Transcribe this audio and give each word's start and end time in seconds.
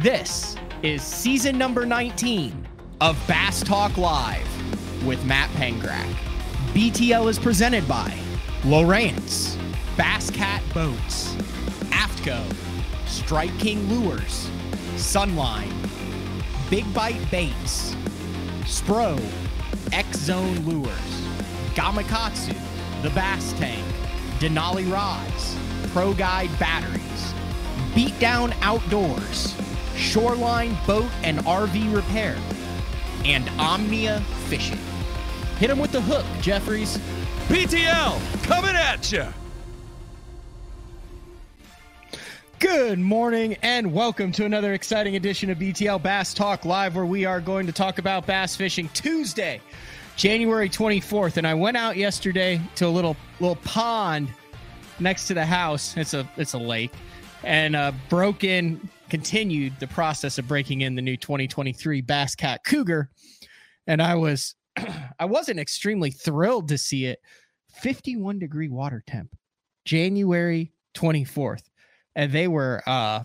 This 0.00 0.56
is 0.82 1.00
season 1.02 1.56
number 1.56 1.86
19 1.86 2.68
of 3.00 3.18
Bass 3.26 3.62
Talk 3.62 3.96
Live 3.96 4.46
with 5.06 5.24
Matt 5.24 5.48
Pangrac. 5.52 6.06
BTL 6.74 7.30
is 7.30 7.38
presented 7.38 7.88
by 7.88 8.12
Lowrance, 8.60 9.56
Bass 9.96 10.30
Cat 10.30 10.62
Boats, 10.74 11.34
Aftco, 11.88 12.38
Strike 13.06 13.58
King 13.58 13.88
Lures, 13.88 14.50
Sunline, 14.96 15.72
Big 16.68 16.84
Bite 16.92 17.30
Baits, 17.30 17.96
Spro, 18.64 19.18
X 19.94 20.18
Zone 20.18 20.58
Lures, 20.66 21.26
Gamakatsu, 21.74 22.54
The 23.02 23.10
Bass 23.10 23.54
Tank, 23.54 23.82
Denali 24.40 24.92
Rods, 24.92 25.56
Pro 25.94 26.12
Guide 26.12 26.50
Batteries, 26.58 27.32
Beatdown 27.94 28.54
Outdoors, 28.60 29.56
Shoreline 29.96 30.76
Boat 30.86 31.10
and 31.22 31.38
RV 31.40 31.94
Repair, 31.94 32.36
and 33.24 33.48
Omnia 33.58 34.20
Fishing. 34.48 34.78
Hit 35.58 35.70
him 35.70 35.78
with 35.78 35.92
the 35.92 36.00
hook, 36.00 36.24
Jeffries. 36.42 36.98
BTL 37.48 38.44
coming 38.44 38.76
at 38.76 39.10
you. 39.10 39.24
Good 42.58 42.98
morning 42.98 43.56
and 43.62 43.92
welcome 43.92 44.32
to 44.32 44.44
another 44.44 44.72
exciting 44.72 45.16
edition 45.16 45.50
of 45.50 45.58
BTL 45.58 46.02
Bass 46.02 46.34
Talk 46.34 46.64
Live, 46.64 46.96
where 46.96 47.06
we 47.06 47.24
are 47.24 47.40
going 47.40 47.66
to 47.66 47.72
talk 47.72 47.98
about 47.98 48.26
bass 48.26 48.56
fishing 48.56 48.88
Tuesday, 48.94 49.60
January 50.16 50.68
24th. 50.68 51.36
And 51.36 51.46
I 51.46 51.54
went 51.54 51.76
out 51.76 51.96
yesterday 51.96 52.60
to 52.76 52.86
a 52.86 52.88
little 52.88 53.16
little 53.40 53.56
pond 53.56 54.30
next 54.98 55.26
to 55.28 55.34
the 55.34 55.44
house. 55.46 55.96
It's 55.96 56.14
a 56.14 56.28
it's 56.36 56.54
a 56.54 56.58
lake, 56.58 56.92
and 57.44 57.76
uh, 57.76 57.92
broke 58.08 58.42
in, 58.42 58.88
continued 59.08 59.78
the 59.78 59.86
process 59.86 60.38
of 60.38 60.48
breaking 60.48 60.82
in 60.82 60.94
the 60.94 61.02
new 61.02 61.16
2023 61.16 62.00
Bass 62.00 62.34
Cat 62.34 62.64
Cougar, 62.64 63.10
and 63.86 64.02
I 64.02 64.14
was 64.14 64.54
I 65.18 65.24
wasn't 65.24 65.60
extremely 65.60 66.10
thrilled 66.10 66.68
to 66.68 66.78
see 66.78 67.06
it. 67.06 67.20
51 67.74 68.38
degree 68.38 68.68
water 68.68 69.02
temp, 69.06 69.36
January 69.84 70.72
24th. 70.94 71.62
And 72.14 72.32
they 72.32 72.48
were, 72.48 72.82
uh, 72.86 73.24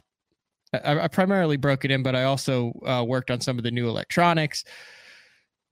I, 0.73 0.99
I 0.99 1.07
primarily 1.07 1.57
broke 1.57 1.85
it 1.85 1.91
in, 1.91 2.03
but 2.03 2.15
I 2.15 2.25
also 2.25 2.73
uh, 2.85 3.03
worked 3.07 3.31
on 3.31 3.39
some 3.39 3.57
of 3.57 3.63
the 3.63 3.71
new 3.71 3.87
electronics. 3.87 4.65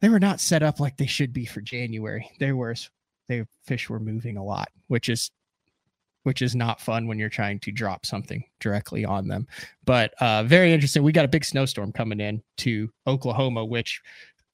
They 0.02 0.10
were 0.10 0.20
not 0.20 0.40
set 0.40 0.64
up 0.64 0.80
like 0.80 0.96
they 0.96 1.06
should 1.06 1.34
be 1.34 1.46
for 1.46 1.60
January. 1.60 2.32
They 2.40 2.54
were, 2.54 2.76
they 3.28 3.44
fish 3.66 3.90
were 3.90 4.00
moving 4.00 4.38
a 4.38 4.44
lot, 4.44 4.70
which 4.88 5.10
is 5.10 5.32
which 6.24 6.42
is 6.42 6.56
not 6.56 6.82
fun 6.82 7.08
when 7.08 7.18
you're 7.18 7.30
trying 7.30 7.60
to 7.60 7.72
drop 7.72 8.06
something 8.06 8.44
directly 8.60 9.06
on 9.06 9.28
them. 9.28 9.48
But 9.86 10.14
uh, 10.20 10.44
very 10.44 10.74
interesting. 10.74 11.04
We 11.04 11.12
got 11.12 11.26
a 11.26 11.30
big 11.30 11.46
snowstorm 11.46 11.92
coming 11.92 12.20
in 12.20 12.42
to 12.58 12.92
Oklahoma, 13.08 13.66
which 13.66 14.02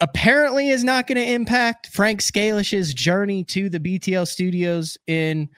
apparently 0.02 0.70
is 0.70 0.84
not 0.84 1.08
going 1.08 1.18
to 1.18 1.34
impact 1.34 1.88
Frank 1.88 2.22
Scalish's 2.22 2.94
journey 2.94 3.44
to 3.46 3.70
the 3.70 3.80
BTL 3.80 4.28
studios 4.28 4.98
in 5.08 5.50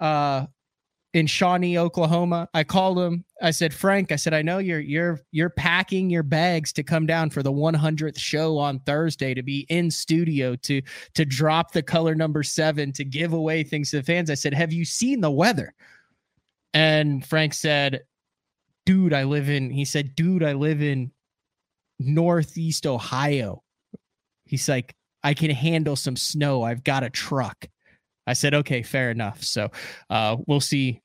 uh 0.00 0.46
in 1.12 1.26
Shawnee, 1.26 1.76
Oklahoma. 1.76 2.48
I 2.54 2.64
called 2.64 2.98
him. 2.98 3.24
I 3.42 3.50
said, 3.50 3.74
"Frank, 3.74 4.12
I 4.12 4.16
said 4.16 4.32
I 4.34 4.42
know 4.42 4.58
you're 4.58 4.80
you're 4.80 5.20
you're 5.32 5.50
packing 5.50 6.10
your 6.10 6.22
bags 6.22 6.72
to 6.74 6.82
come 6.82 7.06
down 7.06 7.30
for 7.30 7.42
the 7.42 7.52
100th 7.52 8.18
show 8.18 8.58
on 8.58 8.80
Thursday 8.80 9.34
to 9.34 9.42
be 9.42 9.66
in 9.68 9.90
studio 9.90 10.54
to 10.56 10.82
to 11.14 11.24
drop 11.24 11.72
the 11.72 11.82
color 11.82 12.14
number 12.14 12.42
7 12.42 12.92
to 12.92 13.04
give 13.04 13.32
away 13.32 13.62
things 13.62 13.90
to 13.90 13.96
the 13.96 14.02
fans." 14.02 14.30
I 14.30 14.34
said, 14.34 14.54
"Have 14.54 14.72
you 14.72 14.84
seen 14.84 15.20
the 15.20 15.30
weather?" 15.30 15.74
And 16.74 17.26
Frank 17.26 17.54
said, 17.54 18.02
"Dude, 18.86 19.12
I 19.12 19.24
live 19.24 19.50
in." 19.50 19.70
He 19.70 19.84
said, 19.84 20.14
"Dude, 20.14 20.44
I 20.44 20.52
live 20.52 20.82
in 20.82 21.10
Northeast 21.98 22.86
Ohio." 22.86 23.62
He's 24.46 24.68
like, 24.68 24.94
I 25.22 25.34
can 25.34 25.50
handle 25.50 25.96
some 25.96 26.16
snow. 26.16 26.62
I've 26.62 26.84
got 26.84 27.02
a 27.02 27.10
truck. 27.10 27.68
I 28.30 28.34
said, 28.34 28.54
okay, 28.54 28.82
fair 28.82 29.10
enough. 29.10 29.42
So 29.42 29.70
uh, 30.08 30.36
we'll 30.46 30.60
see 30.60 31.02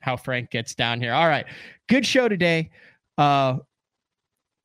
how 0.00 0.16
Frank 0.16 0.50
gets 0.50 0.74
down 0.74 1.00
here. 1.00 1.14
All 1.14 1.26
right. 1.26 1.46
Good 1.88 2.04
show 2.06 2.28
today. 2.28 2.70
Uh, 3.16 3.56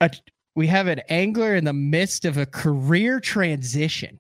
a, 0.02 0.12
we 0.56 0.68
have 0.68 0.88
an 0.88 1.02
angler 1.10 1.56
in 1.56 1.64
the 1.64 1.74
midst 1.74 2.26
of 2.26 2.38
a 2.38 2.46
career 2.46 3.22
transition 3.22 4.20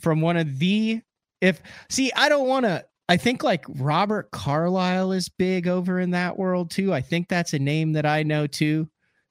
from 0.00 0.22
one 0.22 0.38
of 0.38 0.58
the, 0.58 1.02
if, 1.42 1.60
see, 1.90 2.10
I 2.16 2.30
don't 2.30 2.48
want 2.48 2.64
to, 2.64 2.84
I 3.10 3.18
think 3.18 3.42
like 3.42 3.64
Robert 3.68 4.30
Carlyle 4.30 5.12
is 5.12 5.28
big 5.28 5.68
over 5.68 6.00
in 6.00 6.10
that 6.12 6.38
world 6.38 6.70
too. 6.70 6.94
I 6.94 7.02
think 7.02 7.28
that's 7.28 7.52
a 7.52 7.58
name 7.58 7.92
that 7.92 8.06
I 8.06 8.22
know 8.22 8.46
too. 8.46 8.88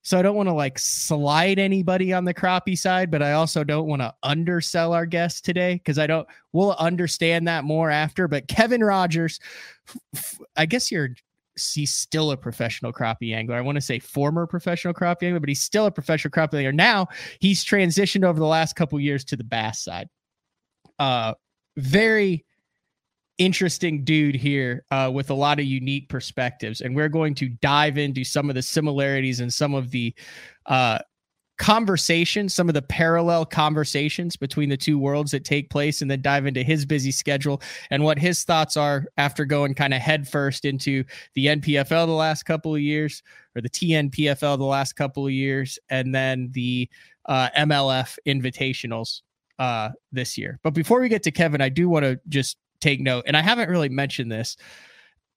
So 0.08 0.18
I 0.18 0.22
don't 0.22 0.38
want 0.38 0.48
to 0.48 0.54
like 0.54 0.80
slide 0.80 1.60
anybody 1.60 2.14
on 2.14 2.24
the 2.24 2.34
crappie 2.34 2.78
side, 2.78 3.12
but 3.12 3.22
I 3.22 3.34
also 3.34 3.66
don't 3.66 3.88
want 3.88 4.02
to 4.02 4.16
undersell 4.24 4.94
our 4.94 5.06
guest 5.06 5.44
today 5.44 5.74
because 5.74 6.00
I 6.00 6.08
don't. 6.08 6.26
We'll 6.54 6.78
understand 6.80 7.46
that 7.50 7.66
more 7.66 7.90
after. 7.90 8.30
But 8.30 8.48
Kevin 8.48 8.82
Rogers, 8.82 9.42
I 10.56 10.66
guess 10.66 10.90
you're 10.94 11.10
he's 11.74 11.92
still 11.92 12.32
a 12.32 12.38
professional 12.38 12.94
crappie 12.94 13.36
angler. 13.36 13.58
I 13.58 13.62
want 13.62 13.76
to 13.76 13.82
say 13.82 14.00
former 14.00 14.48
professional 14.48 14.94
crappie 14.94 15.24
angler, 15.24 15.42
but 15.42 15.50
he's 15.50 15.62
still 15.62 15.88
a 15.88 15.92
professional 15.92 16.32
crappie 16.32 16.60
angler. 16.60 16.72
Now 16.72 17.08
he's 17.42 17.66
transitioned 17.66 18.24
over 18.24 18.40
the 18.40 18.46
last 18.46 18.78
couple 18.78 18.98
years 19.02 19.26
to 19.26 19.36
the 19.36 19.44
bass 19.44 19.84
side. 19.84 20.08
Uh, 21.00 21.34
very 21.76 22.46
interesting 23.38 24.04
dude 24.04 24.36
here 24.36 24.84
uh, 24.92 25.12
with 25.14 25.30
a 25.30 25.34
lot 25.34 25.60
of 25.60 25.66
unique 25.66 26.10
perspectives. 26.10 26.82
And 26.82 26.96
we're 26.96 27.10
going 27.10 27.36
to 27.36 27.50
dive 27.50 27.98
into 27.98 28.24
some 28.24 28.50
of 28.50 28.56
the 28.56 28.62
similarities 28.62 29.40
and 29.40 29.54
some 29.54 29.74
of 29.74 29.92
the 29.92 30.14
uh, 30.66 31.00
conversations, 31.58 32.54
some 32.54 32.68
of 32.68 32.76
the 32.76 32.82
parallel 32.82 33.46
conversations 33.46 34.36
between 34.36 34.70
the 34.70 34.78
two 34.78 35.00
worlds 35.00 35.32
that 35.32 35.44
take 35.44 35.70
place, 35.70 36.02
and 36.02 36.10
then 36.10 36.22
dive 36.22 36.46
into 36.46 36.64
his 36.64 36.86
busy 36.86 37.12
schedule 37.12 37.62
and 37.90 38.04
what 38.04 38.20
his 38.20 38.44
thoughts 38.44 38.78
are 38.78 39.06
after 39.18 39.44
going 39.46 39.74
kind 39.74 39.94
of 39.94 40.02
headfirst 40.02 40.66
into 40.66 41.04
the 41.34 41.48
NPFL 41.48 42.06
the 42.06 42.12
last 42.12 42.44
couple 42.44 42.76
of 42.76 42.82
years 42.82 43.24
or 43.56 43.62
the 43.62 43.70
TNPFL 43.70 44.58
the 44.58 44.64
last 44.64 44.94
couple 44.94 45.26
of 45.26 45.32
years, 45.32 45.80
and 45.90 46.14
then 46.14 46.50
the 46.52 46.88
uh, 47.26 47.50
MLF 47.58 48.18
invitationals 48.28 49.22
uh, 49.60 49.90
this 50.12 50.38
year. 50.38 50.60
But 50.64 50.76
before 50.76 51.02
we 51.02 51.10
get 51.10 51.24
to 51.24 51.32
Kevin, 51.32 51.62
I 51.62 51.70
do 51.70 51.90
want 51.90 52.06
to 52.06 52.20
just 52.30 52.58
take 52.80 53.00
note, 53.00 53.24
and 53.28 53.36
I 53.38 53.42
haven't 53.42 53.70
really 53.70 53.90
mentioned 53.90 54.32
this. 54.32 54.58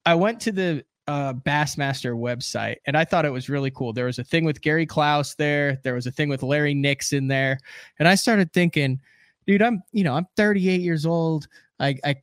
I 0.05 0.15
went 0.15 0.39
to 0.41 0.51
the 0.51 0.85
uh, 1.07 1.33
Bassmaster 1.33 2.15
website 2.15 2.77
and 2.85 2.95
I 2.95 3.03
thought 3.05 3.25
it 3.25 3.31
was 3.31 3.49
really 3.49 3.71
cool. 3.71 3.91
There 3.91 4.05
was 4.05 4.19
a 4.19 4.23
thing 4.23 4.45
with 4.45 4.61
Gary 4.61 4.85
Klein 4.85 5.23
there, 5.37 5.79
there 5.83 5.93
was 5.93 6.07
a 6.07 6.11
thing 6.11 6.29
with 6.29 6.43
Larry 6.43 6.73
Nixon 6.73 7.27
there, 7.27 7.59
and 7.99 8.07
I 8.07 8.15
started 8.15 8.53
thinking, 8.53 8.99
dude, 9.45 9.61
I'm 9.61 9.83
you 9.91 10.03
know 10.03 10.13
I'm 10.13 10.27
38 10.37 10.81
years 10.81 11.05
old. 11.05 11.47
I, 11.79 11.97
I 12.03 12.15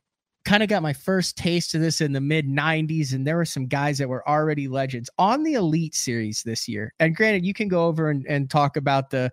kind 0.45 0.63
of 0.63 0.69
got 0.69 0.81
my 0.81 0.93
first 0.93 1.37
taste 1.37 1.75
of 1.75 1.81
this 1.81 2.01
in 2.01 2.13
the 2.13 2.21
mid 2.21 2.47
90s 2.47 3.13
and 3.13 3.27
there 3.27 3.35
were 3.35 3.45
some 3.45 3.67
guys 3.67 3.97
that 3.97 4.09
were 4.09 4.27
already 4.27 4.67
legends 4.67 5.09
on 5.17 5.43
the 5.43 5.53
elite 5.53 5.93
series 5.93 6.41
this 6.43 6.67
year. 6.67 6.93
And 6.99 7.15
granted 7.15 7.45
you 7.45 7.53
can 7.53 7.67
go 7.67 7.85
over 7.85 8.09
and, 8.09 8.25
and 8.27 8.49
talk 8.49 8.77
about 8.77 9.09
the 9.09 9.31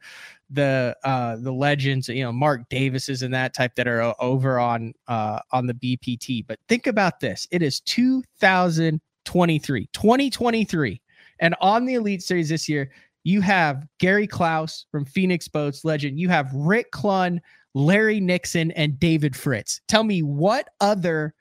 the 0.51 0.97
uh 1.03 1.37
the 1.37 1.53
legends 1.53 2.09
you 2.09 2.23
know 2.23 2.31
mark 2.31 2.69
davises 2.69 3.23
and 3.23 3.35
that 3.35 3.53
type 3.53 3.75
that 3.75 3.89
are 3.89 4.15
over 4.21 4.61
on 4.61 4.93
uh 5.09 5.41
on 5.51 5.67
the 5.67 5.75
bpt 5.75 6.47
but 6.47 6.57
think 6.69 6.87
about 6.87 7.19
this 7.19 7.49
it 7.51 7.63
is 7.63 7.81
2023 7.81 9.89
2023 9.93 11.01
and 11.41 11.57
on 11.61 11.85
the 11.85 11.95
elite 11.95 12.23
series 12.23 12.49
this 12.49 12.69
year 12.69 12.93
you 13.25 13.41
have 13.41 13.89
gary 13.99 14.27
klein 14.27 14.69
from 14.93 15.05
phoenix 15.05 15.49
boats 15.49 15.85
legend. 15.85 16.21
You 16.21 16.29
have 16.29 16.49
rick 16.55 16.93
clunn 16.93 17.41
larry 17.77 18.21
nixon 18.21 18.71
and 18.73 18.99
david 18.99 19.37
fritts. 19.37 19.83
Tell 19.87 20.03
me 20.03 20.23
what 20.23 20.71
other 20.81 21.35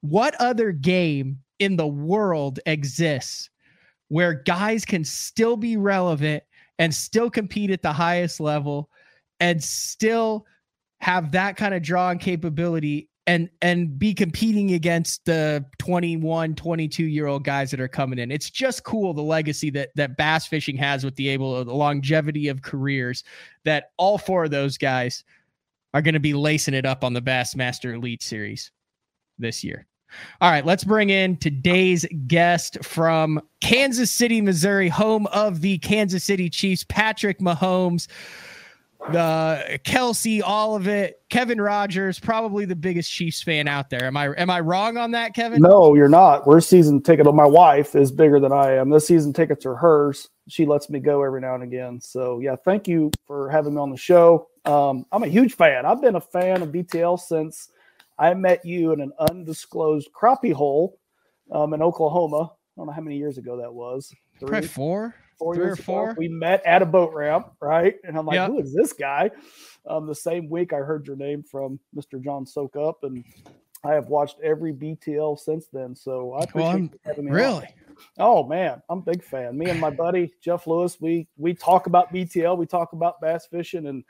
what 0.00 0.34
other 0.40 0.72
game 0.72 1.38
in 1.58 1.76
the 1.76 1.86
world 1.86 2.58
exists 2.64 3.50
where 4.08 4.32
guys 4.32 4.84
can 4.84 5.04
still 5.04 5.56
be 5.56 5.76
relevant 5.76 6.42
and 6.78 6.94
still 6.94 7.28
compete 7.28 7.70
at 7.70 7.82
the 7.82 7.92
highest 7.92 8.40
level 8.40 8.88
and 9.40 9.62
still 9.62 10.46
have 11.00 11.32
that 11.32 11.56
kind 11.56 11.74
of 11.74 11.82
drawing 11.82 12.18
capability 12.18 13.08
and 13.26 13.50
and 13.60 13.98
be 13.98 14.14
competing 14.14 14.72
against 14.72 15.24
the 15.26 15.64
21 15.78 16.54
22 16.54 17.04
year 17.04 17.26
old 17.26 17.44
guys 17.44 17.70
that 17.70 17.80
are 17.80 17.88
coming 17.88 18.18
in? 18.18 18.30
It's 18.30 18.48
just 18.48 18.84
cool 18.84 19.12
the 19.12 19.22
legacy 19.22 19.68
that 19.70 19.90
that 19.96 20.16
bass 20.16 20.46
fishing 20.46 20.76
has 20.78 21.04
with 21.04 21.16
the 21.16 21.28
able 21.28 21.62
the 21.62 21.74
longevity 21.74 22.48
of 22.48 22.62
careers 22.62 23.22
that 23.64 23.90
all 23.98 24.16
four 24.16 24.44
of 24.44 24.50
those 24.50 24.78
guys 24.78 25.24
are 25.94 26.02
going 26.02 26.14
to 26.14 26.20
be 26.20 26.34
lacing 26.34 26.74
it 26.74 26.84
up 26.84 27.02
on 27.02 27.14
the 27.14 27.22
bassmaster 27.22 27.94
elite 27.94 28.22
series 28.22 28.70
this 29.38 29.64
year 29.64 29.86
all 30.40 30.50
right, 30.50 30.64
let's 30.64 30.84
bring 30.84 31.10
in 31.10 31.36
today's 31.36 32.06
guest 32.26 32.78
from 32.82 33.40
Kansas 33.60 34.10
City, 34.10 34.40
Missouri, 34.40 34.88
home 34.88 35.26
of 35.28 35.60
the 35.60 35.78
Kansas 35.78 36.24
City 36.24 36.50
Chiefs, 36.50 36.84
Patrick 36.88 37.38
Mahomes. 37.38 38.08
Uh, 39.00 39.12
the 39.12 39.78
Kelce, 39.84 40.40
all 40.42 40.76
of 40.76 40.88
it. 40.88 41.20
Kevin 41.28 41.60
Rogers, 41.60 42.18
probably 42.18 42.64
the 42.64 42.76
biggest 42.76 43.10
Chiefs 43.12 43.42
fan 43.42 43.68
out 43.68 43.90
there. 43.90 44.04
Am 44.04 44.16
I 44.16 44.28
am 44.38 44.48
I 44.48 44.60
wrong 44.60 44.96
on 44.96 45.10
that, 45.10 45.34
Kevin? 45.34 45.60
No, 45.60 45.94
you're 45.94 46.08
not. 46.08 46.46
We're 46.46 46.60
season 46.62 47.02
ticket. 47.02 47.26
My 47.34 47.44
wife 47.44 47.94
is 47.94 48.10
bigger 48.10 48.40
than 48.40 48.52
I 48.52 48.72
am. 48.76 48.88
The 48.88 49.00
season 49.00 49.34
tickets 49.34 49.66
are 49.66 49.74
hers. 49.74 50.30
She 50.48 50.66
lets 50.66 50.90
me 50.90 51.00
go 51.00 51.22
every 51.22 51.40
now 51.40 51.54
and 51.54 51.62
again. 51.64 52.00
So 52.00 52.40
yeah, 52.40 52.56
thank 52.56 52.86
you 52.86 53.10
for 53.26 53.48
having 53.48 53.74
me 53.74 53.80
on 53.80 53.90
the 53.90 53.96
show. 53.96 54.48
Um, 54.64 55.06
I'm 55.12 55.22
a 55.22 55.28
huge 55.28 55.54
fan. 55.54 55.86
I've 55.86 56.00
been 56.00 56.16
a 56.16 56.20
fan 56.20 56.62
of 56.62 56.70
BTL 56.70 57.18
since 57.18 57.70
I 58.18 58.34
met 58.34 58.64
you 58.64 58.92
in 58.92 59.00
an 59.00 59.12
undisclosed 59.18 60.10
crappie 60.12 60.52
hole 60.52 60.98
um, 61.50 61.74
in 61.74 61.82
Oklahoma. 61.82 62.52
I 62.52 62.56
don't 62.76 62.86
know 62.86 62.92
how 62.92 63.00
many 63.00 63.16
years 63.16 63.38
ago 63.38 63.56
that 63.58 63.72
was. 63.72 64.12
Three, 64.38 64.48
Probably 64.48 64.68
four, 64.68 65.14
four 65.38 65.54
Three 65.54 65.64
years 65.64 65.78
or 65.78 65.82
four. 65.82 66.10
Ago. 66.10 66.16
We 66.18 66.28
met 66.28 66.64
at 66.66 66.82
a 66.82 66.86
boat 66.86 67.12
ramp, 67.12 67.52
right? 67.60 67.96
And 68.04 68.16
I'm 68.18 68.26
like, 68.26 68.34
yep. 68.34 68.50
who 68.50 68.60
is 68.60 68.74
this 68.74 68.92
guy? 68.92 69.30
Um, 69.86 70.06
the 70.06 70.14
same 70.14 70.48
week 70.48 70.72
I 70.72 70.78
heard 70.78 71.06
your 71.06 71.16
name 71.16 71.42
from 71.42 71.78
Mr. 71.96 72.22
John 72.22 72.46
Soak 72.46 72.76
Up, 72.76 73.04
and 73.04 73.24
I 73.84 73.92
have 73.92 74.08
watched 74.08 74.40
every 74.42 74.72
BTL 74.72 75.38
since 75.38 75.66
then. 75.72 75.94
So 75.94 76.32
I 76.32 76.44
appreciate 76.44 76.80
well, 76.80 76.88
having 77.04 77.24
me. 77.26 77.32
Really? 77.32 77.66
On. 77.66 77.83
Oh 78.18 78.44
man, 78.44 78.82
I'm 78.88 78.98
a 78.98 79.02
big 79.02 79.22
fan. 79.22 79.56
Me 79.56 79.70
and 79.70 79.80
my 79.80 79.90
buddy 79.90 80.32
Jeff 80.40 80.66
Lewis, 80.66 81.00
we 81.00 81.28
we 81.36 81.54
talk 81.54 81.86
about 81.86 82.12
BTL, 82.12 82.56
we 82.56 82.66
talk 82.66 82.92
about 82.92 83.20
bass 83.20 83.46
fishing, 83.46 83.86
and 83.86 84.04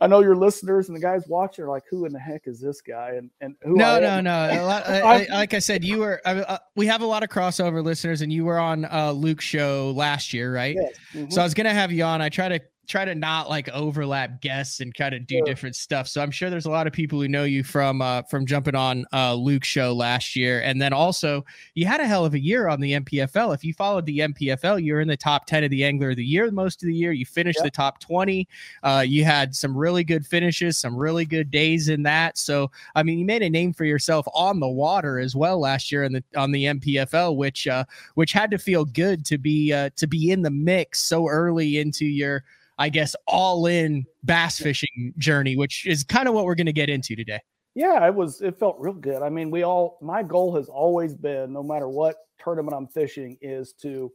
I 0.00 0.08
know 0.08 0.20
your 0.20 0.34
listeners 0.34 0.88
and 0.88 0.96
the 0.96 1.00
guys 1.00 1.24
watching 1.28 1.64
are 1.64 1.68
like, 1.68 1.84
"Who 1.88 2.04
in 2.04 2.12
the 2.12 2.18
heck 2.18 2.42
is 2.46 2.60
this 2.60 2.80
guy?" 2.80 3.12
And 3.16 3.30
and 3.40 3.54
who? 3.62 3.76
No, 3.76 4.00
no, 4.00 4.20
no. 4.20 4.64
Lot, 4.66 4.86
I, 4.88 5.26
like 5.30 5.54
I 5.54 5.60
said, 5.60 5.84
you 5.84 5.98
were. 5.98 6.20
Uh, 6.24 6.58
we 6.74 6.86
have 6.86 7.00
a 7.00 7.06
lot 7.06 7.22
of 7.22 7.28
crossover 7.28 7.82
listeners, 7.82 8.20
and 8.20 8.32
you 8.32 8.44
were 8.44 8.58
on 8.58 8.86
uh, 8.86 9.12
Luke's 9.12 9.44
show 9.44 9.92
last 9.94 10.32
year, 10.32 10.52
right? 10.52 10.74
Yes. 10.74 10.94
Mm-hmm. 11.12 11.30
So 11.30 11.40
I 11.40 11.44
was 11.44 11.54
gonna 11.54 11.74
have 11.74 11.92
you 11.92 12.02
on. 12.02 12.20
I 12.20 12.28
try 12.28 12.48
to 12.48 12.60
try 12.86 13.04
to 13.04 13.14
not 13.14 13.48
like 13.48 13.68
overlap 13.70 14.40
guests 14.40 14.80
and 14.80 14.94
kind 14.94 15.14
of 15.14 15.26
do 15.26 15.36
sure. 15.36 15.46
different 15.46 15.76
stuff. 15.76 16.08
So 16.08 16.22
I'm 16.22 16.30
sure 16.30 16.50
there's 16.50 16.66
a 16.66 16.70
lot 16.70 16.86
of 16.86 16.92
people 16.92 17.20
who 17.20 17.28
know 17.28 17.44
you 17.44 17.64
from 17.64 18.02
uh, 18.02 18.22
from 18.22 18.46
jumping 18.46 18.74
on 18.74 19.04
uh, 19.12 19.34
Luke's 19.34 19.68
show 19.68 19.92
last 19.92 20.36
year, 20.36 20.60
and 20.60 20.80
then 20.80 20.92
also 20.92 21.44
you 21.74 21.86
had 21.86 22.00
a 22.00 22.06
hell 22.06 22.24
of 22.24 22.34
a 22.34 22.38
year 22.38 22.68
on 22.68 22.80
the 22.80 22.92
NPFL. 22.92 23.54
If 23.54 23.64
you 23.64 23.72
followed 23.72 24.06
the 24.06 24.18
NPFL, 24.20 24.84
you're 24.84 25.00
in 25.00 25.08
the 25.08 25.16
top 25.16 25.46
ten 25.46 25.64
of 25.64 25.70
the 25.70 25.84
Angler 25.84 26.10
of 26.10 26.16
the 26.16 26.24
Year 26.24 26.50
most 26.50 26.82
of 26.82 26.86
the 26.86 26.94
year. 26.94 27.12
You 27.12 27.26
finished 27.26 27.58
yep. 27.58 27.64
the 27.64 27.70
top 27.70 28.00
twenty. 28.00 28.48
Uh, 28.82 29.04
you 29.06 29.24
had 29.24 29.54
some 29.54 29.76
really 29.76 30.04
good 30.04 30.26
finishes, 30.26 30.78
some 30.78 30.96
really 30.96 31.24
good 31.24 31.50
days 31.50 31.88
in 31.88 32.02
that. 32.04 32.38
So 32.38 32.70
I 32.94 33.02
mean, 33.02 33.18
you 33.18 33.24
made 33.24 33.42
a 33.42 33.50
name 33.50 33.72
for 33.72 33.84
yourself 33.84 34.26
on 34.34 34.60
the 34.60 34.68
water 34.68 35.18
as 35.18 35.34
well 35.34 35.58
last 35.60 35.90
year 35.90 36.04
in 36.04 36.12
the 36.12 36.24
on 36.36 36.52
the 36.52 36.64
NPFL, 36.64 37.36
which 37.36 37.66
uh, 37.66 37.84
which 38.14 38.32
had 38.32 38.50
to 38.50 38.58
feel 38.58 38.84
good 38.84 39.24
to 39.26 39.38
be 39.38 39.72
uh, 39.72 39.90
to 39.96 40.06
be 40.06 40.30
in 40.30 40.42
the 40.42 40.50
mix 40.50 41.00
so 41.00 41.28
early 41.28 41.78
into 41.78 42.04
your 42.04 42.44
I 42.78 42.88
guess, 42.88 43.14
all 43.26 43.66
in 43.66 44.04
bass 44.24 44.58
fishing 44.58 45.12
journey, 45.18 45.56
which 45.56 45.86
is 45.86 46.04
kind 46.04 46.28
of 46.28 46.34
what 46.34 46.44
we're 46.44 46.54
going 46.54 46.66
to 46.66 46.72
get 46.72 46.90
into 46.90 47.14
today. 47.14 47.40
Yeah, 47.74 48.06
it 48.06 48.14
was, 48.14 48.40
it 48.40 48.56
felt 48.56 48.76
real 48.78 48.94
good. 48.94 49.22
I 49.22 49.28
mean, 49.28 49.50
we 49.50 49.64
all, 49.64 49.98
my 50.00 50.22
goal 50.22 50.54
has 50.56 50.68
always 50.68 51.14
been, 51.14 51.52
no 51.52 51.62
matter 51.62 51.88
what 51.88 52.16
tournament 52.38 52.76
I'm 52.76 52.86
fishing, 52.86 53.36
is 53.40 53.72
to 53.82 54.12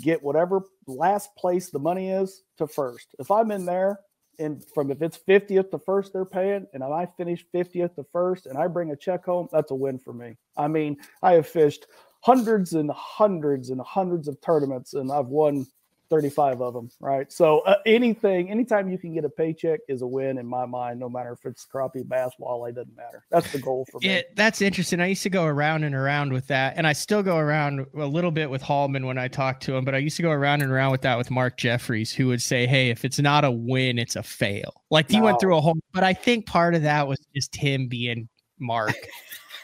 get 0.00 0.22
whatever 0.22 0.62
last 0.86 1.34
place 1.36 1.70
the 1.70 1.78
money 1.78 2.10
is 2.10 2.42
to 2.58 2.66
first. 2.66 3.14
If 3.18 3.30
I'm 3.30 3.50
in 3.50 3.64
there 3.64 4.00
and 4.38 4.64
from 4.74 4.90
if 4.90 5.02
it's 5.02 5.18
50th 5.18 5.70
to 5.70 5.78
first 5.78 6.12
they're 6.12 6.24
paying, 6.24 6.66
and 6.72 6.82
I 6.82 7.06
finish 7.06 7.44
50th 7.54 7.94
to 7.96 8.04
first 8.12 8.46
and 8.46 8.56
I 8.56 8.66
bring 8.66 8.90
a 8.90 8.96
check 8.96 9.24
home, 9.24 9.48
that's 9.52 9.70
a 9.70 9.74
win 9.74 9.98
for 9.98 10.12
me. 10.12 10.36
I 10.56 10.68
mean, 10.68 10.96
I 11.22 11.32
have 11.34 11.46
fished 11.46 11.86
hundreds 12.22 12.74
and 12.74 12.90
hundreds 12.90 13.70
and 13.70 13.80
hundreds 13.80 14.28
of 14.28 14.40
tournaments 14.40 14.94
and 14.94 15.10
I've 15.10 15.26
won 15.26 15.66
35 16.10 16.60
of 16.60 16.74
them, 16.74 16.90
right? 17.00 17.32
So 17.32 17.60
uh, 17.60 17.76
anything, 17.86 18.50
anytime 18.50 18.90
you 18.90 18.98
can 18.98 19.14
get 19.14 19.24
a 19.24 19.28
paycheck 19.28 19.80
is 19.88 20.02
a 20.02 20.06
win 20.06 20.38
in 20.38 20.46
my 20.46 20.66
mind, 20.66 20.98
no 20.98 21.08
matter 21.08 21.32
if 21.32 21.46
it's 21.46 21.66
crappie, 21.72 22.06
bass, 22.06 22.32
walleye, 22.40 22.74
doesn't 22.74 22.96
matter. 22.96 23.24
That's 23.30 23.50
the 23.52 23.60
goal 23.60 23.86
for 23.90 24.00
me. 24.00 24.08
It, 24.08 24.34
that's 24.34 24.60
interesting. 24.60 25.00
I 25.00 25.06
used 25.06 25.22
to 25.22 25.30
go 25.30 25.44
around 25.44 25.84
and 25.84 25.94
around 25.94 26.32
with 26.32 26.48
that, 26.48 26.74
and 26.76 26.86
I 26.86 26.92
still 26.92 27.22
go 27.22 27.38
around 27.38 27.86
a 27.96 28.06
little 28.06 28.32
bit 28.32 28.50
with 28.50 28.60
Hallman 28.60 29.06
when 29.06 29.18
I 29.18 29.28
talk 29.28 29.60
to 29.60 29.76
him, 29.76 29.84
but 29.84 29.94
I 29.94 29.98
used 29.98 30.16
to 30.16 30.22
go 30.22 30.32
around 30.32 30.62
and 30.62 30.72
around 30.72 30.90
with 30.90 31.02
that 31.02 31.16
with 31.16 31.30
Mark 31.30 31.56
Jeffries, 31.56 32.12
who 32.12 32.26
would 32.26 32.42
say, 32.42 32.66
"Hey, 32.66 32.90
if 32.90 33.04
it's 33.04 33.20
not 33.20 33.44
a 33.44 33.50
win, 33.50 33.98
it's 33.98 34.16
a 34.16 34.22
fail." 34.22 34.82
Like 34.90 35.08
he 35.08 35.18
no. 35.18 35.26
went 35.26 35.40
through 35.40 35.56
a 35.56 35.60
whole, 35.60 35.76
but 35.92 36.02
I 36.02 36.12
think 36.12 36.46
part 36.46 36.74
of 36.74 36.82
that 36.82 37.06
was 37.06 37.18
just 37.34 37.54
him 37.54 37.86
being 37.86 38.28
Mark. 38.58 38.96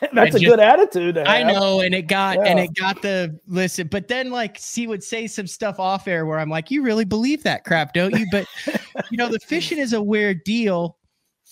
That's 0.12 0.37
a 0.37 0.38
just, 0.38 0.50
good 0.50 0.60
attitude. 0.60 1.19
I 1.19 1.43
know, 1.43 1.81
and 1.81 1.94
it 1.94 2.02
got 2.02 2.37
yeah. 2.37 2.44
and 2.44 2.58
it 2.58 2.75
got 2.75 3.00
the 3.02 3.38
listen. 3.46 3.87
But 3.88 4.08
then, 4.08 4.31
like, 4.31 4.58
he 4.58 4.87
would 4.87 5.02
say 5.02 5.26
some 5.26 5.46
stuff 5.46 5.78
off 5.78 6.06
air 6.06 6.26
where 6.26 6.38
I'm 6.38 6.50
like, 6.50 6.70
"You 6.70 6.82
really 6.82 7.04
believe 7.04 7.43
that 7.44 7.64
crap, 7.64 7.94
don't 7.94 8.16
you?" 8.19 8.26
But 8.31 8.46
you 9.10 9.16
know, 9.16 9.28
the 9.28 9.40
fishing 9.40 9.78
is 9.78 9.93
a 9.93 10.02
weird 10.02 10.44
deal 10.44 10.98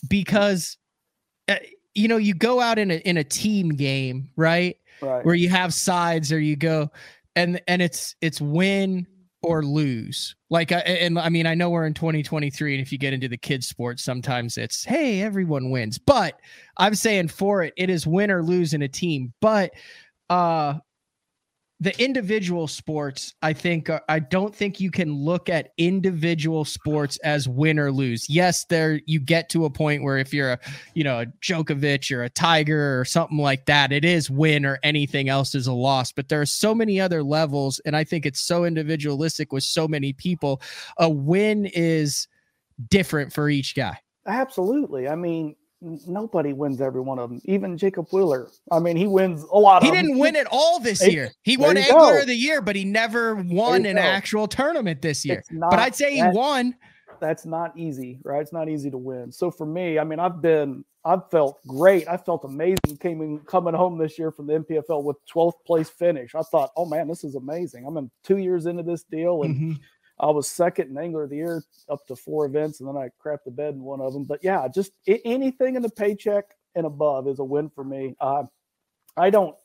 because 0.08 0.76
uh, 1.48 1.56
you 1.94 2.08
know 2.08 2.16
you 2.16 2.34
go 2.34 2.60
out 2.60 2.78
in 2.78 2.90
a 2.90 2.96
in 2.96 3.16
a 3.16 3.24
team 3.24 3.70
game, 3.70 4.28
right? 4.36 4.76
Right. 5.00 5.24
Where 5.24 5.34
you 5.34 5.48
have 5.48 5.72
sides, 5.72 6.30
or 6.30 6.38
you 6.38 6.56
go, 6.56 6.90
and 7.36 7.60
and 7.66 7.80
it's 7.80 8.14
it's 8.20 8.40
win 8.40 9.06
or 9.44 9.64
lose. 9.64 10.34
Like, 10.50 10.72
and 10.72 11.18
I 11.18 11.28
mean, 11.28 11.46
I 11.46 11.54
know 11.54 11.70
we're 11.70 11.86
in 11.86 11.94
2023, 11.94 12.74
and 12.74 12.82
if 12.82 12.92
you 12.92 12.98
get 12.98 13.12
into 13.12 13.28
the 13.28 13.36
kids' 13.36 13.66
sports, 13.66 14.02
sometimes 14.02 14.56
it's 14.56 14.84
hey, 14.84 15.22
everyone 15.22 15.70
wins. 15.70 15.98
But 15.98 16.40
I'm 16.76 16.94
saying 16.94 17.28
for 17.28 17.62
it, 17.62 17.74
it 17.76 17.90
is 17.90 18.06
win 18.06 18.30
or 18.30 18.42
lose 18.42 18.74
in 18.74 18.82
a 18.82 18.88
team. 18.88 19.32
But 19.40 19.72
uh, 20.30 20.74
the 21.80 22.02
individual 22.02 22.68
sports, 22.68 23.34
I 23.42 23.52
think, 23.52 23.90
uh, 23.90 24.00
I 24.08 24.20
don't 24.20 24.54
think 24.54 24.80
you 24.80 24.90
can 24.90 25.12
look 25.12 25.48
at 25.48 25.72
individual 25.76 26.64
sports 26.64 27.18
as 27.18 27.48
win 27.48 27.78
or 27.78 27.90
lose. 27.90 28.30
Yes, 28.30 28.64
there 28.66 29.00
you 29.06 29.18
get 29.18 29.48
to 29.50 29.64
a 29.64 29.70
point 29.70 30.02
where 30.02 30.16
if 30.16 30.32
you're 30.32 30.52
a, 30.52 30.58
you 30.94 31.02
know, 31.02 31.20
a 31.20 31.26
Djokovic 31.26 32.14
or 32.16 32.22
a 32.22 32.30
Tiger 32.30 32.98
or 32.98 33.04
something 33.04 33.38
like 33.38 33.66
that, 33.66 33.92
it 33.92 34.04
is 34.04 34.30
win 34.30 34.64
or 34.64 34.78
anything 34.82 35.28
else 35.28 35.54
is 35.54 35.66
a 35.66 35.72
loss. 35.72 36.12
But 36.12 36.28
there 36.28 36.40
are 36.40 36.46
so 36.46 36.74
many 36.74 37.00
other 37.00 37.22
levels, 37.22 37.80
and 37.84 37.96
I 37.96 38.04
think 38.04 38.24
it's 38.24 38.40
so 38.40 38.64
individualistic 38.64 39.52
with 39.52 39.64
so 39.64 39.88
many 39.88 40.12
people. 40.12 40.62
A 40.98 41.10
win 41.10 41.66
is 41.66 42.28
different 42.88 43.32
for 43.32 43.50
each 43.50 43.74
guy. 43.74 43.98
Absolutely. 44.26 45.08
I 45.08 45.16
mean, 45.16 45.56
nobody 46.06 46.52
wins 46.52 46.80
every 46.80 47.00
one 47.00 47.18
of 47.18 47.30
them. 47.30 47.40
Even 47.44 47.76
Jacob 47.76 48.08
Wheeler. 48.10 48.48
I 48.70 48.78
mean, 48.78 48.96
he 48.96 49.06
wins 49.06 49.42
a 49.42 49.58
lot. 49.58 49.82
He 49.82 49.90
didn't 49.90 50.18
win 50.18 50.36
it 50.36 50.46
all 50.50 50.80
this 50.80 51.06
year. 51.06 51.30
He 51.42 51.56
won 51.56 51.76
Angler 51.76 51.98
go. 51.98 52.20
of 52.20 52.26
the 52.26 52.34
Year, 52.34 52.60
but 52.60 52.76
he 52.76 52.84
never 52.84 53.34
won 53.36 53.86
an 53.86 53.96
go. 53.96 54.02
actual 54.02 54.48
tournament 54.48 55.02
this 55.02 55.24
year. 55.24 55.42
Not, 55.50 55.70
but 55.70 55.78
I'd 55.78 55.94
say 55.94 56.14
he 56.14 56.22
won. 56.22 56.74
That's 57.20 57.46
not 57.46 57.76
easy, 57.76 58.18
right? 58.24 58.40
It's 58.40 58.52
not 58.52 58.68
easy 58.68 58.90
to 58.90 58.98
win. 58.98 59.30
So 59.30 59.50
for 59.50 59.66
me, 59.66 59.98
I 59.98 60.04
mean, 60.04 60.18
I've 60.18 60.42
been, 60.42 60.84
I've 61.04 61.30
felt 61.30 61.60
great. 61.66 62.08
I 62.08 62.16
felt 62.16 62.44
amazing 62.44 62.96
coming 63.00 63.40
coming 63.46 63.74
home 63.74 63.98
this 63.98 64.18
year 64.18 64.30
from 64.30 64.46
the 64.46 64.54
NPFL 64.54 65.04
with 65.04 65.16
12th 65.32 65.64
place 65.66 65.88
finish. 65.88 66.34
I 66.34 66.42
thought, 66.42 66.70
oh 66.76 66.86
man, 66.86 67.08
this 67.08 67.24
is 67.24 67.34
amazing. 67.34 67.86
I'm 67.86 67.96
in 67.96 68.10
two 68.24 68.38
years 68.38 68.66
into 68.66 68.82
this 68.82 69.04
deal 69.04 69.42
and. 69.42 69.54
Mm-hmm 69.54 69.72
I 70.18 70.30
was 70.30 70.48
second 70.48 70.90
in 70.90 70.98
Angler 70.98 71.24
of 71.24 71.30
the 71.30 71.36
Year 71.36 71.62
up 71.88 72.06
to 72.06 72.16
four 72.16 72.46
events, 72.46 72.80
and 72.80 72.88
then 72.88 72.96
I 72.96 73.10
crapped 73.22 73.44
the 73.44 73.50
bed 73.50 73.74
in 73.74 73.80
one 73.80 74.00
of 74.00 74.12
them. 74.12 74.24
But 74.24 74.42
yeah, 74.42 74.66
just 74.72 74.92
anything 75.06 75.76
in 75.76 75.82
the 75.82 75.90
paycheck 75.90 76.44
and 76.74 76.86
above 76.86 77.26
is 77.28 77.40
a 77.40 77.44
win 77.44 77.68
for 77.68 77.84
me. 77.84 78.14
Uh, 78.20 78.44
I 79.16 79.30
don't, 79.30 79.56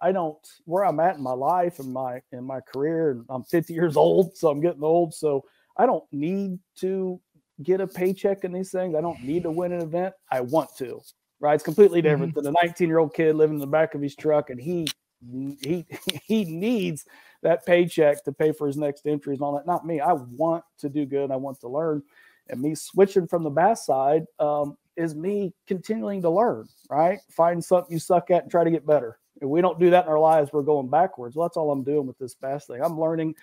I 0.00 0.12
don't 0.12 0.38
where 0.64 0.84
I'm 0.84 1.00
at 1.00 1.16
in 1.16 1.22
my 1.22 1.32
life 1.32 1.78
and 1.78 1.92
my 1.92 2.22
in 2.32 2.44
my 2.44 2.60
career, 2.60 3.10
and 3.10 3.24
I'm 3.28 3.44
50 3.44 3.74
years 3.74 3.96
old, 3.96 4.36
so 4.36 4.48
I'm 4.48 4.60
getting 4.60 4.82
old. 4.82 5.12
So 5.14 5.44
I 5.76 5.86
don't 5.86 6.04
need 6.10 6.58
to 6.76 7.20
get 7.62 7.80
a 7.80 7.86
paycheck 7.86 8.44
in 8.44 8.52
these 8.52 8.70
things. 8.70 8.94
I 8.94 9.00
don't 9.00 9.22
need 9.22 9.42
to 9.42 9.50
win 9.50 9.72
an 9.72 9.82
event. 9.82 10.14
I 10.30 10.40
want 10.40 10.70
to. 10.78 11.00
Right? 11.40 11.54
It's 11.54 11.62
completely 11.62 12.02
different 12.02 12.34
mm-hmm. 12.34 12.44
than 12.44 12.56
a 12.56 12.66
19 12.66 12.88
year 12.88 12.98
old 12.98 13.14
kid 13.14 13.36
living 13.36 13.56
in 13.56 13.60
the 13.60 13.66
back 13.66 13.94
of 13.94 14.00
his 14.00 14.16
truck, 14.16 14.50
and 14.50 14.60
he 14.60 14.86
he 15.20 15.86
he 16.24 16.44
needs 16.44 17.04
that 17.42 17.64
paycheck 17.64 18.24
to 18.24 18.32
pay 18.32 18.52
for 18.52 18.66
his 18.66 18.76
next 18.76 19.06
entries 19.06 19.38
and 19.38 19.44
all 19.44 19.54
that. 19.56 19.66
Not 19.66 19.86
me. 19.86 20.00
I 20.00 20.12
want 20.12 20.64
to 20.78 20.88
do 20.88 21.06
good. 21.06 21.30
I 21.30 21.36
want 21.36 21.60
to 21.60 21.68
learn. 21.68 22.02
And 22.48 22.60
me 22.60 22.74
switching 22.74 23.26
from 23.26 23.42
the 23.42 23.50
bass 23.50 23.84
side 23.84 24.24
um, 24.38 24.76
is 24.96 25.14
me 25.14 25.52
continuing 25.66 26.22
to 26.22 26.30
learn, 26.30 26.66
right? 26.90 27.18
Find 27.30 27.62
something 27.62 27.92
you 27.92 27.98
suck 27.98 28.30
at 28.30 28.42
and 28.42 28.50
try 28.50 28.64
to 28.64 28.70
get 28.70 28.86
better. 28.86 29.18
If 29.40 29.48
we 29.48 29.60
don't 29.60 29.78
do 29.78 29.90
that 29.90 30.06
in 30.06 30.10
our 30.10 30.18
lives, 30.18 30.50
we're 30.52 30.62
going 30.62 30.88
backwards. 30.88 31.36
Well, 31.36 31.46
that's 31.46 31.56
all 31.56 31.70
I'm 31.70 31.84
doing 31.84 32.06
with 32.06 32.18
this 32.18 32.34
bass 32.34 32.66
thing. 32.66 32.82
I'm 32.82 32.98
learning 32.98 33.34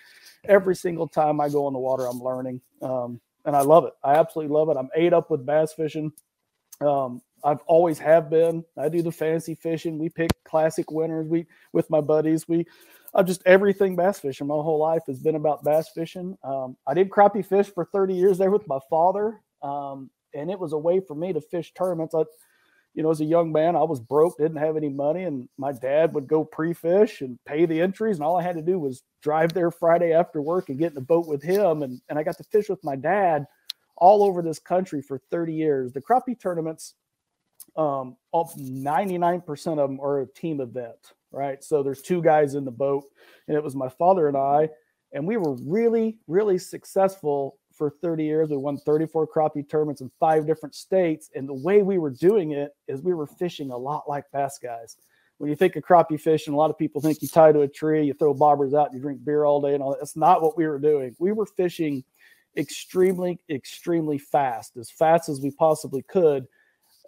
every 0.44 0.76
single 0.76 1.08
time 1.08 1.40
I 1.40 1.48
go 1.48 1.66
in 1.68 1.72
the 1.72 1.78
water. 1.78 2.06
I'm 2.06 2.20
learning, 2.20 2.60
um, 2.82 3.20
and 3.44 3.56
I 3.56 3.62
love 3.62 3.84
it. 3.84 3.94
I 4.02 4.14
absolutely 4.14 4.52
love 4.54 4.68
it. 4.68 4.76
I'm 4.76 4.90
ate 4.94 5.14
up 5.14 5.30
with 5.30 5.46
bass 5.46 5.72
fishing. 5.72 6.12
Um, 6.80 7.22
I've 7.44 7.60
always 7.66 7.98
have 7.98 8.30
been. 8.30 8.64
I 8.76 8.88
do 8.88 9.02
the 9.02 9.12
fancy 9.12 9.54
fishing. 9.54 9.98
We 9.98 10.08
pick 10.08 10.30
classic 10.44 10.90
winners. 10.90 11.28
We 11.28 11.46
with 11.72 11.88
my 11.90 12.00
buddies. 12.00 12.48
We 12.48 12.66
I've 13.14 13.26
just 13.26 13.42
everything 13.46 13.96
bass 13.96 14.20
fishing. 14.20 14.46
My 14.46 14.54
whole 14.54 14.78
life 14.78 15.02
has 15.06 15.20
been 15.20 15.36
about 15.36 15.64
bass 15.64 15.88
fishing. 15.94 16.36
Um, 16.44 16.76
I 16.86 16.94
did 16.94 17.10
crappie 17.10 17.44
fish 17.44 17.72
for 17.72 17.86
30 17.86 18.14
years 18.14 18.38
there 18.38 18.50
with 18.50 18.68
my 18.68 18.78
father, 18.90 19.40
um, 19.62 20.10
and 20.34 20.50
it 20.50 20.58
was 20.58 20.72
a 20.72 20.78
way 20.78 21.00
for 21.00 21.14
me 21.14 21.32
to 21.32 21.40
fish 21.40 21.72
tournaments. 21.72 22.14
I, 22.14 22.24
you 22.94 23.02
know, 23.02 23.10
as 23.10 23.20
a 23.20 23.26
young 23.26 23.52
man, 23.52 23.76
I 23.76 23.82
was 23.84 24.00
broke, 24.00 24.38
didn't 24.38 24.56
have 24.56 24.76
any 24.76 24.88
money, 24.88 25.24
and 25.24 25.48
my 25.56 25.72
dad 25.72 26.14
would 26.14 26.26
go 26.26 26.44
pre-fish 26.44 27.20
and 27.20 27.38
pay 27.46 27.64
the 27.64 27.80
entries, 27.80 28.16
and 28.16 28.24
all 28.24 28.38
I 28.38 28.42
had 28.42 28.56
to 28.56 28.62
do 28.62 28.78
was 28.78 29.02
drive 29.22 29.52
there 29.52 29.70
Friday 29.70 30.12
after 30.12 30.42
work 30.42 30.68
and 30.68 30.78
get 30.78 30.88
in 30.88 30.94
the 30.94 31.00
boat 31.00 31.26
with 31.26 31.42
him, 31.42 31.82
and 31.82 32.00
and 32.08 32.18
I 32.18 32.22
got 32.22 32.36
to 32.38 32.44
fish 32.44 32.68
with 32.68 32.82
my 32.84 32.96
dad 32.96 33.46
all 33.96 34.22
over 34.22 34.42
this 34.42 34.58
country 34.58 35.00
for 35.00 35.18
30 35.30 35.54
years. 35.54 35.92
The 35.92 36.02
crappie 36.02 36.38
tournaments, 36.38 36.94
um, 37.76 38.16
99% 38.34 39.66
of 39.78 39.88
them 39.88 40.00
are 40.00 40.20
a 40.20 40.26
team 40.26 40.60
event, 40.60 41.14
right? 41.30 41.62
So 41.62 41.82
there's 41.82 42.02
two 42.02 42.22
guys 42.22 42.54
in 42.54 42.64
the 42.64 42.70
boat, 42.70 43.04
and 43.48 43.56
it 43.56 43.62
was 43.62 43.76
my 43.76 43.88
father 43.88 44.28
and 44.28 44.36
I, 44.36 44.68
and 45.12 45.26
we 45.26 45.36
were 45.36 45.54
really, 45.62 46.18
really 46.26 46.58
successful 46.58 47.58
for 47.76 47.90
30 47.90 48.24
years. 48.24 48.48
We 48.48 48.56
won 48.56 48.78
34 48.78 49.28
crappie 49.28 49.68
tournaments 49.68 50.00
in 50.00 50.10
five 50.18 50.46
different 50.46 50.74
states. 50.74 51.30
And 51.34 51.48
the 51.48 51.54
way 51.54 51.82
we 51.82 51.98
were 51.98 52.10
doing 52.10 52.52
it 52.52 52.74
is 52.88 53.02
we 53.02 53.14
were 53.14 53.26
fishing 53.26 53.70
a 53.70 53.76
lot 53.76 54.08
like 54.08 54.24
bass 54.32 54.58
guys. 54.58 54.96
When 55.38 55.50
you 55.50 55.56
think 55.56 55.76
of 55.76 55.84
crappie 55.84 56.20
fishing, 56.20 56.54
a 56.54 56.56
lot 56.56 56.70
of 56.70 56.78
people 56.78 57.00
think 57.00 57.20
you 57.20 57.28
tie 57.28 57.52
to 57.52 57.60
a 57.60 57.68
tree, 57.68 58.06
you 58.06 58.14
throw 58.14 58.34
bobbers 58.34 58.74
out, 58.78 58.94
you 58.94 59.00
drink 59.00 59.22
beer 59.22 59.44
all 59.44 59.60
day 59.60 59.74
and 59.74 59.82
all 59.82 59.90
that. 59.90 60.00
That's 60.00 60.16
not 60.16 60.40
what 60.40 60.56
we 60.56 60.66
were 60.66 60.78
doing. 60.78 61.14
We 61.18 61.32
were 61.32 61.44
fishing 61.44 62.02
extremely, 62.56 63.38
extremely 63.50 64.16
fast, 64.16 64.78
as 64.78 64.90
fast 64.90 65.28
as 65.28 65.42
we 65.42 65.50
possibly 65.50 66.02
could. 66.02 66.46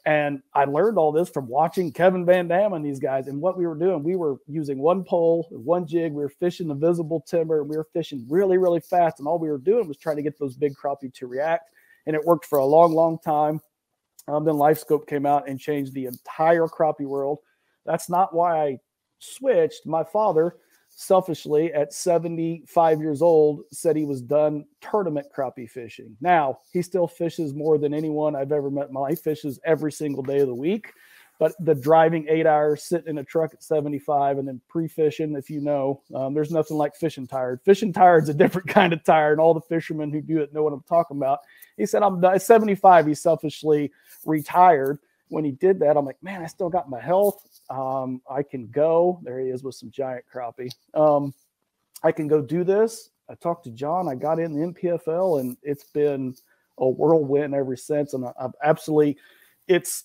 And 0.08 0.40
I 0.54 0.64
learned 0.64 0.96
all 0.96 1.12
this 1.12 1.28
from 1.28 1.48
watching 1.48 1.92
Kevin 1.92 2.24
Van 2.24 2.48
Dam 2.48 2.72
and 2.72 2.82
these 2.82 2.98
guys. 2.98 3.26
And 3.26 3.42
what 3.42 3.58
we 3.58 3.66
were 3.66 3.74
doing, 3.74 4.02
we 4.02 4.16
were 4.16 4.38
using 4.46 4.78
one 4.78 5.04
pole, 5.04 5.46
one 5.50 5.86
jig. 5.86 6.14
We 6.14 6.22
were 6.22 6.30
fishing 6.30 6.66
the 6.66 6.74
visible 6.74 7.20
timber, 7.28 7.60
and 7.60 7.68
we 7.68 7.76
were 7.76 7.88
fishing 7.92 8.24
really, 8.26 8.56
really 8.56 8.80
fast. 8.80 9.18
And 9.18 9.28
all 9.28 9.38
we 9.38 9.50
were 9.50 9.58
doing 9.58 9.86
was 9.86 9.98
trying 9.98 10.16
to 10.16 10.22
get 10.22 10.38
those 10.38 10.56
big 10.56 10.72
crappie 10.74 11.12
to 11.12 11.26
react. 11.26 11.68
And 12.06 12.16
it 12.16 12.24
worked 12.24 12.46
for 12.46 12.58
a 12.58 12.64
long, 12.64 12.94
long 12.94 13.18
time. 13.18 13.60
Um, 14.28 14.46
then 14.46 14.54
LiveScope 14.54 15.06
came 15.06 15.26
out 15.26 15.46
and 15.46 15.60
changed 15.60 15.92
the 15.92 16.06
entire 16.06 16.68
crappie 16.68 17.04
world. 17.04 17.40
That's 17.84 18.08
not 18.08 18.34
why 18.34 18.64
I 18.64 18.78
switched. 19.18 19.84
My 19.84 20.04
father 20.04 20.56
selfishly 21.00 21.72
at 21.72 21.92
75 21.92 23.00
years 23.00 23.22
old 23.22 23.62
said 23.70 23.94
he 23.94 24.04
was 24.04 24.20
done 24.20 24.64
tournament 24.80 25.28
crappie 25.32 25.70
fishing. 25.70 26.16
Now, 26.20 26.58
he 26.72 26.82
still 26.82 27.06
fishes 27.06 27.54
more 27.54 27.78
than 27.78 27.94
anyone 27.94 28.34
I've 28.34 28.50
ever 28.50 28.68
met 28.68 28.90
my 28.90 28.98
life, 28.98 29.20
fishes 29.20 29.60
every 29.64 29.92
single 29.92 30.24
day 30.24 30.40
of 30.40 30.48
the 30.48 30.54
week. 30.54 30.90
But 31.38 31.52
the 31.60 31.76
driving 31.76 32.26
eight 32.28 32.46
hours, 32.46 32.82
sitting 32.82 33.10
in 33.10 33.18
a 33.18 33.24
truck 33.24 33.54
at 33.54 33.62
75, 33.62 34.38
and 34.38 34.48
then 34.48 34.60
pre 34.68 34.88
fishing, 34.88 35.36
if 35.36 35.48
you 35.48 35.60
know, 35.60 36.02
um, 36.12 36.34
there's 36.34 36.50
nothing 36.50 36.76
like 36.76 36.96
fishing 36.96 37.28
tired. 37.28 37.60
Fishing 37.64 37.92
tired 37.92 38.24
is 38.24 38.30
a 38.30 38.34
different 38.34 38.66
kind 38.68 38.92
of 38.92 39.04
tired, 39.04 39.34
and 39.34 39.40
all 39.40 39.54
the 39.54 39.60
fishermen 39.60 40.10
who 40.10 40.20
do 40.20 40.40
it 40.40 40.52
know 40.52 40.64
what 40.64 40.72
I'm 40.72 40.82
talking 40.82 41.16
about. 41.16 41.38
He 41.76 41.86
said, 41.86 42.02
I'm 42.02 42.20
75. 42.40 43.06
He 43.06 43.14
selfishly 43.14 43.92
retired 44.26 44.98
when 45.28 45.44
he 45.44 45.52
did 45.52 45.78
that, 45.80 45.97
I'm 45.97 46.04
like, 46.04 46.23
man, 46.23 46.42
I 46.42 46.47
still 46.47 46.68
got 46.68 46.90
my 46.90 47.00
health. 47.00 47.61
Um, 47.70 48.23
I 48.30 48.42
can 48.42 48.68
go. 48.68 49.20
There 49.23 49.40
he 49.40 49.49
is 49.49 49.62
with 49.62 49.75
some 49.75 49.90
giant 49.90 50.25
crappie. 50.32 50.73
Um, 50.94 51.35
I 52.02 52.12
can 52.12 52.28
go 52.28 52.40
do 52.40 52.64
this. 52.64 53.11
I 53.28 53.35
talked 53.35 53.64
to 53.64 53.70
John. 53.70 54.08
I 54.08 54.14
got 54.14 54.38
in 54.38 54.52
the 54.52 54.66
NPFL, 54.73 55.40
and 55.40 55.56
it's 55.62 55.85
been 55.85 56.35
a 56.78 56.88
whirlwind 56.88 57.54
ever 57.54 57.76
since. 57.76 58.14
And 58.14 58.26
I've 58.40 58.54
absolutely, 58.62 59.18
it's 59.66 60.04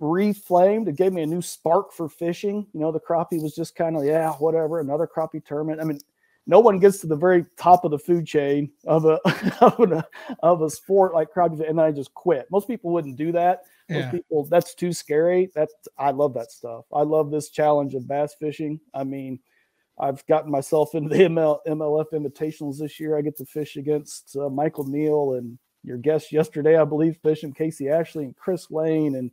reflamed. 0.00 0.88
It 0.88 0.96
gave 0.96 1.12
me 1.12 1.22
a 1.22 1.26
new 1.26 1.42
spark 1.42 1.92
for 1.92 2.08
fishing. 2.08 2.66
You 2.72 2.80
know, 2.80 2.92
the 2.92 3.00
crappie 3.00 3.42
was 3.42 3.54
just 3.54 3.76
kind 3.76 3.96
of, 3.96 4.04
yeah, 4.04 4.32
whatever, 4.32 4.80
another 4.80 5.06
crappie 5.06 5.44
tournament. 5.44 5.80
I 5.80 5.84
mean, 5.84 6.00
no 6.46 6.60
one 6.60 6.78
gets 6.78 6.98
to 6.98 7.06
the 7.06 7.16
very 7.16 7.46
top 7.56 7.84
of 7.84 7.90
the 7.90 7.98
food 7.98 8.26
chain 8.26 8.70
of 8.86 9.04
a 9.04 9.20
of 9.60 9.92
a, 9.92 10.04
of 10.42 10.62
a 10.62 10.70
sport 10.70 11.14
like 11.14 11.32
crappie, 11.32 11.68
and 11.68 11.80
I 11.80 11.92
just 11.92 12.12
quit. 12.14 12.50
Most 12.50 12.66
people 12.66 12.90
wouldn't 12.90 13.16
do 13.16 13.32
that. 13.32 13.62
Most 13.92 14.10
people, 14.12 14.44
that's 14.44 14.74
too 14.74 14.92
scary. 14.92 15.50
That's 15.54 15.74
I 15.98 16.10
love 16.10 16.34
that 16.34 16.50
stuff. 16.50 16.84
I 16.92 17.02
love 17.02 17.30
this 17.30 17.50
challenge 17.50 17.94
of 17.94 18.08
bass 18.08 18.34
fishing. 18.38 18.80
I 18.94 19.04
mean, 19.04 19.40
I've 19.98 20.24
gotten 20.26 20.50
myself 20.50 20.94
into 20.94 21.08
the 21.10 21.24
ML, 21.24 21.58
MLF 21.66 22.06
invitationals 22.12 22.78
this 22.78 22.98
year. 22.98 23.16
I 23.16 23.22
get 23.22 23.36
to 23.38 23.44
fish 23.44 23.76
against 23.76 24.36
uh, 24.36 24.48
Michael 24.48 24.86
Neal 24.86 25.34
and 25.34 25.58
your 25.84 25.98
guest 25.98 26.32
yesterday, 26.32 26.76
I 26.76 26.84
believe, 26.84 27.18
fishing 27.22 27.52
Casey 27.52 27.88
Ashley 27.88 28.24
and 28.24 28.36
Chris 28.36 28.70
Lane 28.70 29.16
and 29.16 29.30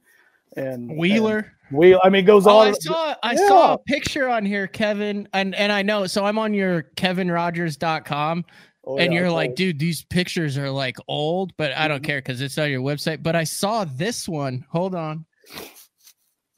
and 0.58 0.98
Wheeler. 0.98 1.54
And 1.70 1.78
Wheel. 1.78 2.00
I 2.04 2.10
mean, 2.10 2.26
goes 2.26 2.48
oh, 2.48 2.58
on. 2.58 2.68
I 2.70 2.72
saw 2.72 3.16
I 3.22 3.32
yeah. 3.34 3.48
saw 3.48 3.74
a 3.74 3.78
picture 3.78 4.28
on 4.28 4.46
here, 4.46 4.68
Kevin, 4.68 5.28
and 5.34 5.54
and 5.56 5.72
I 5.72 5.82
know. 5.84 6.08
So 6.08 6.26
I'm 6.26 6.40
on 6.40 6.54
your 6.54 6.84
KevinRogers.com. 6.96 8.46
Oh, 8.86 8.98
and 8.98 9.14
yeah, 9.14 9.20
you're 9.20 9.32
like, 9.32 9.56
dude, 9.56 9.78
these 9.78 10.04
pictures 10.04 10.58
are 10.58 10.70
like 10.72 10.98
old, 11.08 11.56
but 11.58 11.76
I 11.76 11.88
don't 11.88 11.98
mm-hmm. 11.98 12.06
care 12.06 12.20
because 12.20 12.42
it's 12.42 12.58
on 12.58 12.70
your 12.70 12.82
website. 12.82 13.22
But 13.22 13.36
I 13.36 13.44
saw 13.44 13.86
this 13.86 14.28
one. 14.28 14.66
Hold 14.72 14.96
on. 14.96 15.26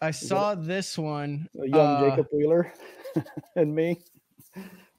I 0.02 0.12
saw 0.12 0.56
this 0.56 0.98
one. 0.98 1.48
A 1.62 1.68
young 1.68 1.80
uh, 1.80 2.10
Jacob 2.10 2.28
Wheeler 2.32 2.74
and 3.56 3.74
me. 3.74 4.00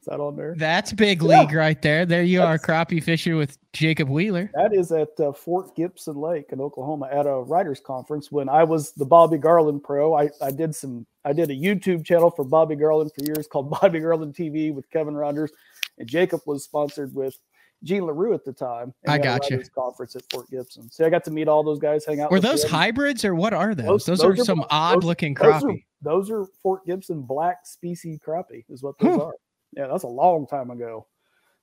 Is 0.03 0.07
that 0.07 0.19
on 0.19 0.35
there? 0.35 0.57
That's 0.57 0.93
big 0.93 1.23
yeah. 1.23 1.41
league 1.41 1.53
right 1.53 1.81
there. 1.81 2.05
There 2.05 2.25
you 2.25 2.41
That's, 2.41 2.65
are, 2.65 2.67
crappie 2.67 3.01
fisher 3.01 3.37
with 3.37 3.57
Jacob 3.73 4.09
Wheeler. 4.09 4.51
That 4.55 4.75
is 4.75 4.91
at 4.91 5.11
uh, 5.21 5.33
Fort 5.33 5.77
Gibson 5.77 6.17
Lake 6.17 6.47
in 6.51 6.61
Oklahoma 6.61 7.09
at 7.13 7.25
a 7.25 7.37
writers 7.37 7.79
conference. 7.79 8.33
When 8.33 8.49
I 8.49 8.65
was 8.65 8.91
the 8.95 9.05
Bobby 9.05 9.39
Garland 9.39 9.85
pro, 9.85 10.15
I, 10.15 10.29
I 10.41 10.51
did 10.51 10.75
some. 10.75 11.07
I 11.25 11.33
did 11.33 11.51
a 11.51 11.55
YouTube 11.55 12.05
channel 12.05 12.33
for 12.33 12.45
Bobby 12.45 12.75
Garland 12.75 13.13
for 13.15 13.25
years 13.25 13.47
called 13.47 13.71
Bobby 13.81 14.01
Garland 14.01 14.35
TV 14.35 14.75
with 14.75 14.91
Kevin 14.91 15.15
Rogers, 15.15 15.53
and 15.99 16.09
Jacob 16.09 16.41
was 16.47 16.65
sponsored 16.65 17.15
with 17.15 17.37
Gene 17.85 18.05
Larew 18.05 18.35
at 18.35 18.45
the 18.45 18.53
time. 18.53 18.95
I 19.07 19.19
got 19.19 19.51
you. 19.51 19.63
Conference 19.75 20.15
at 20.17 20.23
Fort 20.31 20.49
Gibson. 20.51 20.91
So 20.91 21.05
I 21.05 21.11
got 21.11 21.25
to 21.25 21.31
meet 21.31 21.49
all 21.49 21.63
those 21.63 21.79
guys, 21.79 22.05
hang 22.05 22.21
out. 22.21 22.31
Were 22.31 22.41
those 22.41 22.63
them. 22.63 22.71
hybrids 22.71 23.25
or 23.25 23.35
what 23.35 23.53
are 23.53 23.75
those? 23.75 23.87
Those, 23.87 24.07
those, 24.07 24.19
those 24.21 24.39
are, 24.39 24.43
are, 24.43 24.45
some 24.45 24.65
odd 24.71 25.05
looking 25.05 25.35
crappie. 25.35 25.61
Those 25.61 25.65
are, 25.65 25.77
those 26.03 26.31
are, 26.31 26.47
Fort 26.63 26.87
Gibson 26.87 27.23
black 27.23 27.67
species 27.67 28.19
crappie, 28.25 28.65
is 28.69 28.83
what 28.83 28.99
those 28.99 29.21
are. 29.21 29.35
Yeah, 29.77 29.87
that's 29.87 30.05
a 30.05 30.09
long 30.09 30.47
time 30.47 30.71
ago. 30.71 31.07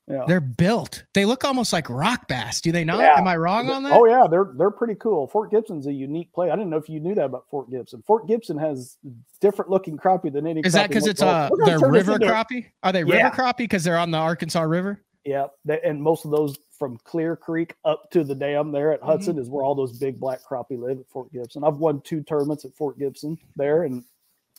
Yeah. 0.10 0.24
They're 0.28 0.42
built. 0.42 1.04
They 1.14 1.24
look 1.26 1.46
almost 1.46 1.72
like 1.72 1.88
rock 1.88 2.28
bass. 2.28 2.62
Do 2.62 2.72
they 2.72 2.84
not? 2.84 3.00
Yeah. 3.00 3.20
Am 3.20 3.28
I 3.28 3.38
wrong 3.38 3.70
on 3.70 3.84
that? 3.84 3.94
Oh 3.94 4.06
yeah, 4.06 4.26
they're 4.30 4.52
they're 4.56 4.72
pretty 4.72 4.96
cool. 4.96 5.28
Fort 5.28 5.52
Gibson's 5.52 5.86
a 5.86 5.94
unique 5.94 6.34
play. 6.34 6.50
I 6.50 6.56
didn't 6.56 6.72
know 6.72 6.78
if 6.78 6.90
you 6.90 7.00
knew 7.00 7.14
that 7.14 7.26
about 7.26 7.46
Fort 7.52 7.70
Gibson. 7.70 8.04
Fort 8.08 8.28
Gibson 8.28 8.58
has 8.58 8.98
different 9.40 9.70
looking 9.70 9.98
crappie 9.98 10.34
than 10.34 10.48
any. 10.48 10.62
Is 10.62 10.74
that 10.74 10.90
because 10.90 11.06
it's 11.06 11.22
uh 11.22 11.50
the 11.52 11.78
river 11.88 12.18
crappie? 12.18 12.66
Are 12.82 12.92
they 12.92 13.04
yeah. 13.04 13.26
river 13.26 13.36
crappie 13.36 13.58
because 13.58 13.84
they're 13.84 14.00
on 14.00 14.10
the 14.10 14.18
Arkansas 14.18 14.62
River? 14.62 15.00
Yeah, 15.26 15.48
they, 15.64 15.80
and 15.82 16.02
most 16.02 16.26
of 16.26 16.32
those 16.32 16.58
from 16.72 16.98
Clear 17.04 17.36
Creek 17.36 17.76
up 17.86 18.10
to 18.12 18.24
the 18.24 18.34
dam 18.34 18.72
there 18.72 18.92
at 18.92 19.04
Hudson 19.04 19.34
mm-hmm. 19.34 19.42
is 19.42 19.50
where 19.50 19.64
all 19.64 19.76
those 19.76 20.00
big 20.00 20.20
black 20.20 20.40
crappie 20.50 20.80
live 20.80 20.98
at 21.00 21.10
Fort 21.10 21.32
Gibson. 21.32 21.64
I've 21.64 21.78
won 21.78 22.02
two 22.02 22.24
tournaments 22.24 22.66
at 22.66 22.74
Fort 22.74 22.98
Gibson 22.98 23.38
there, 23.56 23.84
and 23.84 24.04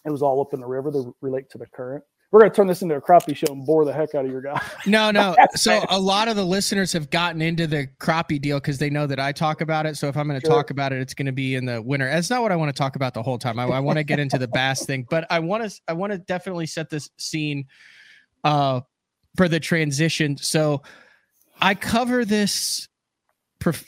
it 0.05 0.11
was 0.11 0.23
all 0.23 0.41
up 0.41 0.55
in 0.55 0.61
the 0.61 0.67
river. 0.67 0.93
They 0.93 1.01
relate 1.23 1.51
to 1.51 1.59
the 1.59 1.67
current 1.67 2.05
we're 2.31 2.41
going 2.41 2.51
to 2.51 2.55
turn 2.55 2.69
this 2.69 2.83
into 2.83 2.95
a 2.95 3.01
crappie 3.01 3.37
show 3.37 3.53
and 3.53 3.67
bore 3.67 3.85
the 3.85 3.93
heck 3.93 4.15
out 4.15 4.25
of 4.25 4.31
your 4.31 4.41
guy. 4.41 4.61
No, 4.87 5.11
no. 5.13 5.35
so 5.55 5.85
a 5.89 5.99
lot 5.99 6.29
of 6.29 6.37
the 6.37 6.45
listeners 6.45 6.93
have 6.93 7.11
gotten 7.11 7.43
into 7.43 7.67
the 7.67 7.89
crappie 7.99 8.41
deal 8.41 8.59
because 8.59 8.79
they 8.79 8.89
know 8.89 9.07
that 9.07 9.19
I 9.19 9.33
talk 9.33 9.61
about 9.61 9.85
it. 9.87 9.97
So 9.97 10.07
if 10.07 10.17
I'm 10.17 10.29
going 10.29 10.41
to 10.41 10.47
sure. 10.47 10.55
talk 10.55 10.71
about 10.71 10.93
it, 10.93 11.01
it's 11.01 11.15
going 11.15 11.27
to 11.27 11.33
be 11.33 11.57
in 11.57 11.65
the 11.65 11.83
winter. 11.83 12.09
That's 12.09 12.31
not 12.31 12.43
what 12.43 12.53
I 12.53 12.57
want 12.57 12.75
to 12.75 12.79
talk 12.79 12.95
about 12.95 13.15
the 13.15 13.23
whole 13.23 13.39
time. 13.39 13.59
I, 13.59 13.65
I 13.65 13.81
want 13.81 13.99
to 13.99 14.05
get 14.05 14.21
into 14.21 14.39
the 14.39 14.49
bass 14.49 14.87
thing, 14.87 15.07
but 15.11 15.27
I 15.29 15.41
want 15.41 15.69
to 15.69 15.81
I 15.89 15.93
want 15.93 16.13
to 16.13 16.19
definitely 16.19 16.67
set 16.67 16.89
this 16.89 17.11
scene 17.17 17.67
uh, 18.45 18.83
for 19.37 19.49
the 19.49 19.59
transition. 19.59 20.37
So 20.37 20.83
I 21.61 21.75
cover 21.75 22.25
this 22.25 22.89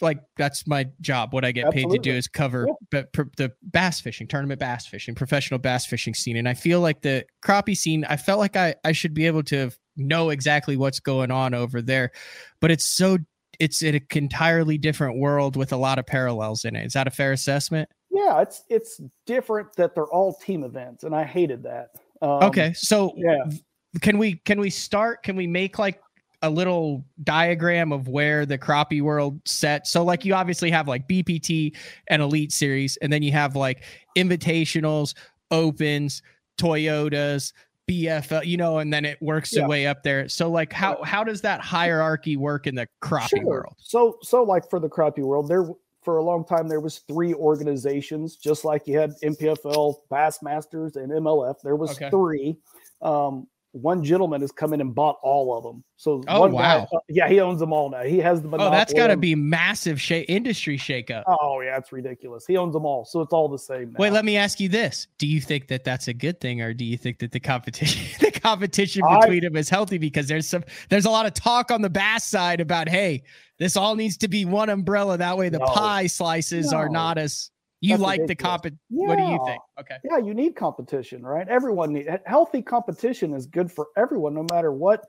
like 0.01 0.21
that's 0.37 0.67
my 0.67 0.87
job. 1.01 1.33
What 1.33 1.45
I 1.45 1.53
get 1.53 1.67
Absolutely. 1.67 1.99
paid 1.99 2.03
to 2.03 2.11
do 2.11 2.17
is 2.17 2.29
cover 2.29 2.69
yeah. 2.93 3.03
the 3.37 3.53
bass 3.63 4.01
fishing 4.01 4.27
tournament, 4.27 4.61
bass 4.61 4.87
fishing, 4.87 5.15
professional 5.15 5.59
bass 5.59 5.87
fishing 5.87 6.15
scene. 6.15 6.37
And 6.37 6.49
I 6.49 6.55
feel 6.55 6.81
like 6.81 7.03
the 7.03 7.25
crappie 7.45 7.77
scene. 7.77 8.05
I 8.09 8.17
felt 8.17 8.39
like 8.39 8.57
I 8.57 8.75
I 8.85 8.93
should 8.93 9.15
be 9.15 9.27
able 9.27 9.43
to 9.45 9.71
know 9.97 10.31
exactly 10.31 10.77
what's 10.77 11.01
going 11.01 11.31
on 11.31 11.55
over 11.55 11.83
there, 11.83 12.13
but 12.61 12.71
it's 12.71 12.85
so 12.85 13.19
it's 13.59 13.83
in 13.83 13.95
an 13.95 14.03
entirely 14.15 14.79
different 14.79 15.19
world 15.19 15.57
with 15.57 15.73
a 15.73 15.77
lot 15.77 15.99
of 15.99 16.07
parallels 16.07 16.65
in 16.65 16.75
it. 16.75 16.87
Is 16.87 16.95
that 16.95 17.07
a 17.07 17.11
fair 17.11 17.33
assessment? 17.33 17.89
Yeah, 18.11 18.41
it's 18.41 18.65
it's 18.69 19.01
different 19.27 19.75
that 19.77 19.95
they're 19.95 20.07
all 20.07 20.35
team 20.35 20.65
events, 20.65 21.05
and 21.05 21.15
I 21.15 21.25
hated 21.25 21.63
that. 21.63 21.91
Um, 22.21 22.43
okay, 22.45 22.73
so 22.75 23.13
yeah, 23.17 23.45
can 24.01 24.19
we 24.19 24.37
can 24.45 24.61
we 24.61 24.71
start? 24.71 25.23
Can 25.23 25.37
we 25.37 25.47
make 25.47 25.79
like 25.79 26.01
a 26.43 26.51
little 26.51 27.05
diagram 27.23 27.93
of 27.93 28.09
where 28.09 28.45
the 28.45 28.59
crappie 28.59 29.01
world 29.01 29.41
set. 29.45 29.87
So 29.87 30.05
like 30.05 30.25
you 30.25 30.35
obviously 30.35 30.71
have 30.71 30.89
like 30.89 31.09
BPT 31.09 31.77
and 32.09 32.21
Elite 32.21 32.53
Series, 32.53 32.97
and 32.99 33.13
then 33.13 33.23
you 33.23 33.33
have 33.33 33.57
like 33.57 33.85
invitationals, 34.17 35.15
opens, 35.51 36.23
Toyotas, 36.59 37.53
BFL, 37.89 38.47
you 38.47 38.57
know, 38.57 38.79
and 38.79 38.93
then 38.93 39.05
it 39.05 39.21
works 39.21 39.53
yeah. 39.53 39.63
its 39.63 39.69
way 39.69 39.87
up 39.87 40.03
there. 40.03 40.29
So 40.29 40.51
like 40.51 40.73
how 40.73 41.03
how 41.03 41.25
does 41.25 41.41
that 41.43 41.61
hierarchy 41.61 42.37
work 42.37 42.67
in 42.67 42.75
the 42.75 42.89
crappie 43.03 43.41
sure. 43.41 43.45
world? 43.45 43.75
So 43.79 44.19
so 44.23 44.43
like 44.43 44.69
for 44.69 44.81
the 44.81 44.89
crappie 44.89 45.25
world, 45.25 45.49
there 45.49 45.69
for 46.03 46.17
a 46.17 46.23
long 46.23 46.45
time 46.45 46.69
there 46.69 46.81
was 46.81 46.99
three 47.01 47.35
organizations, 47.35 48.37
just 48.37 48.65
like 48.65 48.87
you 48.87 48.99
had 48.99 49.13
NPFL, 49.23 49.97
Bassmasters, 50.11 50.97
and 50.97 51.13
MLF. 51.13 51.61
There 51.63 51.77
was 51.77 51.93
okay. 51.93 52.11
three. 52.11 52.57
Um, 53.01 53.47
one 53.73 54.05
gentleman 54.05 54.41
has 54.43 54.53
come 54.53 54.73
in 54.75 54.81
and 54.81 54.95
bought 54.95 55.17
all 55.23 55.57
of 55.57 55.65
them. 55.65 55.83
So 55.97 56.23
oh 56.29 56.49
wow, 56.49 56.81
guy, 56.81 56.97
uh, 56.97 57.01
yeah, 57.09 57.29
he 57.29 57.41
owns 57.41 57.59
them 57.59 57.73
all 57.73 57.89
now. 57.91 58.03
He 58.03 58.19
has 58.19 58.43
the 58.43 58.49
monopoly. 58.49 58.69
Oh, 58.69 58.79
that's 58.79 58.93
got 58.93 59.07
to 59.07 59.17
be 59.17 59.35
massive 59.35 60.01
sh- 60.01 60.25
industry 60.29 60.77
shakeup. 60.77 61.23
Oh 61.27 61.61
yeah, 61.61 61.79
it's 61.79 61.93
ridiculous. 61.93 62.47
He 62.47 62.57
owns 62.57 62.75
them 62.75 62.85
all, 62.85 63.05
so 63.05 63.21
it's 63.23 63.33
all 63.33 63.49
the 63.49 63.59
same. 63.59 63.93
Now. 63.93 63.97
Wait, 63.99 64.13
let 64.13 64.25
me 64.25 64.37
ask 64.37 64.61
you 64.61 64.69
this: 64.69 65.07
Do 65.19 65.27
you 65.27 65.41
think 65.41 65.69
that 65.69 65.85
that's 65.85 66.09
a 66.09 66.13
good 66.13 66.41
thing, 66.41 66.61
or 66.61 66.75
do 66.75 66.85
you 66.85 66.99
think 66.99 67.19
that 67.21 67.33
the 67.33 67.41
competition 67.41 68.03
the 68.21 68.31
competition 68.31 69.03
I- 69.09 69.21
between 69.21 69.43
them 69.45 69.57
is 69.57 69.69
healthy 69.71 69.97
because 69.99 70.29
there's 70.29 70.47
some 70.49 70.65
there's 70.91 71.07
a 71.07 71.11
lot 71.11 71.25
of 71.27 71.33
talk 71.35 71.71
on 71.71 71.81
the 71.81 71.91
bass 71.91 72.25
side 72.27 72.61
about 72.61 72.89
hey, 72.89 73.23
this 73.59 73.77
all 73.77 73.95
needs 73.95 74.17
to 74.19 74.29
be 74.29 74.45
one 74.45 74.69
umbrella. 74.69 75.17
That 75.17 75.39
way 75.39 75.49
the 75.49 75.61
No. 75.61 75.67
pie 75.67 76.09
slices 76.09 76.73
are 76.73 76.89
not 76.91 77.17
as 77.17 77.52
you 77.83 77.95
That's 77.95 78.03
like 78.03 78.27
the 78.27 78.35
comp. 78.37 78.67
What 78.89 79.19
do 79.19 79.25
you 79.25 79.41
think? 79.45 79.61
Okay. 79.81 79.97
yeah, 80.05 80.19
you 80.19 80.35
need 80.35 80.55
competition, 80.55 81.23
right? 81.25 81.49
Everyone 81.49 81.93
need 81.93 82.07
healthy 82.25 82.63
competition 82.63 83.35
is 83.35 83.47
good 83.47 83.71
for 83.71 83.89
everyone, 83.97 84.35
no 84.35 84.47
matter 84.53 84.73
what 84.73 85.05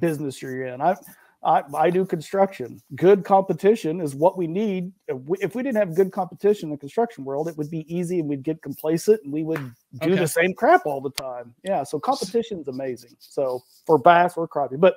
business 0.00 0.42
you're 0.42 0.66
in. 0.66 0.80
I, 0.80 0.96
I, 1.44 1.62
I 1.74 1.90
do 1.90 2.04
construction. 2.04 2.80
Good 2.96 3.24
competition 3.24 4.00
is 4.00 4.16
what 4.16 4.36
we 4.36 4.48
need. 4.48 4.92
If 5.06 5.16
we, 5.22 5.38
if 5.40 5.54
we 5.54 5.62
didn't 5.62 5.78
have 5.78 5.94
good 5.94 6.10
competition 6.10 6.68
in 6.68 6.70
the 6.72 6.76
construction 6.78 7.24
world, 7.24 7.46
it 7.46 7.56
would 7.56 7.70
be 7.70 7.86
easy 7.92 8.18
and 8.18 8.28
we'd 8.28 8.42
get 8.42 8.60
complacent 8.62 9.20
and 9.22 9.32
we 9.32 9.44
would 9.44 9.60
do 10.00 10.10
Okay. 10.10 10.16
the 10.16 10.26
same 10.26 10.54
crap 10.54 10.84
all 10.86 11.00
the 11.00 11.10
time. 11.10 11.54
Yeah, 11.62 11.84
so 11.84 12.00
competition 12.00 12.58
is 12.60 12.66
amazing. 12.66 13.14
So 13.20 13.62
for 13.86 13.96
bass 13.96 14.36
or 14.36 14.48
crappie, 14.48 14.78
but 14.78 14.96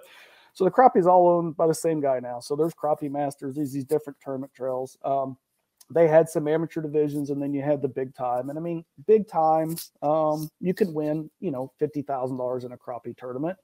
so 0.54 0.64
the 0.64 0.72
crappie 0.72 0.98
is 0.98 1.06
all 1.06 1.28
owned 1.28 1.56
by 1.56 1.68
the 1.68 1.74
same 1.74 2.02
guy 2.02 2.20
now. 2.20 2.40
So 2.40 2.56
there's 2.56 2.74
crappie 2.74 3.12
masters. 3.12 3.56
These 3.56 3.74
these 3.74 3.86
different 3.86 4.18
tournament 4.24 4.54
trails. 4.56 4.98
Um, 5.04 5.38
they 5.92 6.08
had 6.08 6.27
some 6.27 6.48
amateur 6.48 6.82
divisions 6.82 7.30
and 7.30 7.42
then 7.42 7.54
you 7.54 7.62
had 7.62 7.82
the 7.82 7.88
big 7.88 8.15
time. 8.15 8.50
And 8.50 8.58
i 8.58 8.62
mean 8.62 8.84
big 9.08 9.27
time 9.27 9.75
um, 10.01 10.50
you 10.60 10.74
can 10.74 10.94
win 10.94 11.30
you 11.39 11.51
know 11.51 11.72
$50000 11.80 12.65
in 12.65 12.72
a 12.72 12.77
crappie 12.77 13.15
tournament. 13.18 13.58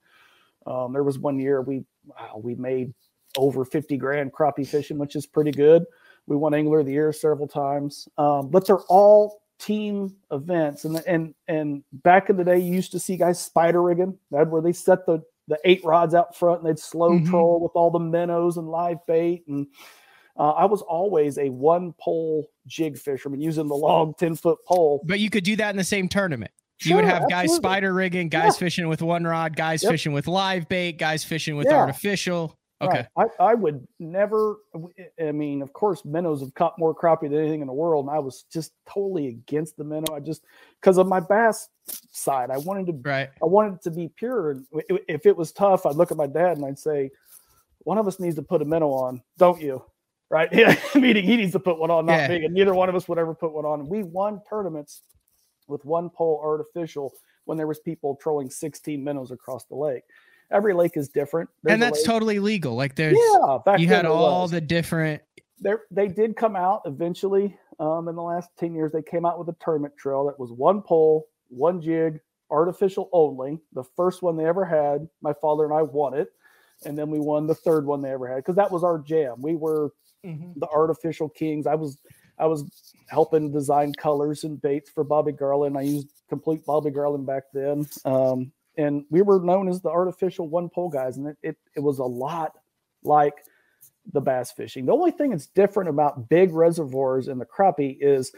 Um, 0.67 0.93
there 0.93 1.03
was 1.03 1.17
one 1.17 1.39
year 1.39 1.61
we 1.61 1.83
wow, 2.05 2.39
we 2.43 2.55
made 2.55 2.93
over 3.37 3.65
50 3.65 3.97
grand 3.97 4.31
crappie 4.33 4.67
fishing 4.67 4.97
which 4.97 5.15
is 5.15 5.25
pretty 5.25 5.51
good. 5.51 5.83
We 6.27 6.35
won 6.35 6.53
angler 6.53 6.81
of 6.81 6.85
the 6.85 6.91
year 6.91 7.11
several 7.11 7.47
times. 7.47 8.07
Um, 8.17 8.49
but 8.49 8.67
they're 8.67 8.77
all 8.89 9.41
team 9.59 10.15
events. 10.31 10.85
And 10.85 11.01
and 11.07 11.33
and 11.47 11.83
back 11.91 12.29
in 12.29 12.37
the 12.37 12.43
day 12.43 12.59
you 12.59 12.73
used 12.73 12.91
to 12.91 12.99
see 12.99 13.17
guys 13.17 13.39
spider 13.39 13.81
rigging. 13.81 14.17
That 14.31 14.49
where 14.49 14.61
they 14.61 14.73
set 14.73 15.05
the 15.05 15.23
the 15.47 15.57
eight 15.65 15.83
rods 15.83 16.13
out 16.13 16.35
front 16.35 16.61
and 16.61 16.69
they'd 16.69 16.79
slow 16.79 17.11
Mhm. 17.19 17.27
troll 17.27 17.59
with 17.59 17.71
all 17.75 17.89
the 17.89 17.99
minnows 17.99 18.57
and 18.57 18.69
live 18.69 19.03
bait 19.07 19.43
and 19.47 19.67
uh, 20.37 20.51
I 20.51 20.65
was 20.65 20.81
always 20.81 21.37
a 21.37 21.49
one 21.49 21.93
pole 21.99 22.47
jig 22.67 22.97
fisherman 22.97 23.41
using 23.41 23.67
the 23.67 23.75
long 23.75 24.13
10 24.17 24.35
foot 24.35 24.59
pole. 24.67 25.01
But 25.05 25.19
you 25.19 25.29
could 25.29 25.43
do 25.43 25.55
that 25.57 25.69
in 25.71 25.77
the 25.77 25.83
same 25.83 26.07
tournament. 26.07 26.51
you 26.83 26.95
would 26.95 27.03
Sure, 27.05 27.09
have 27.13 27.29
guys 27.29 27.53
spider 27.53 27.93
rigging, 27.93 28.27
guys 28.27 28.55
Yeah. 28.55 28.59
fishing 28.65 28.87
with 28.87 29.03
one 29.03 29.23
rod, 29.23 29.55
guys 29.55 29.83
Yep. 29.83 29.91
fishing 29.91 30.13
with 30.13 30.27
live 30.27 30.67
bait, 30.67 30.93
guys 30.93 31.23
fishing 31.23 31.55
with 31.55 31.67
Yeah. 31.67 31.77
artificial. 31.77 32.57
Okay. 32.81 33.05
Right. 33.15 33.29
I, 33.39 33.51
I 33.51 33.53
would 33.53 33.87
never, 33.99 34.55
I 35.23 35.31
mean, 35.31 35.61
of 35.61 35.71
course, 35.73 36.03
minnows 36.03 36.41
have 36.41 36.55
caught 36.55 36.79
more 36.79 36.95
crappie 36.95 37.29
than 37.29 37.35
anything 37.35 37.61
in 37.61 37.67
the 37.67 37.73
world. 37.73 38.07
And 38.07 38.15
I 38.15 38.17
was 38.17 38.45
just 38.51 38.73
totally 38.89 39.27
against 39.27 39.77
the 39.77 39.83
minnow. 39.83 40.11
I 40.15 40.19
just, 40.21 40.43
because 40.81 40.97
of 40.97 41.05
my 41.07 41.19
bass 41.19 41.69
side, 42.09 42.49
I 42.49 42.57
wanted 42.57 42.87
to, 42.87 42.93
Right. 43.07 43.29
I 43.43 43.45
wanted 43.45 43.75
it 43.75 43.81
to 43.83 43.91
be 43.91 44.07
pure. 44.07 44.49
And 44.49 44.65
if 45.07 45.27
it 45.27 45.37
was 45.37 45.51
tough, 45.51 45.85
I'd 45.85 45.95
look 45.95 46.09
at 46.09 46.17
my 46.17 46.25
dad 46.25 46.57
and 46.57 46.65
I'd 46.65 46.79
say, 46.79 47.11
one 47.83 47.99
of 47.99 48.07
us 48.07 48.19
needs 48.19 48.37
to 48.37 48.41
put 48.41 48.63
a 48.63 48.65
minnow 48.65 48.89
on, 48.91 49.21
don't 49.37 49.61
you? 49.61 49.83
Right. 50.31 50.49
Yeah. 50.53 50.75
Meaning 50.95 51.25
he 51.25 51.35
needs 51.35 51.51
to 51.51 51.59
put 51.59 51.77
one 51.77 51.91
on, 51.91 52.05
not 52.05 52.13
Yeah. 52.13 52.27
me. 52.29 52.45
And 52.45 52.53
neither 52.53 52.73
one 52.73 52.87
of 52.89 52.95
us 52.95 53.07
would 53.09 53.19
ever 53.19 53.35
put 53.35 53.53
one 53.53 53.65
on. 53.65 53.87
We 53.87 54.01
won 54.03 54.41
tournaments 54.49 55.01
with 55.67 55.83
one 55.85 56.09
pole 56.09 56.39
artificial 56.43 57.13
when 57.45 57.57
there 57.57 57.67
was 57.67 57.79
people 57.79 58.15
trolling 58.15 58.49
16 58.49 59.03
minnows 59.03 59.31
across 59.31 59.65
the 59.65 59.75
lake. 59.75 60.03
Every 60.51 60.73
lake 60.73 60.95
is 60.95 61.09
different. 61.09 61.49
There's 61.63 61.73
and 61.73 61.81
that's 61.81 62.03
totally 62.03 62.39
legal. 62.39 62.75
Like 62.75 62.95
there's 62.95 63.17
yeah. 63.17 63.57
Back 63.65 63.79
you 63.79 63.87
had 63.87 64.05
all 64.05 64.43
was. 64.43 64.51
the 64.51 64.61
different 64.61 65.21
There, 65.59 65.83
they 65.91 66.07
did 66.07 66.35
come 66.35 66.55
out 66.55 66.81
eventually. 66.85 67.57
Um, 67.79 68.07
in 68.07 68.15
the 68.15 68.21
last 68.21 68.49
10 68.57 68.75
years, 68.75 68.91
they 68.91 69.01
came 69.01 69.25
out 69.25 69.39
with 69.39 69.49
a 69.49 69.55
tournament 69.63 69.97
trail 69.97 70.25
that 70.27 70.39
was 70.39 70.51
one 70.51 70.81
pole, 70.81 71.27
one 71.49 71.81
jig, 71.81 72.19
artificial 72.51 73.09
only. 73.11 73.59
The 73.73 73.83
first 73.95 74.21
one 74.21 74.37
they 74.37 74.45
ever 74.45 74.63
had, 74.63 75.07
my 75.21 75.33
father 75.33 75.65
and 75.65 75.73
I 75.73 75.81
won 75.81 76.13
it. 76.13 76.31
And 76.85 76.97
then 76.97 77.09
we 77.09 77.19
won 77.19 77.47
the 77.47 77.55
third 77.55 77.85
one 77.85 78.01
they 78.01 78.11
ever 78.11 78.27
had 78.27 78.37
because 78.37 78.55
that 78.55 78.71
was 78.71 78.83
our 78.83 78.99
jam. 78.99 79.41
We 79.41 79.55
were 79.55 79.91
the 80.23 80.67
artificial 80.67 81.29
kings. 81.29 81.67
I 81.67 81.75
was 81.75 81.97
I 82.37 82.45
was 82.47 82.65
helping 83.07 83.51
design 83.51 83.93
colors 83.93 84.43
and 84.43 84.61
baits 84.61 84.89
for 84.89 85.03
Bobby 85.03 85.31
Garland. 85.31 85.77
I 85.77 85.81
used 85.81 86.09
complete 86.29 86.65
Bobby 86.65 86.89
Garland 86.91 87.25
back 87.25 87.43
then. 87.53 87.87
Um, 88.05 88.51
and 88.77 89.05
we 89.09 89.21
were 89.21 89.39
known 89.39 89.67
as 89.67 89.81
the 89.81 89.89
artificial 89.89 90.47
one 90.47 90.69
pole 90.69 90.89
guys, 90.89 91.17
and 91.17 91.27
it, 91.27 91.37
it 91.43 91.57
it 91.75 91.79
was 91.81 91.99
a 91.99 92.05
lot 92.05 92.53
like 93.03 93.35
the 94.13 94.21
bass 94.21 94.51
fishing. 94.51 94.85
The 94.85 94.93
only 94.93 95.11
thing 95.11 95.31
that's 95.31 95.47
different 95.47 95.89
about 95.89 96.29
big 96.29 96.53
reservoirs 96.53 97.27
and 97.27 97.39
the 97.39 97.45
crappie 97.45 97.97
is 97.99 98.31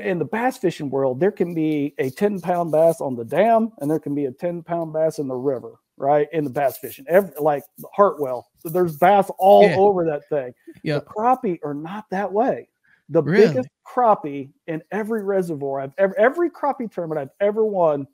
in 0.00 0.18
the 0.18 0.24
bass 0.24 0.56
fishing 0.56 0.90
world, 0.90 1.20
there 1.20 1.32
can 1.32 1.54
be 1.54 1.94
a 1.98 2.10
10 2.10 2.40
pound 2.40 2.72
bass 2.72 3.00
on 3.00 3.16
the 3.16 3.24
dam 3.24 3.72
and 3.78 3.90
there 3.90 3.98
can 3.98 4.14
be 4.14 4.26
a 4.26 4.32
10 4.32 4.62
pound 4.62 4.92
bass 4.92 5.18
in 5.18 5.28
the 5.28 5.34
river, 5.34 5.74
right? 5.96 6.28
In 6.32 6.44
the 6.44 6.50
bass 6.50 6.78
fishing, 6.78 7.04
Every, 7.08 7.30
like 7.40 7.62
Hartwell, 7.92 8.48
there's 8.64 8.96
bass 8.96 9.30
all 9.38 9.62
Yeah. 9.68 9.76
over 9.76 10.04
that 10.04 10.28
thing. 10.28 10.52
Yeah. 10.82 10.98
The 10.98 11.02
crappie 11.06 11.58
are 11.64 11.74
not 11.74 12.04
that 12.10 12.32
way. 12.32 12.68
The 13.10 13.22
Really? 13.22 13.48
biggest 13.48 13.68
crappie 13.86 14.50
in 14.66 14.82
every 14.90 15.22
reservoir 15.22 15.80
I've 15.80 15.92
ever, 15.98 16.18
every 16.18 16.50
crappie 16.50 16.90
tournament 16.90 17.20
I've 17.20 17.46
ever 17.46 17.64
won, 17.64 18.06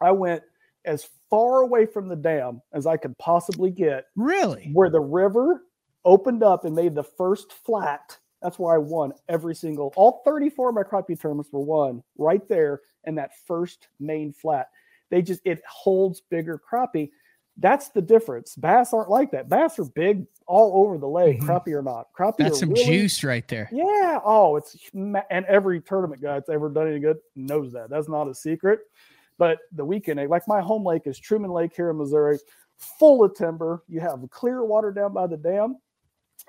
I 0.00 0.10
went 0.12 0.42
as 0.84 1.08
far 1.28 1.62
away 1.62 1.86
from 1.86 2.08
the 2.08 2.16
dam 2.16 2.62
as 2.72 2.86
I 2.86 2.96
could 2.96 3.16
possibly 3.18 3.70
get 3.70 4.06
really 4.16 4.70
where 4.72 4.90
the 4.90 5.00
river 5.00 5.64
opened 6.04 6.42
up 6.42 6.64
and 6.64 6.74
made 6.74 6.94
the 6.94 7.02
first 7.02 7.52
flat. 7.52 8.16
That's 8.40 8.58
where 8.58 8.72
I 8.74 8.78
won 8.78 9.12
every 9.28 9.54
single, 9.54 9.92
all 9.96 10.22
34 10.24 10.68
of 10.68 10.74
my 10.76 10.82
crappie 10.84 11.18
tournaments 11.20 11.52
were 11.52 11.60
won 11.60 12.02
right 12.16 12.46
there 12.48 12.82
in 13.04 13.14
that 13.16 13.32
first 13.46 13.88
main 13.98 14.32
flat. 14.32 14.68
They 15.10 15.22
just, 15.22 15.40
it 15.44 15.62
holds 15.68 16.20
bigger 16.20 16.60
crappie. 16.70 17.10
That's 17.56 17.88
the 17.88 18.00
difference. 18.02 18.54
Bass 18.54 18.92
aren't 18.92 19.10
like 19.10 19.32
that. 19.32 19.48
Bass 19.48 19.78
are 19.80 19.84
big 19.84 20.26
all 20.46 20.84
over 20.86 20.96
the 20.96 21.08
lake, 21.08 21.40
Mhm. 21.40 21.46
crappie 21.46 21.72
or 21.74 21.82
not. 21.82 22.06
Crappie 22.16 22.38
that's 22.38 22.60
some 22.60 22.70
really- 22.70 22.84
juice 22.84 23.24
right 23.24 23.46
there. 23.48 23.68
yeah. 23.72 24.20
Oh, 24.24 24.56
it's 24.56 24.76
and 24.94 25.16
every 25.46 25.80
tournament 25.80 26.22
guy 26.22 26.34
that's 26.34 26.48
ever 26.48 26.68
done 26.68 26.88
any 26.88 27.00
good 27.00 27.18
knows 27.34 27.72
that. 27.72 27.90
That's 27.90 28.08
not 28.08 28.28
a 28.28 28.34
secret. 28.34 28.80
But 29.38 29.58
the 29.72 29.84
weekend, 29.84 30.28
like 30.30 30.46
my 30.48 30.60
home 30.60 30.84
lake 30.84 31.06
is 31.06 31.18
Truman 31.18 31.50
Lake 31.50 31.72
here 31.74 31.90
in 31.90 31.96
Missouri, 31.98 32.38
full 32.76 33.24
of 33.24 33.34
timber. 33.34 33.82
You 33.88 34.00
have 34.00 34.24
clear 34.30 34.64
water 34.64 34.92
down 34.92 35.12
by 35.12 35.26
the 35.26 35.36
dam, 35.36 35.78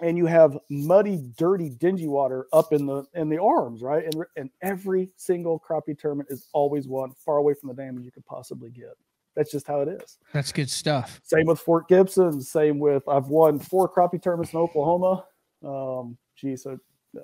and 0.02 0.18
you 0.18 0.26
have 0.26 0.58
muddy, 0.70 1.22
dirty, 1.38 1.70
dingy 1.70 2.08
water 2.08 2.48
up 2.54 2.72
in 2.74 2.86
the 2.86 3.04
in 3.16 3.30
the 3.30 3.38
arms, 3.42 3.82
right? 3.82 4.04
And 4.06 4.24
and 4.36 4.50
every 4.62 5.10
single 5.18 5.60
crappie 5.60 5.98
tournament 5.98 6.30
is 6.32 6.48
always 6.54 6.88
one 6.88 7.12
far 7.14 7.38
away 7.38 7.54
from 7.54 7.68
the 7.70 7.76
dam 7.76 8.00
you 8.00 8.12
could 8.12 8.26
possibly 8.26 8.70
get. 8.72 8.94
That's 9.36 9.52
just 9.52 9.68
how 9.68 9.82
it 9.82 9.88
is. 9.90 10.18
That's 10.34 10.52
good 10.52 10.70
stuff. 10.70 11.22
Same 11.24 11.46
with 11.46 11.60
Fort 11.60 11.88
Gibson. 11.88 12.42
Same 12.42 12.80
with 12.80 13.08
I've 13.08 13.28
won 13.28 13.60
four 13.60 13.88
crappie 13.88 14.22
tournaments 14.22 14.54
in 14.54 14.60
Oklahoma. 14.60 15.26
Um, 15.64 16.18
geez, 16.36 16.64
so 16.64 16.78
uh, 17.18 17.22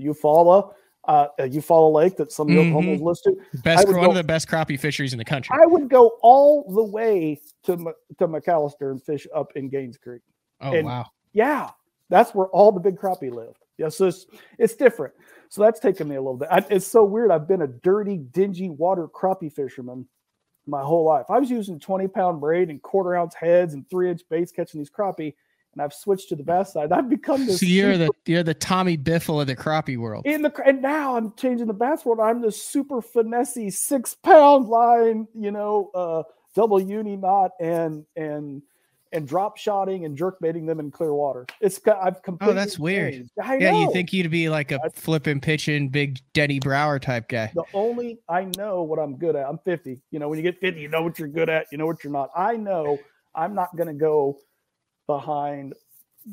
Eufaula, 0.00 0.72
uh, 1.06 1.10
uh, 1.38 1.42
Eufaula 1.42 1.92
Lake 1.92 2.16
that 2.16 2.30
some 2.32 2.48
of 2.48 2.54
the 2.54 2.60
Mhm. 2.60 2.68
Oklahoma's 2.68 3.00
listed. 3.00 3.34
Best 3.64 3.86
one 3.88 3.96
go- 4.02 4.08
of 4.10 4.14
the 4.14 4.22
best 4.24 4.46
crappie 4.48 4.78
fisheries 4.78 5.12
in 5.12 5.18
the 5.18 5.24
country. 5.24 5.56
I 5.60 5.66
would 5.66 5.88
go 5.88 6.12
all 6.22 6.64
the 6.72 6.84
way 6.84 7.40
to 7.64 7.76
to 8.18 8.28
McAlester 8.28 8.90
and 8.90 9.02
fish 9.02 9.26
up 9.34 9.52
in 9.56 9.68
Gaines 9.68 9.96
Creek. 9.98 10.22
oh 10.60 10.72
and- 10.72 10.86
wow. 10.86 11.06
Yeah, 11.32 11.70
that's 12.10 12.34
where 12.34 12.46
all 12.48 12.72
the 12.72 12.80
big 12.80 12.96
crappie 12.96 13.32
lived. 13.32 13.64
Yeah, 13.76 13.88
so 13.88 14.06
it's, 14.06 14.26
it's 14.58 14.74
different. 14.74 15.14
So 15.50 15.62
that's 15.62 15.80
taken 15.80 16.08
me 16.08 16.16
a 16.16 16.20
little 16.20 16.36
bit. 16.36 16.48
I, 16.50 16.64
it's 16.70 16.86
so 16.86 17.04
weird. 17.04 17.30
I've 17.30 17.48
been 17.48 17.62
a 17.62 17.66
dirty, 17.68 18.16
dingy 18.16 18.70
water 18.70 19.06
crappie 19.08 19.52
fisherman 19.52 20.06
my 20.66 20.82
whole 20.82 21.04
life. 21.04 21.26
I 21.30 21.38
was 21.38 21.50
using 21.50 21.80
20 21.80 22.08
pound 22.08 22.40
braid 22.40 22.68
and 22.70 22.82
quarter 22.82 23.16
ounce 23.16 23.34
heads 23.34 23.74
and 23.74 23.88
three 23.88 24.10
inch 24.10 24.22
baits 24.28 24.52
catching 24.52 24.78
these 24.78 24.90
crappie, 24.90 25.34
and 25.72 25.82
I've 25.82 25.94
switched 25.94 26.28
to 26.30 26.36
the 26.36 26.42
bass 26.42 26.74
side. 26.74 26.92
I've 26.92 27.08
become 27.08 27.46
this. 27.46 27.60
So 27.60 27.66
you're 27.66 27.94
super- 27.94 28.06
the 28.24 28.32
you're 28.32 28.42
the 28.42 28.54
Tommy 28.54 28.98
Biffle 28.98 29.40
of 29.40 29.46
the 29.46 29.56
crappie 29.56 29.96
world. 29.96 30.26
in 30.26 30.42
the 30.42 30.52
and 30.66 30.82
now 30.82 31.16
I'm 31.16 31.32
changing 31.36 31.66
the 31.66 31.72
bass 31.72 32.04
world. 32.04 32.20
I'm 32.20 32.42
the 32.42 32.52
super 32.52 33.00
finessey 33.00 33.72
six 33.72 34.14
pound 34.14 34.68
line, 34.68 35.26
you 35.34 35.50
know, 35.50 35.90
uh, 35.94 36.22
double 36.54 36.80
uni 36.80 37.16
knot 37.16 37.52
and 37.60 38.04
and 38.16 38.62
and 39.12 39.26
drop 39.26 39.56
shotting 39.56 40.04
and 40.04 40.16
jerk 40.16 40.38
baiting 40.40 40.66
them 40.66 40.80
in 40.80 40.90
clear 40.90 41.14
water. 41.14 41.46
It's 41.60 41.80
I've 41.86 42.16
oh, 42.16 42.20
completely. 42.20 42.52
Oh, 42.52 42.54
that's 42.54 42.78
weird. 42.78 43.14
changed. 43.14 43.30
I 43.42 43.56
Yeah, 43.56 43.78
you 43.78 43.92
think 43.92 44.12
you'd 44.12 44.30
be 44.30 44.48
like 44.48 44.72
a 44.72 44.80
flipping, 44.94 45.40
pitching, 45.40 45.88
big 45.88 46.20
Denny 46.34 46.60
Brauer 46.60 46.98
type 46.98 47.28
guy. 47.28 47.50
the 47.54 47.64
only 47.74 48.18
I 48.28 48.44
know 48.56 48.82
what 48.82 48.98
I'm 48.98 49.16
good 49.16 49.36
at. 49.36 49.46
I'm 49.46 49.58
50. 49.58 50.00
You 50.10 50.18
know, 50.18 50.28
when 50.28 50.38
you 50.38 50.42
get 50.42 50.60
50, 50.60 50.80
you 50.80 50.88
know 50.88 51.02
what 51.02 51.18
you're 51.18 51.28
good 51.28 51.48
at, 51.48 51.66
you 51.72 51.78
know 51.78 51.86
what 51.86 52.04
you're 52.04 52.12
not. 52.12 52.30
I 52.36 52.56
know 52.56 52.98
I'm 53.34 53.54
not 53.54 53.74
going 53.76 53.88
to 53.88 53.94
go 53.94 54.38
behind 55.06 55.74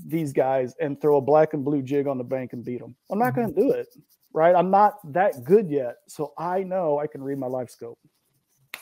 these 0.05 0.33
guys 0.33 0.75
and 0.81 0.99
throw 0.99 1.17
a 1.17 1.21
black 1.21 1.53
and 1.53 1.63
blue 1.63 1.81
jig 1.81 2.07
on 2.07 2.17
the 2.17 2.23
bank 2.23 2.53
and 2.53 2.65
beat 2.65 2.79
them. 2.79 2.95
I'm 3.09 3.19
not 3.19 3.35
going 3.35 3.53
to 3.53 3.53
mm-hmm. 3.53 3.69
do 3.69 3.75
it. 3.75 3.87
Right? 4.33 4.53
I'm 4.53 4.69
not 4.69 4.95
that 5.13 5.45
good 5.45 5.69
yet. 5.69 5.95
So 6.07 6.33
I 6.37 6.63
know 6.63 6.99
I 6.99 7.07
can 7.07 7.23
read 7.23 7.37
my 7.37 7.47
live 7.47 7.69
scope 7.69 7.97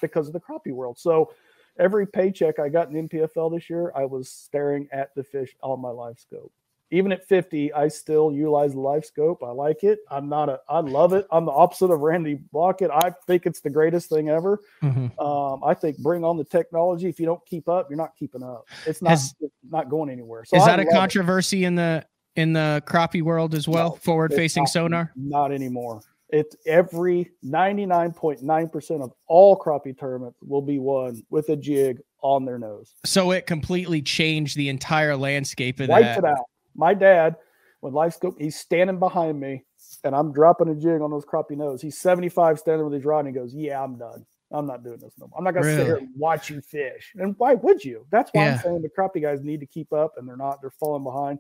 because 0.01 0.27
of 0.27 0.33
the 0.33 0.39
crappie 0.39 0.73
world. 0.73 0.97
So 0.97 1.31
every 1.79 2.05
paycheck 2.07 2.59
I 2.59 2.69
got 2.69 2.89
in 2.89 3.07
NPFL 3.07 3.53
this 3.55 3.69
year, 3.69 3.91
I 3.95 4.05
was 4.05 4.29
staring 4.29 4.87
at 4.91 5.13
the 5.15 5.23
fish 5.23 5.55
on 5.61 5.79
my 5.81 5.89
live 5.89 6.19
scope. 6.19 6.51
even 6.91 7.11
at 7.11 7.27
50, 7.27 7.73
I 7.73 7.87
still 7.87 8.31
utilize 8.31 8.73
the 8.73 8.79
live 8.79 9.03
scope. 9.03 9.41
I 9.43 9.49
like 9.51 9.83
it. 9.83 9.97
I'm 10.11 10.29
not 10.29 10.47
a, 10.49 10.59
I 10.69 10.79
love 10.81 11.13
it. 11.13 11.25
I'm 11.31 11.45
the 11.45 11.51
opposite 11.51 11.89
of 11.89 12.01
Randy 12.01 12.39
Blaukat. 12.53 12.91
I 12.91 13.11
think 13.25 13.47
it's 13.47 13.61
the 13.61 13.71
greatest 13.71 14.09
thing 14.09 14.29
ever. 14.29 14.59
Mhm. 14.83 15.17
Um, 15.19 15.63
I 15.63 15.73
think 15.73 15.97
bring 15.97 16.23
on 16.23 16.37
the 16.37 16.43
technology. 16.43 17.09
If 17.09 17.19
you 17.19 17.25
don't 17.25 17.43
keep 17.47 17.67
up, 17.67 17.89
you're 17.89 17.97
not 17.97 18.15
keeping 18.15 18.43
up. 18.43 18.67
It's 18.85 19.01
not 19.01 19.09
Has- 19.11 19.33
it's 19.41 19.53
not 19.71 19.89
going 19.89 20.11
anywhere. 20.11 20.45
So 20.45 20.55
Is 20.57 20.63
I 20.63 20.67
that 20.67 20.79
a 20.79 20.83
love 20.83 20.93
it. 20.93 20.95
controversy 20.95 21.65
in 21.65 21.73
the 21.75 22.05
in 22.35 22.53
the 22.53 22.83
crappie 22.85 23.21
world 23.23 23.55
as 23.55 23.67
well? 23.67 23.89
No, 23.89 23.95
Forward 23.95 24.31
facing 24.33 24.63
not- 24.63 24.69
sonar. 24.69 25.11
Not 25.15 25.51
anymore. 25.51 26.01
It's 26.33 26.55
every 26.65 27.29
99.9% 27.45 29.03
of 29.03 29.11
all 29.27 29.55
crappie 29.55 29.95
tournaments 29.97 30.39
will 30.41 30.63
be 30.63 30.79
won 30.79 31.21
with 31.29 31.49
a 31.49 31.55
jig 31.55 32.01
on 32.23 32.43
their 32.43 32.57
nose. 32.57 32.95
So 33.05 33.29
it 33.31 33.45
completely 33.45 34.01
changed 34.01 34.57
the 34.57 34.67
entire 34.69 35.15
landscape 35.15 35.79
of 35.79 35.89
Wiped 35.89 36.03
that. 36.03 36.17
it 36.17 36.25
out. 36.25 36.45
My 36.75 36.95
dad, 36.95 37.35
when 37.81 37.93
live 37.93 38.15
scope, 38.15 38.35
he's 38.39 38.55
standing 38.55 38.97
behind 38.97 39.39
me 39.39 39.63
and 40.03 40.15
I'm 40.15 40.33
dropping 40.33 40.69
a 40.69 40.75
jig 40.75 41.01
on 41.01 41.11
those 41.11 41.23
crappie 41.23 41.51
nose. 41.55 41.83
He's 41.83 41.99
75 41.99 42.57
standing 42.57 42.83
with 42.83 42.95
his 42.95 43.05
rod 43.05 43.19
and 43.19 43.27
he 43.27 43.33
goes, 43.33 43.53
Yeah, 43.53 43.83
I'm 43.83 43.99
done. 43.99 44.25
I'm 44.49 44.65
not 44.65 44.83
doing 44.83 44.97
this 44.97 45.13
no 45.19 45.27
more. 45.27 45.37
I'm 45.37 45.43
not 45.43 45.53
gonna 45.53 45.75
sit 45.75 45.85
here 45.85 45.97
and 45.97 46.09
watch 46.17 46.49
you 46.49 46.61
fish. 46.61 47.13
And 47.15 47.35
why 47.37 47.53
would 47.53 47.85
you? 47.85 48.07
That's 48.09 48.31
why 48.33 48.45
Yeah. 48.45 48.53
I'm 48.53 48.59
saying 48.59 48.81
the 48.81 48.89
crappie 48.89 49.21
guys 49.21 49.43
need 49.43 49.59
to 49.59 49.67
keep 49.67 49.93
up 49.93 50.13
and 50.17 50.27
they're 50.27 50.35
not, 50.35 50.61
they're 50.61 50.71
falling 50.71 51.03
behind. 51.03 51.37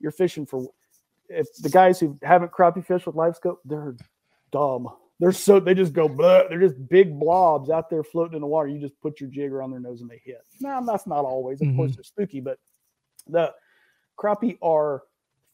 You're 0.00 0.10
fishing 0.10 0.46
for 0.46 0.68
if 1.28 1.46
the 1.62 1.70
guys 1.70 2.00
who 2.00 2.18
haven't 2.22 2.52
crappie 2.52 2.84
fished 2.84 3.06
with 3.06 3.14
live 3.16 3.36
scope, 3.36 3.60
they're 3.64 3.94
dumb. 4.52 4.88
They're 5.20 5.32
so 5.32 5.60
they 5.60 5.74
just 5.74 5.92
go 5.92 6.08
blah. 6.08 6.48
They're 6.48 6.60
just 6.60 6.88
big 6.88 7.18
blobs 7.18 7.70
out 7.70 7.88
there 7.90 8.02
floating 8.02 8.34
in 8.34 8.40
the 8.40 8.46
water. 8.46 8.68
You 8.68 8.80
just 8.80 9.00
put 9.00 9.20
your 9.20 9.30
jig 9.30 9.52
around 9.52 9.70
their 9.70 9.80
nose 9.80 10.00
and 10.00 10.10
they 10.10 10.20
hit. 10.24 10.42
No, 10.60 10.84
that's 10.86 11.06
not 11.06 11.24
always. 11.24 11.60
Of 11.62 11.68
course, 11.76 11.94
they're 11.94 12.02
spooky, 12.04 12.40
but 12.40 12.58
the 13.28 13.52
crappie 14.18 14.58
are 14.62 15.02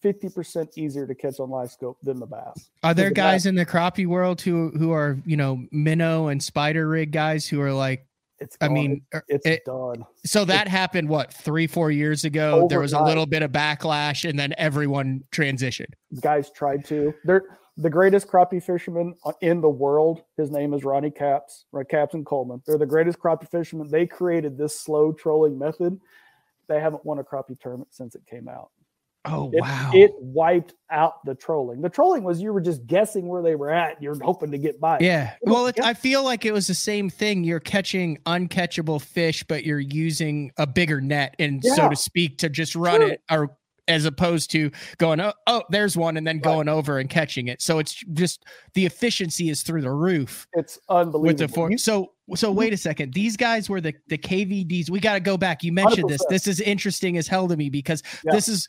50% 0.02 0.78
easier 0.78 1.06
to 1.06 1.14
catch 1.14 1.38
on 1.40 1.50
live 1.50 1.70
scope 1.70 1.98
than 2.02 2.18
the 2.18 2.26
bass. 2.26 2.70
Are 2.82 2.94
there 2.94 3.08
the 3.08 3.14
guys 3.14 3.46
in 3.46 3.56
the 3.56 3.66
crappie 3.66 4.06
world 4.06 4.40
who 4.40 4.70
who 4.70 4.92
are 4.92 5.18
you 5.26 5.36
know 5.36 5.62
minnow 5.70 6.28
and 6.28 6.42
spider 6.42 6.88
rig 6.88 7.10
guys 7.12 7.46
who 7.46 7.60
are 7.60 7.72
like? 7.72 8.06
It's 8.40 8.56
I 8.60 8.68
gone. 8.68 8.74
mean, 8.74 9.02
er, 9.12 9.24
it's 9.26 9.44
it- 9.44 9.64
done. 9.66 10.04
so 10.24 10.44
that 10.44 10.68
happened 10.68 11.08
what 11.08 11.32
three 11.34 11.66
four 11.66 11.90
years 11.90 12.24
ago. 12.24 12.68
There 12.70 12.78
was 12.80 12.92
a 12.92 13.02
little 13.02 13.26
bit 13.26 13.42
of 13.42 13.50
backlash, 13.50 14.26
and 14.28 14.38
then 14.38 14.54
everyone 14.56 15.24
transitioned. 15.32 15.92
Guys 16.20 16.50
tried 16.52 16.84
to. 16.86 17.12
They're 17.24 17.42
the 17.78 17.88
greatest 17.88 18.26
crappie 18.26 18.62
fisherman 18.62 19.14
in 19.40 19.60
the 19.60 19.68
world. 19.68 20.24
His 20.36 20.50
name 20.50 20.74
is 20.74 20.84
Ronnie 20.84 21.12
Capps, 21.12 21.64
right? 21.70 21.88
Capps 21.88 22.12
and 22.12 22.26
Coleman. 22.26 22.60
They're 22.66 22.76
the 22.76 22.86
greatest 22.86 23.20
crappie 23.20 23.48
fishermen. 23.48 23.88
They 23.88 24.04
created 24.04 24.58
this 24.58 24.78
slow 24.78 25.12
trolling 25.12 25.56
method. 25.58 25.98
They 26.68 26.80
haven't 26.80 27.06
won 27.06 27.20
a 27.20 27.24
crappie 27.24 27.58
tournament 27.58 27.94
since 27.94 28.16
it 28.16 28.26
came 28.28 28.48
out. 28.48 28.70
Oh 29.24 29.50
It, 29.52 29.60
wow! 29.60 29.90
it 29.94 30.12
wiped 30.18 30.74
out 30.90 31.24
the 31.24 31.34
trolling. 31.34 31.82
The 31.82 31.88
trolling 31.88 32.24
was 32.24 32.40
you 32.40 32.52
were 32.52 32.60
just 32.60 32.86
guessing 32.86 33.26
where 33.26 33.42
they 33.42 33.56
were 33.56 33.70
at. 33.70 34.00
You're 34.02 34.16
hoping 34.22 34.50
to 34.52 34.58
get 34.58 34.80
by. 34.80 34.98
Yeah. 35.00 35.34
Well, 35.42 35.66
it, 35.66 35.78
I 35.80 35.94
feel 35.94 36.22
like 36.22 36.44
it 36.44 36.52
was 36.52 36.66
the 36.66 36.74
same 36.74 37.10
thing. 37.10 37.44
You're 37.44 37.60
catching 37.60 38.18
uncatchable 38.26 39.02
fish, 39.02 39.44
but 39.44 39.64
you're 39.64 39.80
using 39.80 40.52
a 40.56 40.66
bigger 40.66 41.00
net, 41.00 41.34
and 41.38 41.62
so 41.64 41.88
to 41.88 41.96
speak, 41.96 42.38
to 42.38 42.48
just 42.48 42.74
run 42.74 43.02
it, 43.02 43.20
or 43.30 43.56
as 43.88 44.04
opposed 44.04 44.50
to 44.52 44.70
going, 44.98 45.20
oh, 45.20 45.32
oh, 45.46 45.62
there's 45.70 45.96
one, 45.96 46.16
and 46.16 46.26
then 46.26 46.36
Right. 46.36 46.42
going 46.44 46.68
over 46.68 46.98
and 46.98 47.08
catching 47.10 47.48
it. 47.48 47.60
So 47.62 47.78
it's 47.78 47.94
just 48.12 48.44
the 48.74 48.86
efficiency 48.86 49.48
is 49.48 49.62
through 49.62 49.80
the 49.82 49.90
roof 49.90 50.46
It's 50.54 50.78
unbelievable. 50.88 51.20
with 51.22 51.38
the 51.38 51.48
four. 51.48 51.76
So, 51.78 52.12
so 52.36 52.52
wait 52.52 52.72
a 52.72 52.76
second. 52.76 53.14
These 53.14 53.36
guys 53.36 53.68
were 53.68 53.80
the 53.80 53.94
the 54.08 54.18
KVDs. 54.18 54.90
We 54.90 55.00
got 55.00 55.14
to 55.14 55.20
go 55.20 55.36
back. 55.36 55.64
You 55.64 55.72
mentioned 55.72 56.08
this. 56.08 56.22
100%. 56.22 56.28
This 56.30 56.46
is 56.46 56.60
interesting 56.60 57.16
as 57.16 57.26
hell 57.26 57.48
to 57.48 57.56
me 57.56 57.70
because 57.70 58.02
Yeah. 58.24 58.32
this 58.34 58.46
is 58.48 58.68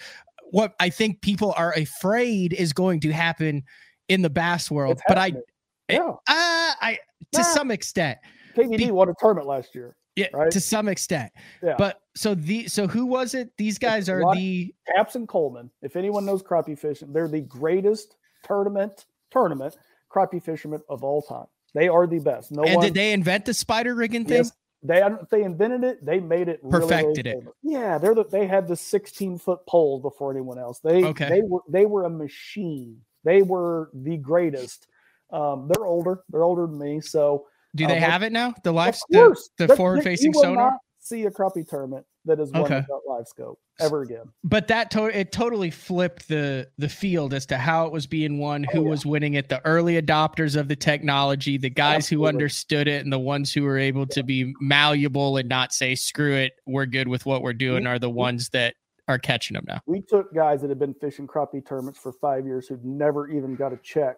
what 0.52 0.74
I 0.80 0.90
think 0.90 1.22
people 1.22 1.54
are 1.58 1.74
afraid 1.74 2.54
is 2.54 2.74
going 2.74 3.02
to 3.02 3.12
happen 3.12 3.64
in 4.08 4.22
the 4.24 4.30
bass 4.30 4.72
world. 4.72 5.00
But 5.08 5.18
I, 5.18 5.22
happening. 5.26 5.44
it- 5.90 5.94
yeah, 5.96 6.10
uh, 6.10 6.16
I 6.28 6.98
to 7.34 7.44
some 7.44 7.70
extent, 7.72 8.18
KVD 8.56 8.78
be- 8.78 8.92
won 8.92 9.10
a 9.10 9.14
tournament 9.20 9.48
last 9.48 9.76
year. 9.76 9.96
Yeah, 10.20 10.28
right? 10.34 10.52
to 10.52 10.60
some 10.60 10.88
extent. 10.88 11.32
Yeah. 11.64 11.76
But 11.78 12.02
so 12.16 12.36
the 12.36 12.68
so 12.68 12.88
who 12.88 13.06
was 13.06 13.34
it? 13.34 13.52
These 13.58 13.78
guys 13.78 14.10
are 14.10 14.24
the 14.34 14.74
Capps 14.96 15.16
and 15.16 15.28
Coleman. 15.28 15.70
If 15.82 15.96
anyone 15.96 16.26
knows 16.26 16.44
crappie 16.44 16.78
fishing, 16.78 17.14
they're 17.14 17.28
the 17.28 17.42
greatest 17.42 18.16
tournament 18.44 19.06
tournament 19.32 19.78
crappie 20.10 20.42
fishermen 20.44 20.82
of 20.90 21.04
all 21.04 21.22
time. 21.22 21.46
They 21.74 21.88
are 21.88 22.08
the 22.08 22.20
best. 22.20 22.52
No 22.52 22.64
and 22.64 22.78
one. 22.78 22.86
did 22.86 22.94
they 22.94 23.14
invent 23.14 23.46
the 23.46 23.54
spider 23.54 23.94
rigging 23.96 24.26
thing? 24.26 24.38
yes, 24.38 24.52
they 24.82 25.04
they 25.30 25.44
invented 25.44 25.84
it. 25.84 26.06
They 26.06 26.20
made 26.20 26.48
it. 26.48 26.60
Really, 26.64 26.80
really 26.80 26.82
Perfected 26.82 27.28
it. 27.28 27.44
Yeah, 27.62 27.98
they're 27.98 28.16
the, 28.16 28.26
they 28.26 28.48
had 28.48 28.68
the 28.68 28.76
16 28.76 29.38
foot 29.38 29.66
pole 29.68 30.00
before 30.00 30.32
anyone 30.32 30.58
else. 30.58 30.80
They 30.80 31.04
Okay. 31.04 31.30
they 31.30 31.42
were 31.42 31.62
they 31.70 31.86
were 31.86 32.06
a 32.06 32.10
machine. 32.10 33.02
They 33.24 33.42
were 33.42 33.92
the 33.94 34.18
greatest. 34.18 34.88
Um, 35.32 35.70
they're 35.72 35.86
older. 35.86 36.24
They're 36.30 36.44
older 36.44 36.66
than 36.66 36.80
me. 36.80 37.02
So 37.02 37.46
Do 37.76 37.86
Uh, 37.86 37.88
they 37.90 37.94
but- 38.00 38.10
have 38.10 38.24
it 38.24 38.32
now? 38.32 38.54
The 38.64 38.72
live 38.74 38.98
the, 39.10 39.36
the 39.58 39.76
forward 39.76 40.04
facing 40.04 40.34
sonar? 40.34 40.72
not 40.72 40.80
see 41.00 41.24
a 41.26 41.32
crappie 41.32 41.68
tournament 41.68 42.06
that 42.26 42.40
is 42.40 42.52
won 42.52 42.64
Okay. 42.64 42.76
without 42.82 43.02
live 43.08 43.28
scope 43.28 43.58
ever 43.80 44.02
again. 44.02 44.26
But 44.44 44.68
that 44.68 44.92
to- 44.92 45.06
it 45.18 45.32
totally 45.32 45.72
flipped 45.72 46.28
the 46.28 46.68
the 46.78 46.90
field 46.90 47.34
as 47.34 47.46
to 47.48 47.58
how 47.58 47.86
it 47.86 47.92
was 47.92 48.06
being 48.06 48.38
won, 48.38 48.64
who 48.64 48.80
Oh, 48.80 48.84
yeah. 48.84 48.90
was 48.90 49.06
winning 49.06 49.36
it, 49.36 49.50
the 49.50 49.66
early 49.66 50.00
adopters 50.00 50.56
of 50.60 50.68
the 50.68 50.76
technology, 50.76 51.58
the 51.58 51.70
guys 51.70 52.08
who 52.10 52.26
understood 52.26 52.88
it, 52.88 53.04
and 53.04 53.12
the 53.14 53.20
ones 53.20 53.54
who 53.54 53.64
were 53.64 53.78
able 53.78 54.06
to 54.08 54.22
be 54.24 54.54
malleable 54.60 55.38
and 55.38 55.48
not 55.50 55.74
say, 55.74 55.96
screw 55.96 56.34
it, 56.36 56.54
we're 56.68 56.86
good 56.86 57.08
with 57.08 57.26
what 57.26 57.42
we're 57.42 57.54
doing, 57.54 57.88
are 57.88 57.98
the 58.00 58.10
ones 58.10 58.50
that 58.50 58.76
are 59.08 59.18
catching 59.18 59.56
them 59.56 59.64
now. 59.68 59.80
We 59.88 60.02
took 60.02 60.32
guys 60.36 60.62
that 60.62 60.70
had 60.70 60.78
been 60.78 60.94
fishing 60.94 61.26
crappie 61.28 61.66
tournaments 61.66 61.98
for 62.00 62.12
five 62.14 62.46
years 62.46 62.68
who'd 62.68 62.86
never 62.86 63.28
even 63.30 63.56
got 63.56 63.74
a 63.74 63.78
check 63.78 64.18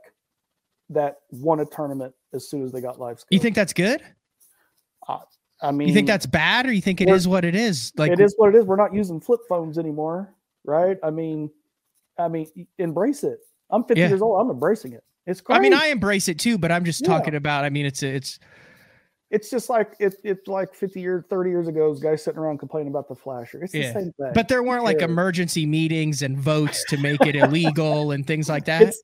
that 0.91 1.17
won 1.31 1.59
a 1.59 1.65
tournament 1.65 2.13
as 2.33 2.47
soon 2.49 2.63
as 2.63 2.71
they 2.71 2.81
got 2.81 2.99
live 2.99 3.19
scope. 3.19 3.27
You 3.31 3.39
think 3.39 3.55
that's 3.55 3.73
good? 3.73 4.01
Uh, 5.07 5.19
I 5.61 5.71
mean, 5.71 5.87
You 5.87 5.93
think 5.93 6.07
that's 6.07 6.25
bad, 6.25 6.65
or 6.65 6.71
you 6.71 6.81
think 6.81 7.01
it 7.01 7.09
is 7.09 7.27
what 7.27 7.45
it 7.45 7.55
is? 7.55 7.91
Like 7.97 8.11
it 8.11 8.19
is 8.19 8.33
what 8.37 8.49
it 8.49 8.57
is. 8.57 8.65
We're 8.65 8.75
not 8.77 8.93
using 8.93 9.19
flip 9.19 9.41
phones 9.47 9.77
anymore, 9.77 10.33
right? 10.65 10.97
I 11.03 11.09
mean, 11.11 11.49
I 12.17 12.27
mean, 12.27 12.47
embrace 12.77 13.23
it. 13.23 13.39
I'm 13.69 13.83
50 13.83 13.99
Yeah. 13.99 14.07
years 14.09 14.21
old. 14.21 14.39
I'm 14.41 14.49
embracing 14.49 14.93
it. 14.93 15.03
It's 15.25 15.39
great. 15.39 15.55
I 15.55 15.59
mean, 15.59 15.73
I 15.73 15.87
embrace 15.87 16.27
it 16.27 16.39
too, 16.39 16.57
but 16.57 16.71
I'm 16.71 16.83
just 16.83 17.01
Yeah. 17.01 17.07
talking 17.07 17.35
about. 17.35 17.63
I 17.63 17.69
mean, 17.69 17.85
it's 17.85 18.03
it's 18.03 18.39
it's 19.29 19.49
just 19.49 19.69
like 19.69 19.93
it, 19.99 20.15
it's 20.25 20.45
like 20.47 20.73
50 20.73 20.99
years, 20.99 21.23
30 21.29 21.49
years 21.51 21.67
ago, 21.69 21.93
guys 21.93 22.21
sitting 22.23 22.37
around 22.39 22.57
complaining 22.57 22.89
about 22.89 23.07
the 23.07 23.15
flasher. 23.15 23.63
It's 23.63 23.73
Yeah. 23.73 23.93
the 23.93 23.99
same 23.99 24.11
thing. 24.19 24.31
but 24.33 24.49
there 24.49 24.61
weren't 24.61 24.83
like 24.83 25.01
emergency 25.01 25.65
meetings 25.65 26.21
and 26.21 26.37
votes 26.37 26.83
to 26.85 26.97
make 26.97 27.21
it 27.25 27.35
illegal 27.37 28.11
and 28.11 28.27
things 28.27 28.49
like 28.49 28.65
that. 28.65 28.81
It's 28.81 29.01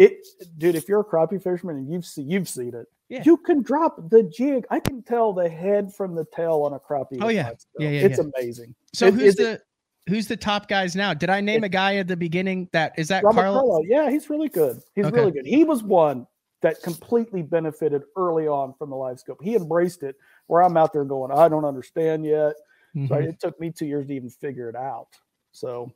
it, 0.00 0.26
dude. 0.58 0.74
If 0.74 0.88
you're 0.88 1.00
a 1.00 1.04
crappie 1.04 1.42
fisherman 1.42 1.76
and 1.76 1.92
you've 1.92 2.06
seen 2.06 2.28
you've 2.30 2.48
seen 2.48 2.74
it, 2.74 2.86
Yeah. 3.08 3.22
you 3.24 3.36
can 3.36 3.62
drop 3.62 4.08
the 4.10 4.22
jig. 4.24 4.66
I 4.70 4.80
can 4.80 5.02
tell 5.02 5.32
the 5.32 5.48
head 5.48 5.92
from 5.94 6.14
the 6.14 6.24
tail 6.34 6.62
on 6.62 6.72
a 6.72 6.78
crappie. 6.80 7.18
Oh, 7.20 7.28
yeah. 7.28 7.50
Yeah, 7.78 7.88
yeah, 7.90 8.00
It's 8.06 8.18
yeah. 8.18 8.24
amazing. 8.36 8.74
So 8.94 9.06
It- 9.06 9.14
who's 9.14 9.36
the 9.36 9.60
who's 10.08 10.26
the 10.26 10.36
top 10.36 10.66
guys 10.68 10.96
now? 10.96 11.14
Did 11.14 11.30
I 11.30 11.40
name 11.40 11.62
a 11.62 11.68
guy 11.68 11.96
at 11.96 12.08
the 12.08 12.16
beginning? 12.16 12.68
That 12.72 12.92
is 12.98 13.08
that 13.08 13.22
Robert 13.22 13.40
Carlo? 13.42 13.60
Carlo, 13.60 13.82
yeah, 13.84 14.10
he's 14.10 14.28
really 14.30 14.48
good. 14.48 14.80
He's 14.94 15.06
Okay. 15.06 15.14
really 15.16 15.30
good. 15.30 15.46
He 15.46 15.62
was 15.64 15.82
one 15.82 16.26
that 16.62 16.82
completely 16.82 17.42
benefited 17.42 18.02
early 18.16 18.46
on 18.46 18.74
from 18.74 18.90
the 18.90 18.96
live 18.96 19.18
scope. 19.20 19.40
He 19.42 19.54
embraced 19.54 20.02
it. 20.02 20.16
Where 20.46 20.62
I'm 20.62 20.76
out 20.76 20.92
there 20.92 21.04
going, 21.04 21.30
I 21.30 21.48
don't 21.48 21.64
understand 21.64 22.24
yet. 22.24 22.54
Mhm. 22.96 23.08
So 23.08 23.14
it 23.14 23.38
took 23.38 23.60
me 23.60 23.70
two 23.70 23.86
years 23.86 24.08
to 24.08 24.14
even 24.14 24.30
figure 24.30 24.68
it 24.68 24.74
out. 24.76 25.08
So 25.52 25.92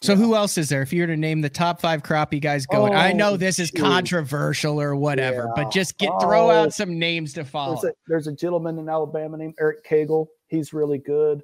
So 0.00 0.12
yeah. 0.12 0.18
who 0.18 0.34
else 0.34 0.56
is 0.58 0.68
there? 0.68 0.82
If 0.82 0.92
you 0.92 1.02
were 1.02 1.06
to 1.08 1.16
name 1.16 1.40
the 1.40 1.48
top 1.50 1.80
five 1.80 2.02
crappie 2.02 2.40
guys 2.40 2.66
going, 2.66 2.94
I 2.94 3.12
know 3.12 3.30
Oh, 3.30 3.36
this 3.36 3.58
is 3.58 3.68
shoot. 3.68 3.80
controversial 3.80 4.80
or 4.80 4.94
whatever, 4.96 5.44
Yeah. 5.56 5.62
but 5.64 5.70
just 5.72 5.98
get 5.98 6.10
throw 6.20 6.48
Oh. 6.48 6.50
out 6.50 6.72
some 6.72 6.98
names 6.98 7.32
to 7.34 7.44
follow. 7.44 7.74
there's 7.82 7.84
a, 7.84 7.96
there's 8.06 8.26
a 8.28 8.32
gentleman 8.32 8.78
in 8.78 8.88
Alabama 8.88 9.36
named 9.36 9.54
Eric 9.60 9.84
Cagle. 9.84 10.28
He's 10.46 10.72
really 10.72 10.98
good. 10.98 11.42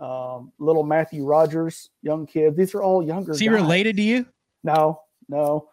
Um, 0.00 0.52
little 0.58 0.82
Matthew 0.82 1.24
Rogers, 1.24 1.90
young 2.02 2.26
kid. 2.26 2.56
These 2.56 2.74
are 2.74 2.82
all 2.82 3.02
younger. 3.02 3.30
Is 3.32 3.38
he 3.38 3.46
guys. 3.46 3.54
related 3.54 3.96
to 3.96 4.02
you? 4.02 4.26
No, 4.64 5.00
no. 5.28 5.68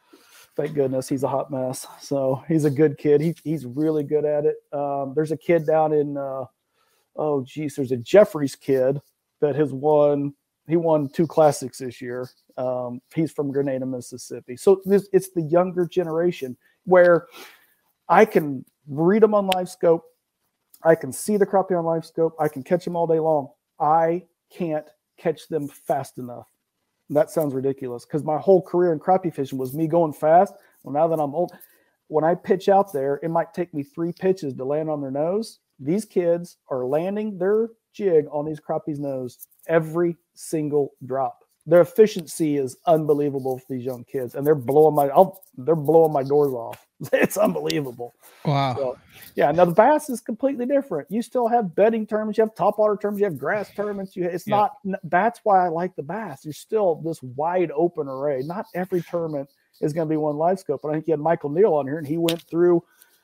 Thank 0.56 0.76
goodness 0.76 1.10
he's 1.10 1.24
a 1.24 1.28
hot 1.28 1.50
mess. 1.50 1.88
So 2.02 2.44
he's 2.48 2.66
a 2.66 2.70
good 2.70 2.98
kid. 2.98 3.22
He, 3.22 3.36
he's 3.44 3.66
really 3.66 4.04
good 4.04 4.26
at 4.26 4.46
it. 4.46 4.58
Um, 4.72 5.14
there's 5.16 5.32
a 5.32 5.38
kid 5.38 5.66
down 5.66 5.92
in, 5.94 6.18
uh, 6.18 6.46
oh 7.16 7.42
geez, 7.44 7.76
there's 7.76 7.92
a 7.94 7.98
Jeffries 7.98 8.56
kid 8.56 9.02
that 9.40 9.56
has 9.56 9.74
won. 9.74 10.36
He 10.72 10.78
won 10.78 11.10
two 11.10 11.28
classics 11.28 11.80
this 11.80 12.02
year. 12.02 12.30
Um, 12.56 13.02
he's 13.14 13.30
from 13.30 13.52
Grenada, 13.52 13.86
Mississippi. 13.86 14.56
So 14.56 14.82
this, 14.86 15.10
it's 15.12 15.30
the 15.32 15.42
younger 15.42 15.86
generation 15.86 16.56
where 16.86 17.28
I 18.08 18.24
can 18.24 18.64
read 18.88 19.22
them 19.22 19.34
on 19.34 19.48
live 19.48 19.68
scope. 19.68 20.06
I 20.82 20.96
can 20.96 21.12
see 21.12 21.36
the 21.36 21.46
crappie 21.46 21.78
on 21.78 21.84
live 21.84 22.06
scope. 22.06 22.38
I 22.40 22.48
can 22.48 22.64
catch 22.64 22.86
them 22.86 22.96
all 22.96 23.06
day 23.06 23.20
long. 23.20 23.50
I 23.82 24.24
can't 24.50 24.86
catch 25.18 25.50
them 25.50 25.68
fast 25.68 26.18
enough. 26.18 26.48
That 27.10 27.30
sounds 27.30 27.54
ridiculous 27.54 28.06
because 28.06 28.24
my 28.24 28.38
whole 28.38 28.62
career 28.62 28.94
in 28.94 29.00
crappie 29.00 29.36
fishing 29.36 29.58
was 29.58 29.74
me 29.74 29.88
going 29.88 30.14
fast. 30.14 30.54
Well, 30.84 30.94
now 30.94 31.10
that 31.10 31.22
I'm 31.22 31.36
old, 31.36 31.52
when 32.08 32.24
I 32.24 32.34
pitch 32.36 32.70
out 32.70 32.94
there, 32.94 33.20
it 33.22 33.30
might 33.30 33.54
take 33.54 33.74
me 33.74 33.84
three 33.84 34.14
pitches 34.14 34.54
to 34.54 34.64
land 34.64 34.90
on 34.90 35.02
their 35.02 35.12
nose. 35.12 35.60
These 35.82 36.06
kids 36.06 36.56
are 36.70 36.86
landing 36.86 37.38
their 37.38 37.68
jig 37.94 38.26
on 38.32 38.46
these 38.46 38.62
crappie's 38.62 39.00
nose 39.00 39.38
every 39.68 40.16
single 40.42 40.92
drop. 41.06 41.44
their 41.68 41.82
efficiency 41.82 42.58
is 42.58 42.76
unbelievable 42.88 43.60
for 43.60 43.66
these 43.70 43.86
young 43.86 44.04
kids, 44.04 44.34
and 44.36 44.46
they're 44.46 44.56
blowing 44.56 44.96
my 44.96 45.08
I'll, 45.10 45.42
they're 45.58 45.76
blowing 45.76 46.12
my 46.12 46.24
doors 46.24 46.54
off. 46.54 46.86
It's 47.14 47.38
unbelievable. 47.38 48.14
Wow. 48.46 48.76
So, 48.76 48.98
yeah. 49.36 49.52
Now 49.52 49.66
the 49.66 49.72
bass 49.72 50.10
is 50.10 50.22
completely 50.22 50.66
different. 50.68 51.08
You 51.10 51.22
still 51.24 51.48
have 51.48 51.74
bedding 51.76 52.06
tournaments, 52.06 52.38
you 52.38 52.44
have 52.44 52.54
top 52.56 52.78
water 52.80 52.96
tournaments, 53.00 53.22
you 53.22 53.26
have 53.26 53.38
grass 53.40 53.72
tournaments. 53.76 54.16
You 54.16 54.26
it's 54.26 54.46
Yeah. 54.48 54.68
not. 54.84 55.00
That's 55.04 55.40
why 55.44 55.66
I 55.66 55.70
like 55.70 55.96
the 55.96 56.04
bass. 56.04 56.46
You're 56.46 56.54
still 56.54 56.96
this 57.04 57.22
wide 57.24 57.72
open 57.76 58.08
array. 58.08 58.42
Not 58.44 58.66
every 58.76 59.02
tournament 59.02 59.50
is 59.82 59.94
going 59.94 60.08
to 60.08 60.10
be 60.10 60.18
one 60.18 60.38
live 60.38 60.60
scope. 60.60 60.82
But 60.84 60.90
I 60.90 60.94
think 60.94 61.08
you 61.08 61.14
had 61.14 61.20
Michael 61.20 61.50
Neal 61.50 61.74
on 61.74 61.88
here, 61.88 61.98
and 61.98 62.06
he 62.08 62.18
went 62.18 62.42
through. 62.44 62.84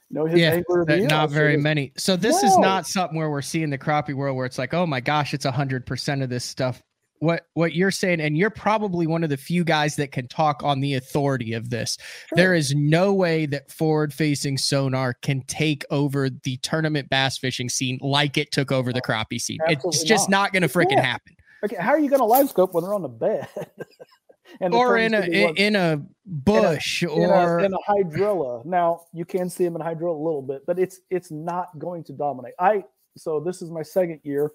You 0.10 0.16
know 0.16 0.26
his 0.26 0.40
Yeah, 0.40 0.52
angler 0.54 0.82
of 0.82 0.88
the 0.88 1.02
That- 1.02 1.10
not 1.10 1.30
very 1.32 1.58
many. 1.58 1.92
So 1.98 2.16
this 2.16 2.42
is 2.42 2.58
not 2.58 2.88
something 2.88 3.18
where 3.18 3.30
we're 3.30 3.42
seeing 3.42 3.70
the 3.70 3.78
crappie 3.78 4.14
world 4.16 4.38
where 4.38 4.46
it's 4.46 4.58
like, 4.58 4.74
oh 4.74 4.86
my 4.88 5.02
gosh, 5.02 5.34
it's 5.34 5.44
hundred 5.46 5.86
percent 5.86 6.22
of 6.24 6.30
this 6.30 6.46
stuff. 6.46 6.82
What 7.20 7.48
what 7.54 7.74
you're 7.74 7.92
saying, 7.92 8.22
and 8.22 8.38
you're 8.38 8.50
probably 8.50 9.08
one 9.08 9.24
of 9.24 9.30
the 9.30 9.38
few 9.38 9.64
guys 9.64 9.96
that 9.96 10.12
can 10.12 10.28
talk 10.28 10.62
on 10.64 10.80
the 10.82 10.96
authority 10.96 11.54
of 11.54 11.70
this. 11.70 11.98
There 12.34 12.54
is 12.54 12.76
no 12.76 13.14
way 13.14 13.46
that 13.48 13.72
forward 13.72 14.14
facing 14.14 14.58
sonar 14.58 15.14
can 15.14 15.42
take 15.48 15.84
over 15.90 16.30
the 16.30 16.58
tournament 16.58 17.10
bass 17.10 17.38
fishing 17.38 17.70
scene 17.70 17.98
like 18.02 18.38
it 18.38 18.52
took 18.52 18.72
over 18.72 18.94
the 18.94 19.02
crappie 19.02 19.42
scene. 19.42 19.60
It's 19.68 20.04
just 20.04 20.30
not. 20.30 20.38
not, 20.38 20.54
gonna 20.54 20.68
freaking 20.68 20.92
Yeah. 20.92 21.02
happen. 21.02 21.36
Okay, 21.64 21.76
how 21.78 21.90
are 21.90 22.00
you 22.00 22.10
going 22.10 22.20
to 22.20 22.26
live 22.26 22.50
scope 22.50 22.74
when 22.74 22.84
they're 22.84 22.94
on 22.94 23.02
the 23.02 23.08
bed? 23.08 23.48
and 24.62 24.74
the 24.74 24.78
Or 24.78 24.98
in 24.98 25.14
a 25.14 25.22
tournament's 25.22 25.38
gonna 25.40 25.54
be 25.54 25.62
in, 25.62 25.76
in 25.76 25.76
a 25.76 26.06
bush 26.26 27.04
in 27.04 27.10
or 27.10 27.60
a, 27.60 27.66
in 27.66 27.74
a 27.74 27.78
hydrilla. 27.92 28.66
Now 28.66 29.02
you 29.14 29.26
can 29.26 29.50
see 29.50 29.64
them 29.66 29.76
in 29.76 29.82
hydrilla 29.82 30.16
a 30.16 30.24
little 30.24 30.42
bit, 30.42 30.66
but 30.66 30.80
it's 30.80 31.02
it's 31.10 31.32
not 31.32 31.78
going 31.80 32.04
to 32.06 32.14
dominate. 32.14 32.54
I 32.60 32.86
so 33.18 33.40
this 33.40 33.62
is 33.62 33.72
my 33.72 33.82
second 33.82 34.22
year. 34.24 34.52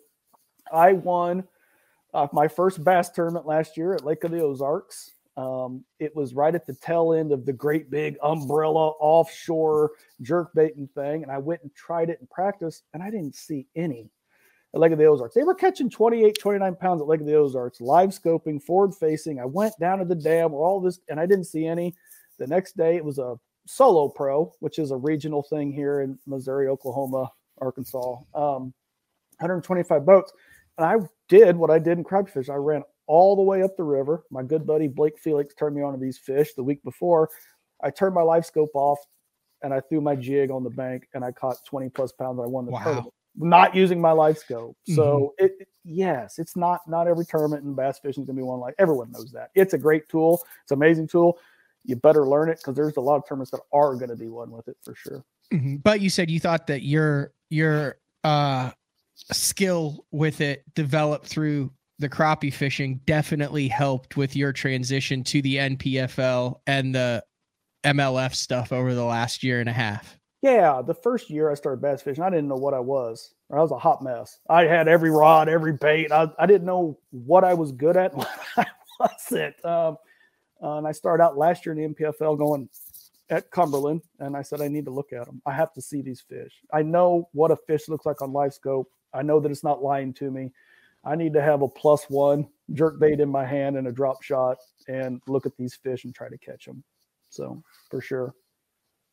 I 0.72 0.92
won 0.92 1.44
uh, 2.14 2.28
my 2.32 2.48
first 2.48 2.82
bass 2.84 3.10
tournament 3.10 3.46
last 3.46 3.76
year 3.76 3.94
at 3.94 4.04
Lake 4.04 4.24
of 4.24 4.30
the 4.30 4.42
Ozarks. 4.42 5.12
Um, 5.36 5.84
it 5.98 6.14
was 6.14 6.34
right 6.34 6.54
at 6.54 6.66
the 6.66 6.74
tail 6.74 7.14
end 7.14 7.32
of 7.32 7.46
the 7.46 7.54
great 7.54 7.90
big 7.90 8.18
umbrella 8.22 8.90
offshore 9.00 9.92
jerk 10.20 10.52
baiting 10.54 10.88
thing, 10.94 11.22
and 11.22 11.32
I 11.32 11.38
went 11.38 11.62
and 11.62 11.74
tried 11.74 12.10
it 12.10 12.18
in 12.20 12.26
practice, 12.26 12.82
and 12.92 13.02
I 13.02 13.10
didn't 13.10 13.34
see 13.34 13.66
any 13.74 14.10
at 14.74 14.80
Lake 14.80 14.92
of 14.92 14.98
the 14.98 15.06
Ozarks. 15.06 15.34
They 15.34 15.42
were 15.42 15.54
catching 15.54 15.88
28, 15.88 16.36
29 16.38 16.74
pounds 16.76 17.00
at 17.00 17.08
Lake 17.08 17.20
of 17.20 17.26
the 17.26 17.34
Ozarks, 17.34 17.80
live 17.80 18.10
scoping, 18.10 18.62
forward 18.62 18.94
facing. 18.94 19.40
I 19.40 19.46
went 19.46 19.78
down 19.80 19.98
to 19.98 20.04
the 20.04 20.14
dam 20.14 20.52
where 20.52 20.62
all 20.62 20.80
this, 20.80 21.00
and 21.08 21.18
I 21.18 21.26
didn't 21.26 21.44
see 21.44 21.66
any. 21.66 21.94
The 22.38 22.46
next 22.46 22.76
day, 22.76 22.96
it 22.96 23.04
was 23.04 23.18
a 23.18 23.36
solo 23.66 24.08
pro, 24.08 24.52
which 24.60 24.78
is 24.78 24.90
a 24.90 24.96
regional 24.96 25.42
thing 25.42 25.72
here 25.72 26.00
in 26.00 26.18
Missouri, 26.26 26.68
Oklahoma, 26.68 27.30
Arkansas. 27.58 28.16
Um, 28.34 28.74
125 29.38 30.06
boats. 30.06 30.32
And 30.78 30.86
I 30.86 30.96
did 31.32 31.56
what 31.56 31.70
I 31.70 31.78
did 31.78 31.96
in 31.98 32.04
crappie 32.04 32.28
fish. 32.30 32.48
I 32.50 32.54
ran 32.56 32.82
all 33.06 33.34
the 33.36 33.42
way 33.42 33.62
up 33.62 33.74
the 33.76 33.82
river. 33.84 34.24
My 34.30 34.42
good 34.42 34.66
buddy 34.66 34.86
Blake 34.86 35.18
Felix 35.18 35.54
turned 35.54 35.74
me 35.74 35.82
on 35.82 35.92
to 35.94 35.98
these 35.98 36.18
fish 36.18 36.52
the 36.54 36.62
week 36.62 36.82
before. 36.84 37.30
I 37.82 37.90
turned 37.90 38.14
my 38.14 38.20
live 38.22 38.44
scope 38.44 38.70
off 38.74 38.98
and 39.62 39.72
I 39.72 39.80
threw 39.80 40.00
my 40.02 40.14
jig 40.14 40.50
on 40.50 40.62
the 40.62 40.70
bank 40.70 41.08
and 41.14 41.24
I 41.24 41.32
caught 41.32 41.56
20 41.66 41.88
plus 41.88 42.12
pounds. 42.12 42.38
I 42.38 42.46
won 42.46 42.66
the 42.66 42.72
Wow. 42.72 42.82
tournament. 42.84 43.14
Not 43.34 43.74
using 43.74 43.98
my 43.98 44.12
live 44.12 44.36
scope. 44.36 44.76
So 44.86 45.32
it 45.38 45.52
it- 45.58 45.68
yes, 45.84 46.38
it's 46.38 46.54
not 46.54 46.80
not 46.86 47.08
every 47.08 47.24
tournament 47.24 47.64
in 47.64 47.74
bass 47.74 47.98
fishing 47.98 48.22
is 48.24 48.26
gonna 48.26 48.36
be 48.36 48.42
one 48.42 48.60
like 48.60 48.74
everyone 48.78 49.10
knows 49.10 49.32
that. 49.32 49.50
It's 49.54 49.72
a 49.72 49.78
great 49.78 50.06
tool, 50.10 50.42
it's 50.62 50.70
an 50.70 50.76
amazing 50.76 51.08
tool. 51.08 51.38
You 51.84 51.96
better 51.96 52.26
learn 52.28 52.50
it 52.50 52.58
because 52.58 52.74
there's 52.76 52.98
a 52.98 53.00
lot 53.00 53.16
of 53.16 53.26
tournaments 53.26 53.50
that 53.52 53.62
are 53.72 53.96
gonna 53.96 54.16
be 54.16 54.28
one 54.28 54.50
with 54.50 54.68
it 54.68 54.76
for 54.82 54.94
sure. 54.94 55.24
Mhm. 55.50 55.82
But 55.82 56.02
you 56.02 56.10
said 56.10 56.30
you 56.30 56.40
thought 56.40 56.66
that 56.66 56.82
your 56.82 57.32
your 57.48 57.96
uh 58.22 58.70
skill 59.32 60.04
with 60.10 60.40
it 60.40 60.64
developed 60.74 61.26
through 61.26 61.70
the 61.98 62.08
crappie 62.08 62.52
fishing 62.52 63.00
definitely 63.06 63.68
helped 63.68 64.16
with 64.16 64.34
your 64.34 64.52
transition 64.52 65.22
to 65.24 65.40
the 65.42 65.56
NPFL 65.56 66.60
and 66.66 66.94
the 66.94 67.22
MLF 67.84 68.34
stuff 68.34 68.72
over 68.72 68.94
the 68.94 69.04
last 69.04 69.42
year 69.42 69.60
and 69.60 69.68
a 69.68 69.72
half. 69.72 70.18
Yeah, 70.42 70.82
the 70.84 70.94
first 70.94 71.30
year 71.30 71.50
I 71.50 71.54
started 71.54 71.80
bass 71.80 72.02
fishing, 72.02 72.24
I 72.24 72.30
didn't 72.30 72.48
know 72.48 72.56
what 72.56 72.74
I 72.74 72.80
was. 72.80 73.34
I 73.52 73.60
was 73.60 73.70
a 73.70 73.78
hot 73.78 74.02
mess. 74.02 74.40
I 74.48 74.64
had 74.64 74.88
every 74.88 75.10
rod, 75.10 75.48
every 75.48 75.72
bait. 75.72 76.10
I, 76.10 76.28
I 76.38 76.46
didn't 76.46 76.66
know 76.66 76.98
what 77.10 77.44
I 77.44 77.54
was 77.54 77.70
good 77.70 77.96
at, 77.96 78.14
what 78.16 78.28
I 78.56 78.66
wasn't. 78.98 79.64
Um, 79.64 79.96
uh, 80.60 80.78
and 80.78 80.86
I 80.86 80.92
started 80.92 81.22
out 81.22 81.36
last 81.36 81.64
year 81.64 81.74
in 81.74 81.94
the 81.94 81.94
NPFL 81.94 82.38
going 82.38 82.68
at 83.30 83.50
Cumberland, 83.50 84.02
and 84.18 84.36
I 84.36 84.42
said 84.42 84.60
I 84.60 84.68
need 84.68 84.84
to 84.86 84.90
look 84.90 85.12
at 85.12 85.26
them. 85.26 85.40
I 85.46 85.52
have 85.52 85.72
to 85.74 85.82
see 85.82 86.02
these 86.02 86.20
fish. 86.20 86.52
I 86.72 86.82
know 86.82 87.28
what 87.32 87.50
a 87.50 87.56
fish 87.56 87.88
looks 87.88 88.06
like 88.06 88.20
on 88.22 88.32
live 88.32 88.54
scope. 88.54 88.90
I 89.14 89.22
know 89.22 89.40
that 89.40 89.50
it's 89.50 89.64
not 89.64 89.82
lying 89.82 90.12
to 90.14 90.30
me. 90.30 90.50
I 91.04 91.16
need 91.16 91.32
to 91.34 91.42
have 91.42 91.62
a 91.62 91.68
plus 91.68 92.04
one 92.08 92.48
jerk 92.72 93.00
bait 93.00 93.20
in 93.20 93.28
my 93.28 93.44
hand 93.44 93.76
and 93.76 93.88
a 93.88 93.92
drop 93.92 94.22
shot 94.22 94.58
and 94.88 95.20
look 95.26 95.46
at 95.46 95.56
these 95.56 95.74
fish 95.74 96.04
and 96.04 96.14
try 96.14 96.28
to 96.28 96.38
catch 96.38 96.64
them. 96.64 96.82
So 97.28 97.62
for 97.90 98.00
sure. 98.00 98.34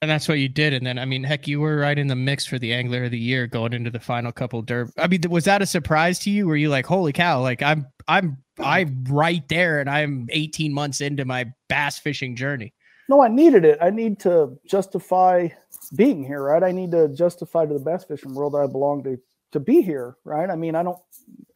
And 0.02 0.10
that's 0.10 0.30
what 0.30 0.40
you 0.40 0.48
did. 0.48 0.74
And 0.74 0.86
then, 0.86 0.98
I 0.98 1.04
mean, 1.04 1.24
heck, 1.24 1.46
you 1.48 1.60
were 1.60 1.78
right 1.78 1.98
in 1.98 2.08
the 2.08 2.16
mix 2.16 2.46
for 2.46 2.58
the 2.58 2.74
Angler 2.74 3.06
of 3.06 3.12
the 3.12 3.20
Year 3.20 3.48
going 3.48 3.74
into 3.74 3.90
the 3.90 4.00
final 4.00 4.32
couple 4.32 4.64
derb. 4.64 4.92
I 4.98 5.08
mean, 5.08 5.22
was 5.30 5.44
that 5.44 5.62
a 5.62 5.66
surprise 5.66 6.20
to 6.20 6.30
you? 6.30 6.48
Were 6.48 6.56
you 6.56 6.70
like, 6.70 6.86
holy 6.86 7.12
cow, 7.12 7.42
like 7.42 7.62
I'm, 7.62 7.86
I'm, 8.08 8.38
I'm 8.60 9.04
right 9.10 9.46
there 9.50 9.82
and 9.82 9.90
I'm 9.90 10.28
18 10.32 10.74
months 10.74 11.02
into 11.02 11.26
my 11.26 11.52
bass 11.68 12.00
fishing 12.00 12.36
journey? 12.36 12.74
No, 13.10 13.22
I 13.22 13.28
needed 13.28 13.66
it. 13.66 13.78
I 13.82 13.90
need 13.90 14.20
to 14.20 14.58
justify 14.66 15.50
being 15.96 16.24
here, 16.24 16.44
right? 16.44 16.64
I 16.64 16.72
need 16.72 16.92
to 16.92 17.10
justify 17.10 17.66
to 17.66 17.74
the 17.74 17.80
bass 17.80 18.06
fishing 18.06 18.34
world 18.34 18.54
that 18.54 18.60
I 18.60 18.68
belong 18.68 19.04
to 19.04 19.18
to 19.52 19.60
be 19.60 19.82
here, 19.82 20.18
right? 20.24 20.50
I 20.50 20.56
mean, 20.56 20.76
I 20.76 20.84
don't, 20.84 20.98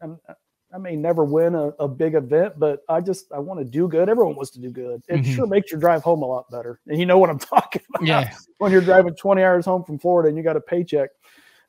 I'm, 0.02 0.18
I 0.74 0.78
may 0.78 0.96
never 0.96 1.24
win 1.24 1.54
a, 1.54 1.68
a 1.78 1.86
big 1.86 2.14
event, 2.14 2.54
but 2.58 2.80
I 2.88 3.00
just 3.00 3.30
I 3.32 3.38
want 3.38 3.60
to 3.60 3.64
do 3.64 3.86
good. 3.86 4.08
Everyone 4.08 4.34
wants 4.34 4.50
to 4.52 4.60
do 4.60 4.70
good. 4.70 5.02
It 5.08 5.20
Mhm. 5.20 5.34
sure 5.34 5.46
makes 5.46 5.70
your 5.70 5.78
drive 5.78 6.02
home 6.02 6.22
a 6.22 6.26
lot 6.26 6.50
better. 6.50 6.80
And 6.88 6.98
you 6.98 7.06
know 7.06 7.18
what 7.18 7.30
I'm 7.30 7.38
talking 7.54 7.82
about 7.90 8.06
Yeah. 8.06 8.34
when 8.58 8.72
you're 8.72 8.80
driving 8.80 9.14
20 9.14 9.42
hours 9.42 9.64
home 9.64 9.84
from 9.84 9.98
Florida 10.00 10.28
and 10.28 10.36
you 10.36 10.42
got 10.42 10.56
a 10.56 10.60
paycheck. 10.60 11.10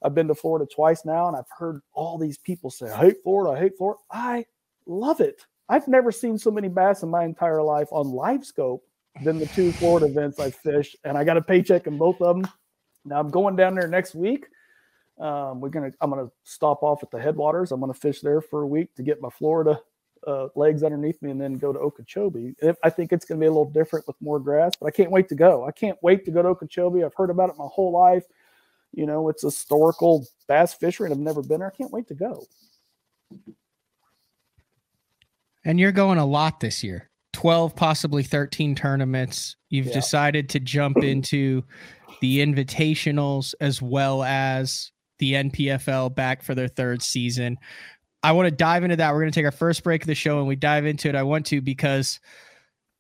I've 0.04 0.16
been 0.16 0.28
to 0.28 0.36
Florida 0.36 0.66
twice 0.72 1.06
now, 1.06 1.28
and 1.28 1.38
I've 1.38 1.50
heard 1.58 1.82
all 1.94 2.18
these 2.18 2.38
people 2.38 2.70
say, 2.70 2.88
"I 2.92 2.98
hate 2.98 3.18
Florida. 3.24 3.58
I 3.58 3.60
hate 3.62 3.78
Florida." 3.78 4.00
I 4.12 4.46
love 4.88 5.20
it. 5.22 5.42
I've 5.70 5.88
never 5.88 6.12
seen 6.12 6.38
so 6.38 6.52
many 6.52 6.68
bass 6.68 7.02
in 7.04 7.10
my 7.10 7.24
entire 7.24 7.62
life 7.64 7.88
on 7.92 8.12
live 8.12 8.46
scope 8.46 8.84
than 9.24 9.40
the 9.40 9.46
two 9.48 9.72
Florida 9.72 10.06
events 10.08 10.40
I 10.40 10.52
fished, 10.52 10.96
and 11.06 11.18
I 11.18 11.24
got 11.24 11.38
a 11.38 11.42
paycheck 11.42 11.88
in 11.88 11.98
both 11.98 12.22
of 12.22 12.36
them. 12.42 12.52
Now 13.06 13.20
I'm 13.20 13.30
going 13.30 13.56
down 13.56 13.74
there 13.76 13.88
next 13.88 14.14
week. 14.16 14.46
Um, 15.18 15.62
we're 15.62 15.70
gonna. 15.70 15.92
I'm 16.02 16.10
gonna 16.10 16.30
stop 16.44 16.84
off 16.84 17.02
at 17.04 17.12
the 17.12 17.20
headwaters. 17.20 17.72
I'm 17.72 17.80
gonna 17.80 17.94
fish 17.94 18.22
there 18.22 18.42
for 18.42 18.62
a 18.64 18.68
week 18.68 18.94
to 18.96 19.04
get 19.04 19.22
my 19.22 19.30
Florida 19.30 19.80
uh, 20.28 20.48
legs 20.56 20.84
underneath 20.84 21.22
me, 21.22 21.32
and 21.32 21.40
then 21.40 21.54
go 21.54 21.72
to 21.72 21.80
Okeechobee. 21.80 22.54
I 22.84 22.90
think 22.90 23.14
it's 23.14 23.24
gonna 23.26 23.40
be 23.40 23.46
a 23.46 23.50
little 23.50 23.70
different 23.70 24.06
with 24.08 24.18
more 24.22 24.40
grass, 24.40 24.74
but 24.80 24.88
I 24.88 24.92
can't 24.92 25.12
wait 25.12 25.30
to 25.30 25.36
go. 25.36 25.66
I 25.66 25.72
can't 25.72 25.98
wait 26.02 26.26
to 26.26 26.32
go 26.32 26.42
to 26.42 26.50
Okeechobee. 26.50 27.04
I've 27.04 27.14
heard 27.16 27.30
about 27.30 27.50
it 27.50 27.56
my 27.58 27.68
whole 27.72 27.92
life. 27.92 28.26
You 28.92 29.06
know, 29.06 29.30
it's 29.30 29.44
a 29.44 29.48
historical 29.48 30.26
bass 30.48 30.74
fishery, 30.74 31.06
and 31.06 31.14
I've 31.14 31.20
never 31.20 31.42
been 31.42 31.60
there. 31.60 31.72
I 31.74 31.76
can't 31.78 31.92
wait 31.92 32.08
to 32.08 32.14
go. 32.16 32.46
And 35.64 35.80
you're 35.80 35.92
going 35.92 36.18
a 36.18 36.26
lot 36.26 36.60
this 36.60 36.84
year 36.84 37.10
12, 37.34 37.76
possibly 37.76 38.24
13 38.24 38.76
tournaments. 38.76 39.56
You've 39.70 39.88
Yeah. 39.88 39.94
decided 39.94 40.50
to 40.50 40.60
jump 40.60 40.98
into 40.98 41.64
the 42.22 42.40
invitationals 42.40 43.54
as 43.60 43.82
well 43.82 44.24
as 44.24 44.92
the 45.20 45.34
NPFL 45.34 46.14
back 46.16 46.44
for 46.44 46.56
their 46.56 46.68
third 46.68 47.02
season. 47.02 47.58
I 48.24 48.32
want 48.32 48.48
to 48.48 48.56
dive 48.56 48.84
into 48.84 48.96
that. 48.96 49.14
We're 49.14 49.22
going 49.22 49.32
to 49.32 49.40
take 49.40 49.46
our 49.46 49.52
first 49.52 49.84
break 49.84 50.02
of 50.02 50.08
the 50.08 50.16
show 50.16 50.40
and 50.40 50.48
we 50.48 50.56
dive 50.56 50.86
into 50.86 51.10
it. 51.10 51.16
I 51.16 51.24
want 51.24 51.46
to 51.48 51.62
because 51.62 52.20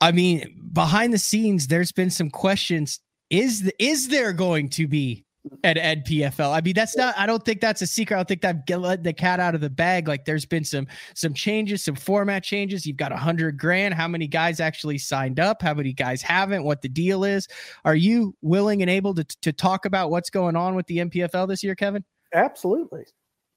I 0.02 0.12
mean, 0.12 0.70
behind 0.72 1.14
the 1.14 1.18
scenes, 1.18 1.68
there's 1.68 1.92
been 1.92 2.10
some 2.10 2.30
questions. 2.30 3.00
Is 3.30 3.64
the, 3.64 3.84
is 3.84 4.10
there 4.10 4.34
going 4.34 4.70
to 4.70 4.88
be 4.88 5.26
at 5.64 5.78
NPFL? 5.78 6.52
I 6.52 6.62
mean, 6.62 6.74
that's 6.74 6.96
not. 6.96 7.16
I 7.18 7.26
don't 7.26 7.44
think 7.44 7.62
that's 7.62 7.82
a 7.82 7.88
secret. 7.88 8.16
I 8.16 8.20
don't 8.20 8.28
think 8.28 8.42
that 8.42 8.66
get 8.66 8.82
let 8.82 9.04
the 9.04 9.14
cat 9.14 9.40
out 9.40 9.56
of 9.56 9.62
the 9.62 9.70
bag. 9.70 10.08
Like, 10.08 10.26
there's 10.26 10.46
been 10.46 10.64
some 10.64 10.88
some 11.14 11.34
changes, 11.34 11.84
some 11.84 11.96
format 11.96 12.44
changes. 12.44 12.86
You've 12.86 12.98
got 12.98 13.12
a 13.12 13.18
hundred 13.18 13.58
grand. 13.58 13.94
How 13.94 14.08
many 14.08 14.28
guys 14.28 14.60
actually 14.60 14.98
signed 14.98 15.40
up? 15.40 15.62
How 15.62 15.74
many 15.74 15.94
guys 15.94 16.22
haven't? 16.22 16.64
What 16.64 16.82
the 16.82 16.90
deal 16.90 17.24
is? 17.24 17.48
Are 17.84 17.96
you 17.96 18.36
willing 18.42 18.82
and 18.82 18.90
able 18.90 19.14
to 19.16 19.24
to 19.24 19.52
talk 19.52 19.86
about 19.86 20.10
what's 20.10 20.30
going 20.30 20.56
on 20.56 20.76
with 20.76 20.88
the 20.88 20.98
NPFL 20.98 21.48
this 21.48 21.64
year, 21.64 21.76
Kevin? 21.76 22.04
Absolutely. 22.34 23.06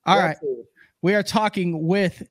All 0.07 0.19
right. 0.19 0.37
We 1.03 1.15
are 1.15 1.23
talking 1.23 1.87
with 1.87 2.23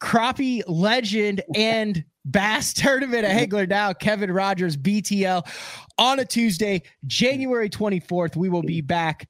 crappie 0.00 0.62
legend 0.66 1.42
and 1.54 2.04
bass 2.24 2.72
tournament 2.72 3.24
at 3.24 3.36
Hagler 3.36 3.68
now, 3.68 3.92
Kevin 3.92 4.30
Rogers, 4.30 4.76
BTL, 4.76 5.46
on 5.98 6.18
a 6.18 6.24
Tuesday, 6.24 6.82
January 7.06 7.68
24th. 7.68 8.36
We 8.36 8.48
will 8.48 8.62
be 8.62 8.80
back 8.80 9.28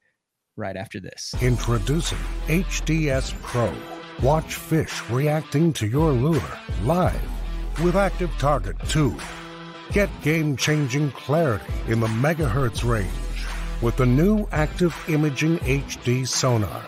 right 0.57 0.75
after 0.75 0.99
this. 0.99 1.33
Introducing 1.41 2.17
HDS 2.47 3.33
Pro. 3.41 3.73
Watch 4.21 4.55
fish 4.55 5.01
reacting 5.09 5.73
to 5.73 5.87
your 5.87 6.11
lure 6.11 6.59
live 6.83 7.21
with 7.83 7.95
Active 7.95 8.31
Target 8.37 8.77
2. 8.89 9.17
Get 9.91 10.09
game 10.21 10.55
changing 10.55 11.11
clarity 11.11 11.73
in 11.87 11.99
the 11.99 12.07
megahertz 12.07 12.87
range 12.87 13.09
with 13.81 13.97
the 13.97 14.05
new 14.05 14.47
Active 14.51 14.95
Imaging 15.07 15.57
HD 15.59 16.27
sonar. 16.27 16.83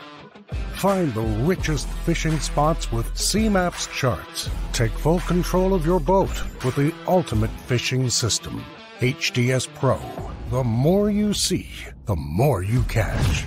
Find 0.76 1.14
the 1.14 1.22
richest 1.22 1.88
fishing 2.06 2.40
spots 2.40 2.92
with 2.92 3.14
CMAP's 3.14 3.88
charts. 3.88 4.50
Take 4.72 4.92
full 4.92 5.20
control 5.22 5.74
of 5.74 5.86
your 5.86 6.00
boat 6.00 6.44
with 6.64 6.76
the 6.76 6.94
ultimate 7.08 7.52
fishing 7.68 8.10
system. 8.10 8.64
HDS 9.00 9.68
Pro. 9.76 10.00
The 10.50 10.64
more 10.64 11.10
you 11.10 11.34
see, 11.34 11.70
the 12.06 12.16
more 12.16 12.64
you 12.64 12.84
catch. 12.84 13.46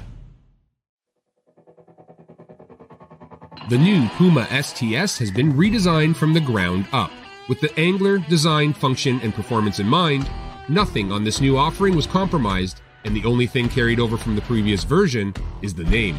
The 3.69 3.79
new 3.79 4.09
Puma 4.11 4.47
STS 4.62 5.19
has 5.19 5.31
been 5.31 5.53
redesigned 5.55 6.14
from 6.14 6.35
the 6.35 6.40
ground 6.40 6.87
up. 6.92 7.11
With 7.49 7.61
the 7.61 7.77
angler, 7.79 8.19
design, 8.19 8.73
function, 8.73 9.21
and 9.23 9.35
performance 9.35 9.81
in 9.81 9.88
mind, 9.88 10.31
nothing 10.69 11.11
on 11.11 11.25
this 11.25 11.40
new 11.40 11.57
offering 11.57 11.97
was 11.97 12.07
compromised, 12.07 12.81
and 13.05 13.14
the 13.14 13.25
only 13.25 13.47
thing 13.47 13.69
carried 13.69 13.99
over 13.99 14.16
from 14.16 14.37
the 14.37 14.42
previous 14.42 14.85
version 14.85 15.35
is 15.62 15.75
the 15.75 15.85
name. 15.85 16.16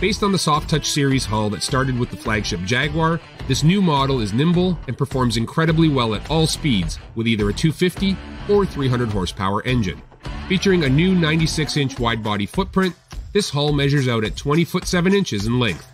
Based 0.00 0.22
on 0.22 0.30
the 0.30 0.38
Soft 0.38 0.68
Touch 0.68 0.90
series 0.90 1.24
hull 1.24 1.48
that 1.50 1.62
started 1.62 1.98
with 1.98 2.10
the 2.10 2.18
flagship 2.18 2.60
Jaguar, 2.64 3.18
this 3.48 3.62
new 3.62 3.80
model 3.80 4.20
is 4.20 4.34
nimble 4.34 4.78
and 4.88 4.98
performs 4.98 5.38
incredibly 5.38 5.88
well 5.88 6.14
at 6.14 6.30
all 6.30 6.46
speeds 6.46 6.98
with 7.14 7.26
either 7.26 7.48
a 7.48 7.52
250 7.52 8.14
or 8.50 8.66
300 8.66 9.08
horsepower 9.08 9.62
engine. 9.62 10.02
Featuring 10.48 10.84
a 10.84 10.88
new 10.88 11.14
96 11.14 11.78
inch 11.78 11.98
wide 11.98 12.22
body 12.22 12.44
footprint, 12.44 12.94
this 13.32 13.48
hull 13.48 13.72
measures 13.72 14.06
out 14.06 14.22
at 14.22 14.36
20 14.36 14.64
foot 14.64 14.86
7 14.86 15.14
inches 15.14 15.46
in 15.46 15.58
length. 15.58 15.90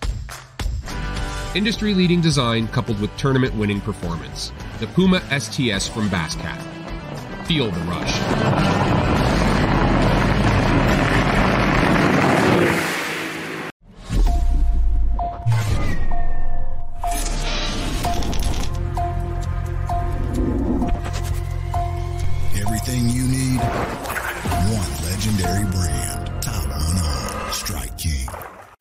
Industry 1.55 1.95
leading 1.95 2.21
design 2.21 2.67
coupled 2.69 3.01
with 3.01 3.17
tournament 3.17 3.55
winning 3.55 3.81
performance. 3.81 4.51
The 4.81 4.89
Puma 4.89 5.21
STS 5.31 5.87
from 5.87 6.09
Basscat. 6.09 6.61
Feel 7.47 7.71
the 7.71 7.81
rush. 7.83 9.12
Everything 22.93 23.17
you 23.17 23.27
need, 23.27 23.59
one 24.69 25.11
legendary 25.11 25.65
brand. 25.65 26.43
Top 26.43 26.69
one 26.69 26.99
on 26.99 27.53
Strike 27.55 27.97
King. 27.97 28.29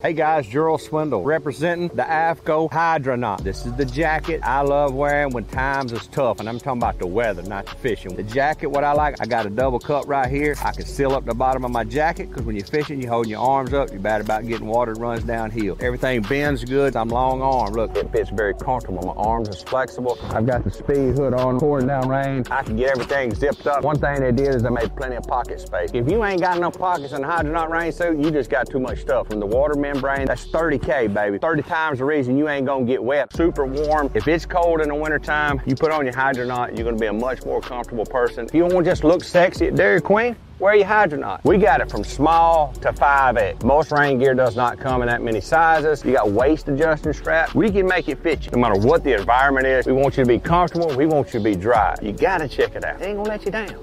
Hey 0.02 0.14
guys, 0.14 0.48
Gerald 0.48 0.80
Swindle 0.80 1.22
representing 1.22 1.86
the 1.86 2.02
AFTCO 2.02 2.68
Hydronaut. 2.72 3.44
This 3.44 3.64
is 3.64 3.72
the 3.74 3.84
jacket 3.84 4.40
I 4.42 4.60
love 4.62 4.94
wearing 4.94 5.32
when 5.32 5.44
times 5.44 5.92
is 5.92 6.08
tough, 6.08 6.40
and 6.40 6.48
I'm 6.48 6.58
talking 6.58 6.82
about 6.82 6.98
the 6.98 7.06
weather, 7.06 7.40
not 7.44 7.66
the 7.66 7.76
fishing. 7.76 8.16
The 8.16 8.24
jacket, 8.24 8.66
what 8.66 8.82
I 8.82 8.94
like, 8.94 9.20
I 9.20 9.26
got 9.26 9.46
a 9.46 9.50
double 9.50 9.78
cup 9.78 10.08
right 10.08 10.28
here. 10.28 10.56
I 10.64 10.72
can 10.72 10.86
seal 10.86 11.12
up 11.12 11.24
the 11.24 11.34
bottom 11.34 11.64
of 11.64 11.70
my 11.70 11.84
jacket 11.84 12.30
because 12.30 12.42
when 12.42 12.56
you're 12.56 12.66
fishing, 12.66 13.00
you're 13.00 13.12
holding 13.12 13.30
your 13.30 13.42
arms 13.42 13.72
up. 13.74 13.92
You're 13.92 14.00
bad 14.00 14.20
about 14.20 14.44
getting 14.44 14.66
water 14.66 14.94
runs 14.94 15.22
downhill. 15.22 15.76
Everything 15.78 16.20
bends 16.22 16.64
good. 16.64 16.96
I'm 16.96 17.08
long 17.08 17.40
arm. 17.40 17.72
Look, 17.72 17.96
it 17.96 18.10
fits 18.10 18.30
very 18.30 18.54
comfortable. 18.54 19.06
My 19.06 19.12
arms 19.12 19.50
is 19.50 19.62
flexible. 19.62 20.18
I've 20.30 20.46
got 20.46 20.64
the 20.64 20.72
speed 20.72 21.16
hood 21.16 21.32
on, 21.32 21.60
pouring 21.60 21.86
down 21.86 22.08
rain. 22.08 22.42
I 22.50 22.64
can 22.64 22.74
get 22.74 22.90
everything 22.90 23.32
zipped 23.36 23.68
up. 23.68 23.84
One 23.84 24.00
thing 24.00 24.18
they 24.18 24.32
did 24.32 24.52
is 24.52 24.64
they 24.64 24.70
made 24.70 24.96
plenty 24.96 25.14
of 25.14 25.22
pocket 25.28 25.60
space. 25.60 25.90
If 25.94 26.10
you 26.10 26.24
ain't 26.24 26.40
got 26.40 26.56
enough 26.56 26.76
pockets 26.76 27.12
in 27.12 27.22
the 27.22 27.28
Hydronaut 27.28 27.68
rain 27.68 27.92
suit, 27.92 28.18
you 28.18 28.32
just 28.32 28.50
got 28.50 28.68
too 28.68 28.80
much 28.80 28.98
stuff. 28.98 29.28
From 29.28 29.38
the 29.38 29.46
water 29.46 29.76
membrane, 29.92 30.26
that's 30.26 30.46
30K, 30.46 31.12
baby. 31.12 31.38
30 31.38 31.62
times 31.62 31.98
the 31.98 32.04
reason 32.04 32.36
you 32.36 32.48
ain't 32.48 32.66
gonna 32.66 32.84
get 32.84 33.02
wet. 33.02 33.34
Super 33.34 33.66
warm. 33.66 34.10
If 34.14 34.26
it's 34.28 34.46
cold 34.46 34.80
in 34.80 34.88
the 34.88 34.94
wintertime, 34.94 35.60
you 35.66 35.74
put 35.74 35.90
on 35.90 36.04
your 36.04 36.14
Hydronaut, 36.14 36.76
you're 36.76 36.84
gonna 36.84 36.96
be 36.96 37.06
a 37.06 37.12
much 37.12 37.44
more 37.44 37.60
comfortable 37.60 38.06
person. 38.06 38.46
If 38.46 38.54
you 38.54 38.64
wanna 38.64 38.84
just 38.84 39.04
look 39.04 39.22
sexy 39.24 39.68
at 39.68 39.76
Dairy 39.76 40.00
Queen, 40.00 40.36
wear 40.58 40.74
your 40.74 40.86
Hydronaut. 40.86 41.44
We 41.44 41.58
got 41.58 41.80
it 41.80 41.90
from 41.90 42.04
small 42.04 42.72
to 42.80 42.92
5X. 42.92 43.64
Most 43.64 43.92
rain 43.92 44.18
gear 44.18 44.34
does 44.34 44.56
not 44.56 44.78
come 44.78 45.02
in 45.02 45.08
that 45.08 45.22
many 45.22 45.40
sizes. 45.40 46.04
You 46.04 46.12
got 46.12 46.30
waist 46.30 46.68
adjusting 46.68 47.12
straps. 47.12 47.54
We 47.54 47.70
can 47.70 47.86
make 47.86 48.08
it 48.08 48.22
fit 48.22 48.44
you. 48.44 48.52
No 48.52 48.58
matter 48.58 48.78
what 48.78 49.04
the 49.04 49.14
environment 49.14 49.66
is, 49.66 49.86
we 49.86 49.92
want 49.92 50.16
you 50.16 50.24
to 50.24 50.28
be 50.28 50.38
comfortable. 50.38 50.94
We 50.96 51.06
want 51.06 51.28
you 51.34 51.40
to 51.40 51.44
be 51.44 51.54
dry. 51.54 51.96
You 52.00 52.12
gotta 52.12 52.48
check 52.48 52.74
it 52.74 52.84
out. 52.84 53.00
It 53.00 53.06
ain't 53.06 53.16
gonna 53.18 53.28
let 53.28 53.44
you 53.44 53.50
down. 53.50 53.76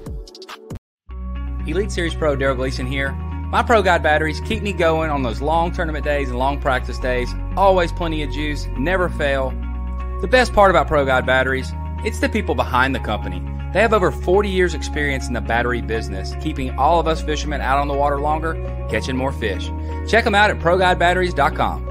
Elite 1.67 1.91
Series 1.91 2.15
Pro 2.15 2.35
Darold 2.35 2.55
Gleason 2.55 2.87
here. 2.87 3.15
My 3.51 3.63
Pro 3.63 3.81
Guide 3.81 4.03
batteries 4.03 4.39
keep 4.41 4.61
me 4.61 4.71
going 4.73 5.09
on 5.09 5.23
those 5.23 5.41
long 5.41 5.71
tournament 5.71 6.05
days 6.05 6.29
and 6.29 6.37
long 6.37 6.61
practice 6.61 6.99
days. 6.99 7.33
Always 7.57 7.91
plenty 7.91 8.21
of 8.21 8.29
juice, 8.31 8.67
never 8.77 9.09
fail. 9.09 9.49
The 10.21 10.27
best 10.27 10.53
part 10.53 10.69
about 10.69 10.87
Pro 10.87 11.03
Guide 11.03 11.25
batteries, 11.25 11.71
it's 12.05 12.19
the 12.19 12.29
people 12.29 12.53
behind 12.53 12.93
the 12.93 12.99
company. 12.99 13.39
They 13.73 13.81
have 13.81 13.91
over 13.91 14.11
40 14.11 14.49
years 14.49 14.75
experience 14.75 15.27
in 15.27 15.33
the 15.33 15.41
battery 15.41 15.81
business, 15.81 16.35
keeping 16.43 16.77
all 16.77 16.99
of 16.99 17.07
us 17.07 17.23
fishermen 17.23 17.59
out 17.59 17.79
on 17.79 17.87
the 17.87 17.95
water 17.95 18.19
longer, 18.19 18.53
catching 18.87 19.17
more 19.17 19.31
fish. 19.31 19.71
Check 20.07 20.25
them 20.25 20.35
out 20.35 20.51
at 20.51 20.59
ProGuideBatteries.com. 20.59 21.87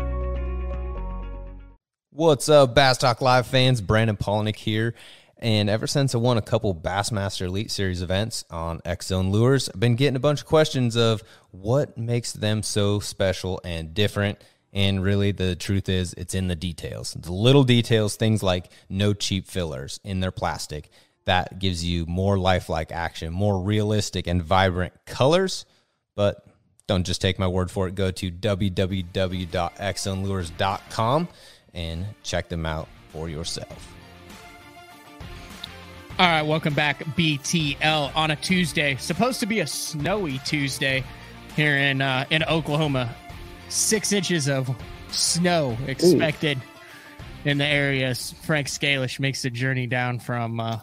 What's 2.10 2.48
up, 2.48 2.72
Bass 2.72 2.98
Talk 2.98 3.20
Live 3.20 3.48
fans? 3.48 3.80
Brandon 3.80 4.16
Palaniuk 4.16 4.54
here. 4.54 4.94
And 5.40 5.70
ever 5.70 5.86
since 5.86 6.14
I 6.14 6.18
won 6.18 6.36
a 6.36 6.42
couple 6.42 6.74
Bassmaster 6.74 7.46
Elite 7.46 7.70
Series 7.70 8.02
events 8.02 8.44
on 8.50 8.80
X 8.84 9.06
Zone 9.06 9.30
Lures, 9.30 9.68
I've 9.68 9.78
been 9.78 9.94
getting 9.94 10.16
a 10.16 10.20
bunch 10.20 10.40
of 10.40 10.46
questions 10.46 10.96
of 10.96 11.22
what 11.52 11.96
makes 11.96 12.32
them 12.32 12.64
so 12.64 12.98
special 12.98 13.60
and 13.62 13.94
different. 13.94 14.42
And 14.72 15.00
really, 15.02 15.32
the 15.32 15.54
truth 15.54 15.88
is, 15.88 16.12
it's 16.14 16.34
in 16.34 16.48
the 16.48 16.56
details. 16.56 17.14
The 17.14 17.32
little 17.32 17.62
details, 17.62 18.16
things 18.16 18.42
like 18.42 18.72
no 18.88 19.14
cheap 19.14 19.46
fillers 19.46 20.00
in 20.02 20.18
their 20.20 20.32
plastic. 20.32 20.90
That 21.24 21.58
gives 21.58 21.84
you 21.84 22.06
more 22.06 22.38
lifelike 22.38 22.90
action, 22.90 23.32
more 23.32 23.60
realistic 23.60 24.26
and 24.26 24.42
vibrant 24.42 24.94
colors. 25.06 25.66
But 26.16 26.44
don't 26.88 27.06
just 27.06 27.20
take 27.20 27.38
my 27.38 27.46
word 27.46 27.70
for 27.70 27.86
it. 27.86 27.94
Go 27.94 28.10
to 28.10 28.30
www.xzonelures.com 28.30 31.28
and 31.74 32.06
check 32.24 32.48
them 32.48 32.66
out 32.66 32.88
for 33.12 33.28
yourself. 33.28 33.97
All 36.18 36.26
right, 36.26 36.42
welcome 36.42 36.74
back, 36.74 37.04
BTL, 37.14 38.16
on 38.16 38.32
a 38.32 38.34
Tuesday. 38.34 38.96
Supposed 38.96 39.38
to 39.38 39.46
be 39.46 39.60
a 39.60 39.66
snowy 39.68 40.38
Tuesday 40.44 41.04
here 41.54 41.76
in 41.76 42.02
uh, 42.02 42.24
in 42.30 42.42
Oklahoma. 42.42 43.14
Six 43.68 44.10
inches 44.10 44.48
of 44.48 44.68
snow 45.12 45.78
expected 45.86 46.58
Ooh. 46.58 47.48
in 47.48 47.58
the 47.58 47.64
area. 47.64 48.12
Frank 48.16 48.66
Scalish 48.66 49.20
makes 49.20 49.42
the 49.42 49.50
journey 49.50 49.86
down 49.86 50.18
from 50.18 50.58
uh, 50.58 50.80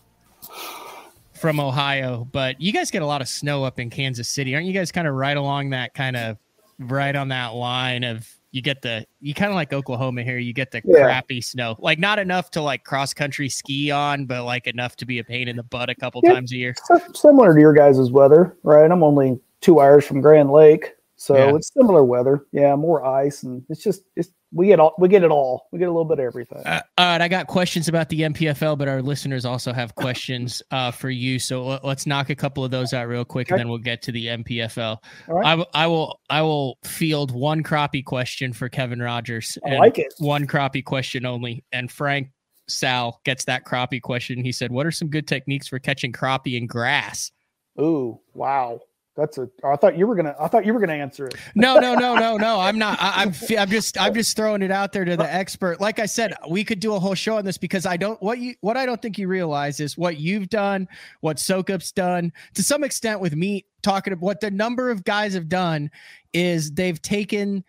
from 1.33 1.59
Ohio, 1.59 2.25
but 2.31 2.61
you 2.61 2.71
guys 2.71 2.89
get 2.89 3.01
a 3.01 3.05
lot 3.05 3.19
of 3.19 3.27
snow 3.27 3.65
up 3.65 3.77
in 3.77 3.89
Kansas 3.89 4.29
City, 4.29 4.55
aren't 4.55 4.67
you 4.67 4.73
guys? 4.73 4.93
Kind 4.93 5.05
of 5.05 5.15
right 5.15 5.35
along 5.35 5.71
that 5.71 5.93
kind 5.93 6.15
of 6.15 6.37
right 6.79 7.13
on 7.13 7.27
that 7.27 7.47
line 7.53 8.05
of 8.05 8.25
you 8.55 8.61
get 8.61 8.81
the 8.81 9.05
you 9.19 9.33
kind 9.33 9.51
of 9.51 9.55
like 9.55 9.73
Oklahoma 9.73 10.23
here. 10.23 10.37
You 10.37 10.53
get 10.53 10.71
the 10.71 10.81
yeah. 10.85 11.03
crappy 11.03 11.41
snow, 11.41 11.75
like 11.79 11.99
not 11.99 12.19
enough 12.19 12.49
to 12.51 12.61
like 12.61 12.85
cross 12.85 13.13
country 13.13 13.49
ski 13.49 13.91
on, 13.91 14.25
but 14.25 14.45
like 14.45 14.65
enough 14.65 14.95
to 14.95 15.05
be 15.05 15.19
a 15.19 15.25
pain 15.25 15.49
in 15.49 15.57
the 15.57 15.63
butt 15.63 15.89
a 15.89 15.95
couple 15.95 16.21
yeah, 16.23 16.31
times 16.31 16.53
a 16.53 16.55
year. 16.55 16.73
Similar 17.13 17.53
to 17.53 17.59
your 17.59 17.73
guys' 17.73 18.09
weather, 18.11 18.57
right? 18.63 18.89
I'm 18.89 19.03
only 19.03 19.37
two 19.59 19.81
hours 19.81 20.05
from 20.05 20.21
Grand 20.21 20.51
Lake, 20.51 20.93
so 21.17 21.35
yeah. 21.35 21.53
it's 21.53 21.73
similar 21.73 22.05
weather. 22.05 22.45
Yeah, 22.53 22.77
more 22.77 23.05
ice, 23.05 23.43
and 23.43 23.61
it's 23.69 23.83
just 23.83 24.03
it's 24.15 24.29
we 24.55 24.67
get 24.67 24.79
all 24.79 24.95
we 24.97 25.09
get 25.09 25.21
it 25.21 25.31
all. 25.31 25.67
We 25.71 25.79
get 25.79 25.89
a 25.89 25.91
little 25.91 26.05
bit 26.05 26.17
of 26.19 26.25
everything. 26.25 26.65
Uh, 26.65 26.81
all 26.97 27.05
right, 27.05 27.21
I 27.21 27.27
got 27.27 27.47
questions 27.47 27.89
about 27.89 28.07
the 28.07 28.21
NPFL, 28.21 28.77
but 28.77 28.87
our 28.87 29.01
listeners 29.01 29.43
also 29.43 29.73
have 29.73 29.93
questions 29.95 30.63
uh, 30.71 30.91
for 30.91 31.09
you. 31.09 31.39
So 31.39 31.65
let, 31.65 31.83
us 31.83 32.05
knock 32.05 32.29
a 32.29 32.35
couple 32.35 32.63
of 32.63 32.71
those 32.71 32.93
out 32.93 33.09
real 33.09 33.25
quick, 33.25 33.47
okay. 33.47 33.55
and 33.55 33.59
then 33.59 33.69
we'll 33.69 33.79
get 33.79 34.01
to 34.03 34.13
the 34.13 34.27
NPFL. 34.27 34.97
All 35.27 35.35
right. 35.35 35.45
I, 35.45 35.49
w- 35.51 35.67
I 35.73 35.87
will 35.87 36.21
I 36.29 36.41
will 36.41 36.77
field 36.85 37.31
one 37.31 37.63
crappie 37.63 38.03
question 38.03 38.53
for 38.53 38.69
Kevin 38.69 39.01
Rogers. 39.01 39.57
I 39.65 39.75
like 39.75 39.99
it. 39.99 40.13
One 40.19 40.47
crappie 40.47 40.85
question 40.85 41.25
only, 41.25 41.65
and 41.73 41.91
Frank 41.91 42.29
Sal 42.69 43.19
gets 43.25 43.43
that 43.45 43.65
crappie 43.65 44.01
question. 44.01 44.41
He 44.41 44.53
said, 44.53 44.71
"What 44.71 44.85
are 44.85 44.91
some 44.91 45.09
good 45.09 45.27
techniques 45.27 45.67
for 45.67 45.79
catching 45.79 46.13
crappie 46.13 46.57
in 46.57 46.65
grass?" 46.65 47.29
Ooh, 47.77 48.21
wow. 48.33 48.79
That's 49.15 49.37
a. 49.37 49.49
I 49.63 49.77
thought 49.77 49.97
you 49.97 50.07
were 50.07 50.15
gonna. 50.15 50.35
I 50.37 50.49
thought 50.49 50.65
you 50.65 50.73
were 50.73 50.79
gonna 50.79 50.93
answer 50.93 51.25
it. 51.27 51.35
No, 51.55 51.79
no, 51.79 51.95
no, 51.95 52.15
no, 52.15 52.35
no. 52.35 52.59
I'm 52.59 52.77
not. 52.77 53.01
I, 53.01 53.23
am 53.23 53.29
I'm, 53.29 53.57
I'm 53.59 53.69
just. 53.69 53.99
I'm 53.99 54.13
just 54.13 54.35
throwing 54.35 54.61
it 54.61 54.71
out 54.71 54.91
there 54.91 55.05
to 55.05 55.15
the 55.15 55.33
expert. 55.33 55.79
Like 55.79 55.99
I 55.99 56.05
said, 56.05 56.33
we 56.49 56.65
could 56.65 56.81
do 56.81 56.93
a 56.95 56.99
whole 56.99 57.15
show 57.15 57.37
on 57.37 57.45
this 57.45 57.57
because 57.57 57.85
I 57.85 57.95
don't. 57.95 58.21
What 58.21 58.39
you. 58.39 58.55
What 58.59 58.75
I 58.75 58.85
don't 58.85 59.01
think 59.01 59.17
you 59.17 59.29
realize 59.29 59.79
is 59.79 59.97
what 59.97 60.17
you've 60.17 60.49
done, 60.49 60.89
what 61.21 61.37
Sokup's 61.37 61.93
done, 61.93 62.33
to 62.55 62.63
some 62.63 62.83
extent 62.83 63.21
with 63.21 63.35
me 63.35 63.65
talking 63.81 64.11
about 64.11 64.25
what 64.25 64.41
the 64.41 64.51
number 64.51 64.91
of 64.91 65.05
guys 65.05 65.33
have 65.33 65.47
done 65.47 65.91
is 66.33 66.71
they've 66.71 67.01
taken. 67.01 67.63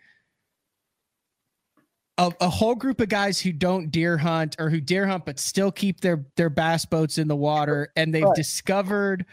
A, 2.19 2.33
a 2.41 2.49
whole 2.49 2.73
group 2.73 2.99
of 2.99 3.09
guys 3.09 3.39
who 3.39 3.51
don't 3.51 3.91
deer 3.91 4.17
hunt 4.17 4.55
or 4.57 4.71
who 4.71 4.81
deer 4.81 5.05
hunt 5.05 5.23
but 5.23 5.37
still 5.37 5.71
keep 5.71 6.01
their 6.01 6.25
their 6.35 6.49
bass 6.49 6.83
boats 6.83 7.19
in 7.19 7.27
the 7.27 7.35
water, 7.35 7.93
and 7.95 8.13
they've 8.13 8.23
right. 8.23 8.35
discovered 8.35 9.23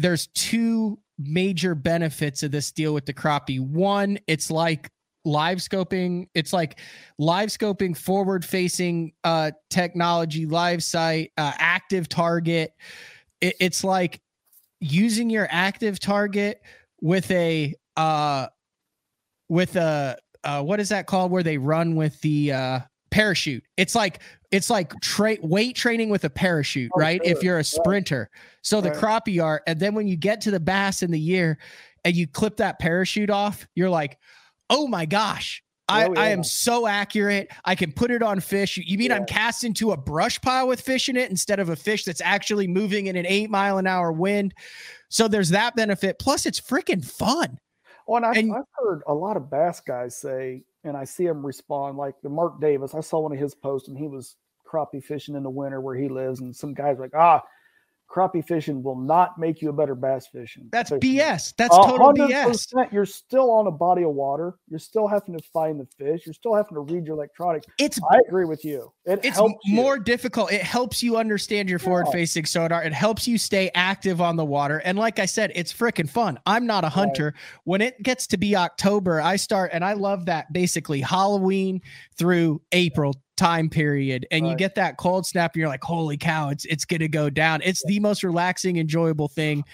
there's 0.00 0.28
two 0.28 0.98
major 1.20 1.74
benefits 1.74 2.42
of 2.42 2.50
this 2.50 2.72
deal 2.72 2.94
with 2.94 3.06
the 3.06 3.14
crappie. 3.14 3.60
One, 3.60 4.18
it's 4.26 4.50
like 4.50 4.90
live 5.26 5.58
scoping 5.58 6.26
it's 6.32 6.50
like 6.50 6.80
live 7.18 7.50
scoping 7.50 7.94
forward 7.94 8.42
facing 8.42 9.12
uh 9.22 9.50
technology 9.68 10.46
live 10.46 10.82
sight 10.82 11.30
uh, 11.36 11.52
active 11.58 12.08
target 12.08 12.72
it, 13.42 13.54
it's 13.60 13.84
like 13.84 14.18
using 14.80 15.28
your 15.28 15.46
active 15.50 16.00
target 16.00 16.62
with 17.02 17.30
a 17.32 17.74
uh 17.98 18.46
with 19.50 19.76
a 19.76 20.16
uh, 20.44 20.62
what 20.62 20.80
is 20.80 20.88
that 20.88 21.06
called 21.06 21.30
where 21.30 21.42
they 21.42 21.58
run 21.58 21.94
with 21.96 22.20
the 22.22 22.52
uh, 22.52 22.80
parachute? 23.10 23.64
It's 23.76 23.94
like 23.94 24.20
it's 24.50 24.70
like 24.70 24.92
tra- 25.00 25.36
weight 25.42 25.76
training 25.76 26.10
with 26.10 26.24
a 26.24 26.30
parachute, 26.30 26.90
Oh, 26.94 27.00
right? 27.00 27.20
If 27.24 27.42
you're 27.42 27.58
a 27.58 27.64
sprinter. 27.64 28.30
So 28.62 28.80
the 28.80 28.90
Right. 28.90 28.98
crappie 29.24 29.42
are, 29.42 29.62
and 29.66 29.78
then 29.78 29.94
when 29.94 30.08
you 30.08 30.16
get 30.16 30.40
to 30.42 30.50
the 30.50 30.60
bass 30.60 31.02
in 31.02 31.10
the 31.10 31.20
year 31.20 31.58
and 32.04 32.14
you 32.16 32.26
clip 32.26 32.56
that 32.56 32.78
parachute 32.78 33.30
off, 33.30 33.66
you're 33.74 33.90
like, 33.90 34.18
oh 34.68 34.86
my 34.86 35.06
gosh. 35.06 35.62
I, 35.88 36.06
Oh, 36.06 36.14
I 36.16 36.28
am 36.28 36.44
so 36.44 36.86
accurate. 36.86 37.50
I 37.64 37.74
can 37.74 37.90
put 37.90 38.12
it 38.12 38.22
on 38.22 38.38
fish. 38.38 38.76
You 38.76 38.96
mean 38.96 39.10
I'm 39.10 39.24
cast 39.24 39.64
into 39.64 39.90
a 39.90 39.96
brush 39.96 40.40
pile 40.40 40.68
with 40.68 40.80
fish 40.80 41.08
in 41.08 41.16
it 41.16 41.30
instead 41.30 41.58
of 41.58 41.68
a 41.68 41.74
fish 41.74 42.04
that's 42.04 42.20
actually 42.20 42.68
moving 42.68 43.08
in 43.08 43.16
an 43.16 43.26
eight 43.26 43.50
mile 43.50 43.78
an 43.78 43.88
hour 43.88 44.12
wind? 44.12 44.54
So 45.08 45.26
there's 45.26 45.48
that 45.48 45.74
benefit. 45.74 46.20
Plus, 46.20 46.46
it's 46.46 46.60
freaking 46.60 47.04
fun. 47.04 47.58
Well, 48.10 48.16
and, 48.16 48.26
I, 48.26 48.32
And- 48.40 48.52
I've 48.52 48.64
heard 48.72 49.02
a 49.06 49.14
lot 49.14 49.36
of 49.36 49.48
bass 49.48 49.78
guys 49.78 50.16
say, 50.16 50.64
and 50.82 50.96
I 50.96 51.04
see 51.04 51.26
him 51.26 51.46
respond 51.46 51.96
like 51.96 52.16
the 52.24 52.28
Mark 52.28 52.60
Davis. 52.60 52.92
I 52.92 53.00
saw 53.00 53.20
one 53.20 53.30
of 53.32 53.38
his 53.38 53.54
posts, 53.54 53.86
and 53.88 53.96
he 53.96 54.08
was 54.08 54.34
crappie 54.68 55.02
fishing 55.04 55.36
in 55.36 55.44
the 55.44 55.50
winter 55.50 55.80
where 55.80 55.94
he 55.94 56.08
lives, 56.08 56.40
and 56.40 56.54
some 56.54 56.74
guys 56.74 56.98
like, 56.98 57.12
ah, 57.14 57.40
crappie 58.10 58.44
fishing 58.44 58.82
will 58.82 58.98
not 58.98 59.38
make 59.38 59.62
you 59.62 59.68
a 59.70 59.72
better 59.72 59.94
bass 59.94 60.26
fishing. 60.26 60.68
That's 60.72 60.90
fisherman." 60.90 61.16
BS. 61.16 61.54
That's 61.56 61.76
total 61.76 62.12
BS. 62.12 62.66
You're 62.92 63.06
still 63.06 63.50
on 63.50 63.66
a 63.66 63.70
body 63.70 64.02
of 64.02 64.10
water. 64.10 64.54
You're 64.68 64.78
still 64.78 65.06
having 65.06 65.36
to 65.36 65.44
find 65.52 65.78
the 65.78 65.86
fish. 65.98 66.26
You're 66.26 66.34
still 66.34 66.54
having 66.54 66.74
to 66.74 66.80
read 66.80 67.06
your 67.06 67.14
electronics. 67.16 67.66
It's 67.78 68.00
I 68.10 68.18
agree 68.26 68.44
with 68.44 68.64
you. 68.64 68.92
It 69.04 69.20
it's 69.22 69.36
helps 69.36 69.54
you. 69.64 69.74
more 69.74 69.98
difficult. 69.98 70.52
It 70.52 70.62
helps 70.62 71.02
you 71.02 71.16
understand 71.16 71.70
your 71.70 71.78
forward 71.78 72.08
facing 72.12 72.44
sonar. 72.44 72.82
It 72.82 72.92
helps 72.92 73.28
you 73.28 73.38
stay 73.38 73.70
active 73.74 74.20
on 74.20 74.36
the 74.36 74.44
water. 74.44 74.78
And 74.84 74.98
like 74.98 75.18
I 75.18 75.26
said, 75.26 75.52
it's 75.54 75.72
freaking 75.72 76.08
fun. 76.08 76.38
I'm 76.46 76.66
not 76.66 76.84
a 76.84 76.88
hunter. 76.88 77.34
When 77.64 77.80
it 77.80 78.02
gets 78.02 78.26
to 78.28 78.36
be 78.36 78.56
October, 78.56 79.20
I 79.20 79.36
start 79.36 79.70
and 79.72 79.84
I 79.84 79.92
love 79.92 80.26
that 80.26 80.52
basically 80.52 81.00
Halloween 81.00 81.80
through 82.16 82.60
April 82.72 83.14
time 83.40 83.70
period. 83.70 84.26
And 84.30 84.46
you 84.46 84.54
get 84.54 84.74
that 84.74 84.98
cold 84.98 85.26
snap 85.26 85.54
and 85.54 85.60
you're 85.60 85.68
like, 85.68 85.82
holy 85.82 86.16
cow, 86.16 86.50
it's 86.50 86.64
it's 86.66 86.84
gonna 86.84 87.08
go 87.08 87.30
down. 87.30 87.60
It's 87.64 87.82
the 87.86 87.98
most 87.98 88.22
relaxing, 88.22 88.76
enjoyable 88.76 89.28
thing. 89.28 89.64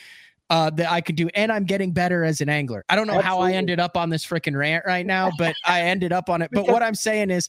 Uh, 0.49 0.71
that 0.71 0.89
I 0.89 1.01
can 1.01 1.17
do, 1.17 1.29
and 1.35 1.51
I'm 1.51 1.65
getting 1.65 1.91
better 1.91 2.23
as 2.23 2.41
an 2.41 2.49
angler. 2.49 2.85
I 2.89 2.95
don't 2.95 3.09
know 3.09 3.21
how 3.21 3.41
I 3.41 3.51
ended 3.51 3.81
up 3.81 3.97
on 3.97 4.11
this 4.11 4.25
freaking 4.25 4.57
rant 4.57 4.85
right 4.87 5.05
now, 5.17 5.29
but 5.39 5.57
I 5.65 5.81
ended 5.83 6.13
up 6.13 6.31
on 6.31 6.41
it. 6.41 6.51
But 6.53 6.61
Because- 6.61 6.73
what 6.73 6.85
I'm 6.85 6.95
saying 6.95 7.31
is, 7.31 7.49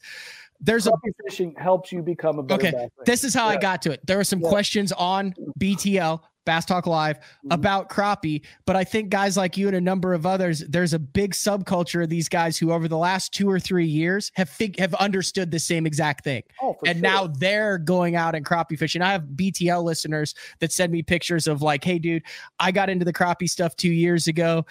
there's 0.59 0.87
a 0.87 0.91
fishing 1.23 1.53
helps 1.59 1.91
you 1.91 2.01
become 2.01 2.39
a 2.39 2.41
better 2.43 2.59
Okay, 2.59 2.71
bass 2.71 2.89
this 3.05 3.23
is 3.23 3.35
how 3.35 3.45
I 3.45 3.57
got 3.57 3.83
to 3.83 3.91
it. 3.91 3.99
There 4.07 4.17
were 4.17 4.23
some 4.23 4.39
Yeah. 4.39 4.49
questions 4.49 4.91
on 4.93 5.35
BTL, 5.59 6.23
Bass 6.47 6.65
Talk 6.65 6.87
Live, 6.87 7.17
Mhm. 7.19 7.53
about 7.53 7.89
crappie, 7.89 8.41
but 8.65 8.75
I 8.77 8.83
think 8.85 9.09
guys 9.09 9.35
like 9.37 9.57
you 9.57 9.67
and 9.67 9.75
a 9.75 9.81
number 9.81 10.13
of 10.13 10.25
others, 10.25 10.61
there's 10.69 10.93
a 10.93 10.99
big 10.99 11.33
subculture 11.33 12.01
of 12.03 12.09
these 12.09 12.29
guys 12.29 12.57
who, 12.57 12.71
over 12.71 12.87
the 12.87 12.97
last 12.97 13.33
two 13.33 13.49
or 13.49 13.59
three 13.59 13.85
years, 13.85 14.31
have 14.35 14.49
fig- 14.49 14.79
have 14.79 14.93
understood 14.95 15.51
the 15.51 15.59
same 15.59 15.85
exact 15.85 16.23
thing, 16.23 16.43
Oh, 16.61 16.77
and 16.85 16.97
sure. 16.99 17.01
now 17.01 17.27
they're 17.27 17.77
going 17.77 18.15
out 18.15 18.33
and 18.33 18.45
crappie 18.45 18.79
fishing. 18.79 19.01
I 19.01 19.11
have 19.11 19.35
BTL 19.35 19.83
listeners 19.83 20.33
that 20.59 20.71
send 20.71 20.91
me 20.93 21.03
pictures 21.03 21.47
of 21.47 21.61
like, 21.61 21.83
"Hey, 21.83 21.99
dude, 21.99 22.23
I 22.59 22.71
got 22.71 22.89
into 22.89 23.03
the 23.03 23.13
crappie 23.13 23.49
stuff 23.49 23.75
two 23.75 23.91
years 23.91 24.27
ago." 24.27 24.65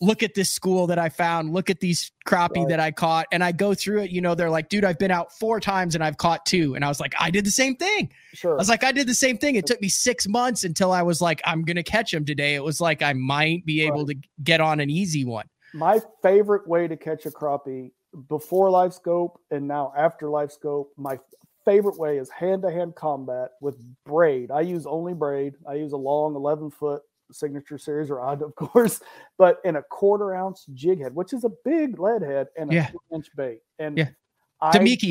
Look 0.00 0.22
at 0.22 0.34
this 0.34 0.48
school 0.50 0.86
that 0.88 0.98
I 0.98 1.08
found. 1.08 1.52
Look 1.52 1.70
at 1.70 1.80
these 1.80 2.12
crappie 2.26 2.58
Right. 2.58 2.68
that 2.68 2.78
I 2.80 2.90
caught. 2.92 3.26
And 3.32 3.42
I 3.42 3.50
go 3.50 3.74
through 3.74 4.02
it. 4.02 4.10
You 4.10 4.20
know, 4.20 4.34
they're 4.36 4.50
like, 4.50 4.68
dude, 4.68 4.84
I've 4.84 4.98
been 4.98 5.10
out 5.10 5.32
four 5.32 5.58
times 5.58 5.96
and 5.96 6.04
I've 6.04 6.16
caught 6.18 6.46
two. 6.46 6.76
And 6.76 6.84
I 6.84 6.88
was 6.88 7.00
like, 7.00 7.14
I 7.18 7.30
did 7.32 7.44
the 7.44 7.50
same 7.50 7.74
thing. 7.74 8.10
sure. 8.32 8.52
I 8.52 8.56
was 8.56 8.68
like, 8.68 8.84
I 8.84 8.92
did 8.92 9.08
the 9.08 9.14
same 9.14 9.38
thing. 9.38 9.56
It 9.56 9.66
took 9.66 9.80
me 9.82 9.88
six 9.88 10.28
months 10.28 10.62
until 10.62 10.92
I 10.92 11.02
was 11.02 11.20
like, 11.20 11.40
I'm 11.44 11.62
gonna 11.62 11.82
catch 11.82 12.14
him 12.14 12.24
today. 12.24 12.54
It 12.54 12.62
was 12.62 12.80
like 12.80 13.02
I 13.02 13.12
might 13.12 13.66
be 13.66 13.80
able 13.82 14.06
to 14.06 14.14
get 14.44 14.60
on 14.60 14.78
an 14.78 14.88
easy 14.88 15.24
one. 15.24 15.46
my 15.74 16.00
favorite 16.22 16.66
way 16.68 16.86
to 16.86 16.96
catch 16.96 17.26
a 17.26 17.30
crappie 17.30 17.90
before 18.28 18.70
live 18.70 18.94
scope 18.94 19.40
and 19.50 19.66
now 19.68 19.92
after 19.96 20.30
live 20.30 20.50
scope 20.50 20.92
my 20.96 21.18
favorite 21.66 21.98
way 21.98 22.16
is 22.16 22.30
hand-to-hand 22.30 22.94
combat 22.94 23.50
with 23.60 23.76
braid 24.06 24.50
i 24.50 24.62
use 24.62 24.86
only 24.86 25.12
braid 25.12 25.52
i 25.68 25.74
use 25.74 25.92
a 25.92 25.96
long 25.96 26.34
11 26.34 26.70
foot 26.70 27.02
signature 27.32 27.78
series 27.78 28.10
or 28.10 28.20
odd, 28.20 28.42
of 28.42 28.54
course 28.56 29.00
but 29.36 29.60
in 29.64 29.76
a 29.76 29.82
quarter 29.82 30.34
ounce 30.34 30.66
jig 30.74 31.00
head 31.00 31.14
which 31.14 31.32
is 31.32 31.44
a 31.44 31.50
big 31.64 31.98
lead 31.98 32.22
head 32.22 32.48
and 32.56 32.70
a 32.70 32.74
Yeah. 32.74 32.86
two 32.88 33.00
inch 33.12 33.28
bait 33.36 33.60
and 33.78 33.96
Yeah. 33.98 34.08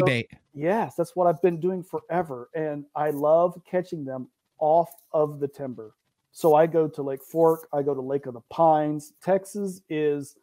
Bait. 0.06 0.30
Yes, 0.54 0.96
that's 0.96 1.16
what 1.16 1.28
I've 1.28 1.42
been 1.42 1.60
doing 1.60 1.82
forever. 1.82 2.50
And 2.54 2.84
I 2.96 3.12
love 3.12 3.58
catching 3.66 4.04
them 4.04 4.28
off 4.60 4.90
of 5.14 5.40
the 5.40 5.48
timber. 5.48 5.94
So 6.32 6.54
I 6.54 6.68
go 6.68 6.88
to 6.88 7.02
Lake 7.02 7.24
Fork, 7.24 7.68
I 7.72 7.82
go 7.82 7.94
to 7.94 8.02
Lake 8.02 8.26
of 8.26 8.34
the 8.34 8.42
Pines. 8.50 9.14
Texas 9.24 9.82
is 9.90 10.36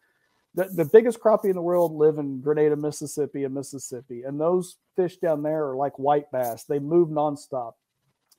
the, 0.55 0.65
the 0.65 0.85
biggest 0.87 1.21
crappie 1.21 1.51
in 1.51 1.55
the 1.57 1.63
world 1.63 1.93
live 1.93 2.19
in 2.19 2.41
Grenada, 2.41 2.77
Mississippi, 2.77 3.45
and 3.45 3.55
Mississippi. 3.55 4.23
And 4.23 4.41
those 4.41 4.77
fish 4.97 5.19
down 5.19 5.43
there 5.43 5.69
are 5.69 5.77
like 5.77 5.99
white 5.99 6.31
bass, 6.33 6.65
they 6.65 6.79
move 6.79 7.09
nonstop. 7.11 7.73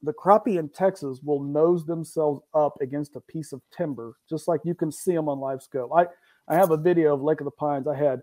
The 0.03 0.13
crappie 0.13 0.59
in 0.59 0.69
Texas 0.69 1.19
will 1.23 1.41
nose 1.41 1.85
themselves 1.85 2.41
up 2.53 2.73
against 2.81 3.15
a 3.15 3.21
piece 3.21 3.53
of 3.53 3.61
timber, 3.75 4.17
just 4.29 4.47
like 4.47 4.61
you 4.63 4.75
can 4.75 4.91
see 4.91 5.13
them 5.13 5.29
on 5.29 5.39
live 5.39 5.63
scope. 5.63 5.91
I, 5.95 6.05
I 6.47 6.55
have 6.55 6.71
a 6.71 6.77
video 6.77 7.15
of 7.15 7.23
Lake 7.23 7.41
of 7.41 7.45
the 7.45 7.51
Pines. 7.51 7.87
I 7.87 7.95
had 7.95 8.21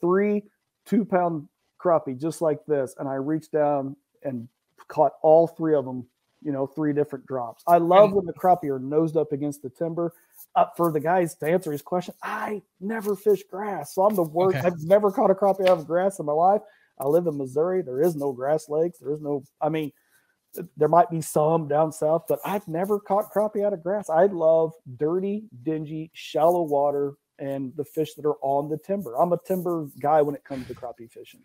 three 0.00 0.42
two 0.86 1.04
pound 1.04 1.46
crappie 1.78 2.18
just 2.18 2.42
like 2.42 2.58
this 2.66 2.94
and 2.98 3.08
i 3.08 3.14
reached 3.14 3.52
down 3.52 3.96
and 4.22 4.48
caught 4.88 5.12
all 5.22 5.46
three 5.46 5.74
of 5.74 5.84
them 5.84 6.06
you 6.42 6.52
know 6.52 6.66
three 6.66 6.94
different 6.94 7.26
drops. 7.26 7.62
I 7.66 7.76
love 7.76 8.12
when 8.12 8.24
the 8.24 8.32
crappie 8.32 8.70
are 8.70 8.78
nosed 8.78 9.16
up 9.16 9.32
against 9.32 9.62
the 9.62 9.68
timber. 9.68 10.14
Uh, 10.56 10.64
for 10.74 10.90
the 10.90 10.98
guys 10.98 11.36
to 11.36 11.46
answer 11.46 11.70
his 11.70 11.82
question 11.82 12.12
i 12.22 12.60
never 12.80 13.14
fish 13.14 13.42
grass 13.48 13.94
so 13.94 14.02
i'm 14.02 14.16
the 14.16 14.22
worst. 14.22 14.56
Okay. 14.56 14.66
i've 14.66 14.82
never 14.82 15.12
caught 15.12 15.30
a 15.30 15.34
crappie 15.34 15.68
out 15.68 15.78
of 15.78 15.86
grass 15.86 16.18
in 16.18 16.26
my 16.26 16.32
life. 16.32 16.62
I 16.98 17.06
live 17.06 17.26
in 17.26 17.36
missouri. 17.36 17.82
There 17.82 18.02
is 18.02 18.16
no 18.16 18.32
grass 18.32 18.68
lakes. 18.68 18.98
There 18.98 19.12
is 19.12 19.20
no 19.20 19.44
i 19.60 19.68
mean 19.68 19.92
there 20.76 20.88
might 20.88 21.10
be 21.10 21.20
some 21.20 21.68
down 21.68 21.92
south 21.92 22.24
but 22.28 22.38
i've 22.44 22.66
never 22.66 22.98
caught 22.98 23.32
crappie 23.32 23.64
out 23.64 23.72
of 23.72 23.82
grass. 23.82 24.10
I 24.10 24.26
love 24.26 24.72
dirty 24.96 25.44
dingy 25.62 26.10
shallow 26.12 26.62
water 26.62 27.14
and 27.38 27.72
the 27.76 27.84
fish 27.84 28.14
that 28.14 28.26
are 28.26 28.36
on 28.42 28.68
the 28.68 28.76
timber. 28.76 29.14
I'm 29.16 29.32
a 29.32 29.38
timber 29.46 29.88
guy 29.98 30.20
when 30.20 30.34
it 30.34 30.44
comes 30.44 30.66
to 30.66 30.74
crappie 30.74 31.10
fishing 31.10 31.40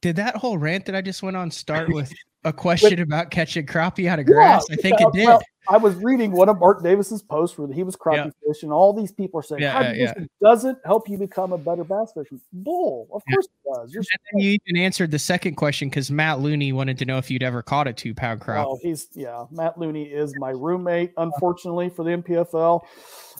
Did 0.00 0.16
that 0.16 0.36
whole 0.36 0.58
rant 0.58 0.86
that 0.86 0.94
I 0.94 1.02
just 1.02 1.22
went 1.22 1.36
on 1.36 1.50
start 1.50 1.88
with 1.88 2.12
a 2.44 2.52
question 2.52 3.00
about 3.00 3.30
catching 3.30 3.66
crappie 3.66 4.08
out 4.08 4.18
of 4.18 4.26
grass? 4.26 4.66
I 4.70 4.76
think 4.76 5.00
yeah, 5.00 5.06
it 5.06 5.12
did. 5.12 5.26
well, 5.26 5.42
I 5.68 5.78
was 5.78 5.96
reading 5.96 6.32
one 6.32 6.48
of 6.48 6.58
Mark 6.60 6.82
Davis's 6.82 7.22
posts 7.22 7.58
where 7.58 7.70
he 7.72 7.82
was 7.82 7.96
crappie 7.96 8.30
fishing. 8.46 8.70
All 8.70 8.92
these 8.92 9.10
people 9.10 9.40
are 9.40 9.42
saying 9.42 9.62
Yeah, 9.62 9.92
yeah, 9.92 10.12
yeah. 10.16 10.24
doesn't 10.40 10.78
help 10.84 11.08
you 11.08 11.18
become 11.18 11.52
a 11.52 11.58
better 11.58 11.82
bass 11.82 12.12
fisherman. 12.12 12.40
Bull. 12.52 13.08
Of 13.12 13.22
course 13.30 13.46
it 13.46 13.74
does. 13.74 13.92
You're 13.92 14.00
And 14.00 14.20
then 14.32 14.40
you 14.40 14.58
even 14.64 14.80
answered 14.80 15.10
the 15.10 15.18
second 15.18 15.56
question 15.56 15.88
because 15.88 16.10
Matt 16.10 16.40
Looney 16.40 16.72
wanted 16.72 16.98
to 16.98 17.04
know 17.04 17.18
if 17.18 17.30
you'd 17.30 17.42
ever 17.42 17.62
caught 17.62 17.88
a 17.88 17.92
two 17.92 18.14
pound 18.14 18.40
crappie. 18.40 18.64
Oh, 18.66 18.78
he's 18.80 19.08
yeah. 19.14 19.46
Matt 19.50 19.78
Looney 19.78 20.04
is 20.04 20.34
my 20.38 20.50
roommate. 20.50 21.12
Unfortunately 21.16 21.88
for 21.88 22.04
the 22.04 22.10
MPFL, 22.10 22.82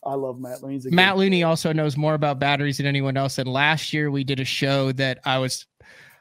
I 0.05 0.15
love 0.15 0.41
Matt 0.41 0.63
Looney. 0.63 0.75
He's 0.75 0.87
a 0.87 0.91
good 0.91 0.97
Matt 0.97 1.17
Looney 1.17 1.43
also 1.45 1.73
knows 1.73 1.97
more 1.97 2.15
about 2.15 2.39
batteries 2.39 2.79
than 2.79 2.87
anyone 2.87 3.17
else. 3.17 3.39
And 3.39 3.49
last 3.49 3.93
year 3.93 4.11
we 4.11 4.25
did 4.25 4.41
a 4.41 4.45
show 4.45 4.93
that 4.93 5.21
I 5.25 5.39
was, 5.39 5.67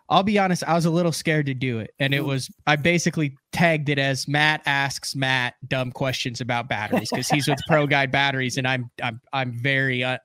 I'll 0.09 0.23
be 0.23 0.37
honest, 0.37 0.63
I 0.63 0.73
was 0.75 0.85
a 0.85 0.89
little 0.91 1.11
scared 1.11 1.47
to 1.47 1.53
do 1.53 1.79
it. 1.79 1.91
And 1.99 2.13
it 2.13 2.21
Mm. 2.21 2.27
was, 2.27 2.49
I 2.67 2.75
basically 2.75 3.35
tagged 3.51 3.89
it 3.89 3.97
as 3.97 4.27
Matt 4.27 4.61
asks 4.65 5.15
Matt 5.15 5.55
dumb 5.67 5.91
questions 5.91 6.41
about 6.41 6.69
batteries 6.69 7.09
because 7.09 7.27
he's 7.27 7.47
with 7.47 7.59
Pro 7.67 7.87
Guide 7.87 8.11
Batteries. 8.11 8.57
And 8.57 8.67
I'm, 8.67 8.91
I'm, 9.01 9.19
I'm 9.33 9.51
very, 9.53 10.03
uh, 10.03 10.17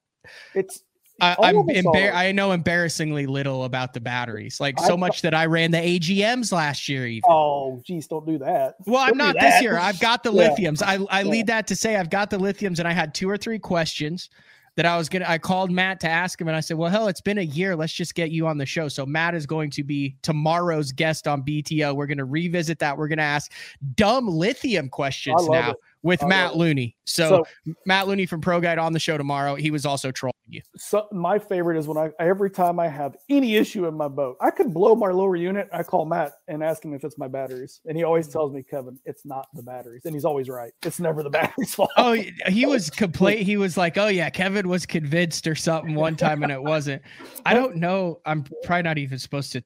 It's 0.55 0.83
I, 1.23 1.37
I'm 1.43 1.57
embar- 1.69 2.15
I 2.15 2.33
know 2.33 2.53
embarrassingly 2.53 3.27
little 3.27 3.65
about 3.65 3.93
the 3.93 4.01
batteries, 4.01 4.59
like 4.59 4.79
so 4.79 4.97
much 4.97 5.21
that 5.21 5.35
I 5.35 5.45
ran 5.47 5.71
the 5.71 5.77
AGMs 5.79 6.51
last 6.51 6.89
year. 6.89 7.07
Even 7.07 7.29
oh 7.31 7.83
geez, 7.87 8.07
don't 8.07 8.25
do 8.27 8.39
that. 8.39 8.77
well, 8.87 9.03
I'm 9.03 9.09
Don't 9.09 9.19
do 9.19 9.25
not 9.25 9.37
this 9.41 9.61
year. 9.61 9.77
I've 9.77 10.01
got 10.01 10.23
the 10.23 10.33
Yeah. 10.35 10.49
lithiums. 10.49 10.83
I, 10.83 10.95
I 11.11 11.21
Yeah. 11.23 11.29
lead 11.31 11.47
that 11.49 11.67
to 11.67 11.77
say 11.77 11.97
I've 11.97 12.09
got 12.09 12.31
the 12.31 12.39
lithiums, 12.39 12.79
and 12.79 12.89
I 12.89 12.93
had 12.93 13.13
two 13.15 13.29
or 13.29 13.37
three 13.37 13.59
questions 13.59 14.31
that 14.77 14.87
I 14.87 14.97
was 14.97 15.09
gonna. 15.09 15.27
I 15.29 15.39
called 15.39 15.71
Matt 15.71 16.01
to 16.01 16.09
ask 16.09 16.41
him, 16.41 16.49
and 16.49 16.57
I 16.57 16.61
said, 16.61 16.77
"Well, 16.77 16.91
hell, 16.91 17.09
it's 17.09 17.21
been 17.21 17.39
a 17.39 17.43
year. 17.43 17.77
Let's 17.77 17.93
just 17.93 18.15
get 18.15 18.31
you 18.31 18.47
on 18.47 18.57
the 18.59 18.67
show." 18.67 18.89
So 18.89 19.05
Matt 19.05 19.35
is 19.35 19.47
going 19.47 19.71
to 19.71 19.83
be 19.85 20.17
tomorrow's 20.23 20.93
guest 20.93 21.27
on 21.27 21.43
BTL. 21.43 21.97
We're 21.97 22.07
gonna 22.07 22.25
revisit 22.25 22.79
that. 22.79 22.97
We're 22.97 23.09
gonna 23.09 23.23
ask 23.23 23.53
dumb 23.97 24.29
lithium 24.29 24.89
questions 24.89 25.49
now 25.49 25.73
it. 25.73 25.77
with 26.03 26.23
Matt. 26.25 26.57
Looney. 26.57 26.97
So, 27.05 27.45
So- 27.67 27.75
Matt 27.87 28.09
Looney 28.09 28.27
from 28.27 28.41
Pro 28.41 28.61
Guide 28.61 28.79
on 28.79 28.93
the 28.93 29.01
show 29.01 29.19
tomorrow. 29.19 29.55
He 29.57 29.71
was 29.71 29.85
also 29.85 30.11
trolling 30.11 30.35
you. 30.53 30.61
So 30.77 31.07
my 31.13 31.39
favorite 31.39 31.79
is 31.79 31.87
when 31.87 31.97
I 31.99 32.11
every 32.19 32.51
time 32.51 32.79
I 32.79 32.89
have 32.89 33.17
any 33.29 33.57
issue 33.57 33.87
in 33.87 33.95
my 33.95 34.09
boat, 34.09 34.37
I 34.41 34.51
could 34.51 34.73
blow 34.75 34.95
my 34.95 35.11
lower 35.11 35.37
unit. 35.37 35.69
I 35.73 35.83
call 35.83 36.05
Matt 36.05 36.33
and 36.49 36.63
ask 36.63 36.85
him 36.85 36.95
if 36.95 37.05
it's 37.05 37.19
my 37.19 37.29
batteries, 37.29 37.81
and 37.87 37.97
he 37.97 38.05
always 38.05 38.29
Mm. 38.29 38.33
tells 38.33 38.53
me, 38.53 38.63
"Kevin, 38.63 38.99
it's 39.05 39.25
not 39.25 39.47
the 39.55 39.63
batteries," 39.63 40.03
and 40.05 40.15
he's 40.15 40.25
always 40.25 40.49
right. 40.49 40.73
It's 40.85 41.01
never 41.01 41.23
the 41.23 41.31
batteries' 41.31 41.75
fault. 41.75 41.91
Oh, 41.97 42.13
he 42.49 42.67
was 42.67 42.91
complete. 43.05 43.43
He 43.43 43.57
was 43.57 43.77
like, 43.77 43.99
"Oh 43.99 44.09
yeah, 44.09 44.31
Kevin 44.31 44.69
was 44.69 44.87
convinced 44.87 45.47
or 45.47 45.55
something 45.55 45.95
one 45.95 46.17
time, 46.17 46.43
and 46.43 46.53
it 46.53 46.63
wasn't." 46.63 47.03
I 47.47 47.55
don't 47.55 47.77
know. 47.85 48.21
I'm 48.27 48.45
probably 48.65 48.83
not 48.83 48.99
even 48.99 49.19
supposed 49.19 49.53
to 49.53 49.63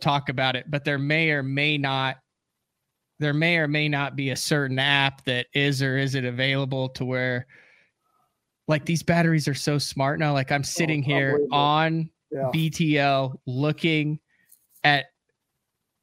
talk 0.00 0.28
about 0.28 0.56
it, 0.56 0.70
but 0.70 0.84
there 0.84 0.98
may 0.98 1.30
or 1.30 1.42
may 1.42 1.76
not, 1.76 2.16
there 3.18 3.34
may 3.34 3.58
or 3.58 3.68
may 3.68 3.88
not 3.88 4.16
be 4.16 4.30
a 4.30 4.36
certain 4.36 4.78
app 4.78 5.22
that 5.24 5.46
is 5.54 5.82
or 5.82 5.98
isn't 5.98 6.24
available 6.24 6.88
to 6.90 7.04
where, 7.04 7.46
like 8.68 8.84
these 8.84 9.02
batteries 9.02 9.48
are 9.48 9.54
so 9.54 9.78
smart 9.78 10.18
now. 10.18 10.32
Like 10.32 10.52
I'm 10.52 10.60
oh, 10.60 10.64
sitting 10.64 11.02
here 11.02 11.46
on 11.52 12.10
Yeah. 12.30 12.50
BTL 12.52 13.38
looking 13.46 14.18
at 14.82 15.06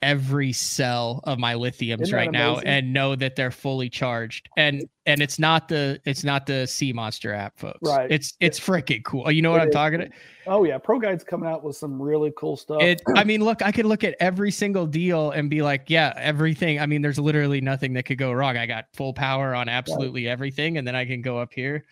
every 0.02 0.52
cell 0.52 1.20
of 1.26 1.38
my 1.38 1.54
lithiums 1.54 2.12
right 2.12 2.32
now 2.32 2.58
and 2.58 2.92
know 2.92 3.16
that 3.16 3.36
they're 3.36 3.52
fully 3.52 3.90
charged. 3.90 4.50
And 4.58 4.84
and 5.06 5.22
it's 5.22 5.38
not 5.38 5.68
the 5.68 6.00
it's 6.06 6.24
not 6.24 6.46
the 6.46 6.66
Sea 6.66 6.94
Monster 6.94 7.34
app, 7.34 7.58
folks. 7.60 7.80
Right. 7.84 8.12
It's 8.12 8.34
it's 8.40 8.60
freaking 8.60 9.04
cool. 9.04 9.32
You 9.32 9.42
know 9.42 9.52
what 9.52 9.60
It 9.60 9.64
I'm 9.64 9.70
is 9.70 9.74
talking 9.74 10.02
about? 10.02 10.14
Oh 10.48 10.64
yeah, 10.64 10.78
Pro 10.78 11.00
Guide's 11.00 11.24
coming 11.24 11.50
out 11.50 11.64
with 11.64 11.76
some 11.76 12.02
really 12.02 12.34
cool 12.36 12.58
stuff. 12.58 12.82
It 12.82 13.02
I 13.16 13.24
mean, 13.24 13.44
look, 13.44 13.62
I 13.62 13.72
could 13.72 13.86
look 13.86 14.04
at 14.04 14.16
every 14.20 14.52
single 14.52 14.88
deal 14.88 15.32
and 15.32 15.50
be 15.50 15.62
like, 15.62 15.90
yeah, 15.90 16.14
everything. 16.16 16.80
I 16.80 16.86
mean, 16.88 17.02
there's 17.02 17.20
literally 17.20 17.62
nothing 17.62 17.94
that 17.94 18.04
could 18.04 18.18
go 18.18 18.32
wrong. 18.32 18.58
I 18.58 18.66
got 18.66 18.86
full 18.94 19.14
power 19.14 19.54
on 19.54 19.70
absolutely 19.70 20.28
everything, 20.28 20.78
and 20.78 20.88
then 20.88 20.96
I 20.96 21.06
can 21.06 21.22
go 21.22 21.38
up 21.38 21.54
here 21.54 21.86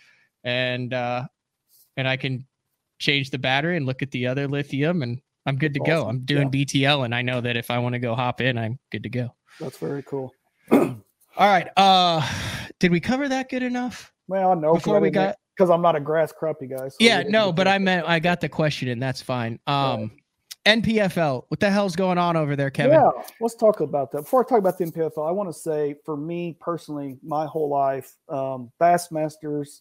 and 0.43 0.93
uh 0.93 1.25
and 1.97 2.07
I 2.07 2.17
can 2.17 2.45
change 2.99 3.29
the 3.29 3.37
battery 3.37 3.77
and 3.77 3.85
look 3.85 4.01
at 4.01 4.11
the 4.11 4.27
other 4.27 4.47
lithium 4.47 5.01
and 5.03 5.19
I'm 5.45 5.57
good 5.57 5.73
to 5.73 5.79
That's 5.79 5.89
go. 5.89 6.07
I'm 6.07 6.19
doing 6.19 6.49
Yeah. 6.53 6.65
BTL 6.65 7.05
and 7.05 7.15
I 7.15 7.21
know 7.21 7.41
that 7.41 7.55
if 7.57 7.71
I 7.71 7.79
want 7.79 7.93
to 7.93 7.99
go 7.99 8.13
hop 8.13 8.41
in, 8.41 8.57
I'm 8.57 8.77
good 8.91 9.03
to 9.03 9.09
go. 9.09 9.33
That's 9.59 9.77
very 9.77 10.03
cool. 10.03 10.33
All 10.71 10.97
right. 11.37 11.67
Uh 11.77 12.21
did 12.79 12.91
we 12.91 12.99
cover 12.99 13.27
that 13.29 13.49
good 13.49 13.63
enough? 13.63 14.13
Well, 14.27 14.55
no, 14.55 14.73
Before 14.73 14.99
we 14.99 15.09
got- 15.09 15.35
because 15.57 15.69
I'm 15.69 15.81
not 15.81 15.95
a 15.95 15.99
grass 15.99 16.31
crappy 16.31 16.67
guy. 16.67 16.87
so 16.87 16.95
Yeah, 17.01 17.23
no, 17.23 17.51
but 17.51 17.67
I 17.67 17.77
meant 17.79 18.07
I 18.07 18.19
got 18.19 18.39
the 18.41 18.49
question 18.49 18.87
and 18.89 19.01
that's 19.01 19.21
fine. 19.21 19.59
Um 19.67 20.11
NPFL, 20.65 21.45
what 21.47 21.59
the 21.61 21.69
hell's 21.71 21.95
going 21.95 22.17
on 22.17 22.35
over 22.35 22.55
there, 22.55 22.69
Kevin? 22.69 22.93
Yeah, 22.99 23.09
let's 23.39 23.55
talk 23.55 23.79
about 23.79 24.11
that. 24.11 24.23
Before 24.23 24.45
I 24.45 24.47
talk 24.47 24.59
about 24.59 24.77
the 24.77 24.85
NPFL, 24.85 25.27
I 25.27 25.31
want 25.31 25.49
to 25.49 25.53
say 25.57 25.95
for 26.05 26.17
me 26.17 26.57
personally, 26.59 27.17
my 27.23 27.45
whole 27.45 27.69
life, 27.69 28.15
um, 28.27 28.69
Bassmasters 28.79 29.79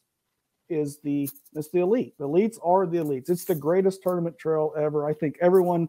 is 0.68 0.98
the 1.00 1.28
it's 1.54 1.70
the 1.70 1.80
elite. 1.80 2.14
The 2.18 2.28
elites 2.28 2.58
are 2.62 2.86
the 2.86 2.98
elites. 2.98 3.30
It's 3.30 3.44
the 3.44 3.54
greatest 3.54 4.02
tournament 4.02 4.38
trail 4.38 4.72
ever. 4.76 5.06
I 5.06 5.14
think 5.14 5.36
everyone 5.40 5.88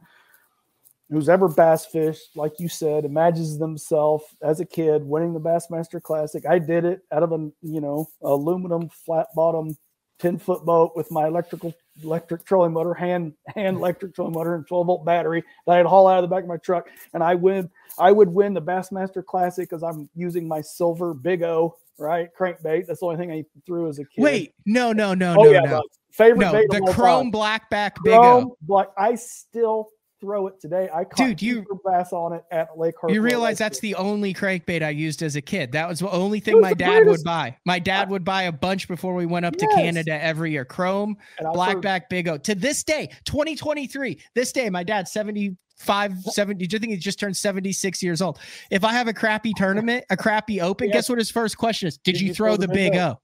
who's 1.09 1.29
ever 1.29 1.47
bass 1.47 1.85
fished, 1.85 2.35
like 2.35 2.59
you 2.59 2.69
said, 2.69 3.03
imagines 3.03 3.57
themselves 3.57 4.25
as 4.43 4.59
a 4.59 4.65
kid 4.65 5.03
winning 5.03 5.33
the 5.33 5.39
Bassmaster 5.39 6.01
Classic. 6.01 6.45
I 6.45 6.59
did 6.59 6.85
it 6.85 7.01
out 7.11 7.23
of 7.23 7.31
a 7.31 7.49
you 7.61 7.81
know 7.81 8.07
aluminum 8.21 8.89
flat 8.89 9.27
bottom 9.35 9.77
10 10.19 10.37
foot 10.37 10.65
boat 10.65 10.91
with 10.95 11.11
my 11.11 11.27
electrical 11.27 11.73
electric 12.03 12.45
trolling 12.45 12.73
motor, 12.73 12.93
hand 12.93 13.33
hand 13.47 13.77
electric 13.77 14.15
trolling 14.15 14.33
motor 14.33 14.55
and 14.55 14.67
12 14.67 14.87
volt 14.87 15.05
battery 15.05 15.43
that 15.65 15.77
I'd 15.77 15.85
haul 15.85 16.07
out 16.07 16.23
of 16.23 16.29
the 16.29 16.33
back 16.33 16.43
of 16.43 16.49
my 16.49 16.57
truck. 16.57 16.89
And 17.13 17.23
I 17.23 17.35
win, 17.35 17.69
I 17.97 18.11
would 18.11 18.29
win 18.29 18.53
the 18.53 18.61
Bassmaster 18.61 19.23
Classic 19.25 19.69
because 19.69 19.83
I'm 19.83 20.09
using 20.15 20.47
my 20.47 20.61
silver 20.61 21.13
Big 21.13 21.43
O, 21.43 21.75
right? 21.97 22.29
Crankbait. 22.37 22.87
That's 22.87 22.99
the 22.99 23.05
only 23.05 23.17
thing 23.17 23.31
I 23.31 23.43
threw 23.65 23.87
as 23.89 23.99
a 23.99 24.05
kid. 24.05 24.23
Wait, 24.23 24.53
no, 24.65 24.91
no, 24.91 25.13
no, 25.13 25.35
oh 25.37 25.43
no, 25.43 25.51
yeah, 25.51 25.59
no. 25.61 25.83
favorite 26.11 26.39
No, 26.39 26.51
the 26.51 26.91
chrome 26.93 27.31
time. 27.31 27.41
blackback 27.41 27.91
big 28.03 28.13
Chrome 28.13 28.45
O. 28.45 28.57
black. 28.61 28.87
I 28.97 29.15
still 29.15 29.89
throw 30.19 30.47
it 30.47 30.59
today. 30.59 30.89
I 30.93 31.03
caught 31.03 31.17
Dude, 31.17 31.41
you- 31.41 31.65
bass 31.85 32.11
on 32.13 32.33
it 32.33 32.43
at 32.51 32.77
Lake 32.77 32.95
Hartwell. 32.99 33.13
You 33.15 33.21
realize 33.21 33.57
that's 33.57 33.79
the 33.79 33.95
only 33.95 34.33
crankbait 34.33 34.83
I 34.83 34.89
used 34.89 35.21
as 35.23 35.35
a 35.35 35.41
kid. 35.41 35.71
That 35.71 35.87
was 35.87 35.99
the 35.99 36.09
only 36.11 36.39
thing 36.39 36.59
my 36.59 36.69
the 36.69 36.75
dad 36.75 37.05
would 37.05 37.23
buy. 37.23 37.55
My 37.65 37.79
dad 37.79 38.09
would 38.09 38.23
buy 38.25 38.43
a 38.43 38.51
bunch 38.51 38.87
before 38.87 39.13
we 39.15 39.25
went 39.25 39.45
up 39.45 39.55
to 39.55 39.67
Canada 39.75 40.21
every 40.21 40.51
year. 40.51 40.65
Chrome, 40.65 41.17
blackback, 41.41 42.03
big 42.09 42.27
O. 42.27 42.37
To 42.37 42.55
this 42.55 42.83
day, 42.83 43.09
2023, 43.25 44.19
this 44.35 44.51
day, 44.51 44.69
my 44.69 44.83
dad's 44.83 45.11
75, 45.11 46.13
70. 46.23 46.67
Do 46.67 46.75
you 46.75 46.79
think 46.79 46.91
he 46.91 46.97
just 46.97 47.19
turned 47.19 47.37
76 47.37 48.03
years 48.03 48.21
old? 48.21 48.39
If 48.71 48.83
I 48.83 48.93
have 48.93 49.07
a 49.07 49.13
crappy 49.13 49.53
tournament, 49.55 50.05
a 50.09 50.17
crappy 50.17 50.61
open, 50.61 50.87
Yeah. 50.89 50.93
guess 50.95 51.09
what 51.09 51.17
his 51.17 51.31
first 51.31 51.57
question 51.57 51.87
is? 51.87 51.97
Did, 51.97 52.19
you, 52.19 52.33
throw, 52.33 52.57
the 52.57 52.67
big 52.67 52.95
O? 52.95 53.19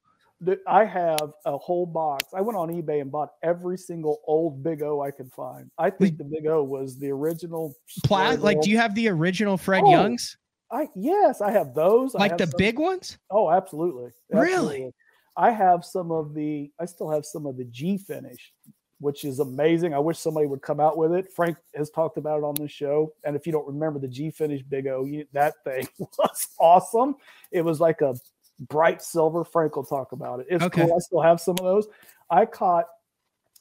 I 0.67 0.85
have 0.85 1.33
a 1.45 1.57
whole 1.57 1.85
box. 1.85 2.25
I 2.33 2.41
went 2.41 2.57
on 2.57 2.69
eBay 2.69 3.01
and 3.01 3.11
bought 3.11 3.31
every 3.43 3.77
single 3.77 4.21
old 4.25 4.63
Big 4.63 4.81
O 4.81 5.01
I 5.01 5.11
could 5.11 5.31
find. 5.31 5.69
I 5.77 5.89
think 5.89 6.17
the 6.17 6.23
Big 6.23 6.47
O 6.47 6.63
was 6.63 6.97
the 6.99 7.09
original. 7.11 7.75
Pla- 8.03 8.31
like, 8.39 8.61
do 8.61 8.69
you 8.69 8.77
have 8.77 8.95
the 8.95 9.07
original 9.09 9.57
Fred 9.57 9.83
Oh, 9.85 9.91
Youngs? 9.91 10.37
I 10.71 10.87
yes, 10.95 11.41
I 11.41 11.51
have 11.51 11.73
those. 11.75 12.13
Like 12.15 12.31
have 12.31 12.39
the 12.39 12.47
some- 12.47 12.57
big 12.57 12.79
ones? 12.79 13.17
Oh, 13.29 13.51
absolutely. 13.51 14.11
Really? 14.31 14.91
I 15.37 15.51
have 15.51 15.83
some 15.85 16.11
of 16.11 16.33
the. 16.33 16.71
I 16.79 16.85
still 16.85 17.09
have 17.09 17.25
some 17.25 17.45
of 17.45 17.57
the 17.57 17.65
G 17.65 17.97
finish, 17.97 18.53
which 18.99 19.25
is 19.25 19.39
amazing. 19.39 19.93
I 19.93 19.99
wish 19.99 20.17
somebody 20.17 20.47
would 20.47 20.61
come 20.61 20.79
out 20.79 20.97
with 20.97 21.13
it. 21.13 21.31
Frank 21.35 21.57
has 21.75 21.89
talked 21.89 22.17
about 22.17 22.39
it 22.39 22.43
on 22.43 22.55
the 22.55 22.67
show, 22.67 23.13
and 23.23 23.35
if 23.35 23.45
you 23.45 23.51
don't 23.51 23.67
remember 23.67 23.99
the 23.99 24.07
G 24.07 24.31
finish 24.31 24.61
Big 24.63 24.87
O, 24.87 25.05
you, 25.05 25.25
that 25.33 25.53
thing 25.63 25.87
was 25.99 26.47
awesome. 26.59 27.15
It 27.51 27.61
was 27.61 27.79
like 27.79 28.01
a 28.01 28.15
bright 28.59 29.01
silver. 29.01 29.43
Frank 29.43 29.75
will 29.75 29.83
talk 29.85 30.11
about 30.11 30.39
it. 30.39 30.47
It's 30.49 30.63
Okay. 30.63 30.85
cool. 30.85 30.95
I 30.95 30.99
still 30.99 31.21
have 31.21 31.39
some 31.41 31.53
of 31.59 31.63
those. 31.65 31.87
I 32.29 32.45
caught 32.45 32.85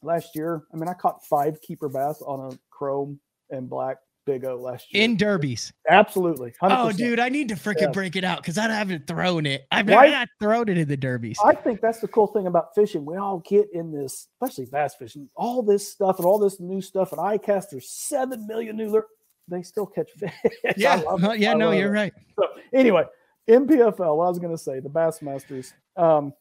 last 0.03 0.35
year. 0.37 0.63
I 0.73 0.77
mean, 0.77 0.89
I 0.89 0.95
caught 0.95 1.25
five 1.25 1.61
keeper 1.61 1.89
bass 1.89 2.23
on 2.23 2.53
a 2.53 2.59
chrome 2.71 3.21
and 3.51 3.69
black 3.69 3.99
Big 4.27 4.47
O 4.47 4.57
last 4.57 4.87
year. 4.93 5.03
In 5.05 5.19
derbies. 5.19 5.71
Absolutely. 5.91 6.51
100%. 6.63 6.79
Oh, 6.79 6.93
dude, 6.93 7.21
I 7.21 7.29
need 7.29 7.51
to 7.51 7.57
freaking 7.57 7.83
Yeah. 7.83 7.91
break 7.91 8.17
it 8.17 8.25
out 8.25 8.39
because 8.39 8.57
I 8.57 8.63
haven't 8.71 9.07
thrown 9.07 9.45
it. 9.45 9.67
I've 9.71 9.85
not 9.85 10.29
thrown 10.41 10.71
it 10.71 10.79
in 10.79 10.89
the 10.89 10.97
derbies. 10.97 11.39
I 11.45 11.55
think 11.55 11.83
that's 11.83 12.01
the 12.01 12.09
cool 12.09 12.29
thing 12.29 12.47
about 12.47 12.75
fishing. 12.75 13.05
We 13.05 13.19
all 13.19 13.41
get 13.41 13.67
in 13.75 13.93
this, 13.93 14.29
especially 14.41 14.65
bass 14.73 14.95
fishing, 14.95 15.29
all 15.37 15.63
this 15.63 15.93
stuff 15.93 16.17
and 16.17 16.25
all 16.25 16.39
this 16.39 16.59
new 16.59 16.81
stuff. 16.81 17.13
And 17.13 17.21
I 17.21 17.37
cast 17.37 17.71
there's 17.71 17.91
seven 17.91 18.47
million 18.47 18.77
new. 18.79 19.03
They 19.49 19.61
still 19.63 19.85
catch 19.85 20.11
fish. 20.13 20.33
Yeah, 20.79 20.95
love 21.07 21.21
huh, 21.21 21.31
it. 21.33 21.41
yeah, 21.41 21.53
no, 21.53 21.73
you're 21.73 21.95
it. 21.95 21.99
right. 21.99 22.13
So 22.41 22.47
anyway, 22.73 23.05
NPFL, 23.49 24.17
what 24.17 24.25
I 24.25 24.29
was 24.29 24.39
going 24.39 24.57
to 24.57 24.63
say, 24.63 24.81
the 24.81 24.89
Bassmasters 24.89 25.73
um, 25.97 26.33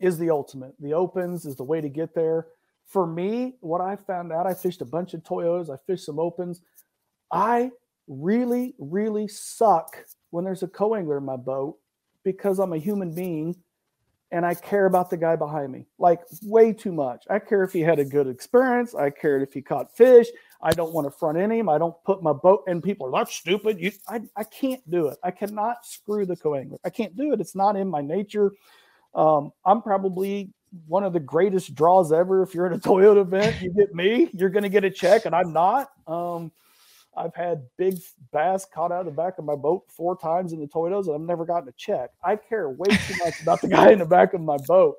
is 0.00 0.18
the 0.18 0.30
ultimate. 0.30 0.74
The 0.80 0.94
opens 0.94 1.46
is 1.46 1.56
the 1.56 1.64
way 1.64 1.80
to 1.80 1.88
get 1.88 2.14
there. 2.14 2.46
For 2.86 3.06
me, 3.06 3.54
what 3.60 3.80
I 3.80 3.96
found 3.96 4.32
out, 4.32 4.46
I 4.46 4.54
fished 4.54 4.82
a 4.82 4.84
bunch 4.84 5.14
of 5.14 5.22
Toyotas, 5.22 5.72
I 5.72 5.78
fished 5.86 6.04
some 6.04 6.18
opens. 6.18 6.60
I 7.32 7.70
really, 8.08 8.74
really 8.78 9.28
suck 9.28 10.04
when 10.30 10.44
there's 10.44 10.62
a 10.62 10.68
co-angler 10.68 11.18
in 11.18 11.24
my 11.24 11.36
boat 11.36 11.78
because 12.24 12.58
I'm 12.58 12.72
a 12.72 12.78
human 12.78 13.14
being 13.14 13.56
and 14.32 14.46
I 14.46 14.54
care 14.54 14.86
about 14.86 15.10
the 15.10 15.16
guy 15.16 15.36
behind 15.36 15.72
me 15.72 15.86
like 15.98 16.20
way 16.42 16.72
too 16.72 16.92
much. 16.92 17.24
I 17.28 17.38
care 17.38 17.64
if 17.64 17.72
he 17.72 17.80
had 17.80 17.98
a 17.98 18.04
good 18.04 18.28
experience. 18.28 18.94
I 18.94 19.10
cared 19.10 19.42
if 19.42 19.52
he 19.52 19.62
caught 19.62 19.96
fish. 19.96 20.28
I 20.62 20.72
don't 20.72 20.92
want 20.92 21.06
to 21.06 21.10
front 21.10 21.38
end 21.38 21.52
him. 21.52 21.68
I 21.68 21.78
don't 21.78 21.94
put 22.04 22.22
my 22.22 22.32
boat 22.32 22.64
and 22.66 22.82
people 22.82 23.06
are 23.06 23.12
that's 23.12 23.34
stupid. 23.34 23.80
You, 23.80 23.92
I, 24.08 24.20
I 24.36 24.44
can't 24.44 24.88
do 24.90 25.08
it. 25.08 25.18
I 25.24 25.30
cannot 25.30 25.84
screw 25.84 26.26
the 26.26 26.36
co-angler. 26.36 26.78
I 26.84 26.90
can't 26.90 27.16
do 27.16 27.32
it. 27.32 27.40
It's 27.40 27.56
not 27.56 27.76
in 27.76 27.88
my 27.88 28.02
nature. 28.02 28.52
Um, 29.14 29.52
I'm 29.64 29.82
probably 29.82 30.52
one 30.86 31.02
of 31.02 31.12
the 31.12 31.20
greatest 31.20 31.74
draws 31.74 32.12
ever. 32.12 32.42
If 32.42 32.54
you're 32.54 32.66
at 32.66 32.72
a 32.72 32.78
Toyota 32.88 33.22
event, 33.22 33.60
you 33.60 33.72
get 33.72 33.94
me, 33.94 34.30
you're 34.32 34.50
going 34.50 34.62
to 34.62 34.68
get 34.68 34.84
a 34.84 34.90
check, 34.90 35.24
and 35.24 35.34
I'm 35.34 35.52
not. 35.52 35.88
Um, 36.06 36.52
I've 37.20 37.34
had 37.34 37.66
big 37.76 37.98
bass 38.32 38.66
caught 38.72 38.92
out 38.92 39.00
of 39.00 39.06
the 39.06 39.12
back 39.12 39.38
of 39.38 39.44
my 39.44 39.54
boat 39.54 39.84
four 39.88 40.16
times 40.16 40.52
in 40.52 40.60
the 40.60 40.66
Toyotas, 40.66 41.06
and 41.06 41.14
I've 41.14 41.20
never 41.20 41.44
gotten 41.44 41.68
a 41.68 41.72
check. 41.72 42.10
I 42.24 42.36
care 42.36 42.70
way 42.70 42.88
too 42.88 43.14
much 43.22 43.42
about 43.42 43.60
the 43.60 43.68
guy 43.68 43.90
in 43.90 43.98
the 43.98 44.06
back 44.06 44.32
of 44.32 44.40
my 44.40 44.56
boat. 44.66 44.96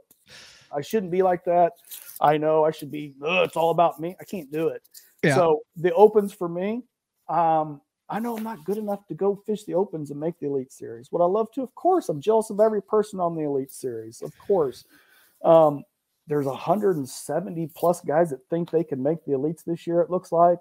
I 0.72 0.82
shouldn't 0.82 1.12
be 1.12 1.24
like 1.24 1.44
that. 1.46 1.74
I 2.22 2.38
know 2.38 2.64
I 2.64 2.72
should 2.72 2.92
be. 2.92 3.16
"Ugh, 3.26 3.46
it's 3.46 3.58
all 3.58 3.72
about 3.72 4.00
me. 4.00 4.16
I 4.20 4.24
can't 4.24 4.52
do 4.52 4.68
it. 4.68 4.84
Yeah. 5.24 5.36
So 5.36 5.62
the 5.76 5.94
opens 5.94 6.32
for 6.32 6.48
me. 6.48 6.84
Um, 7.28 7.82
I 8.08 8.20
know 8.20 8.38
I'm 8.38 8.44
not 8.44 8.64
good 8.66 8.78
enough 8.78 9.08
to 9.08 9.16
go 9.16 9.42
fish 9.46 9.64
the 9.64 9.74
opens 9.74 10.12
and 10.12 10.20
make 10.20 10.38
the 10.40 10.48
elite 10.48 10.72
series. 10.72 11.12
Would 11.12 11.24
I 11.24 11.26
love 11.26 11.52
to? 11.54 11.62
Of 11.62 11.74
course. 11.76 12.10
I'm 12.10 12.22
jealous 12.22 12.50
of 12.50 12.60
every 12.60 12.82
person 12.84 13.20
on 13.20 13.36
the 13.36 13.44
elite 13.44 13.72
series. 13.72 14.22
Of 14.22 14.38
course. 14.38 14.84
Um, 15.44 15.84
there's 16.28 16.46
170 16.46 17.68
plus 17.76 18.02
guys 18.02 18.30
that 18.30 18.48
think 18.50 18.70
they 18.70 18.84
can 18.84 19.02
make 19.02 19.26
the 19.26 19.32
elites 19.32 19.64
this 19.64 19.88
year. 19.88 20.02
It 20.02 20.10
looks 20.10 20.32
like 20.32 20.60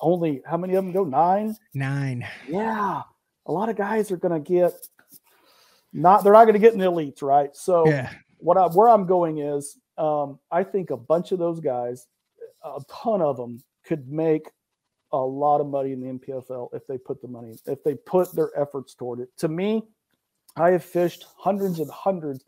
only 0.00 0.42
how 0.46 0.56
many 0.56 0.74
of 0.74 0.84
them 0.84 0.92
go 0.92 1.04
nine? 1.04 1.56
Nine. 1.74 2.26
Yeah, 2.48 3.02
a 3.46 3.52
lot 3.52 3.68
of 3.68 3.76
guys 3.76 4.10
are 4.10 4.16
going 4.16 4.42
to 4.42 4.48
get 4.50 4.72
not. 5.92 6.24
They're 6.24 6.32
not 6.32 6.44
going 6.44 6.54
to 6.54 6.58
get 6.60 6.72
in 6.72 6.78
the 6.78 6.90
elites, 6.90 7.22
right? 7.22 7.54
So 7.54 7.88
Yeah. 7.88 8.10
what 8.38 8.56
I 8.56 8.66
where 8.66 8.88
I'm 8.88 9.06
going 9.06 9.38
is, 9.38 9.78
um, 9.98 10.38
I 10.50 10.64
think 10.64 10.90
a 10.90 10.96
bunch 10.96 11.32
of 11.32 11.38
those 11.38 11.60
guys, 11.60 12.06
a 12.64 12.80
ton 12.90 13.20
of 13.22 13.36
them, 13.36 13.62
could 13.84 14.08
make 14.10 14.50
a 15.12 15.18
lot 15.18 15.60
of 15.60 15.66
money 15.68 15.92
in 15.92 16.00
the 16.00 16.08
NPFL 16.08 16.70
if 16.72 16.86
they 16.86 16.98
put 16.98 17.22
the 17.22 17.28
money, 17.28 17.56
if 17.66 17.84
they 17.84 17.94
put 17.94 18.34
their 18.34 18.50
efforts 18.58 18.94
toward 18.94 19.20
it. 19.20 19.28
To 19.38 19.48
me, 19.48 19.82
I 20.56 20.70
have 20.70 20.84
fished 20.84 21.26
hundreds 21.36 21.78
and 21.78 21.90
hundreds. 21.90 22.44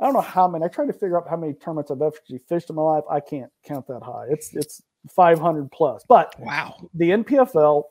I 0.00 0.04
don't 0.04 0.14
know 0.14 0.20
how 0.20 0.48
many. 0.48 0.64
I 0.64 0.68
tried 0.68 0.86
to 0.86 0.92
figure 0.92 1.18
out 1.18 1.28
how 1.28 1.36
many 1.36 1.52
tournaments 1.54 1.90
I've 1.90 2.02
actually 2.02 2.38
fished 2.48 2.70
in 2.70 2.76
my 2.76 2.82
life. 2.82 3.04
I 3.10 3.20
can't 3.20 3.50
count 3.64 3.86
that 3.88 4.02
high. 4.02 4.26
It's 4.30 4.54
it's 4.54 4.82
500 5.10 5.70
plus. 5.70 6.04
But 6.08 6.34
Wow. 6.40 6.76
the 6.94 7.10
NPFL, 7.10 7.84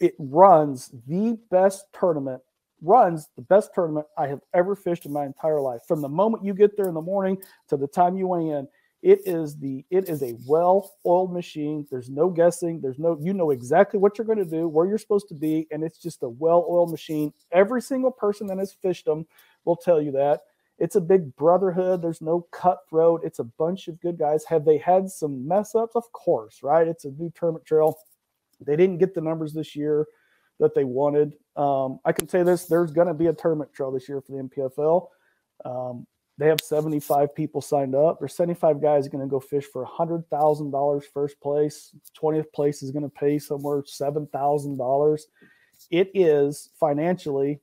it 0.00 0.14
runs 0.18 0.90
the 1.06 1.38
best 1.50 1.86
tournament, 1.98 2.42
runs 2.82 3.28
the 3.36 3.42
best 3.42 3.72
tournament 3.74 4.06
I 4.18 4.26
have 4.26 4.40
ever 4.54 4.74
fished 4.74 5.06
in 5.06 5.12
my 5.12 5.24
entire 5.24 5.60
life. 5.60 5.82
From 5.86 6.00
the 6.00 6.08
moment 6.08 6.44
you 6.44 6.54
get 6.54 6.76
there 6.76 6.88
in 6.88 6.94
the 6.94 7.00
morning 7.00 7.40
to 7.68 7.76
the 7.76 7.86
time 7.86 8.16
you 8.16 8.26
weigh 8.26 8.48
in, 8.48 8.68
it 9.02 9.20
is 9.26 9.56
the 9.58 9.84
it 9.90 10.08
is 10.08 10.22
a 10.22 10.36
well-oiled 10.46 11.32
machine. 11.32 11.86
There's 11.90 12.08
no 12.08 12.30
guessing. 12.30 12.80
There's 12.80 13.00
no 13.00 13.18
you 13.20 13.32
know 13.34 13.50
exactly 13.50 13.98
what 13.98 14.16
you're 14.16 14.24
going 14.26 14.38
to 14.38 14.44
do, 14.44 14.68
where 14.68 14.86
you're 14.86 14.98
supposed 14.98 15.28
to 15.28 15.34
be, 15.34 15.66
and 15.72 15.82
it's 15.82 15.98
just 15.98 16.22
a 16.22 16.28
well-oiled 16.28 16.90
machine. 16.90 17.32
Every 17.50 17.82
single 17.82 18.12
person 18.12 18.46
that 18.46 18.58
has 18.58 18.72
fished 18.72 19.04
them 19.06 19.26
will 19.64 19.74
tell 19.76 20.00
you 20.00 20.12
that. 20.12 20.42
It's 20.78 20.96
a 20.96 21.00
big 21.00 21.34
brotherhood. 21.36 22.02
There's 22.02 22.22
no 22.22 22.46
cutthroat. 22.50 23.22
It's 23.24 23.38
a 23.38 23.44
bunch 23.44 23.88
of 23.88 24.00
good 24.00 24.18
guys. 24.18 24.44
Have 24.46 24.64
they 24.64 24.78
had 24.78 25.10
some 25.10 25.46
mess 25.46 25.74
ups? 25.74 25.94
Of 25.94 26.10
course, 26.12 26.60
right? 26.62 26.88
It's 26.88 27.04
a 27.04 27.10
new 27.10 27.30
tournament 27.34 27.64
trail. 27.64 27.96
They 28.60 28.76
didn't 28.76 28.98
get 28.98 29.14
the 29.14 29.20
numbers 29.20 29.52
this 29.52 29.76
year 29.76 30.06
that 30.58 30.74
they 30.74 30.84
wanted. 30.84 31.34
Um, 31.56 31.98
I 32.04 32.12
can 32.12 32.28
say 32.28 32.42
this: 32.42 32.66
there's 32.66 32.92
going 32.92 33.08
to 33.08 33.14
be 33.14 33.26
a 33.26 33.32
tournament 33.32 33.72
trail 33.72 33.92
this 33.92 34.08
year 34.08 34.20
for 34.20 34.32
the 34.32 34.42
NPFL. 34.48 35.06
Um, 35.64 36.06
they 36.38 36.48
have 36.48 36.60
75 36.60 37.34
people 37.34 37.60
signed 37.60 37.94
up. 37.94 38.18
There's 38.18 38.34
75 38.34 38.80
guys 38.80 39.06
going 39.08 39.22
to 39.22 39.30
go 39.30 39.38
fish 39.38 39.66
for 39.66 39.86
$100,000 39.86 41.02
first 41.12 41.40
place. 41.40 41.94
20th 42.20 42.52
place 42.52 42.82
is 42.82 42.90
going 42.90 43.04
to 43.04 43.08
pay 43.08 43.38
somewhere 43.38 43.82
$7,000. 43.82 45.20
It 45.90 46.10
is 46.14 46.70
financially, 46.80 47.60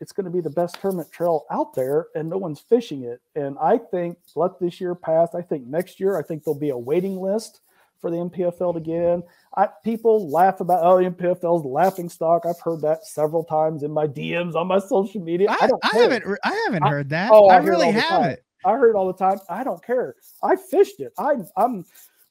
it's 0.00 0.12
going 0.12 0.24
to 0.24 0.30
be 0.30 0.40
the 0.40 0.50
best 0.50 0.80
tournament 0.80 1.12
trail 1.12 1.44
out 1.50 1.74
there, 1.74 2.06
and 2.14 2.28
no 2.28 2.38
one's 2.38 2.60
fishing 2.60 3.04
it. 3.04 3.20
And 3.34 3.56
I 3.60 3.78
think 3.78 4.18
let 4.34 4.58
this 4.58 4.80
year 4.80 4.94
pass. 4.94 5.34
I 5.34 5.42
think 5.42 5.66
next 5.66 6.00
year, 6.00 6.18
I 6.18 6.22
think 6.22 6.42
there'll 6.42 6.58
be 6.58 6.70
a 6.70 6.78
waiting 6.78 7.20
list 7.20 7.60
for 8.00 8.10
the 8.10 8.16
NPFL 8.16 8.74
to 8.74 8.80
get 8.80 9.02
in. 9.02 9.22
I, 9.56 9.68
people 9.84 10.30
laugh 10.30 10.60
about 10.60 10.80
oh 10.82 10.98
the 11.00 11.68
laughing 11.68 12.08
stock. 12.08 12.46
I've 12.46 12.60
heard 12.60 12.80
that 12.80 13.04
several 13.04 13.44
times 13.44 13.82
in 13.82 13.90
my 13.90 14.06
DMs 14.06 14.54
on 14.54 14.68
my 14.68 14.78
social 14.78 15.20
media. 15.20 15.50
I, 15.50 15.58
I 15.60 15.66
don't. 15.66 15.84
I 15.84 15.98
haven't. 15.98 16.38
I 16.44 16.62
haven't 16.66 16.86
heard 16.86 17.10
that. 17.10 17.30
oh, 17.32 17.48
I, 17.48 17.56
I 17.56 17.58
really 17.58 17.86
all 17.86 17.92
the 17.92 18.00
time. 18.00 18.22
haven't. 18.22 18.40
I 18.64 18.72
heard 18.72 18.96
all 18.96 19.06
the 19.06 19.18
time. 19.18 19.38
I 19.48 19.64
don't 19.64 19.84
care. 19.84 20.16
I 20.42 20.56
fished 20.56 21.00
it. 21.00 21.12
I, 21.18 21.36
I'm 21.56 21.84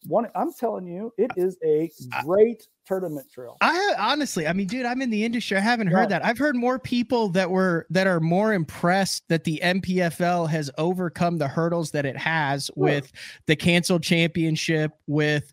one. 0.07 0.27
I'm 0.35 0.53
telling 0.53 0.87
you, 0.87 1.11
it 1.17 1.31
is 1.35 1.57
a 1.63 1.91
great 2.23 2.67
tournament 2.85 3.27
trail. 3.31 3.57
I 3.61 3.95
honestly, 3.99 4.47
I 4.47 4.53
mean, 4.53 4.67
dude, 4.67 4.85
I'm 4.85 5.01
in 5.01 5.09
the 5.09 5.23
industry. 5.23 5.57
I 5.57 5.61
haven't 5.61 5.87
heard 5.87 6.03
Yeah. 6.03 6.19
that. 6.19 6.25
I've 6.25 6.37
heard 6.37 6.55
more 6.55 6.79
people 6.79 7.29
that 7.29 7.49
were 7.51 7.85
that 7.89 8.07
are 8.07 8.19
more 8.19 8.53
impressed 8.53 9.27
that 9.29 9.43
the 9.43 9.59
NPFL 9.63 10.47
has 10.49 10.69
overcome 10.77 11.37
the 11.37 11.47
hurdles 11.47 11.91
that 11.91 12.05
it 12.05 12.17
has 12.17 12.71
with 12.75 13.11
the 13.45 13.55
canceled 13.55 14.03
championship, 14.03 14.91
with 15.07 15.51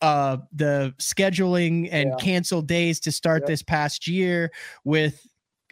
uh 0.00 0.36
the 0.52 0.94
scheduling 0.98 1.88
and 1.90 2.10
Yeah. 2.10 2.16
canceled 2.24 2.68
days 2.68 3.00
to 3.00 3.10
start 3.10 3.42
Yep. 3.42 3.48
this 3.48 3.62
past 3.62 4.06
year, 4.06 4.52
with 4.84 5.26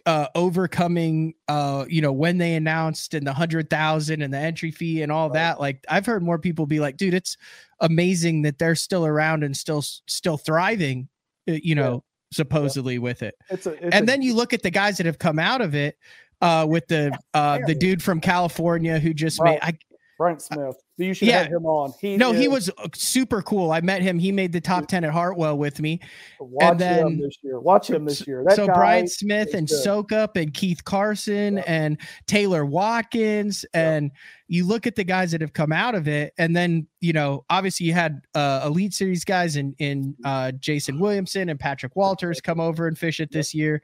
uh 0.06 0.28
overcoming 0.36 1.34
uh 1.48 1.84
you 1.88 2.00
know 2.00 2.12
when 2.12 2.38
they 2.38 2.54
announced 2.54 3.12
and 3.12 3.26
the 3.26 3.32
hundred 3.32 3.68
thousand 3.68 4.22
and 4.22 4.32
the 4.32 4.38
entry 4.38 4.70
fee 4.70 5.02
and 5.02 5.10
all 5.10 5.28
Right. 5.28 5.34
that 5.34 5.60
like 5.60 5.84
i've 5.88 6.06
heard 6.06 6.22
more 6.22 6.38
people 6.38 6.64
be 6.66 6.78
like 6.80 6.96
dude 6.96 7.12
it's 7.12 7.36
amazing 7.80 8.42
that 8.42 8.58
they're 8.58 8.76
still 8.76 9.04
around 9.04 9.42
and 9.42 9.56
still 9.56 9.82
still 9.82 10.36
thriving 10.38 11.08
uh, 11.48 11.52
you 11.62 11.74
know 11.74 12.04
supposedly 12.32 12.98
with 12.98 13.22
it 13.22 13.34
It's 13.50 13.66
a. 13.66 13.72
It's 13.72 13.94
and 13.94 14.04
a- 14.04 14.06
then 14.06 14.22
you 14.22 14.34
look 14.34 14.52
at 14.52 14.62
the 14.62 14.70
guys 14.70 14.96
that 14.98 15.06
have 15.06 15.18
come 15.18 15.38
out 15.38 15.60
of 15.60 15.74
it 15.74 15.98
uh 16.40 16.66
with 16.68 16.86
the 16.86 17.16
uh 17.34 17.58
the 17.66 17.74
dude 17.74 18.02
from 18.02 18.20
california 18.20 18.98
who 18.98 19.12
just 19.12 19.42
made 19.42 19.58
i 19.62 19.76
Brent 20.18 20.40
Smith. 20.40 20.76
You 20.98 21.12
should 21.12 21.28
yeah. 21.28 21.42
have 21.42 21.52
him 21.52 21.66
on. 21.66 21.92
He 22.00 22.16
no 22.16 22.32
he 22.32 22.48
was 22.48 22.70
uh, 22.78 22.88
super 22.94 23.42
cool 23.42 23.70
i 23.70 23.80
met 23.80 24.00
him 24.00 24.18
he 24.18 24.32
made 24.32 24.52
the 24.52 24.60
top 24.60 24.86
10 24.88 25.04
at 25.04 25.10
hartwell 25.12 25.58
with 25.58 25.80
me 25.80 26.00
Watch 26.40 26.78
then- 26.78 27.06
him 27.06 27.20
this 27.20 27.36
year. 27.42 27.60
Watch 27.60 27.90
him 27.90 28.04
this 28.06 28.26
year. 28.26 28.42
That 28.46 28.56
so 28.56 28.66
Brian 28.66 29.06
Smith 29.06 29.52
and 29.54 29.68
good. 29.68 29.84
Sokup 29.84 30.36
and 30.40 30.52
Keith 30.54 30.84
Carson 30.84 31.56
Yeah. 31.56 31.64
and 31.66 31.98
Taylor 32.26 32.64
Watkins 32.64 33.64
and 33.74 34.10
you 34.48 34.66
look 34.66 34.86
at 34.86 34.96
the 34.96 35.04
guys 35.04 35.32
that 35.32 35.40
have 35.40 35.52
come 35.52 35.72
out 35.72 35.94
of 35.94 36.08
it 36.08 36.32
and 36.38 36.56
then 36.56 36.86
you 37.00 37.12
know 37.12 37.44
obviously 37.50 37.86
you 37.86 37.92
had 37.92 38.22
uh, 38.34 38.62
elite 38.64 38.94
series 38.94 39.24
guys 39.24 39.56
in 39.56 39.74
in 39.78 40.16
uh, 40.24 40.52
Jason 40.52 40.98
Williamson 40.98 41.48
and 41.50 41.60
Patrick 41.60 41.94
Walters 41.96 42.40
come 42.40 42.60
over 42.60 42.86
and 42.86 42.98
fish 42.98 43.20
it 43.20 43.30
this 43.30 43.54
year. 43.54 43.82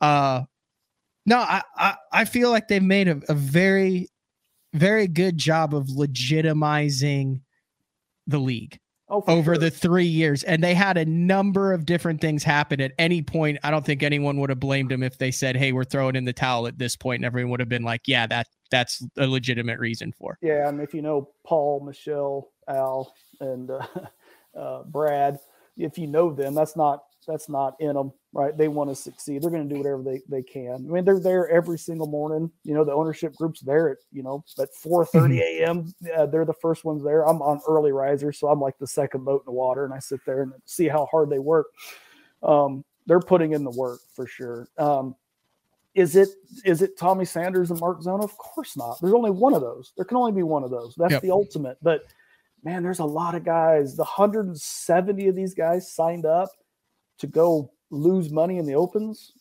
Uh, 0.00 0.42
no, 1.24 1.38
I, 1.38 1.62
I 1.76 1.94
I 2.12 2.24
feel 2.24 2.50
like 2.50 2.66
they've 2.68 2.82
made 2.82 3.06
a, 3.08 3.20
a 3.28 3.34
very 3.34 4.08
very 4.72 5.06
good 5.06 5.36
job 5.38 5.74
of 5.74 5.86
legitimizing 5.88 7.40
the 8.26 8.38
league 8.38 8.78
Oh, 9.08 9.22
over 9.26 9.54
sure. 9.54 9.58
the 9.58 9.70
three 9.70 10.06
years 10.06 10.42
and 10.42 10.64
they 10.64 10.72
had 10.72 10.96
a 10.96 11.04
number 11.04 11.74
of 11.74 11.84
different 11.84 12.22
things 12.22 12.42
happen 12.42 12.80
at 12.80 12.92
any 12.98 13.20
point 13.20 13.58
i 13.62 13.70
don't 13.70 13.84
think 13.84 14.02
anyone 14.02 14.38
would 14.40 14.48
have 14.48 14.58
blamed 14.60 14.90
them 14.90 15.02
if 15.02 15.18
they 15.18 15.30
said 15.30 15.54
hey 15.54 15.70
we're 15.72 15.84
throwing 15.84 16.16
in 16.16 16.24
the 16.24 16.32
towel 16.32 16.66
at 16.66 16.78
this 16.78 16.96
point. 16.96 17.18
and 17.18 17.26
everyone 17.26 17.50
would 17.50 17.60
have 17.60 17.68
been 17.68 17.82
like 17.82 18.00
yeah 18.06 18.26
that 18.26 18.46
that's 18.70 19.04
a 19.18 19.26
legitimate 19.26 19.78
reason 19.78 20.12
for 20.12 20.38
Yeah, 20.40 20.66
and 20.66 20.80
if 20.80 20.94
you 20.94 21.02
know 21.02 21.28
Paul, 21.44 21.80
Michelle, 21.84 22.48
Al, 22.68 23.12
and 23.38 23.70
uh, 23.70 23.86
uh, 24.58 24.84
Brad, 24.84 25.38
if 25.76 25.98
you 25.98 26.06
know 26.06 26.32
them, 26.32 26.54
that's 26.54 26.74
not 26.74 27.02
that's 27.26 27.48
not 27.48 27.74
in 27.80 27.94
them, 27.94 28.12
right? 28.32 28.56
They 28.56 28.68
want 28.68 28.90
to 28.90 28.96
succeed. 28.96 29.42
They're 29.42 29.50
going 29.50 29.68
to 29.68 29.74
do 29.74 29.78
whatever 29.80 30.02
they, 30.02 30.20
they 30.28 30.42
can. 30.42 30.74
I 30.74 30.92
mean, 30.92 31.04
they're 31.04 31.20
there 31.20 31.48
every 31.48 31.78
single 31.78 32.06
morning. 32.06 32.50
You 32.64 32.74
know, 32.74 32.84
the 32.84 32.92
ownership 32.92 33.34
group's 33.34 33.60
there 33.60 33.88
at 33.90 33.98
you 34.10 34.22
know 34.22 34.44
at 34.58 34.74
four 34.74 35.04
thirty 35.06 35.40
a.m. 35.60 35.92
Uh, 36.16 36.26
they're 36.26 36.44
the 36.44 36.52
first 36.54 36.84
ones 36.84 37.02
there. 37.04 37.26
I'm 37.28 37.42
on 37.42 37.60
early 37.68 37.92
riser, 37.92 38.32
so 38.32 38.48
I'm 38.48 38.60
like 38.60 38.78
the 38.78 38.86
second 38.86 39.24
boat 39.24 39.42
in 39.42 39.46
the 39.46 39.52
water, 39.56 39.84
and 39.84 39.94
I 39.94 39.98
sit 39.98 40.20
there 40.26 40.42
and 40.42 40.52
see 40.64 40.88
how 40.88 41.06
hard 41.10 41.30
they 41.30 41.38
work. 41.38 41.66
Um, 42.42 42.84
they're 43.06 43.20
putting 43.20 43.52
in 43.52 43.64
the 43.64 43.70
work 43.70 44.00
for 44.14 44.26
sure. 44.26 44.68
Um, 44.78 45.16
is 45.94 46.16
it 46.16 46.28
is 46.64 46.82
it 46.82 46.96
Tommy 46.96 47.24
Sanders 47.24 47.70
and 47.70 47.78
Mark 47.80 48.00
Zona? 48.02 48.24
Of 48.24 48.36
course 48.38 48.76
not. 48.76 48.98
There's 49.00 49.14
only 49.14 49.30
one 49.30 49.54
of 49.54 49.60
those. 49.60 49.92
There 49.96 50.04
can 50.04 50.16
only 50.16 50.32
be 50.32 50.42
one 50.42 50.64
of 50.64 50.70
those. 50.70 50.94
That's 50.96 51.12
Yep. 51.12 51.22
the 51.22 51.30
ultimate. 51.30 51.76
But 51.82 52.02
man, 52.64 52.82
there's 52.82 53.00
a 53.00 53.04
lot 53.04 53.34
of 53.34 53.44
guys. 53.44 53.96
The 53.96 54.04
170 54.04 55.28
of 55.28 55.34
these 55.34 55.52
guys 55.54 55.92
signed 55.92 56.24
up 56.24 56.48
to 57.22 57.26
go 57.28 57.70
lose 57.90 58.30
money 58.30 58.58
in 58.58 58.66
the 58.66 58.74
opens. 58.74 59.32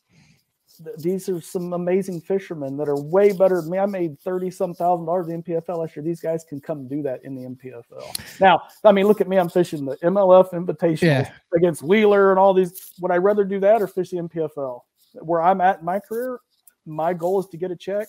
These 0.98 1.28
are 1.30 1.42
some 1.42 1.74
amazing 1.74 2.22
fishermen 2.22 2.78
that 2.78 2.88
are 2.88 3.00
way 3.00 3.34
better 3.34 3.62
than 3.62 3.70
me. 3.70 3.78
I 3.78 3.86
made 3.86 4.20
30 4.22 4.50
some 4.50 4.74
thousand 4.74 5.06
dollars 5.06 5.28
in 5.28 5.42
the 5.42 5.44
NPFL 5.54 5.78
last 5.80 5.96
year. 5.96 6.04
These 6.04 6.22
guys 6.22 6.44
can 6.44 6.60
come 6.62 6.88
do 6.88 7.04
that 7.04 7.24
in 7.24 7.36
the 7.36 7.42
NPFL. 7.42 8.40
Now, 8.40 8.62
I 8.84 8.92
mean, 8.92 9.06
look 9.06 9.20
at 9.22 9.28
me. 9.28 9.38
I'm 9.38 9.50
fishing 9.50 9.86
the 9.86 9.98
MLF 9.98 10.52
Invitational 10.54 11.02
Yeah. 11.02 11.32
against 11.56 11.84
Wheeler 11.84 12.32
and 12.32 12.40
all 12.40 12.54
these. 12.54 12.94
Would 13.00 13.12
I 13.12 13.18
rather 13.18 13.44
do 13.44 13.60
that 13.60 13.82
or 13.82 13.88
fish 13.88 14.10
the 14.12 14.18
NPFL? 14.18 14.82
Where 15.22 15.42
I'm 15.42 15.60
at 15.62 15.80
in 15.80 15.86
my 15.86 16.00
career, 16.00 16.40
my 16.86 17.14
goal 17.14 17.40
is 17.40 17.48
to 17.48 17.58
get 17.58 17.70
a 17.70 17.76
check. 17.76 18.08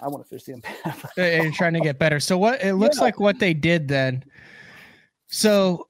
I 0.00 0.08
want 0.08 0.22
to 0.24 0.28
fish 0.28 0.44
the 0.44 0.52
NPFL. 0.52 1.10
and 1.18 1.52
trying 1.52 1.74
to 1.74 1.80
get 1.80 1.98
better 1.98 2.20
so 2.20 2.38
what 2.38 2.62
it 2.62 2.74
looks 2.76 2.96
Yeah. 2.98 3.04
like 3.04 3.20
what 3.20 3.38
they 3.38 3.52
did 3.52 3.88
then 3.88 4.24
so 5.28 5.88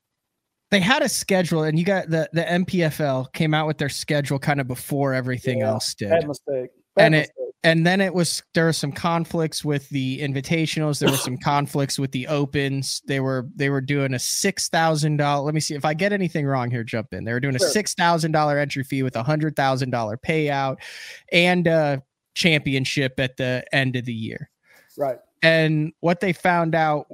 they 0.71 0.81
had 0.81 1.03
a 1.03 1.09
schedule 1.09 1.65
and 1.65 1.79
you 1.79 1.85
got 1.85 2.09
the 2.11 2.29
the 2.33 2.43
npfl 2.43 3.33
came 3.33 3.55
out 3.55 3.67
with 3.67 3.79
their 3.79 3.89
schedule 3.89 4.39
kind 4.39 4.61
of 4.61 4.69
before 4.69 5.13
everything 5.15 5.59
Yeah, 5.59 5.71
else 5.71 5.95
did. 5.95 6.11
Bad 6.11 6.29
mistake. 6.29 6.71
Bad 6.97 7.05
And 7.07 7.15
it- 7.17 7.31
and 7.63 7.87
then 7.87 8.01
it 8.01 8.15
was 8.15 8.43
there 8.55 8.65
were 8.65 8.73
some 8.73 8.91
conflicts 8.91 9.63
with 9.63 9.87
the 9.91 10.21
invitationals 10.21 10.99
there 10.99 11.11
were 11.11 11.17
some 11.19 11.37
conflicts 11.45 11.99
with 11.99 12.11
the 12.13 12.27
opens. 12.27 13.03
They 13.07 13.21
were 13.21 13.49
they 13.55 13.69
were 13.69 13.83
doing 13.83 14.15
a 14.15 14.19
six 14.19 14.69
thousand 14.71 15.19
dollar 15.19 15.45
let 15.45 15.53
me 15.53 15.61
see 15.61 15.75
if 15.75 15.85
i 15.85 15.93
get 15.93 16.11
anything 16.15 16.47
wrong 16.47 16.71
here 16.71 16.83
jump 16.85 17.13
in. 17.13 17.25
They 17.25 17.33
were 17.35 17.41
doing 17.41 17.57
a 17.57 17.59
six 17.59 17.93
thousand 17.95 18.33
dollar 18.33 18.57
entry 18.59 18.83
fee 18.83 19.03
with 19.03 19.15
a 19.17 19.23
hundred 19.23 19.57
thousand 19.57 19.91
dollar 19.91 20.17
payout 20.17 20.77
and 21.33 21.67
a 21.67 22.03
championship 22.35 23.21
at 23.21 23.37
the 23.37 23.63
end 23.73 23.95
of 23.97 24.05
the 24.07 24.15
year. 24.15 24.49
Right. 24.97 25.19
and 25.43 25.93
what 26.01 26.21
they 26.21 26.33
found 26.33 26.75
out 26.75 27.07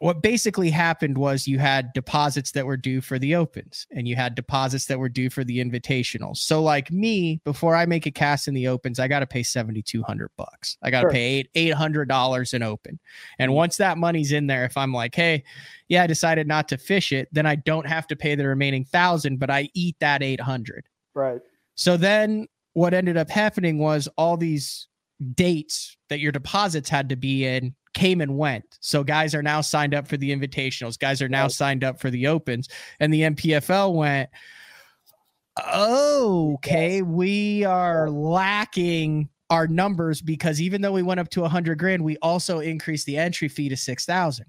what 0.00 0.22
basically 0.22 0.70
happened 0.70 1.18
was 1.18 1.46
you 1.46 1.58
had 1.58 1.92
deposits 1.92 2.52
that 2.52 2.64
were 2.64 2.76
due 2.76 3.02
for 3.02 3.18
the 3.18 3.34
opens 3.34 3.86
and 3.92 4.08
you 4.08 4.16
had 4.16 4.34
deposits 4.34 4.86
that 4.86 4.98
were 4.98 5.10
due 5.10 5.28
for 5.30 5.44
the 5.44 5.62
invitationals 5.62 6.38
so 6.38 6.62
like 6.62 6.90
me 6.90 7.40
before 7.44 7.76
i 7.76 7.86
make 7.86 8.06
a 8.06 8.10
cast 8.10 8.48
in 8.48 8.54
the 8.54 8.66
opens 8.66 8.98
i 8.98 9.06
got 9.06 9.20
to 9.20 9.26
pay 9.26 9.42
7200 9.42 10.30
bucks. 10.36 10.76
I 10.82 10.90
got 10.90 11.02
to 11.02 11.04
Sure. 11.04 11.10
pay 11.10 11.24
eight, 11.38 11.50
800 11.54 12.08
dollars 12.08 12.54
in 12.54 12.62
open. 12.62 12.98
And 13.38 13.50
mm-hmm. 13.50 13.56
once 13.56 13.76
that 13.76 13.98
money's 13.98 14.32
in 14.32 14.46
there 14.46 14.64
if 14.64 14.76
i'm 14.76 14.92
like 14.92 15.14
hey 15.14 15.44
yeah 15.88 16.02
i 16.02 16.06
decided 16.06 16.48
not 16.48 16.66
to 16.68 16.78
fish 16.78 17.12
it 17.12 17.28
then 17.30 17.46
i 17.46 17.54
don't 17.54 17.86
have 17.86 18.06
to 18.08 18.16
pay 18.16 18.34
the 18.34 18.46
remaining 18.46 18.84
thousand 18.84 19.38
but 19.38 19.50
i 19.50 19.68
eat 19.74 19.96
that 20.00 20.22
800 20.22 20.84
Right. 21.14 21.40
so 21.74 21.96
then 21.96 22.46
what 22.72 22.94
ended 22.94 23.16
up 23.16 23.28
happening 23.28 23.78
was 23.78 24.08
all 24.16 24.36
these 24.36 24.88
dates 25.34 25.96
that 26.08 26.20
your 26.20 26.32
deposits 26.32 26.88
had 26.88 27.08
to 27.10 27.16
be 27.16 27.44
in 27.46 27.74
came 27.92 28.20
and 28.20 28.38
went. 28.38 28.64
So 28.80 29.02
guys 29.04 29.34
are 29.34 29.42
now 29.42 29.60
signed 29.60 29.94
up 29.94 30.06
for 30.08 30.16
the 30.16 30.34
invitationals, 30.34 30.98
guys 30.98 31.20
are 31.20 31.28
now 31.28 31.42
Right. 31.44 31.52
signed 31.52 31.84
up 31.84 32.00
for 32.00 32.10
the 32.10 32.26
opens, 32.28 32.68
and 33.00 33.12
the 33.12 33.22
NPFL 33.22 33.94
went, 33.94 34.30
okay, 35.74 37.02
we 37.02 37.64
are 37.64 38.08
lacking 38.10 39.28
our 39.50 39.66
numbers 39.66 40.22
because 40.22 40.60
even 40.60 40.80
though 40.80 40.92
we 40.92 41.02
went 41.02 41.18
up 41.20 41.28
to 41.30 41.40
100 41.42 41.78
grand, 41.78 42.02
we 42.02 42.16
also 42.18 42.60
increased 42.60 43.06
the 43.06 43.16
entry 43.16 43.48
fee 43.48 43.68
to 43.68 43.76
6,000. 43.76 44.46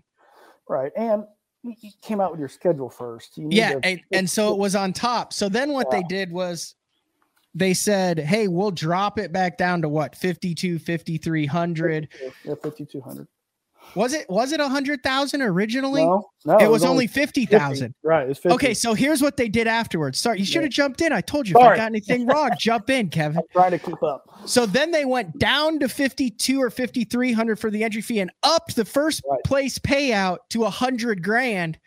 Right. 0.69 0.91
And 0.95 1.23
you 1.63 1.75
came 2.01 2.21
out 2.21 2.31
with 2.31 2.39
your 2.39 2.49
schedule 2.49 2.89
first. 2.89 3.37
You 3.37 3.45
need 3.47 3.57
Yeah, 3.57 3.73
to- 3.73 3.85
and, 3.85 4.01
and 4.11 4.29
so 4.29 4.53
it 4.53 4.59
was 4.59 4.75
on 4.75 4.93
top. 4.93 5.33
So 5.33 5.49
then 5.49 5.71
what 5.73 5.89
they 5.91 6.03
did 6.03 6.31
was 6.31 6.75
they 7.53 7.73
said, 7.73 8.19
"Hey, 8.19 8.47
we'll 8.47 8.71
drop 8.71 9.19
it 9.19 9.31
back 9.31 9.57
down 9.57 9.81
to 9.81 9.89
what 9.89 10.15
52 10.15 10.79
5300." 10.79 12.07
Yeah, 12.45 12.55
5200. 12.61 13.27
Was 13.95 14.13
it 14.13 14.29
was 14.29 14.53
it 14.53 14.59
a 14.61 14.69
hundred 14.69 15.03
thousand 15.03 15.41
originally? 15.41 16.05
No, 16.05 16.29
no, 16.45 16.57
it 16.59 16.69
was 16.69 16.85
only 16.85 17.07
fifty 17.07 17.45
thousand. 17.45 17.93
Right, 18.03 18.29
it's 18.29 18.39
50. 18.39 18.53
Okay, 18.55 18.73
so 18.73 18.93
here's 18.93 19.21
what 19.21 19.35
they 19.35 19.49
did 19.49 19.67
afterwards. 19.67 20.17
Sorry, 20.19 20.39
you 20.39 20.45
should 20.45 20.61
have 20.61 20.71
jumped 20.71 21.01
in. 21.01 21.11
I 21.11 21.19
told 21.19 21.47
you 21.47 21.55
if 21.57 21.61
I 21.61 21.75
got 21.75 21.87
anything 21.87 22.25
wrong, 22.25 22.51
jump 22.57 22.89
in, 22.89 23.09
Kevin. 23.09 23.39
I'm 23.39 23.43
trying 23.51 23.71
to 23.71 23.79
keep 23.79 24.01
up. 24.01 24.23
So 24.45 24.65
then 24.65 24.91
they 24.91 25.03
went 25.03 25.37
down 25.39 25.79
to 25.79 25.89
52 25.89 26.61
or 26.61 26.69
5300 26.69 27.59
for 27.59 27.69
the 27.69 27.83
entry 27.83 28.01
fee 28.01 28.19
and 28.19 28.31
upped 28.43 28.75
the 28.77 28.85
first 28.85 29.23
Right. 29.29 29.43
place 29.43 29.77
payout 29.77 30.37
to 30.51 30.63
a 30.63 30.69
hundred 30.69 31.21
grand. 31.21 31.77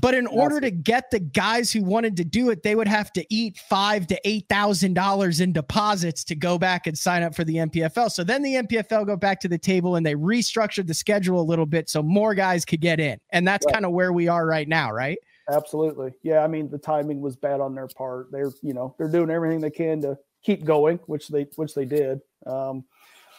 But 0.00 0.14
in 0.14 0.26
order 0.26 0.60
to 0.60 0.70
get 0.72 1.10
the 1.12 1.20
guys 1.20 1.72
who 1.72 1.84
wanted 1.84 2.16
to 2.16 2.24
do 2.24 2.50
it, 2.50 2.62
they 2.64 2.74
would 2.74 2.88
have 2.88 3.12
to 3.12 3.24
eat 3.32 3.58
five 3.58 4.06
to 4.08 4.20
eight 4.28 4.46
thousand 4.48 4.94
dollars 4.94 5.40
in 5.40 5.52
deposits 5.52 6.24
to 6.24 6.34
go 6.34 6.58
back 6.58 6.86
and 6.88 6.98
sign 6.98 7.22
up 7.22 7.34
for 7.34 7.44
the 7.44 7.56
NPFL. 7.56 8.10
So 8.10 8.24
then 8.24 8.42
the 8.42 8.54
NPFL 8.54 9.06
go 9.06 9.16
back 9.16 9.40
to 9.40 9.48
the 9.48 9.58
table 9.58 9.94
and 9.96 10.04
they 10.04 10.14
restructured 10.14 10.88
the 10.88 10.94
schedule 10.94 11.40
a 11.40 11.42
little 11.42 11.66
bit 11.66 11.88
so 11.88 12.02
more 12.02 12.34
guys 12.34 12.64
could 12.64 12.80
get 12.80 12.98
in. 12.98 13.18
And 13.30 13.46
that's 13.46 13.64
Right. 13.66 13.74
kind 13.74 13.86
of 13.86 13.92
where 13.92 14.12
we 14.12 14.26
are 14.26 14.46
right 14.46 14.66
now, 14.66 14.90
right? 14.90 15.18
Absolutely. 15.48 16.12
Yeah, 16.22 16.42
I 16.42 16.48
mean 16.48 16.70
the 16.70 16.78
timing 16.78 17.20
was 17.20 17.36
bad 17.36 17.60
on 17.60 17.74
their 17.74 17.86
part. 17.86 18.32
They're, 18.32 18.50
you 18.62 18.74
know, 18.74 18.94
they're 18.98 19.08
doing 19.08 19.30
everything 19.30 19.60
they 19.60 19.70
can 19.70 20.00
to 20.02 20.18
keep 20.42 20.64
going, 20.64 20.98
which 21.06 21.28
they 21.28 21.44
which 21.54 21.74
they 21.74 21.84
did. 21.84 22.20
Um 22.46 22.84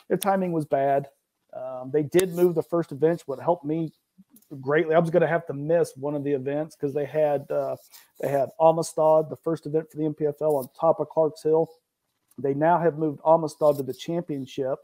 their 0.07 0.17
timing 0.17 0.51
was 0.53 0.65
bad. 0.65 1.09
Um, 1.53 1.89
they 1.91 2.03
did 2.03 2.33
move 2.33 2.53
the 2.53 2.63
first 2.63 2.91
event, 2.91 3.23
what 3.25 3.39
helped 3.39 3.65
me 3.65 3.91
greatly. 4.61 4.95
I 4.95 4.99
was 4.99 5.09
going 5.09 5.21
to 5.21 5.27
have 5.27 5.45
to 5.47 5.53
miss 5.53 5.93
one 5.95 6.15
of 6.15 6.23
the 6.23 6.31
events 6.31 6.75
because 6.75 6.93
they 6.93 7.05
had 7.05 7.49
uh, 7.51 7.75
they 8.19 8.29
had 8.29 8.49
Amistad, 8.59 9.29
the 9.29 9.37
first 9.43 9.65
event 9.65 9.89
for 9.91 9.97
the 9.97 10.03
NPFL 10.03 10.53
on 10.53 10.67
top 10.79 10.99
of 10.99 11.09
Clark's 11.09 11.43
Hill. 11.43 11.69
They 12.37 12.53
now 12.53 12.79
have 12.79 12.97
moved 12.97 13.21
Amistad 13.25 13.77
to 13.77 13.83
the 13.83 13.93
championship 13.93 14.79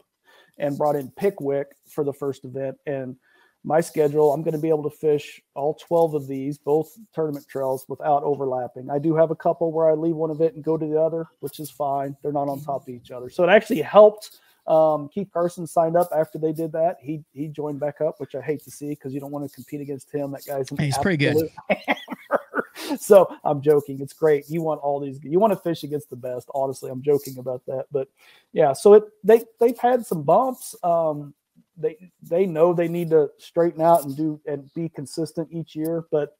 and 0.58 0.78
brought 0.78 0.96
in 0.96 1.10
Pickwick 1.10 1.68
for 1.88 2.04
the 2.04 2.12
first 2.12 2.44
event. 2.44 2.76
And 2.86 3.16
my 3.64 3.80
schedule, 3.80 4.32
I'm 4.32 4.42
going 4.42 4.54
to 4.54 4.60
be 4.60 4.68
able 4.68 4.88
to 4.88 4.96
fish 4.96 5.40
all 5.54 5.74
12 5.74 6.14
of 6.14 6.26
these, 6.26 6.58
both 6.58 6.96
tournament 7.14 7.46
trails, 7.48 7.84
without 7.88 8.22
overlapping. 8.24 8.90
I 8.90 8.98
do 8.98 9.14
have 9.14 9.30
a 9.30 9.36
couple 9.36 9.70
where 9.70 9.88
I 9.88 9.94
leave 9.94 10.16
one 10.16 10.30
event 10.30 10.54
and 10.54 10.64
go 10.64 10.76
to 10.76 10.84
the 10.86 11.00
other, 11.00 11.26
which 11.40 11.60
is 11.60 11.70
fine. 11.70 12.16
They're 12.22 12.32
not 12.32 12.48
on 12.48 12.60
top 12.60 12.82
of 12.82 12.88
each 12.88 13.10
other. 13.10 13.30
So 13.30 13.44
it 13.44 13.50
actually 13.50 13.82
helped. 13.82 14.40
Um, 14.66 15.08
Keith 15.08 15.28
Carson 15.32 15.66
signed 15.66 15.96
up 15.96 16.08
after 16.16 16.38
they 16.38 16.52
did 16.52 16.72
that. 16.72 16.98
He 17.00 17.24
he 17.32 17.48
joined 17.48 17.80
back 17.80 18.00
up, 18.00 18.20
which 18.20 18.34
I 18.34 18.40
hate 18.40 18.62
to 18.64 18.70
see 18.70 18.90
because 18.90 19.12
you 19.12 19.20
don't 19.20 19.32
want 19.32 19.48
to 19.48 19.54
compete 19.54 19.80
against 19.80 20.10
him. 20.12 20.30
That 20.32 20.44
guy's 20.46 20.68
He's 20.78 20.98
pretty 20.98 21.16
good. 21.16 21.48
so 23.00 23.26
I'm 23.44 23.60
joking. 23.60 24.00
It's 24.00 24.12
great. 24.12 24.48
You 24.48 24.62
want 24.62 24.80
all 24.80 25.00
these. 25.00 25.18
You 25.22 25.40
want 25.40 25.52
to 25.52 25.58
fish 25.58 25.82
against 25.82 26.10
the 26.10 26.16
best. 26.16 26.48
Honestly, 26.54 26.90
I'm 26.90 27.02
joking 27.02 27.38
about 27.38 27.64
that. 27.66 27.86
But 27.90 28.08
yeah, 28.52 28.72
so 28.72 28.94
it 28.94 29.04
they 29.24 29.42
they've 29.58 29.78
had 29.78 30.06
some 30.06 30.22
bumps. 30.22 30.76
Um, 30.84 31.34
they 31.76 31.96
they 32.22 32.46
know 32.46 32.72
they 32.72 32.88
need 32.88 33.10
to 33.10 33.30
straighten 33.38 33.80
out 33.80 34.04
and 34.04 34.16
do 34.16 34.40
and 34.46 34.72
be 34.74 34.88
consistent 34.88 35.48
each 35.50 35.74
year. 35.74 36.04
But 36.10 36.36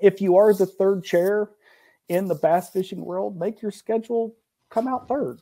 if 0.00 0.20
you 0.20 0.36
are 0.36 0.54
the 0.54 0.66
third 0.66 1.04
chair 1.04 1.50
in 2.08 2.26
the 2.26 2.34
bass 2.34 2.70
fishing 2.70 3.04
world, 3.04 3.38
make 3.38 3.60
your 3.60 3.70
schedule 3.70 4.34
come 4.70 4.88
out 4.88 5.08
third. 5.08 5.40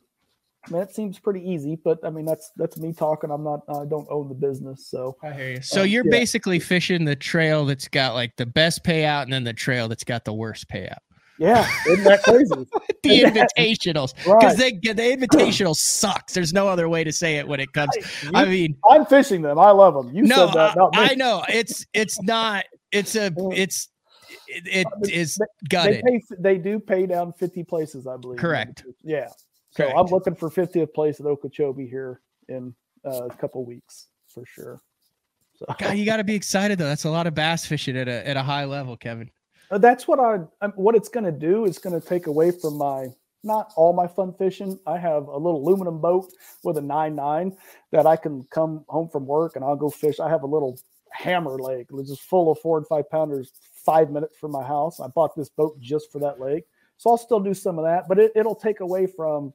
I 0.69 0.73
mean, 0.73 0.81
that 0.81 0.95
seems 0.95 1.19
pretty 1.19 1.41
easy, 1.49 1.77
but 1.83 1.99
I 2.05 2.11
mean, 2.11 2.27
that's 2.27 2.51
that's 2.57 2.77
me 2.79 2.93
talking. 2.93 3.31
I'm 3.31 3.43
not. 3.43 3.61
I 3.69 3.85
don't 3.87 4.07
own 4.11 4.29
the 4.29 4.35
business, 4.35 4.87
so 4.89 5.17
I 5.23 5.33
hear 5.33 5.51
you. 5.53 5.63
So 5.63 5.83
Um, 5.83 5.89
you're 5.89 6.05
yeah. 6.05 6.11
basically 6.11 6.59
fishing 6.59 7.05
the 7.05 7.17
trail 7.17 7.65
that's 7.65 7.89
got 7.89 8.15
like 8.15 8.37
the 8.37 8.47
best 8.47 8.85
payout 8.85 9.23
and 9.23 9.33
then 9.33 9.45
the 9.45 9.53
trail 9.55 9.89
that's 9.89 10.05
got 10.05 10.25
the 10.25 10.33
worst 10.35 10.69
payout. 10.69 10.99
yeah, 11.39 11.67
isn't 11.87 12.05
that 12.05 12.23
crazy? 12.23 12.53
The 13.05 13.25
And 13.25 13.37
that- 13.37 13.49
invitationals. 13.57 14.15
Because 14.17 14.59
Right. 14.59 14.77
they 14.83 14.93
the 14.93 15.27
invitational 15.27 15.75
sucks. 15.77 16.35
There's 16.35 16.53
no 16.53 16.67
other 16.69 16.89
way 16.89 17.05
to 17.05 17.13
say 17.13 17.37
it 17.37 17.47
when 17.49 17.61
it 17.61 17.73
comes. 17.73 17.91
You- 17.97 18.31
I 18.35 18.45
mean, 18.45 18.77
I'm 18.91 19.07
fishing 19.07 19.41
them. 19.43 19.59
I 19.59 19.71
love 19.71 19.95
them. 19.95 20.15
You 20.15 20.25
no, 20.25 20.47
said 20.49 20.55
that, 20.57 20.71
I, 20.73 20.75
not 20.75 20.93
me. 20.93 20.99
I 21.01 21.15
know. 21.15 21.45
It's 21.49 21.87
it's 21.95 22.21
not 22.23 22.65
it's 22.93 23.15
a 23.17 23.33
it's 23.55 23.89
it, 24.49 24.87
it 25.03 25.11
is 25.11 25.37
They 25.37 25.47
gutted. 25.71 26.03
pay, 26.05 26.21
they 26.39 26.59
do 26.59 26.79
pay 26.81 27.07
down 27.07 27.33
50 27.33 27.65
places, 27.65 28.07
I 28.07 28.17
believe. 28.19 28.39
Correct. 28.41 28.85
Yeah. 29.03 29.29
So 29.71 29.89
I'm 29.89 30.07
looking 30.07 30.35
for 30.35 30.51
50th 30.51 30.93
place 30.95 31.21
at 31.21 31.27
Okeechobee 31.27 31.87
here 31.87 32.21
in 32.49 32.75
uh, 33.05 33.27
a 33.27 33.37
couple 33.37 33.65
weeks 33.65 34.09
for 34.27 34.45
sure. 34.47 34.81
So 35.57 35.67
God, 35.79 35.97
you 35.97 36.05
got 36.05 36.19
to 36.19 36.25
be 36.25 36.35
excited 36.35 36.79
though. 36.79 36.87
That's 36.87 37.05
a 37.05 37.11
lot 37.11 37.27
of 37.27 37.35
bass 37.35 37.67
fishing 37.67 37.97
at 37.97 38.09
a 38.09 38.27
at 38.27 38.37
a 38.37 38.43
high 38.43 38.65
level, 38.65 38.97
Kevin. 38.97 39.31
Uh, 39.71 39.79
that's 39.79 40.07
what 40.07 40.21
I 40.21 40.67
what 40.77 40.95
it's 40.95 41.09
going 41.09 41.25
to 41.25 41.33
do 41.33 41.65
is 41.65 41.79
going 41.79 42.01
to 42.01 42.07
take 42.07 42.27
away 42.27 42.51
from 42.53 42.79
my 42.79 43.09
not 43.45 43.73
all 43.77 43.93
my 43.93 44.07
fun 44.07 44.33
fishing. 44.35 44.79
I 44.87 44.99
have 44.99 45.27
a 45.27 45.37
little 45.37 45.61
aluminum 45.61 46.01
boat 46.01 46.33
with 46.63 46.79
a 46.79 46.83
nine 46.83 47.17
nine 47.17 47.57
that 47.93 48.07
I 48.07 48.17
can 48.17 48.45
come 48.51 48.85
home 48.89 49.09
from 49.09 49.27
work 49.27 49.57
and 49.57 49.65
I'll 49.65 49.77
go 49.77 49.91
fish. 49.91 50.21
I 50.21 50.29
have 50.29 50.43
a 50.43 50.47
little 50.47 50.79
hammer 51.13 51.59
lake, 51.59 51.87
which 51.91 52.09
is 52.11 52.21
full 52.21 52.51
of 52.51 52.59
four 52.61 52.79
and 52.79 52.87
five 52.87 53.09
pounders, 53.11 53.53
five 53.85 54.11
minutes 54.11 54.37
from 54.39 54.53
my 54.53 54.65
house. 54.65 55.01
I 55.01 55.09
bought 55.09 55.35
this 55.37 55.49
boat 55.49 55.79
just 55.81 56.13
for 56.13 56.21
that 56.21 56.41
lake, 56.41 56.65
so 56.99 57.11
I'll 57.11 57.17
still 57.17 57.41
do 57.41 57.55
some 57.55 57.79
of 57.79 57.85
that, 57.85 58.09
but 58.09 58.19
it, 58.19 58.33
it'll 58.35 58.55
take 58.55 58.81
away 58.81 59.07
from 59.07 59.55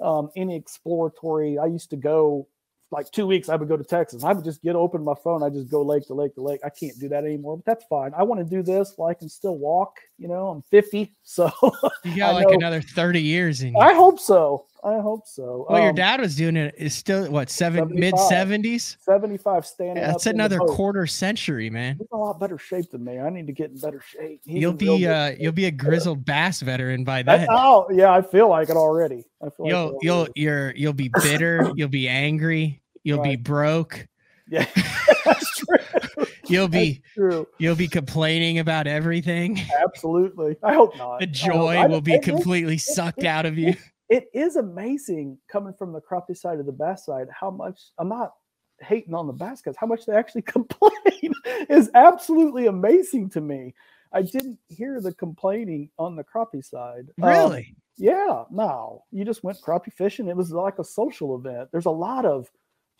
um, 0.00 0.30
any 0.36 0.56
exploratory. 0.56 1.58
I 1.58 1.66
used 1.66 1.90
to 1.90 1.96
go 1.96 2.48
like 2.90 3.10
two 3.10 3.26
weeks. 3.26 3.48
I 3.48 3.56
would 3.56 3.68
go 3.68 3.76
to 3.76 3.84
Texas. 3.84 4.24
I 4.24 4.32
would 4.32 4.44
just 4.44 4.62
get 4.62 4.76
open 4.76 5.02
my 5.02 5.14
phone. 5.22 5.42
I 5.42 5.50
just 5.50 5.70
go 5.70 5.82
lake 5.82 6.06
to 6.06 6.14
lake 6.14 6.34
to 6.36 6.42
lake. 6.42 6.60
I 6.64 6.70
can't 6.70 6.98
do 6.98 7.08
that 7.08 7.24
anymore, 7.24 7.56
but 7.56 7.64
that's 7.64 7.84
fine. 7.86 8.12
I 8.16 8.22
want 8.22 8.40
to 8.40 8.44
do 8.44 8.62
this 8.62 8.94
while 8.96 9.10
I 9.10 9.14
can 9.14 9.28
still 9.28 9.56
walk. 9.56 9.98
You 10.18 10.28
know, 10.28 10.48
I'm 10.48 10.62
50, 10.70 11.14
so 11.22 11.50
You 12.04 12.16
got 12.16 12.34
like 12.34 12.50
another 12.50 12.80
30 12.80 13.20
years 13.20 13.62
in 13.62 13.74
you. 13.74 13.78
I 13.78 13.94
hope 13.94 14.20
so. 14.20 14.66
I 14.86 15.00
hope 15.00 15.26
so. 15.26 15.66
well, 15.68 15.80
your 15.80 15.88
Um, 15.90 15.96
dad 15.96 16.20
was 16.20 16.36
doing 16.36 16.56
it 16.56 16.72
is 16.78 16.94
still 16.94 17.28
what 17.30 17.50
seven 17.50 17.88
mid 17.92 18.14
70s? 18.14 18.96
75 19.00 19.66
standing. 19.66 19.96
Yeah, 19.96 20.12
that's 20.12 20.26
another 20.26 20.58
quarter 20.60 21.06
century, 21.08 21.68
man. 21.70 21.96
He's 21.98 22.06
in 22.12 22.16
a 22.16 22.20
lot 22.22 22.38
better 22.38 22.56
shape 22.56 22.90
than 22.92 23.02
me. 23.04 23.18
I 23.18 23.28
need 23.30 23.48
to 23.48 23.52
get 23.52 23.70
in 23.72 23.78
better 23.78 24.00
shape. 24.00 24.42
He's 24.44 24.60
you'll 24.62 24.74
be 24.74 25.06
uh 25.06 25.34
you'll 25.40 25.50
be 25.52 25.64
a 25.66 25.72
grizzled 25.72 26.24
bass 26.24 26.60
veteran 26.60 27.02
by 27.02 27.22
That's 27.24 27.40
then. 27.40 27.48
how. 27.48 27.88
Yeah, 27.90 28.12
I 28.12 28.22
feel 28.22 28.48
like 28.48 28.70
it 28.70 28.76
already. 28.76 29.24
I 29.44 29.50
feel 29.50 29.66
You'll 29.66 29.86
like 29.88 29.96
you'll 30.02 30.28
you're 30.36 30.72
you'll 30.76 30.92
be 30.92 31.10
bitter, 31.22 31.72
you'll 31.74 31.88
be 31.88 32.08
angry, 32.08 32.80
you'll 33.02 33.22
be 33.24 33.34
broke, 33.34 34.06
Yeah, 34.48 34.66
that's 35.24 35.56
true. 35.58 36.26
you'll 36.46 36.68
be 36.68 37.02
true. 37.14 37.48
you'll 37.58 37.74
be 37.74 37.88
complaining 37.88 38.60
about 38.60 38.86
everything. 38.86 39.60
Absolutely. 39.82 40.56
I 40.62 40.74
hope 40.74 40.96
not. 40.96 41.18
The 41.18 41.26
joy 41.26 41.88
will 41.88 42.00
be 42.00 42.20
completely 42.20 42.78
sucked 42.78 43.24
out 43.24 43.46
of 43.46 43.58
you. 43.58 43.74
It 44.08 44.26
is 44.34 44.56
amazing 44.56 45.36
coming 45.50 45.72
from 45.74 45.92
the 45.92 46.00
crappie 46.00 46.36
side 46.36 46.60
of 46.60 46.66
the 46.66 46.72
bass 46.72 47.04
side 47.06 47.26
how 47.30 47.50
much 47.50 47.80
i'm 47.98 48.08
not 48.08 48.32
hating 48.80 49.14
on 49.14 49.26
the 49.26 49.32
bass 49.32 49.62
guys 49.62 49.74
how 49.78 49.86
much 49.86 50.04
they 50.06 50.14
actually 50.14 50.42
complain 50.56 51.32
is 51.68 51.90
absolutely 51.94 52.66
amazing 52.66 53.28
to 53.28 53.40
me 53.40 53.74
i 54.12 54.22
didn't 54.22 54.58
hear 54.68 55.00
the 55.00 55.12
complaining 55.14 55.88
on 55.98 56.14
the 56.16 56.24
crappie 56.24 56.64
side 56.64 57.06
Um, 57.22 57.28
Really? 57.28 57.74
yeah 57.96 58.44
no 58.50 59.02
you 59.10 59.24
just 59.24 59.42
went 59.42 59.58
crappie 59.62 59.92
fishing 59.92 60.28
it 60.28 60.36
was 60.36 60.50
like 60.50 60.78
a 60.78 60.84
social 60.84 61.34
event 61.36 61.68
there's 61.72 61.86
a 61.86 61.90
lot 61.90 62.24
of 62.26 62.48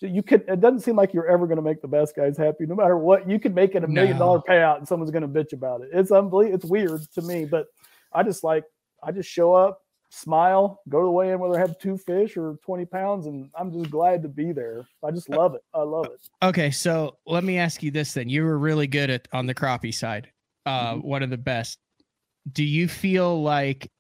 you 0.01 0.23
could 0.23 0.43
it 0.49 0.61
doesn't 0.61 0.81
seem 0.81 0.97
like 0.97 1.15
you're 1.15 1.27
ever 1.29 1.47
going 1.47 1.57
to 1.57 1.63
make 1.63 1.81
the 1.83 1.89
best 1.89 2.15
guys 2.17 2.37
happy 2.37 2.67
no 2.67 2.75
matter 2.75 2.99
what 2.99 3.29
you 3.29 3.39
could 3.39 3.55
make 3.55 3.75
it 3.75 3.85
a 3.85 3.89
million 3.89 4.19
dollar 4.19 4.41
payout 4.49 4.79
and 4.79 4.87
someone's 4.89 5.11
going 5.11 5.23
to 5.23 5.29
bitch 5.29 5.53
about 5.55 5.81
it 5.83 5.89
it's 5.93 6.11
unbelievable 6.11 6.55
it's 6.55 6.65
weird 6.67 7.01
to 7.15 7.23
me 7.23 7.45
but 7.47 7.67
i 8.13 8.23
just 8.23 8.43
like 8.45 8.65
i 9.03 9.11
just 9.13 9.29
show 9.29 9.55
up 9.55 9.81
smile 10.09 10.81
go 10.89 11.01
to 11.01 11.05
the 11.07 11.11
weigh 11.11 11.33
in 11.33 11.39
whether 11.41 11.57
i 11.57 11.59
have 11.59 11.79
two 11.79 11.97
fish 11.99 12.37
or 12.37 12.57
20 12.65 12.85
pounds 12.87 13.27
and 13.27 13.51
i'm 13.59 13.73
just 13.73 13.91
glad 13.91 14.23
to 14.23 14.29
be 14.29 14.53
there 14.53 14.87
i 15.05 15.11
just 15.11 15.29
love 15.29 15.55
it 15.55 15.63
i 15.75 15.83
love 15.83 16.07
it 16.07 16.21
Okay, 16.43 16.71
so 16.71 17.17
let 17.27 17.43
me 17.45 17.59
ask 17.59 17.83
you 17.83 17.91
this 17.91 18.15
then. 18.15 18.29
You 18.29 18.45
were 18.45 18.59
really 18.59 18.87
good 18.87 19.11
at 19.11 19.27
on 19.33 19.47
the 19.47 19.55
crappie 19.55 19.95
side. 19.95 20.31
Uh 20.65 20.95
Mm-hmm. 20.95 21.09
one 21.09 21.23
of 21.23 21.31
the 21.31 21.37
best. 21.39 21.79
Do 22.53 22.63
you 22.63 22.87
feel 22.89 23.43
like 23.43 23.91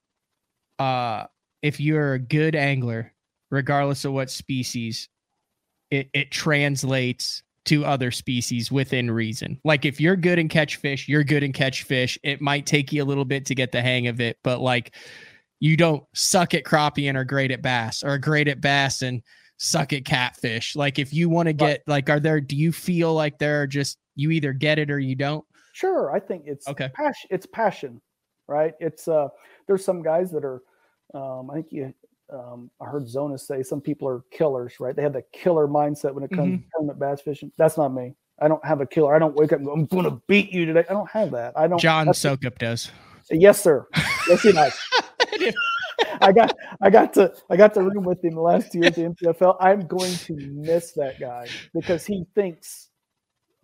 uh 0.78 1.24
if 1.62 1.80
you're 1.80 2.14
a 2.14 2.18
good 2.18 2.54
angler, 2.54 3.12
regardless 3.50 4.04
of 4.04 4.12
what 4.12 4.30
species, 4.30 5.08
it, 5.90 6.08
it 6.12 6.30
translates 6.30 7.42
to 7.64 7.84
other 7.84 8.12
species 8.12 8.70
within 8.70 9.10
reason. 9.10 9.58
Like 9.64 9.84
if 9.84 10.00
you're 10.00 10.14
good 10.14 10.38
in 10.38 10.48
catch 10.48 10.76
fish, 10.76 11.08
you're 11.08 11.24
good 11.24 11.42
in 11.42 11.52
catch 11.52 11.82
fish. 11.82 12.16
It 12.22 12.40
might 12.40 12.64
take 12.66 12.92
you 12.92 13.02
a 13.02 13.04
little 13.06 13.24
bit 13.24 13.46
to 13.46 13.54
get 13.56 13.72
the 13.72 13.82
hang 13.82 14.06
of 14.06 14.20
it, 14.20 14.38
but 14.44 14.60
like 14.60 14.94
you 15.60 15.76
don't 15.76 16.04
suck 16.14 16.54
at 16.54 16.64
crappie 16.64 17.08
and 17.08 17.16
are 17.16 17.24
great 17.24 17.50
at 17.50 17.62
bass 17.62 18.02
or 18.02 18.18
great 18.18 18.48
at 18.48 18.60
bass 18.60 19.02
and 19.02 19.22
suck 19.56 19.92
at 19.92 20.04
catfish. 20.04 20.76
Like 20.76 20.98
if 20.98 21.12
you 21.14 21.28
want 21.28 21.46
to 21.46 21.52
get 21.54 21.82
like 21.86 22.10
are 22.10 22.20
there 22.20 22.40
do 22.40 22.56
you 22.56 22.72
feel 22.72 23.14
like 23.14 23.38
there 23.38 23.62
are 23.62 23.66
just 23.66 23.98
you 24.14 24.30
either 24.30 24.52
get 24.52 24.78
it 24.78 24.90
or 24.90 24.98
you 24.98 25.14
don't? 25.14 25.44
sure 25.72 26.10
i 26.10 26.18
think 26.18 26.44
it's 26.46 26.66
Okay. 26.68 26.88
passion 26.94 27.28
it's 27.30 27.44
passion 27.44 28.00
right 28.48 28.72
it's 28.80 29.08
uh 29.08 29.28
there's 29.66 29.84
some 29.84 30.02
guys 30.02 30.30
that 30.30 30.42
are 30.42 30.62
um 31.12 31.50
i 31.50 31.54
think 31.56 31.66
you 31.70 31.92
um 32.32 32.70
i 32.80 32.86
heard 32.86 33.06
zona 33.06 33.36
say 33.36 33.62
some 33.62 33.82
people 33.82 34.08
are 34.08 34.22
killers 34.30 34.80
right 34.80 34.96
they 34.96 35.02
have 35.02 35.12
the 35.12 35.22
killer 35.34 35.68
mindset 35.68 36.14
when 36.14 36.24
it 36.24 36.30
comes 36.30 36.54
Mm-hmm. 36.54 36.62
to 36.62 36.68
tournament 36.74 36.98
bass 36.98 37.20
fishing 37.20 37.52
that's 37.58 37.76
not 37.76 37.92
me 37.92 38.14
i 38.40 38.48
don't 38.48 38.64
have 38.64 38.80
a 38.80 38.86
killer 38.86 39.14
i 39.14 39.18
don't 39.18 39.34
wake 39.36 39.52
up 39.52 39.58
and 39.58 39.66
go 39.66 39.72
i'm 39.74 39.84
gonna 39.84 40.18
beat 40.26 40.50
you 40.50 40.64
today 40.64 40.84
i 40.88 40.92
don't 40.94 41.10
have 41.10 41.30
that 41.32 41.52
i 41.58 41.66
don't 41.66 41.78
John 41.78 42.06
Sokup 42.06 42.56
does. 42.56 42.90
Yes, 43.30 43.62
sir. 43.62 43.86
Yes, 44.30 44.40
he 44.42 44.52
does. 44.52 44.72
I 46.20 46.32
got 46.32 46.56
I 46.80 46.90
got 46.90 47.12
to 47.14 47.32
I 47.50 47.56
got 47.56 47.74
to 47.74 47.82
room 47.82 48.04
with 48.04 48.22
him 48.24 48.34
last 48.36 48.74
year 48.74 48.86
at 48.86 48.94
the 48.94 49.02
NPFL. 49.02 49.56
I'm 49.60 49.86
going 49.86 50.16
to 50.18 50.34
miss 50.34 50.92
that 50.92 51.18
guy 51.20 51.48
because 51.74 52.04
he 52.04 52.24
thinks 52.34 52.90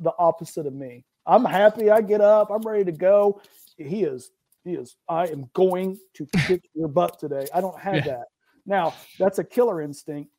the 0.00 0.12
opposite 0.18 0.66
of 0.66 0.74
me. 0.74 1.04
I'm 1.26 1.44
happy. 1.44 1.90
I 1.90 2.00
get 2.00 2.20
up. 2.20 2.50
I'm 2.50 2.62
ready 2.62 2.84
to 2.84 2.92
go. 2.92 3.40
He 3.76 4.04
is. 4.04 4.30
He 4.64 4.72
is. 4.74 4.96
I 5.08 5.26
am 5.28 5.48
going 5.54 5.98
to 6.14 6.26
kick 6.46 6.62
your 6.74 6.88
butt 6.88 7.18
today. 7.18 7.46
I 7.54 7.60
don't 7.60 7.78
have 7.78 7.94
Yeah. 8.06 8.12
that. 8.12 8.24
Now 8.66 8.94
that's 9.18 9.38
a 9.38 9.44
killer 9.44 9.82
instinct, 9.82 10.30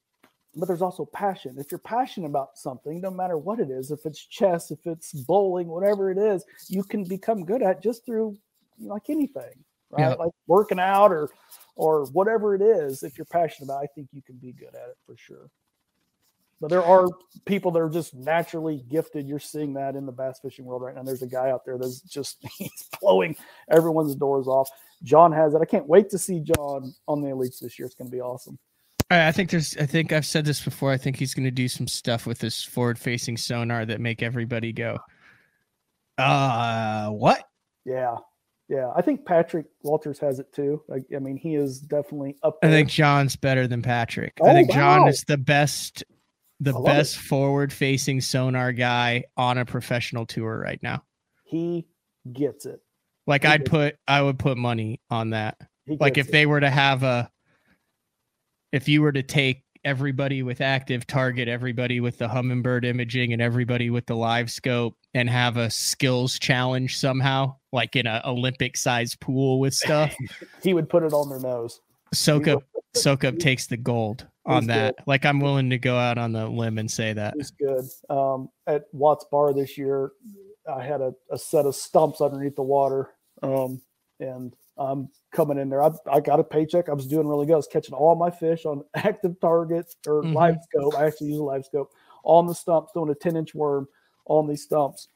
but 0.56 0.68
there's 0.68 0.82
also 0.82 1.06
passion. 1.06 1.56
If 1.58 1.72
you're 1.72 1.80
passionate 1.80 2.28
about 2.28 2.58
something, 2.58 3.02
no 3.02 3.12
matter 3.12 3.38
what 3.38 3.60
it 3.60 3.70
is, 3.70 3.92
if 3.92 4.06
it's 4.06 4.26
chess, 4.26 4.72
if 4.72 4.80
it's 4.86 5.12
bowling, 5.12 5.68
whatever 5.68 6.10
it 6.12 6.18
is, 6.18 6.44
you 6.70 6.84
can 6.84 7.04
become 7.04 7.44
good 7.46 7.62
at 7.62 7.82
just 7.84 8.06
through 8.06 8.38
like 8.80 9.10
anything, 9.10 9.54
right? 9.94 10.10
Yeah. 10.10 10.14
Like 10.16 10.32
working 10.48 10.80
out 10.80 11.12
or 11.12 11.30
or 11.76 12.06
whatever 12.08 12.56
it 12.56 12.62
is. 12.62 13.04
If 13.04 13.18
you're 13.18 13.26
passionate 13.26 13.66
about, 13.66 13.84
it, 13.84 13.90
I 13.92 13.94
think 13.96 14.10
you 14.12 14.22
can 14.22 14.38
be 14.38 14.52
good 14.52 14.76
at 14.76 14.90
it 14.90 14.98
for 15.06 15.16
sure. 15.18 15.50
But 16.62 16.70
there 16.70 16.84
are 16.84 17.08
people 17.46 17.72
that 17.72 17.80
are 17.80 17.90
just 17.90 18.14
naturally 18.14 18.86
gifted. 18.90 19.28
You're 19.28 19.40
seeing 19.40 19.74
that 19.74 19.96
in 19.96 20.06
the 20.06 20.14
bass 20.14 20.40
fishing 20.42 20.64
world 20.64 20.82
right 20.82 20.96
now. 20.96 21.04
There's 21.04 21.22
a 21.22 21.28
guy 21.28 21.50
out 21.50 21.66
there 21.66 21.78
that's 21.78 22.00
just 22.02 22.38
he's 22.58 22.90
blowing 23.02 23.36
everyone's 23.70 24.16
doors 24.16 24.48
off. 24.48 24.70
John 25.04 25.32
has 25.34 25.54
it. 25.54 25.62
I 25.62 25.66
can't 25.66 25.88
wait 25.88 26.10
to 26.12 26.18
see 26.18 26.40
John 26.40 26.94
on 27.08 27.22
the 27.22 27.30
elites 27.30 27.60
this 27.60 27.78
year. 27.78 27.86
It's 27.86 27.96
going 27.96 28.10
to 28.10 28.16
be 28.16 28.22
awesome. 28.22 28.58
I 29.12 29.28
I 29.28 29.32
think 29.34 29.50
there's. 29.50 29.76
I 29.78 29.86
think 29.86 30.14
I've 30.14 30.26
said 30.26 30.46
this 30.46 30.64
before. 30.64 30.92
I 30.92 30.98
think 30.98 31.18
he's 31.18 31.34
going 31.34 31.44
to 31.44 31.52
do 31.52 31.68
some 31.68 31.88
stuff 31.88 32.26
with 32.26 32.40
this 32.40 32.64
forward-facing 32.64 33.38
sonar 33.38 33.86
that 33.86 34.00
make 34.00 34.24
everybody 34.24 34.72
go, 34.72 35.00
"Uh, 36.18 37.10
what?" 37.10 37.44
Yeah, 37.84 38.16
yeah. 38.70 38.92
I 38.96 39.02
think 39.02 39.26
Patrick 39.26 39.66
Walters 39.84 40.20
has 40.20 40.40
it 40.40 40.54
too. 40.54 40.82
Like, 40.88 41.06
I 41.16 41.20
mean, 41.20 41.38
he 41.38 41.56
is 41.56 41.80
definitely 41.80 42.38
up 42.44 42.58
I 42.64 42.68
think 42.68 42.90
John's 42.90 43.36
better 43.36 43.68
than 43.68 43.82
Patrick. 43.82 44.34
Oh, 44.42 44.50
I 44.50 44.54
think 44.54 44.72
John 44.72 45.08
is 45.08 45.24
the 45.28 45.38
best, 45.38 46.04
the 46.60 46.74
best 46.74 47.18
forward-facing 47.18 48.22
sonar 48.22 48.72
guy 48.72 49.26
on 49.38 49.58
a 49.58 49.66
professional 49.66 50.26
tour 50.26 50.60
right 50.60 50.80
now. 50.82 51.04
he 51.54 51.86
gets 52.32 52.66
it. 52.66 52.82
Like 53.28 53.44
He 53.44 53.50
I'd 53.50 53.66
put, 53.66 53.96
I 54.08 54.22
would 54.22 54.40
put 54.40 54.58
money 54.58 55.00
on 55.10 55.30
that. 55.32 55.58
Like 55.88 56.18
if 56.18 56.30
it. 56.30 56.32
they 56.32 56.46
were 56.46 56.60
to 56.60 56.70
have 56.70 57.04
a, 57.04 57.30
if 58.72 58.88
you 58.88 59.02
were 59.02 59.12
to 59.12 59.24
take 59.24 59.64
everybody 59.86 60.42
with 60.42 60.62
active 60.62 61.06
target, 61.06 61.48
everybody 61.48 62.00
with 62.00 62.18
the 62.18 62.28
Humminbird 62.28 62.86
imaging, 62.86 63.34
and 63.34 63.42
everybody 63.42 63.90
with 63.90 64.06
the 64.08 64.16
live 64.16 64.50
scope, 64.50 64.96
and 65.14 65.30
have 65.30 65.58
a 65.58 65.70
skills 65.70 66.40
challenge 66.40 66.98
somehow, 66.98 67.56
like 67.72 67.96
in 67.96 68.08
a 68.08 68.22
Olympic 68.26 68.76
sized 68.78 69.20
pool 69.20 69.60
with 69.60 69.74
stuff. 69.74 70.16
he 70.64 70.74
would 70.74 70.90
put 70.90 71.04
it 71.04 71.14
on 71.14 71.30
their 71.30 71.40
nose. 71.40 71.82
Sokup, 72.14 72.62
Sokup 72.96 73.40
takes 73.40 73.68
the 73.68 73.78
gold 73.78 74.28
on 74.46 74.64
He's 74.64 74.68
that. 74.68 74.96
Like 75.06 75.26
I'm 75.26 75.40
willing 75.40 75.70
to 75.70 75.78
go 75.78 75.98
out 75.98 76.18
on 76.18 76.32
the 76.32 76.48
limb 76.48 76.78
and 76.78 76.90
say 76.90 77.14
that. 77.14 77.36
He's 77.36 77.52
good. 77.52 77.86
Um, 78.10 78.50
at 78.68 78.86
Watts 78.92 79.26
Bar 79.32 79.54
this 79.54 79.78
year, 79.78 80.12
I 80.72 80.84
had 80.84 81.02
a, 81.02 81.14
a 81.32 81.38
set 81.38 81.66
of 81.66 81.76
stumps 81.76 82.22
underneath 82.22 82.56
the 82.56 82.64
water, 82.64 83.10
um, 83.42 83.82
and 84.20 84.56
I'm 84.78 85.10
coming 85.32 85.60
in 85.60 85.70
there. 85.70 85.84
I, 85.84 85.92
I 86.12 86.20
got 86.20 86.40
a 86.40 86.44
paycheck. 86.44 86.90
I 86.90 86.94
was 86.94 87.06
doing 87.06 87.28
really 87.28 87.46
good. 87.46 87.54
I 87.54 87.58
was 87.58 87.68
catching 87.68 87.94
all 87.94 88.16
my 88.16 88.32
fish 88.32 88.66
on 88.66 88.84
active 88.96 89.40
targets 89.40 89.96
or 90.08 90.24
Mhm. 90.24 90.34
live 90.34 90.58
scope. 90.64 90.98
I 90.98 91.06
actually 91.06 91.28
use 91.28 91.40
a 91.40 91.44
live 91.44 91.66
scope 91.66 91.92
on 92.24 92.48
the 92.48 92.56
stumps, 92.56 92.92
doing 92.94 93.10
a 93.10 93.16
10 93.16 93.36
inch 93.36 93.54
worm 93.54 93.88
on 94.26 94.48
these 94.48 94.64
stumps. 94.64 95.08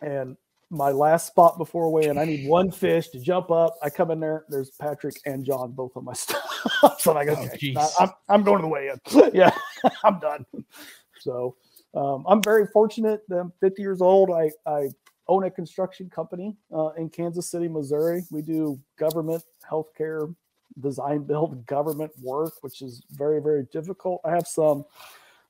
And 0.00 0.36
my 0.70 0.90
last 0.90 1.28
spot 1.28 1.58
before 1.58 1.90
weighing, 1.90 2.18
I 2.18 2.24
need 2.24 2.48
one 2.48 2.70
fish 2.70 3.08
to 3.10 3.20
jump 3.20 3.50
up. 3.50 3.76
I 3.82 3.90
come 3.90 4.10
in 4.10 4.20
there. 4.20 4.44
There's 4.48 4.70
Patrick 4.70 5.16
and 5.24 5.44
John 5.44 5.72
both 5.72 5.96
on 5.96 6.04
my 6.04 6.12
stumps. 6.14 7.02
so 7.02 7.16
I 7.16 7.24
go, 7.24 7.34
Oh, 7.36 7.44
okay, 7.44 7.74
jeez. 7.74 7.92
I'm, 8.00 8.10
I'm 8.28 8.42
going 8.42 8.58
to 8.58 8.62
the 8.62 8.68
weigh-in. 8.68 9.30
yeah, 9.34 9.56
I'm 10.04 10.18
done. 10.18 10.44
So 11.20 11.56
um, 11.94 12.24
I'm 12.28 12.42
very 12.42 12.66
fortunate 12.66 13.22
that 13.28 13.38
I'm 13.38 13.52
50 13.60 13.80
years 13.80 14.00
old. 14.00 14.30
I, 14.30 14.50
I 14.68 14.88
own 15.28 15.44
a 15.44 15.50
construction 15.50 16.10
company 16.10 16.56
uh, 16.74 16.90
in 16.90 17.08
Kansas 17.08 17.48
City, 17.50 17.68
Missouri. 17.68 18.22
We 18.30 18.42
do 18.42 18.78
government, 18.98 19.42
healthcare, 19.68 20.34
design, 20.80 21.24
build 21.24 21.64
government 21.66 22.12
work, 22.22 22.54
which 22.60 22.82
is 22.82 23.02
very, 23.10 23.40
very 23.40 23.66
difficult. 23.72 24.20
I 24.24 24.30
have 24.30 24.46
some 24.46 24.84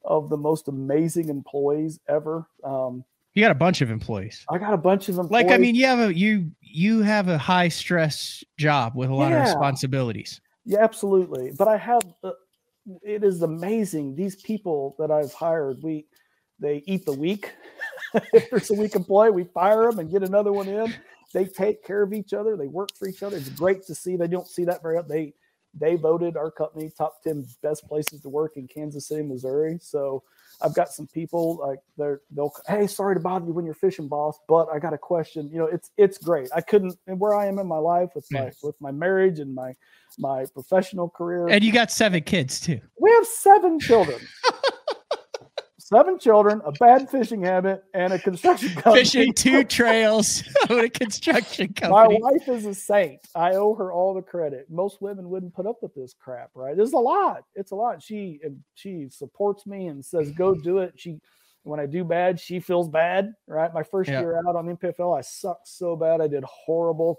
of 0.07 0.29
the 0.29 0.37
most 0.37 0.69
amazing 0.69 1.29
employees 1.29 2.01
ever. 2.09 2.47
Um, 2.65 3.05
You 3.35 3.43
got 3.43 3.51
a 3.51 3.57
bunch 3.57 3.83
of 3.83 3.91
employees. 3.91 4.45
I 4.49 4.59
got 4.59 4.73
a 4.73 4.79
bunch 4.79 5.09
of 5.09 5.19
employees. 5.19 5.45
Like 5.45 5.53
I 5.53 5.59
mean, 5.59 5.75
you 5.75 5.87
have 5.87 5.99
a 5.99 6.15
you 6.17 6.51
you 6.61 7.03
have 7.03 7.29
a 7.29 7.39
high 7.39 7.69
stress 7.69 8.43
job 8.57 8.95
with 8.95 9.11
a 9.11 9.15
lot 9.15 9.33
of 9.33 9.41
responsibilities. 9.43 10.41
Yeah, 10.65 10.83
absolutely. 10.83 11.53
But 11.57 11.69
I 11.69 11.77
have 11.77 12.03
uh, 12.25 12.33
it 13.03 13.25
is 13.25 13.43
amazing. 13.43 14.15
These 14.15 14.37
people 14.37 14.95
that 14.99 15.11
I've 15.11 15.33
hired, 15.33 15.83
we 15.83 16.07
they 16.59 16.83
eat 16.87 17.05
the 17.05 17.13
week. 17.13 17.53
if 18.33 18.51
there's 18.51 18.71
a 18.71 18.75
weak 18.75 18.95
employee, 18.95 19.31
we 19.31 19.45
fire 19.45 19.91
them 19.91 19.99
and 19.99 20.11
get 20.11 20.23
another 20.23 20.53
one 20.53 20.69
in. 20.69 20.95
They 21.35 21.45
take 21.45 21.85
care 21.85 22.03
of 22.03 22.13
each 22.13 22.33
other. 22.33 22.57
They 22.57 22.69
work 22.69 22.91
for 22.99 23.09
each 23.09 23.23
other. 23.23 23.37
It's 23.37 23.51
great 23.51 23.85
to 23.87 23.95
see. 23.95 24.17
They 24.17 24.29
don't 24.29 24.47
see 24.47 24.65
that 24.65 24.83
very 24.83 24.97
often. 24.97 25.11
They 25.11 25.35
they 25.79 25.97
voted 25.97 26.37
our 26.37 26.51
company 26.51 26.91
top 26.97 27.22
10 27.22 27.47
best 27.62 27.87
places 27.87 28.20
to 28.22 28.29
work 28.29 28.57
in 28.57 28.66
Kansas 28.66 29.09
City, 29.09 29.22
Missouri. 29.22 29.79
So 29.81 30.22
I've 30.62 30.74
got 30.74 30.89
some 30.89 31.07
people 31.07 31.57
like 31.57 31.81
they're 31.99 32.22
they'll 32.31 32.53
hey, 32.66 32.87
sorry 32.87 33.14
to 33.14 33.20
bother 33.20 33.47
you 33.47 33.53
when 33.53 33.64
you're 33.66 33.74
fishing, 33.74 34.09
boss, 34.09 34.39
but 34.49 34.68
I 34.72 34.79
got 34.79 34.95
a 34.95 34.99
question. 34.99 35.51
You 35.53 35.59
know, 35.59 35.66
it's 35.66 35.91
it's 35.99 36.16
great. 36.18 36.49
I 36.55 36.62
couldn't 36.62 36.97
and 37.07 37.20
where 37.20 37.35
I 37.35 37.47
am 37.47 37.59
in 37.59 37.66
my 37.66 37.79
life 37.79 38.11
with 38.14 38.27
my 38.31 38.45
Yeah. 38.45 38.51
with 38.62 38.81
my 38.81 38.91
marriage 38.91 39.39
and 39.39 39.55
my 39.55 39.74
my 40.18 40.47
professional 40.55 41.11
career. 41.11 41.49
And 41.49 41.62
you 41.62 41.72
got 41.72 41.91
seven 41.91 42.22
kids 42.22 42.59
too. 42.59 42.81
We 42.99 43.11
have 43.11 43.27
seven 43.27 43.79
children. 43.79 44.18
seven 45.87 46.18
children, 46.18 46.61
a 46.64 46.72
bad 46.72 47.09
fishing 47.09 47.43
habit, 47.43 47.84
and 47.95 48.12
a 48.12 48.18
construction 48.18 48.70
company. 48.74 48.99
Fishing 49.05 49.32
two 49.32 49.62
trails 49.64 50.43
with 50.68 50.84
a 50.84 50.89
construction 50.91 51.72
company. 51.74 52.18
My 52.18 52.30
wife 52.30 52.49
is 52.49 52.66
a 52.66 52.74
saint. 52.74 53.20
I 53.34 53.53
owe 53.53 53.74
her 53.76 53.93
all 53.93 54.12
the 54.14 54.22
credit. 54.22 54.66
Most 54.68 55.01
women 55.01 55.28
wouldn't 55.30 55.55
put 55.55 55.66
up 55.66 55.76
with 55.82 55.95
this 55.95 56.14
crap, 56.18 56.51
right? 56.55 56.76
It's 56.76 56.93
a 56.93 56.99
lot. 56.99 57.45
It's 57.55 57.70
a 57.70 57.76
lot. 57.76 58.03
She 58.03 58.41
and 58.43 58.61
she 58.74 59.07
supports 59.11 59.66
me 59.66 59.87
and 59.87 60.05
says, 60.05 60.32
"Go 60.32 60.55
do 60.55 60.78
it." 60.78 60.95
She, 60.97 61.20
when 61.62 61.78
I 61.78 61.87
do 61.87 62.05
bad, 62.05 62.41
she 62.41 62.59
feels 62.61 62.89
bad, 62.89 63.32
right? 63.47 63.72
My 63.72 63.82
first 63.82 64.11
Yeah. 64.11 64.20
year 64.20 64.39
out 64.39 64.57
on 64.57 64.66
the 64.66 64.72
NPFL, 64.72 65.16
I 65.16 65.20
sucked 65.20 65.68
so 65.68 65.95
bad. 65.97 66.20
I 66.20 66.26
did 66.26 66.45
horrible, 66.45 67.18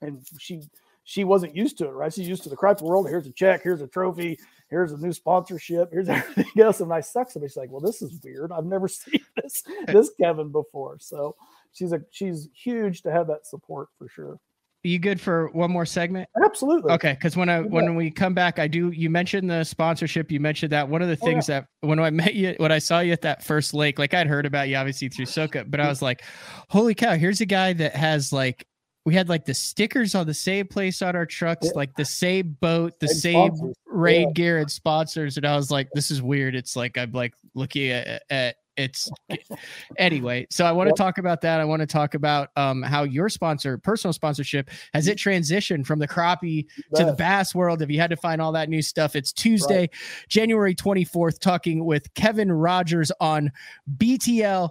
and 0.00 0.24
she 0.38 0.62
she 1.08 1.24
wasn't 1.24 1.56
used 1.56 1.78
to 1.78 1.86
it, 1.86 1.92
right? 1.92 2.12
She's 2.12 2.28
used 2.28 2.42
to 2.42 2.50
the 2.50 2.56
crap 2.56 2.82
world. 2.82 3.08
Here's 3.08 3.26
a 3.26 3.32
check. 3.32 3.62
Here's 3.62 3.80
a 3.80 3.86
trophy. 3.86 4.38
Here's 4.68 4.92
a 4.92 4.98
new 4.98 5.14
sponsorship. 5.14 5.88
Here's 5.90 6.06
everything 6.10 6.62
else. 6.62 6.80
And 6.80 6.92
I 6.92 7.00
suck. 7.00 7.30
So 7.30 7.40
she's 7.40 7.56
like, 7.56 7.70
well, 7.70 7.80
this 7.80 8.02
is 8.02 8.20
weird. 8.22 8.52
I've 8.52 8.66
never 8.66 8.88
seen 8.88 9.20
this 9.42 9.62
this 9.86 10.10
Kevin 10.20 10.52
before. 10.52 10.98
So 11.00 11.34
she's 11.72 11.92
a 11.92 12.02
she's 12.10 12.50
huge 12.52 13.00
to 13.02 13.10
have 13.10 13.26
that 13.28 13.46
support 13.46 13.88
for 13.96 14.06
sure. 14.10 14.38
you 14.82 14.98
good 14.98 15.18
for 15.18 15.48
one 15.52 15.70
more 15.70 15.86
segment? 15.86 16.28
Absolutely. 16.44 16.92
Okay, 16.92 17.14
because 17.14 17.38
when 17.38 17.48
I 17.48 17.62
when 17.62 17.94
we 17.94 18.10
come 18.10 18.34
back, 18.34 18.58
I 18.58 18.68
do. 18.68 18.90
You 18.90 19.08
mentioned 19.08 19.48
the 19.48 19.64
sponsorship. 19.64 20.30
You 20.30 20.40
mentioned 20.40 20.72
that 20.72 20.86
one 20.90 21.00
of 21.00 21.08
the 21.08 21.18
Oh, 21.22 21.24
things 21.24 21.46
that 21.46 21.68
when 21.80 21.98
I 22.00 22.10
met 22.10 22.34
you, 22.34 22.54
when 22.58 22.70
I 22.70 22.80
saw 22.80 23.00
you 23.00 23.14
at 23.14 23.22
that 23.22 23.42
first 23.42 23.72
lake, 23.72 23.98
like 23.98 24.12
I'd 24.12 24.26
heard 24.26 24.44
about 24.44 24.68
you 24.68 24.76
obviously 24.76 25.08
through 25.08 25.24
Soka, 25.24 25.64
but 25.70 25.80
I 25.80 25.88
was 25.88 26.02
like, 26.02 26.22
holy 26.68 26.94
cow! 26.94 27.14
Here's 27.14 27.40
a 27.40 27.46
guy 27.46 27.72
that 27.72 27.96
has 27.96 28.30
like 28.30 28.66
we 29.08 29.14
had 29.14 29.30
like 29.30 29.46
the 29.46 29.54
stickers 29.54 30.14
on 30.14 30.26
the 30.26 30.34
same 30.34 30.66
place 30.66 31.00
on 31.00 31.16
our 31.16 31.24
trucks, 31.24 31.64
Yeah. 31.68 31.72
like 31.76 31.94
the 31.96 32.04
same 32.04 32.58
boat, 32.60 33.00
the 33.00 33.06
And 33.06 33.16
same 33.16 33.56
sponsors. 33.56 33.76
raid 33.86 34.26
Yeah. 34.28 34.32
gear 34.34 34.58
and 34.58 34.70
sponsors, 34.70 35.38
and 35.38 35.46
I 35.46 35.56
was 35.56 35.70
like, 35.70 35.88
this 35.94 36.10
is 36.10 36.20
weird. 36.20 36.54
It's 36.54 36.76
like 36.76 36.98
I'm 36.98 37.12
like 37.12 37.32
looking 37.54 37.88
at, 37.90 38.22
at 38.28 38.56
it's 38.76 39.10
anyway. 39.96 40.46
So 40.50 40.64
I 40.64 40.72
want 40.72 40.88
Yep. 40.88 40.96
to 40.96 41.02
talk 41.02 41.18
about 41.18 41.40
that. 41.40 41.58
I 41.58 41.64
want 41.64 41.80
to 41.80 41.86
talk 41.86 42.12
about 42.14 42.50
um 42.56 42.82
how 42.82 43.04
your 43.04 43.28
sponsor, 43.30 43.78
personal 43.78 44.12
sponsorship, 44.12 44.68
has 44.92 45.08
it 45.08 45.16
transitioned 45.16 45.86
from 45.86 45.98
the 45.98 46.06
crappie 46.06 46.66
to 46.94 47.04
the 47.06 47.14
bass 47.14 47.54
world. 47.54 47.80
If 47.82 47.90
you 47.90 47.98
had 47.98 48.10
to 48.10 48.16
find 48.16 48.40
all 48.42 48.52
that 48.52 48.68
new 48.68 48.82
stuff, 48.82 49.16
it's 49.16 49.32
Tuesday, 49.32 49.88
January 50.28 50.74
24th, 50.74 51.40
talking 51.40 51.84
with 51.86 52.12
Kevin 52.14 52.52
Rogers 52.52 53.10
on 53.20 53.50
BTL. 53.96 54.70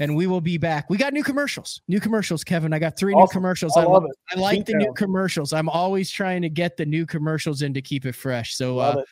And 0.00 0.16
we 0.16 0.26
will 0.26 0.40
be 0.40 0.58
back. 0.58 0.90
We 0.90 0.96
got 0.96 1.12
new 1.12 1.22
commercials. 1.22 1.80
New 1.86 2.00
commercials, 2.00 2.42
Kevin. 2.42 2.72
I 2.72 2.80
got 2.80 2.98
three 2.98 3.14
new 3.14 3.28
commercials. 3.28 3.76
I 3.76 3.82
I, 3.82 3.84
love 3.84 4.02
lo- 4.02 4.08
it. 4.10 4.16
I 4.36 4.40
like 4.40 4.66
the 4.66 4.74
new 4.74 4.92
commercials. 4.94 5.52
I'm 5.52 5.68
always 5.68 6.10
trying 6.10 6.42
to 6.42 6.48
get 6.48 6.76
the 6.76 6.84
new 6.84 7.06
commercials 7.06 7.62
in 7.62 7.74
to 7.74 7.82
keep 7.82 8.04
it 8.04 8.14
fresh. 8.16 8.56
So 8.56 8.76
Love 8.76 8.96
uh, 8.96 8.98
it. 9.00 9.06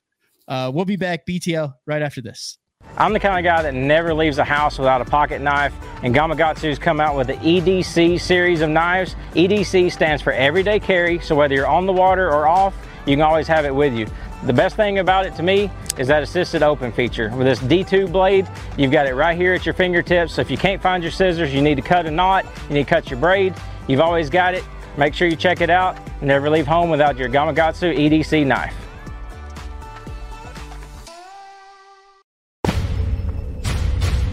uh, 0.49 0.70
we'll 0.74 0.85
be 0.85 0.97
back, 0.97 1.24
BTL, 1.24 1.72
right 1.87 2.03
after 2.03 2.20
this. 2.20 2.59
I'm 2.97 3.12
the 3.12 3.20
kind 3.20 3.39
of 3.39 3.49
guy 3.49 3.62
that 3.62 3.74
never 3.74 4.12
leaves 4.12 4.37
the 4.37 4.45
house 4.45 4.76
without 4.76 5.01
a 5.01 5.05
pocket 5.05 5.41
knife, 5.41 5.72
and 6.03 6.12
Gamakatsu's 6.12 6.80
come 6.80 7.01
out 7.01 7.16
with 7.16 7.28
the 7.28 7.35
EDC 7.35 8.20
series 8.20 8.61
of 8.61 8.68
knives. 8.70 9.14
EDC 9.35 9.93
stands 9.93 10.20
for 10.20 10.33
everyday 10.33 10.80
carry, 10.80 11.20
so 11.20 11.37
whether 11.37 11.55
you're 11.55 11.68
on 11.68 11.87
the 11.87 11.93
water 11.93 12.28
or 12.28 12.49
off, 12.49 12.74
you 13.07 13.14
can 13.14 13.22
always 13.22 13.47
have 13.47 13.64
it 13.64 13.74
with 13.74 13.95
you. 13.95 14.09
The 14.45 14.53
best 14.53 14.74
thing 14.74 14.99
about 14.99 15.24
it 15.24 15.36
to 15.36 15.43
me 15.43 15.70
is 15.99 16.09
that 16.09 16.22
assisted 16.22 16.64
open 16.64 16.90
feature. 16.90 17.30
With 17.30 17.47
this 17.47 17.61
D2 17.61 18.11
blade, 18.11 18.49
you've 18.76 18.90
got 18.90 19.07
it 19.07 19.14
right 19.14 19.36
here 19.36 19.55
at 19.55 19.64
your 19.64 19.72
fingertips, 19.72 20.34
so 20.34 20.40
if 20.40 20.51
you 20.51 20.57
can't 20.57 20.82
find 20.82 21.01
your 21.01 21.12
scissors, 21.12 21.55
you 21.55 21.62
need 21.62 21.76
to 21.76 21.82
cut 21.82 22.07
a 22.07 22.11
knot, 22.11 22.45
you 22.68 22.74
need 22.74 22.84
to 22.84 22.90
cut 22.90 23.09
your 23.09 23.20
braid, 23.20 23.55
you've 23.86 24.01
always 24.01 24.28
got 24.28 24.55
it. 24.55 24.64
Make 24.97 25.14
sure 25.14 25.28
you 25.28 25.36
check 25.36 25.61
it 25.61 25.70
out. 25.70 25.97
Never 26.20 26.51
leave 26.51 26.66
home 26.66 26.90
without 26.90 27.16
your 27.16 27.28
Gamakatsu 27.28 27.97
EDC 27.97 28.45
knife. 28.45 28.74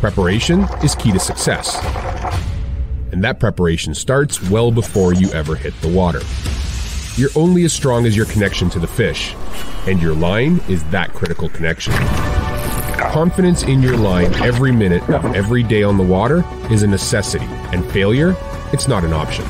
Preparation 0.01 0.61
is 0.83 0.95
key 0.95 1.11
to 1.11 1.19
success. 1.19 1.77
And 3.11 3.23
that 3.23 3.39
preparation 3.39 3.93
starts 3.93 4.49
well 4.49 4.71
before 4.71 5.13
you 5.13 5.29
ever 5.31 5.55
hit 5.55 5.79
the 5.81 5.87
water. 5.87 6.21
You're 7.19 7.29
only 7.35 7.65
as 7.65 7.73
strong 7.73 8.05
as 8.05 8.15
your 8.15 8.27
connection 8.27 8.69
to 8.69 8.79
the 8.79 8.87
fish, 8.87 9.35
and 9.87 10.01
your 10.01 10.13
line 10.13 10.61
is 10.69 10.81
that 10.85 11.13
critical 11.13 11.49
connection. 11.49 11.91
Confidence 13.11 13.63
in 13.63 13.81
your 13.81 13.97
line 13.97 14.33
every 14.35 14.71
minute 14.71 15.03
of 15.09 15.25
every 15.35 15.61
day 15.61 15.83
on 15.83 15.97
the 15.97 16.03
water 16.03 16.45
is 16.71 16.81
a 16.81 16.87
necessity, 16.87 17.43
and 17.73 17.85
failure, 17.91 18.37
it's 18.71 18.87
not 18.87 19.03
an 19.03 19.11
option. 19.11 19.43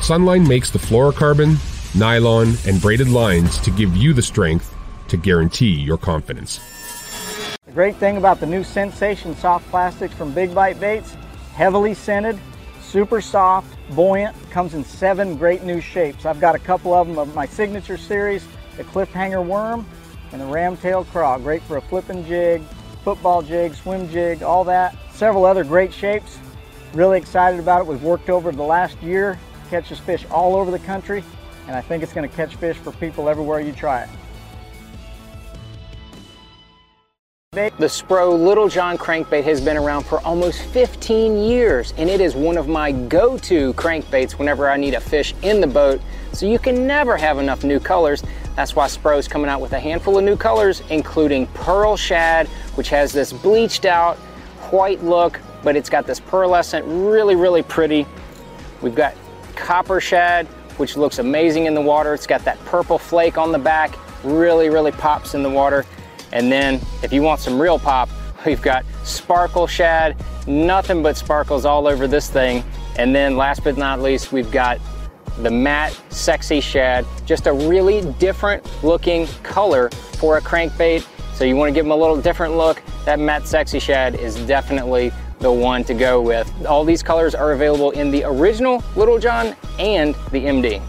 Sunline 0.00 0.46
makes 0.46 0.68
the 0.68 0.78
fluorocarbon, 0.78 1.56
nylon, 1.98 2.58
and 2.66 2.78
braided 2.78 3.08
lines 3.08 3.58
to 3.60 3.70
give 3.70 3.96
you 3.96 4.12
the 4.12 4.20
strength 4.20 4.74
to 5.08 5.16
guarantee 5.16 5.72
your 5.72 5.96
confidence. 5.96 6.60
The 7.64 7.72
great 7.72 7.96
thing 7.96 8.18
about 8.18 8.38
the 8.38 8.46
new 8.46 8.62
Sensation 8.62 9.34
soft 9.34 9.66
plastics 9.70 10.12
from 10.12 10.34
Big 10.34 10.54
Bite 10.54 10.78
Baits, 10.78 11.16
heavily 11.54 11.94
scented, 11.94 12.38
super 12.94 13.20
soft, 13.20 13.76
buoyant, 13.96 14.36
comes 14.52 14.72
in 14.72 14.84
seven 14.84 15.36
great 15.36 15.64
new 15.64 15.80
shapes. 15.80 16.24
I've 16.24 16.38
got 16.38 16.54
a 16.54 16.60
couple 16.60 16.94
of 16.94 17.08
them 17.08 17.18
of 17.18 17.34
my 17.34 17.44
signature 17.44 17.96
series, 17.96 18.46
the 18.76 18.84
cliffhanger 18.84 19.44
worm 19.44 19.84
and 20.30 20.40
the 20.40 20.44
ramtail 20.44 21.04
craw, 21.06 21.36
great 21.38 21.60
for 21.62 21.76
a 21.76 21.80
flipping 21.80 22.24
jig, 22.24 22.62
football 23.02 23.42
jig, 23.42 23.74
swim 23.74 24.08
jig, 24.10 24.44
all 24.44 24.62
that. 24.62 24.94
Several 25.10 25.44
other 25.44 25.64
great 25.64 25.92
shapes. 25.92 26.38
Really 26.92 27.18
excited 27.18 27.58
about 27.58 27.80
it. 27.80 27.88
We've 27.88 28.00
worked 28.00 28.30
over 28.30 28.52
the 28.52 28.62
last 28.62 29.02
year, 29.02 29.40
catches 29.70 29.98
fish 29.98 30.24
all 30.30 30.54
over 30.54 30.70
the 30.70 30.78
country, 30.78 31.24
and 31.66 31.74
I 31.74 31.80
think 31.80 32.04
it's 32.04 32.12
gonna 32.12 32.28
catch 32.28 32.54
fish 32.54 32.76
for 32.76 32.92
people 32.92 33.28
everywhere 33.28 33.58
you 33.58 33.72
try 33.72 34.04
it. 34.04 34.10
The 37.54 37.86
Spro 37.86 38.36
Little 38.36 38.68
John 38.68 38.98
crankbait 38.98 39.44
has 39.44 39.60
been 39.60 39.76
around 39.76 40.02
for 40.02 40.18
almost 40.22 40.60
15 40.62 41.36
years 41.36 41.94
and 41.96 42.10
it 42.10 42.20
is 42.20 42.34
one 42.34 42.56
of 42.58 42.66
my 42.66 42.90
go-to 42.90 43.72
crankbaits 43.74 44.32
whenever 44.32 44.68
I 44.68 44.76
need 44.76 44.94
a 44.94 45.00
fish 45.00 45.36
in 45.42 45.60
the 45.60 45.66
boat 45.68 46.00
so 46.32 46.46
you 46.46 46.58
can 46.58 46.84
never 46.84 47.16
have 47.16 47.38
enough 47.38 47.62
new 47.62 47.78
colors. 47.78 48.24
That's 48.56 48.74
why 48.74 48.88
Spro 48.88 49.20
is 49.20 49.28
coming 49.28 49.48
out 49.48 49.60
with 49.60 49.72
a 49.72 49.78
handful 49.78 50.18
of 50.18 50.24
new 50.24 50.36
colors 50.36 50.82
including 50.90 51.46
Pearl 51.48 51.96
Shad 51.96 52.48
which 52.74 52.88
has 52.88 53.12
this 53.12 53.32
bleached 53.32 53.84
out 53.84 54.16
white 54.72 55.04
look 55.04 55.40
but 55.62 55.76
it's 55.76 55.88
got 55.88 56.08
this 56.08 56.18
pearlescent 56.18 56.82
really 57.08 57.36
really 57.36 57.62
pretty. 57.62 58.04
We've 58.82 58.96
got 58.96 59.14
Copper 59.54 60.00
Shad 60.00 60.48
which 60.76 60.96
looks 60.96 61.20
amazing 61.20 61.66
in 61.66 61.74
the 61.74 61.80
water. 61.80 62.14
It's 62.14 62.26
got 62.26 62.44
that 62.46 62.58
purple 62.64 62.98
flake 62.98 63.38
on 63.38 63.52
the 63.52 63.60
back 63.60 63.96
really 64.24 64.70
really 64.70 64.90
pops 64.90 65.34
in 65.34 65.44
the 65.44 65.50
water. 65.50 65.86
And 66.34 66.52
then 66.52 66.80
if 67.02 67.12
you 67.12 67.22
want 67.22 67.40
some 67.40 67.58
real 67.58 67.78
pop, 67.78 68.10
we've 68.46 68.60
got 68.60 68.84
sparkle 69.04 69.66
shad, 69.66 70.22
nothing 70.46 71.02
but 71.02 71.16
sparkles 71.16 71.64
all 71.64 71.86
over 71.86 72.06
this 72.06 72.28
thing. 72.28 72.62
And 72.96 73.14
then 73.14 73.36
last 73.36 73.64
but 73.64 73.78
not 73.78 74.02
least, 74.02 74.32
we've 74.32 74.50
got 74.50 74.78
the 75.38 75.50
matte 75.50 75.98
sexy 76.10 76.60
shad, 76.60 77.06
just 77.24 77.46
a 77.46 77.52
really 77.52 78.02
different 78.18 78.64
looking 78.84 79.26
color 79.42 79.88
for 80.18 80.36
a 80.36 80.40
crankbait. 80.40 81.06
So 81.34 81.44
you 81.44 81.56
wanna 81.56 81.72
give 81.72 81.84
them 81.84 81.92
a 81.92 81.96
little 81.96 82.20
different 82.20 82.56
look, 82.56 82.82
that 83.04 83.18
matte 83.18 83.46
sexy 83.46 83.80
shad 83.80 84.14
is 84.14 84.36
definitely 84.46 85.12
the 85.40 85.50
one 85.50 85.82
to 85.84 85.94
go 85.94 86.20
with. 86.20 86.50
All 86.66 86.84
these 86.84 87.02
colors 87.02 87.34
are 87.34 87.52
available 87.52 87.90
in 87.92 88.10
the 88.10 88.24
original 88.24 88.82
Little 88.96 89.18
John 89.18 89.56
and 89.78 90.14
the 90.30 90.44
MD. 90.44 90.80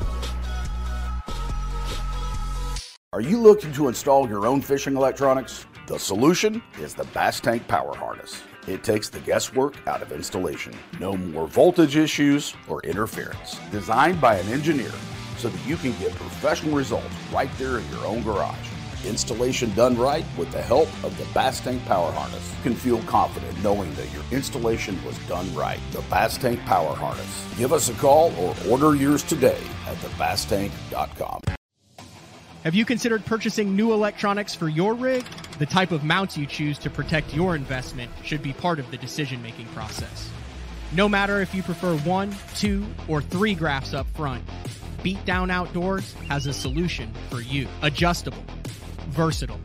Are 3.16 3.22
you 3.22 3.40
looking 3.40 3.72
to 3.76 3.88
install 3.88 4.28
your 4.28 4.46
own 4.46 4.60
fishing 4.60 4.98
electronics? 4.98 5.66
The 5.88 5.98
solution 5.98 6.62
is 6.82 6.94
the 6.94 7.06
Bass 7.14 7.40
Tank 7.40 7.66
Power 7.66 7.96
Harness. 7.96 8.44
It 8.68 8.84
takes 8.84 9.08
the 9.08 9.22
guesswork 9.22 9.76
out 9.88 10.02
of 10.02 10.12
installation. 10.12 10.74
No 11.00 11.16
more 11.16 11.48
voltage 11.48 11.96
issues 11.96 12.54
or 12.68 12.82
interference. 12.82 13.58
Designed 13.72 14.20
by 14.20 14.36
an 14.36 14.50
engineer 14.50 14.92
so 15.38 15.48
that 15.48 15.66
you 15.66 15.78
can 15.78 15.98
get 15.98 16.12
professional 16.16 16.76
results 16.76 17.08
right 17.32 17.50
there 17.58 17.78
in 17.78 17.90
your 17.90 18.06
own 18.06 18.22
garage. 18.22 18.68
Installation 19.06 19.74
done 19.76 19.98
right 19.98 20.26
with 20.38 20.52
the 20.52 20.62
help 20.62 20.90
of 21.02 21.18
the 21.18 21.26
Bass 21.34 21.62
Tank 21.62 21.86
Power 21.86 22.12
Harness. 22.12 22.54
You 22.58 22.64
can 22.64 22.76
feel 22.76 23.02
confident 23.04 23.64
knowing 23.64 23.94
that 23.96 24.12
your 24.12 24.24
installation 24.34 25.02
was 25.06 25.18
done 25.20 25.56
right. 25.56 25.80
The 25.94 26.02
Bass 26.10 26.38
Tank 26.38 26.60
Power 26.66 26.94
Harness. 26.94 27.48
Give 27.58 27.72
us 27.72 27.88
a 27.88 27.94
call 27.94 28.36
or 28.36 28.54
order 28.70 28.94
yours 28.94 29.24
today 29.24 29.62
at 29.88 29.96
thebasstank.com. 30.00 31.40
Have 32.66 32.74
you 32.74 32.84
considered 32.84 33.24
purchasing 33.24 33.76
new 33.76 33.94
electronics 33.94 34.56
for 34.56 34.68
your 34.68 34.96
rig? 34.96 35.24
The 35.60 35.68
type 35.68 35.92
of 35.92 36.04
mounts 36.04 36.36
you 36.36 36.48
choose 36.48 36.80
to 36.80 36.90
protect 36.90 37.32
your 37.32 37.56
investment 37.56 38.12
should 38.24 38.42
be 38.42 38.54
part 38.54 38.80
of 38.80 38.90
the 38.90 38.98
decision 38.98 39.40
making 39.44 39.68
process. 39.68 40.32
No 40.92 41.08
matter 41.08 41.42
if 41.42 41.54
you 41.54 41.62
prefer 41.62 41.96
one, 41.98 42.36
two, 42.56 42.84
or 43.08 43.22
three 43.22 43.54
graphs 43.54 43.94
up 43.94 44.08
front, 44.16 44.44
Beatdown 45.04 45.52
Outdoors 45.52 46.14
has 46.28 46.48
a 46.48 46.54
solution 46.54 47.14
for 47.30 47.40
you. 47.40 47.68
Adjustable, 47.84 48.44
versatile, 49.10 49.62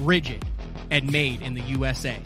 rigid, 0.00 0.44
and 0.90 1.12
made 1.12 1.42
in 1.42 1.54
the 1.54 1.62
USA. 1.62 2.18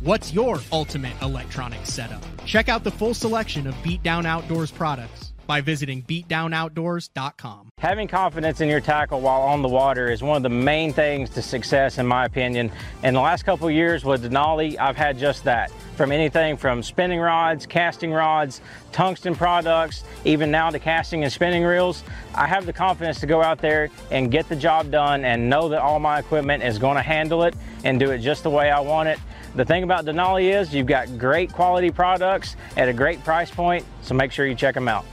What's 0.00 0.32
your 0.32 0.58
ultimate 0.72 1.14
electronics 1.22 1.92
setup? 1.92 2.24
Check 2.44 2.68
out 2.68 2.82
the 2.82 2.90
full 2.90 3.14
selection 3.14 3.68
of 3.68 3.74
Beatdown 3.84 4.24
Outdoors 4.24 4.72
products 4.72 5.31
by 5.52 5.60
visiting 5.60 6.02
beatdownoutdoors.com. 6.04 7.68
Having 7.76 8.08
confidence 8.08 8.62
in 8.62 8.70
your 8.70 8.80
tackle 8.80 9.20
while 9.20 9.42
on 9.42 9.60
the 9.60 9.68
water 9.68 10.10
is 10.10 10.22
one 10.22 10.34
of 10.34 10.42
the 10.42 10.48
main 10.48 10.94
things 10.94 11.28
to 11.28 11.42
success 11.42 11.98
in 11.98 12.06
my 12.06 12.24
opinion. 12.24 12.72
In 13.02 13.12
the 13.12 13.20
last 13.20 13.42
couple 13.42 13.70
years 13.70 14.02
with 14.02 14.24
Denali, 14.24 14.78
I've 14.80 14.96
had 14.96 15.18
just 15.18 15.44
that. 15.44 15.70
From 15.94 16.10
anything 16.10 16.56
from 16.56 16.82
spinning 16.82 17.20
rods, 17.20 17.66
casting 17.66 18.12
rods, 18.12 18.62
tungsten 18.92 19.34
products, 19.34 20.04
even 20.24 20.50
now 20.50 20.70
to 20.70 20.78
casting 20.78 21.22
and 21.22 21.30
spinning 21.30 21.64
reels, 21.64 22.02
I 22.34 22.46
have 22.46 22.64
the 22.64 22.72
confidence 22.72 23.20
to 23.20 23.26
go 23.26 23.42
out 23.42 23.58
there 23.58 23.90
and 24.10 24.30
get 24.30 24.48
the 24.48 24.56
job 24.56 24.90
done 24.90 25.22
and 25.26 25.50
know 25.50 25.68
that 25.68 25.82
all 25.82 25.98
my 25.98 26.18
equipment 26.18 26.62
is 26.62 26.78
going 26.78 26.96
to 26.96 27.02
handle 27.02 27.42
it 27.42 27.54
and 27.84 28.00
do 28.00 28.10
it 28.10 28.20
just 28.20 28.42
the 28.42 28.48
way 28.48 28.70
I 28.70 28.80
want 28.80 29.10
it. 29.10 29.18
The 29.54 29.66
thing 29.66 29.82
about 29.82 30.06
Denali 30.06 30.58
is 30.58 30.74
you've 30.74 30.86
got 30.86 31.18
great 31.18 31.52
quality 31.52 31.90
products 31.90 32.56
at 32.78 32.88
a 32.88 32.92
great 32.94 33.22
price 33.22 33.50
point, 33.50 33.84
so 34.00 34.14
make 34.14 34.32
sure 34.32 34.46
you 34.46 34.54
check 34.54 34.74
them 34.74 34.88
out. 34.88 35.04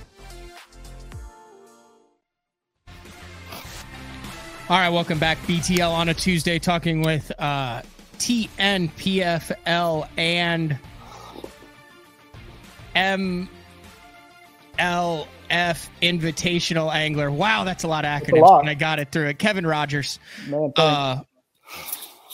All 4.70 4.78
right, 4.78 4.90
welcome 4.90 5.18
back. 5.18 5.40
BTL 5.48 5.90
on 5.92 6.10
a 6.10 6.14
Tuesday 6.14 6.60
talking 6.60 7.02
with 7.02 7.32
uh, 7.40 7.82
TNPFL 8.20 10.08
and 10.16 10.78
MLF 12.96 13.48
Invitational 15.58 16.94
Angler. 16.94 17.32
Wow, 17.32 17.64
that's 17.64 17.84
a 17.84 17.88
lot 17.88 18.06
of 18.06 18.22
acronyms. 18.22 18.42
lot. 18.42 18.60
And 18.60 18.70
I 18.70 18.76
got 18.76 19.00
it 19.00 19.12
through 19.12 19.30
it. 19.30 19.40
Kevin 19.40 19.66
Rogers. 19.66 20.20
Man. 20.48 20.72
Uh, 20.76 21.24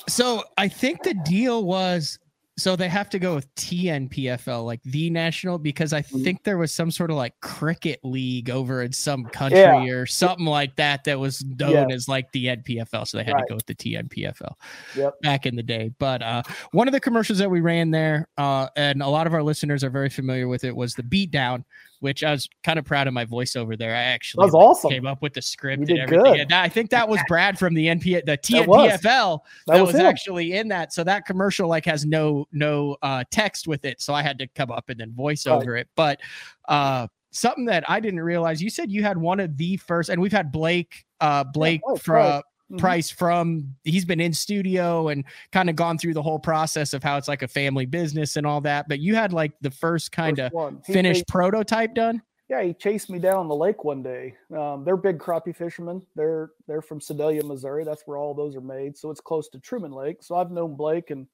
so 0.10 0.44
I 0.58 0.68
think 0.68 1.04
the 1.04 1.14
deal 1.14 1.64
was 1.64 2.20
so 2.58 2.76
they 2.78 2.88
have 2.88 3.10
to 3.10 3.20
go 3.20 3.36
with 3.36 3.54
TNPFL, 3.56 4.66
like 4.66 4.82
the 4.84 5.10
national, 5.10 5.58
because 5.58 5.92
I 5.92 6.02
Mm-hmm. 6.04 6.24
think 6.24 6.44
there 6.44 6.58
was 6.58 6.72
some 6.72 6.90
sort 6.92 7.12
of 7.12 7.18
like 7.18 7.34
cricket 7.42 8.00
league 8.04 8.50
over 8.50 8.82
in 8.82 8.92
some 8.94 9.26
country 9.26 9.60
Yeah. 9.60 9.84
or 9.90 10.06
something 10.06 10.46
like 10.46 10.76
that 10.78 11.04
that 11.04 11.20
was 11.20 11.44
known 11.44 11.90
Yeah. 11.90 11.96
as 11.96 12.08
like 12.08 12.32
the 12.32 12.48
NPFL. 12.48 13.06
So 13.06 13.18
they 13.18 13.24
had 13.24 13.34
Right. 13.34 13.42
to 13.48 13.50
go 13.50 13.56
with 13.56 13.66
the 13.66 13.76
TNPFL 13.76 14.58
Yep. 14.96 15.22
back 15.22 15.46
in 15.46 15.56
the 15.56 15.64
day. 15.64 15.92
But 16.00 16.22
uh, 16.22 16.44
one 16.72 16.88
of 16.88 16.92
the 16.94 17.00
commercials 17.02 17.40
that 17.40 17.50
we 17.52 17.60
ran 17.62 17.92
there, 17.92 18.30
uh, 18.38 18.68
and 18.78 19.02
a 19.02 19.08
lot 19.08 19.28
of 19.28 19.34
our 19.34 19.44
listeners 19.44 19.84
are 19.84 19.90
very 19.90 20.10
familiar 20.10 20.48
with 20.48 20.64
it, 20.64 20.76
was 20.76 20.94
the 20.94 21.04
beatdown, 21.04 21.64
which 22.00 22.24
I 22.24 22.32
was 22.32 22.48
kind 22.64 22.78
of 22.80 22.86
proud 22.86 23.08
of 23.08 23.14
my 23.14 23.26
voiceover 23.26 23.78
there. 23.78 23.96
I 23.96 24.00
actually 24.02 24.42
That 24.44 24.54
was 24.54 24.56
awesome. 24.56 24.92
came 24.92 25.06
up 25.06 25.22
with 25.22 25.34
the 25.34 25.42
script 25.42 25.88
You 25.90 25.96
and 25.96 26.10
did 26.10 26.16
everything. 26.16 26.34
good. 26.34 26.40
And 26.42 26.54
I 26.54 26.70
think 26.70 26.90
that 26.92 27.08
was 27.08 27.20
Brad 27.28 27.58
from 27.58 27.74
the 27.74 27.88
NP, 27.88 28.26
the 28.26 28.38
That 28.38 28.68
was. 28.68 28.92
TNPFL 29.02 29.40
that, 29.68 29.74
That 29.76 29.82
was, 29.82 29.94
was 29.94 30.02
actually 30.02 30.54
in 30.54 30.68
that. 30.70 30.94
So 30.94 31.04
that 31.04 31.26
commercial 31.26 31.68
like 31.70 31.86
has 31.86 32.06
no 32.06 32.46
no 32.52 32.98
uh, 33.02 33.24
text 33.32 33.68
with 33.68 33.86
it. 33.86 34.02
So 34.02 34.14
I 34.14 34.22
had 34.22 34.38
to 34.40 34.48
come 34.56 34.72
up 34.72 34.90
and 34.90 35.00
then 35.00 35.14
voice 35.14 35.46
Right. 35.48 35.54
over 35.56 35.76
it. 35.78 35.88
But 35.96 36.20
uh, 36.68 37.08
something 37.32 37.66
that 37.66 37.84
I 37.90 38.00
didn't 38.00 38.22
realize, 38.22 38.62
you 38.62 38.70
said 38.70 38.92
you 38.92 39.04
had 39.04 39.18
one 39.18 39.40
of 39.40 39.58
the 39.58 39.78
first, 39.78 40.10
and 40.10 40.22
we've 40.22 40.32
had 40.32 40.52
Blake 40.52 41.06
uh, 41.22 41.44
Blake 41.44 41.82
oh, 41.88 41.96
from. 41.98 42.42
Price. 42.70 42.78
Mhm. 42.78 42.80
Price 42.80 43.12
from 43.12 43.76
he's 43.84 44.06
been 44.06 44.20
in 44.20 44.34
studio 44.34 45.10
and 45.10 45.24
kind 45.52 45.70
of 45.70 45.76
gone 45.76 45.98
through 45.98 46.14
the 46.14 46.24
whole 46.24 46.40
process 46.40 46.94
of 46.94 47.04
how 47.04 47.18
it's 47.18 47.28
like 47.28 47.42
a 47.44 47.48
family 47.48 47.86
business 47.86 48.38
and 48.38 48.46
all 48.46 48.62
that. 48.62 48.88
But 48.88 49.00
you 49.00 49.16
had 49.16 49.34
like 49.34 49.54
the 49.62 49.72
first 49.72 50.12
kind 50.12 50.40
of 50.40 50.46
First 50.46 50.56
one. 50.56 50.82
He 50.86 50.94
finished 50.94 51.28
prototype 51.28 51.94
done. 51.94 52.22
Yeah, 52.48 52.62
he 52.62 52.74
chased 52.74 53.10
me 53.10 53.18
down 53.18 53.48
the 53.48 53.56
lake 53.56 53.84
one 53.84 54.04
day. 54.04 54.36
Um, 54.56 54.84
they're 54.84 54.98
big 54.98 55.18
crappie 55.18 55.56
fishermen. 55.56 56.02
They're 56.16 56.52
they're 56.68 56.82
from 56.82 57.02
Sedalia, 57.02 57.44
Missouri. 57.44 57.84
That's 57.84 58.04
where 58.06 58.18
all 58.18 58.34
those 58.34 58.56
are 58.56 58.62
made. 58.62 58.98
So 58.98 59.10
it's 59.12 59.22
close 59.22 59.50
to 59.50 59.60
Truman 59.60 59.92
Lake. 59.92 60.22
So 60.22 60.36
I've 60.36 60.52
known 60.52 60.76
Blake 60.76 61.10
and 61.12 61.28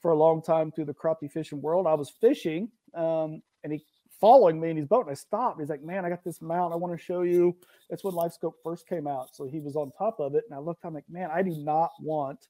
for 0.00 0.12
a 0.12 0.16
long 0.16 0.42
time 0.42 0.72
through 0.72 0.86
the 0.86 0.94
crappie 0.94 1.30
fishing 1.30 1.60
world. 1.60 1.86
I 1.86 1.94
was 1.94 2.10
fishing, 2.10 2.70
um, 2.94 3.42
and 3.64 3.72
he 3.72 3.84
following 4.20 4.60
me 4.60 4.70
in 4.70 4.76
his 4.76 4.86
boat, 4.86 5.06
and 5.06 5.10
I 5.10 5.14
stopped. 5.14 5.60
He's 5.60 5.70
like, 5.70 5.82
"Man, 5.82 6.04
I 6.04 6.08
got 6.08 6.24
this 6.24 6.42
mount. 6.42 6.72
I 6.72 6.76
want 6.76 6.96
to 6.96 7.02
show 7.02 7.22
you." 7.22 7.56
That's 7.88 8.04
when 8.04 8.14
LiveScope 8.14 8.54
first 8.62 8.86
came 8.88 9.06
out. 9.06 9.34
So 9.34 9.46
he 9.46 9.60
was 9.60 9.76
on 9.76 9.92
top 9.96 10.20
of 10.20 10.34
it, 10.34 10.44
and 10.48 10.56
I 10.56 10.60
looked. 10.60 10.84
I'm 10.84 10.94
like, 10.94 11.08
"Man, 11.08 11.30
I 11.32 11.42
do 11.42 11.50
not 11.50 11.90
want 12.00 12.46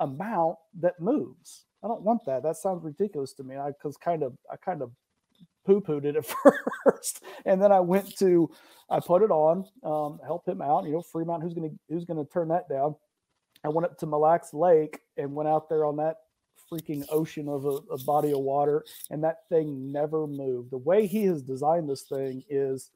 a 0.00 0.06
mount 0.06 0.56
that 0.80 1.00
moves." 1.00 1.64
I 1.82 1.88
don't 1.88 2.02
want 2.02 2.24
that. 2.26 2.42
That 2.42 2.56
sounds 2.56 2.84
ridiculous 2.84 3.32
to 3.34 3.44
me. 3.44 3.56
I 3.56 3.68
because 3.68 3.96
kind 3.96 4.22
of 4.22 4.36
I 4.50 4.56
kind 4.56 4.82
of 4.82 4.90
poo 5.64 5.80
pooed 5.80 6.04
it 6.04 6.16
at 6.16 6.26
first, 6.84 7.22
and 7.44 7.62
then 7.62 7.72
I 7.72 7.80
went 7.80 8.16
to 8.18 8.50
I 8.90 9.00
put 9.00 9.22
it 9.22 9.30
on, 9.30 9.64
um, 9.84 10.18
help 10.24 10.48
him 10.48 10.62
out. 10.62 10.84
You 10.84 10.92
know, 10.92 11.02
Fremont, 11.02 11.42
who's 11.42 11.54
gonna 11.54 11.70
who's 11.88 12.04
gonna 12.04 12.24
turn 12.24 12.48
that 12.48 12.68
down? 12.68 12.94
I 13.64 13.68
went 13.68 13.86
up 13.86 13.98
to 13.98 14.06
Mille 14.06 14.20
Lacs 14.20 14.54
Lake 14.54 15.00
and 15.16 15.34
went 15.34 15.48
out 15.48 15.68
there 15.68 15.84
on 15.84 15.96
that 15.96 16.16
freaking 16.70 17.04
ocean 17.10 17.48
of 17.48 17.64
a, 17.64 17.78
a, 17.92 17.98
body 18.04 18.32
of 18.32 18.40
water, 18.40 18.84
and 19.10 19.22
that 19.24 19.48
thing 19.48 19.92
never 19.92 20.26
moved. 20.26 20.70
The 20.70 20.78
way 20.78 21.06
he 21.06 21.24
has 21.24 21.42
designed 21.42 21.88
this 21.88 22.02
thing 22.02 22.42
is 22.48 22.90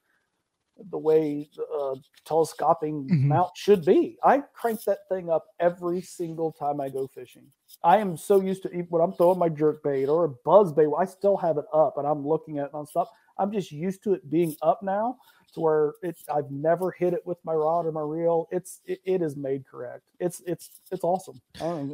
the 0.91 0.99
way 0.99 1.51
uh, 1.79 1.95
telescoping 2.25 3.05
mm-hmm. 3.05 3.29
mount 3.29 3.51
should 3.55 3.85
be. 3.85 4.17
I 4.25 4.43
crank 4.55 4.83
that 4.85 5.09
thing 5.09 5.31
up 5.31 5.47
every 5.61 6.01
single 6.01 6.53
time 6.53 6.81
I 6.81 6.89
go 6.89 7.07
fishing. 7.07 7.47
I 7.85 7.99
am 7.99 8.17
so 8.17 8.41
used 8.41 8.63
to 8.65 8.69
when 8.89 9.03
I'm 9.03 9.13
throwing 9.13 9.39
my 9.39 9.49
jerk 9.49 9.83
bait 9.83 10.07
or 10.07 10.25
a 10.25 10.29
buzz 10.29 10.73
bait, 10.73 10.89
I 10.99 11.05
still 11.05 11.37
have 11.37 11.59
it 11.59 11.65
up 11.73 11.99
and 11.99 12.07
I'm 12.07 12.27
looking 12.27 12.59
at 12.59 12.67
it 12.67 12.73
nonstop. 12.73 13.07
I'm 13.39 13.53
just 13.53 13.73
used 13.73 14.03
to 14.05 14.15
it 14.15 14.31
being 14.31 14.57
up 14.63 14.83
now 14.83 15.19
to 15.55 15.61
where 15.61 15.93
it 16.03 16.17
I've 16.33 16.51
never 16.51 16.91
hit 16.91 17.13
it 17.13 17.27
with 17.27 17.39
my 17.45 17.53
rod 17.53 17.87
or 17.87 17.93
my 17.93 18.01
reel. 18.01 18.49
It's 18.51 18.81
it, 18.87 19.01
it 19.05 19.23
is 19.23 19.37
made 19.37 19.67
correct. 19.67 20.03
It's 20.19 20.41
it's 20.47 20.71
it's 20.91 21.05
awesome. 21.05 21.41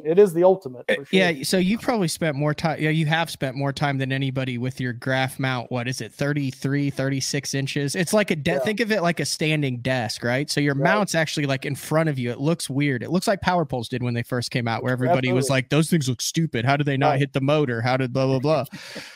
it 0.04 0.18
is 0.18 0.32
the 0.32 0.44
ultimate. 0.44 0.84
Uh, 0.88 0.94
sure. 0.94 1.06
Yeah. 1.10 1.42
So 1.42 1.58
you 1.58 1.78
probably 1.78 2.08
spent 2.08 2.36
more 2.36 2.54
time. 2.54 2.80
Yeah, 2.80 2.90
you 2.90 3.06
have 3.06 3.30
spent 3.30 3.56
more 3.56 3.72
time 3.72 3.98
than 3.98 4.12
anybody 4.12 4.58
with 4.58 4.80
your 4.80 4.92
graph 4.92 5.38
mount. 5.38 5.70
What 5.70 5.88
is 5.88 6.00
it? 6.00 6.12
33, 6.12 6.90
36 6.90 7.54
inches. 7.54 7.94
It's 7.94 8.12
like 8.12 8.30
a 8.30 8.36
de- 8.36 8.52
yeah. 8.52 8.58
think 8.60 8.80
of 8.80 8.92
it 8.92 9.02
like 9.02 9.20
a 9.20 9.24
standing 9.24 9.78
desk, 9.78 10.22
right? 10.22 10.50
So 10.50 10.60
your 10.60 10.74
right. 10.74 10.84
mount's 10.84 11.14
actually 11.14 11.46
like 11.46 11.64
in 11.64 11.74
front 11.74 12.08
of 12.08 12.18
you. 12.18 12.30
It 12.30 12.40
looks 12.40 12.70
weird. 12.70 13.02
It 13.02 13.10
looks 13.10 13.26
like 13.26 13.40
power 13.40 13.64
poles 13.64 13.88
did 13.88 14.02
when 14.02 14.14
they 14.14 14.22
first 14.22 14.50
came 14.50 14.68
out, 14.68 14.82
where 14.82 14.92
everybody 14.92 15.28
Absolutely. 15.28 15.36
was 15.36 15.50
like, 15.50 15.68
"Those 15.70 15.90
things 15.90 16.08
look 16.08 16.20
stupid. 16.20 16.64
How 16.64 16.76
did 16.76 16.86
they 16.86 16.96
not 16.96 17.10
right. 17.10 17.20
hit 17.20 17.32
the 17.32 17.40
motor? 17.40 17.80
How 17.80 17.96
did 17.96 18.12
blah 18.12 18.26
blah 18.26 18.38
blah." 18.38 18.64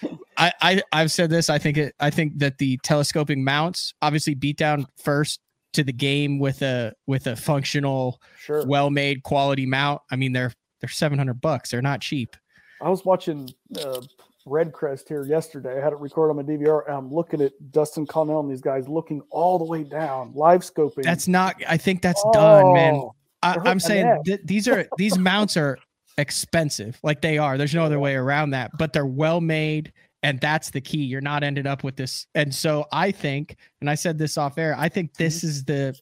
I, 0.37 0.53
I 0.61 0.83
I've 0.93 1.13
said 1.13 1.31
this. 1.31 1.51
I 1.51 1.59
think 1.59 1.77
it. 1.77 1.95
I 2.01 2.11
think 2.11 2.39
that 2.39 2.59
the 2.59 2.79
telescoping 2.79 3.45
mounts 3.45 3.95
obviously 4.03 4.32
beat 4.35 4.57
down 4.57 4.87
first 5.03 5.41
to 5.73 5.85
the 5.85 5.93
game 5.93 6.39
with 6.39 6.63
a 6.63 6.93
with 7.07 7.27
a 7.27 7.37
functional, 7.37 8.21
sure. 8.39 8.67
well 8.67 8.91
made 8.91 9.23
quality 9.23 9.67
mount. 9.67 10.03
I 10.11 10.17
mean, 10.17 10.33
they're 10.33 10.53
they're 10.81 10.89
seven 10.89 11.19
hundred 11.19 11.41
bucks. 11.41 11.71
They're 11.71 11.83
not 11.83 12.01
cheap. 12.01 12.37
I 12.81 12.89
was 12.89 13.05
watching 13.05 13.49
uh, 13.79 14.01
Redcrest 14.47 15.09
here 15.09 15.25
yesterday. 15.25 15.81
I 15.81 15.85
had 15.85 15.93
it 15.93 15.99
recorded 16.01 16.31
on 16.31 16.37
my 16.37 16.43
DVR, 16.43 16.87
and 16.87 16.97
I'm 16.97 17.13
looking 17.13 17.41
at 17.41 17.53
Dustin 17.71 18.07
Connell 18.07 18.41
and 18.41 18.51
these 18.51 18.61
guys 18.61 18.89
looking 18.89 19.23
all 19.31 19.59
the 19.59 19.65
way 19.65 19.85
down, 19.85 20.33
live 20.35 20.63
scoping. 20.63 21.03
That's 21.03 21.29
not. 21.29 21.57
I 21.69 21.77
think 21.77 22.03
that's 22.03 22.23
oh, 22.25 22.33
done, 22.33 22.75
man. 22.75 23.09
I, 23.43 23.71
am 23.71 23.81
saying 23.81 24.23
th- 24.25 24.41
these 24.45 24.69
are 24.69 24.87
these 24.99 25.19
mounts 25.19 25.57
are 25.57 25.79
expensive, 26.19 26.99
like 27.03 27.21
they 27.23 27.39
are. 27.39 27.57
There's 27.57 27.75
no 27.75 27.85
other 27.85 27.99
way 27.99 28.15
around 28.15 28.51
that. 28.51 28.71
But 28.79 28.93
they're 28.93 29.07
well 29.07 29.41
made 29.41 29.93
and 30.23 30.41
that's 30.41 30.71
the 30.71 30.81
key. 30.81 31.03
You're 31.03 31.21
not 31.21 31.43
ended 31.43 31.67
up 31.67 31.83
with 31.83 31.97
this. 31.97 32.27
And 32.35 32.55
so 32.55 32.87
i 32.93 33.11
think 33.11 33.57
and 33.81 33.91
i 33.91 33.95
said 33.95 34.19
this 34.19 34.39
off 34.39 34.59
air 34.59 34.75
i 34.79 34.89
think 34.89 35.15
this 35.17 35.39
mm-hmm. 35.39 35.49
is 35.49 35.65
the 35.65 35.95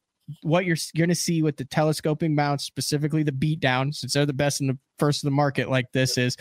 what 0.42 0.64
you're, 0.64 0.76
you're 0.94 1.06
going 1.06 1.08
to 1.08 1.20
see 1.20 1.42
with 1.42 1.56
the 1.56 1.64
telescoping 1.64 2.34
mounts 2.34 2.64
specifically 2.64 3.22
the 3.22 3.32
beat 3.32 3.58
down 3.58 3.92
since 3.92 4.12
they're 4.12 4.26
the 4.26 4.32
best 4.32 4.60
in 4.60 4.68
the 4.68 4.78
first 4.98 5.24
of 5.24 5.26
the 5.26 5.34
market 5.34 5.68
like 5.68 5.90
this 5.92 6.16
is 6.16 6.36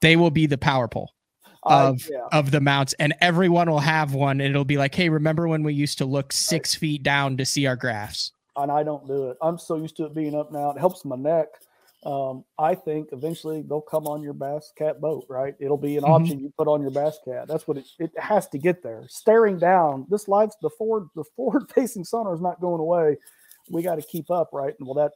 they 0.00 0.16
will 0.16 0.30
be 0.30 0.46
the 0.46 0.58
power 0.58 0.86
pole 0.88 1.10
of 1.64 2.02
uh, 2.06 2.12
yeah. 2.12 2.38
of 2.38 2.50
the 2.50 2.60
mounts 2.60 2.94
and 2.94 3.14
everyone 3.20 3.68
will 3.68 3.80
have 3.80 4.14
one. 4.14 4.40
And 4.40 4.50
it'll 4.50 4.64
be 4.64 4.78
like 4.78 4.94
hey 4.94 5.08
remember 5.08 5.48
when 5.48 5.62
we 5.62 5.74
used 5.74 5.98
to 5.98 6.04
look 6.04 6.32
six 6.32 6.74
right. 6.74 6.80
feet 6.80 7.02
down 7.02 7.36
to 7.36 7.44
see 7.44 7.66
our 7.66 7.76
graphs? 7.76 8.32
And 8.56 8.70
i 8.70 8.82
don't 8.82 9.06
do 9.06 9.30
it. 9.30 9.36
I'm 9.40 9.58
so 9.58 9.76
used 9.76 9.96
to 9.96 10.04
it 10.06 10.14
being 10.14 10.34
up 10.34 10.52
now. 10.52 10.70
It 10.70 10.78
helps 10.78 11.04
my 11.04 11.16
neck 11.16 11.48
um, 12.04 12.44
I 12.58 12.74
think 12.74 13.10
eventually 13.12 13.62
they'll 13.62 13.82
come 13.82 14.06
on 14.06 14.22
your 14.22 14.32
bass 14.32 14.72
cat 14.76 15.00
boat, 15.00 15.26
right? 15.28 15.54
It'll 15.60 15.76
be 15.76 15.96
an 15.96 16.04
mm-hmm. 16.04 16.12
option 16.12 16.40
you 16.40 16.52
put 16.56 16.66
on 16.66 16.80
your 16.80 16.90
bass 16.90 17.18
cat. 17.24 17.46
That's 17.46 17.68
what 17.68 17.76
it, 17.76 17.86
it 17.98 18.10
has 18.18 18.48
to 18.48 18.58
get 18.58 18.82
there. 18.82 19.04
Staring 19.08 19.58
down, 19.58 20.06
this 20.08 20.26
lights 20.26 20.56
the 20.62 20.70
forward 20.70 21.08
the 21.14 21.24
forward 21.36 21.70
facing 21.74 22.04
sonar 22.04 22.34
is 22.34 22.40
not 22.40 22.60
going 22.60 22.80
away. 22.80 23.18
We 23.70 23.82
got 23.82 23.96
to 23.96 24.02
keep 24.02 24.30
up, 24.30 24.50
right? 24.52 24.74
And 24.78 24.88
well, 24.88 24.94
that 24.94 25.12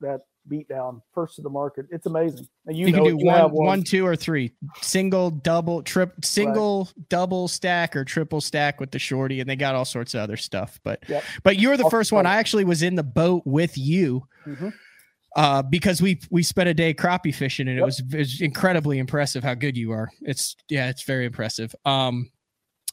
that 0.00 0.22
beat 0.48 0.68
down 0.68 1.00
first 1.14 1.36
to 1.36 1.42
the 1.42 1.48
market, 1.48 1.86
it's 1.90 2.06
amazing. 2.06 2.48
And 2.66 2.76
you, 2.76 2.86
you 2.86 2.92
know 2.92 3.04
can 3.04 3.16
do 3.16 3.24
one, 3.24 3.52
one, 3.52 3.66
one, 3.66 3.82
two, 3.84 4.04
or 4.04 4.16
three, 4.16 4.52
single, 4.82 5.30
double, 5.30 5.84
trip, 5.84 6.12
single, 6.24 6.86
right. 6.96 7.08
double 7.10 7.46
stack 7.46 7.94
or 7.94 8.04
triple 8.04 8.40
stack 8.40 8.80
with 8.80 8.90
the 8.90 8.98
shorty, 8.98 9.38
and 9.38 9.48
they 9.48 9.54
got 9.54 9.76
all 9.76 9.84
sorts 9.84 10.14
of 10.14 10.20
other 10.20 10.36
stuff. 10.36 10.80
But 10.82 11.04
yep. 11.08 11.22
but 11.44 11.60
you're 11.60 11.76
the 11.76 11.88
first 11.90 12.10
one. 12.10 12.26
I 12.26 12.38
actually 12.38 12.64
was 12.64 12.82
in 12.82 12.96
the 12.96 13.04
boat 13.04 13.42
with 13.46 13.78
you. 13.78 14.26
Mm-hmm 14.44 14.70
uh, 15.36 15.62
because 15.62 16.00
we 16.00 16.20
we 16.30 16.42
spent 16.42 16.68
a 16.68 16.74
day 16.74 16.94
crappie 16.94 17.34
fishing 17.34 17.68
and 17.68 17.78
it, 17.78 17.84
was, 17.84 18.00
it 18.00 18.16
was 18.16 18.40
incredibly 18.40 18.98
impressive 18.98 19.42
how 19.42 19.54
good 19.54 19.76
you 19.76 19.92
are. 19.92 20.10
It's 20.22 20.56
yeah, 20.68 20.88
it's 20.88 21.02
very 21.02 21.26
impressive. 21.26 21.74
Um, 21.84 22.30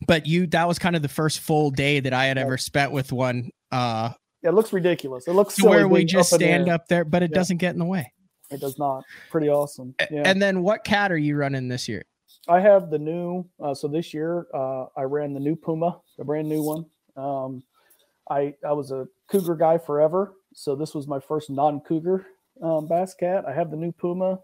but 0.07 0.25
you 0.25 0.47
that 0.47 0.67
was 0.67 0.79
kind 0.79 0.95
of 0.95 1.01
the 1.01 1.07
first 1.07 1.39
full 1.39 1.71
day 1.71 1.99
that 1.99 2.13
I 2.13 2.25
had 2.25 2.37
ever 2.37 2.57
spent 2.57 2.91
with 2.91 3.11
one. 3.11 3.51
Uh, 3.71 4.11
yeah, 4.41 4.49
it 4.49 4.53
looks 4.53 4.73
ridiculous. 4.73 5.27
It 5.27 5.33
looks 5.33 5.61
where 5.61 5.87
we 5.87 6.03
just 6.03 6.33
up 6.33 6.39
stand 6.39 6.67
up 6.69 6.87
there, 6.87 7.05
but 7.05 7.21
it 7.21 7.29
yeah. 7.31 7.35
doesn't 7.35 7.57
get 7.57 7.73
in 7.73 7.79
the 7.79 7.85
way. 7.85 8.11
It 8.49 8.59
does 8.59 8.77
not. 8.77 9.03
Pretty 9.29 9.49
awesome. 9.49 9.95
Yeah. 10.09 10.23
And 10.25 10.41
then 10.41 10.61
what 10.61 10.83
cat 10.83 11.11
are 11.11 11.17
you 11.17 11.37
running 11.37 11.67
this 11.67 11.87
year? 11.87 12.03
I 12.49 12.59
have 12.59 12.89
the 12.89 12.97
new. 12.97 13.45
Uh, 13.63 13.73
so 13.73 13.87
this 13.87 14.13
year, 14.13 14.47
uh, 14.53 14.85
I 14.97 15.03
ran 15.03 15.33
the 15.33 15.39
new 15.39 15.55
Puma, 15.55 15.99
the 16.17 16.25
brand 16.25 16.49
new 16.49 16.63
one. 16.63 16.85
Um, 17.15 17.63
I 18.29 18.55
I 18.67 18.73
was 18.73 18.91
a 18.91 19.07
cougar 19.29 19.55
guy 19.55 19.77
forever, 19.77 20.33
so 20.53 20.75
this 20.75 20.93
was 20.93 21.07
my 21.07 21.19
first 21.19 21.49
non-cougar 21.49 22.25
um, 22.61 22.87
bass 22.87 23.13
cat. 23.13 23.45
I 23.47 23.53
have 23.53 23.71
the 23.71 23.77
new 23.77 23.91
Puma. 23.91 24.39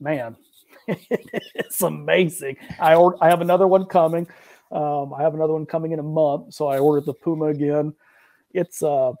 Man, 0.00 0.36
it's 0.88 1.82
amazing. 1.82 2.56
I 2.80 2.94
or, 2.94 3.16
I 3.22 3.28
have 3.28 3.40
another 3.40 3.68
one 3.68 3.86
coming. 3.86 4.26
Um, 4.72 5.12
I 5.14 5.22
have 5.22 5.34
another 5.34 5.52
one 5.52 5.66
coming 5.66 5.92
in 5.92 5.98
a 5.98 6.04
month, 6.04 6.54
so 6.54 6.66
I 6.66 6.78
ordered 6.78 7.06
the 7.06 7.14
Puma 7.14 7.46
again. 7.46 7.94
It's 8.52 8.82
uh, 8.82 9.12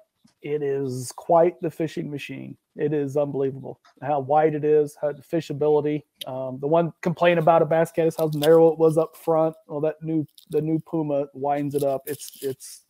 it 0.42 0.62
is 0.62 1.12
quite 1.14 1.60
the 1.60 1.70
fishing 1.70 2.10
machine. 2.10 2.56
It 2.74 2.92
is 2.92 3.16
unbelievable 3.16 3.80
how 4.00 4.20
wide 4.20 4.54
it 4.54 4.64
is, 4.64 4.96
how 5.00 5.12
the 5.12 5.22
fishability. 5.22 6.02
Um, 6.26 6.58
the 6.58 6.66
one 6.66 6.92
complaint 7.02 7.38
about 7.38 7.62
a 7.62 7.66
bass 7.66 7.92
cat 7.92 8.06
is 8.06 8.16
how 8.16 8.30
narrow 8.34 8.72
it 8.72 8.78
was 8.78 8.96
up 8.98 9.16
front. 9.16 9.54
Well, 9.68 9.80
that 9.82 9.96
new 10.02 10.26
the 10.50 10.60
new 10.60 10.80
Puma 10.80 11.26
winds 11.34 11.74
it 11.74 11.82
up. 11.82 12.02
It's 12.06 12.38
it's 12.42 12.81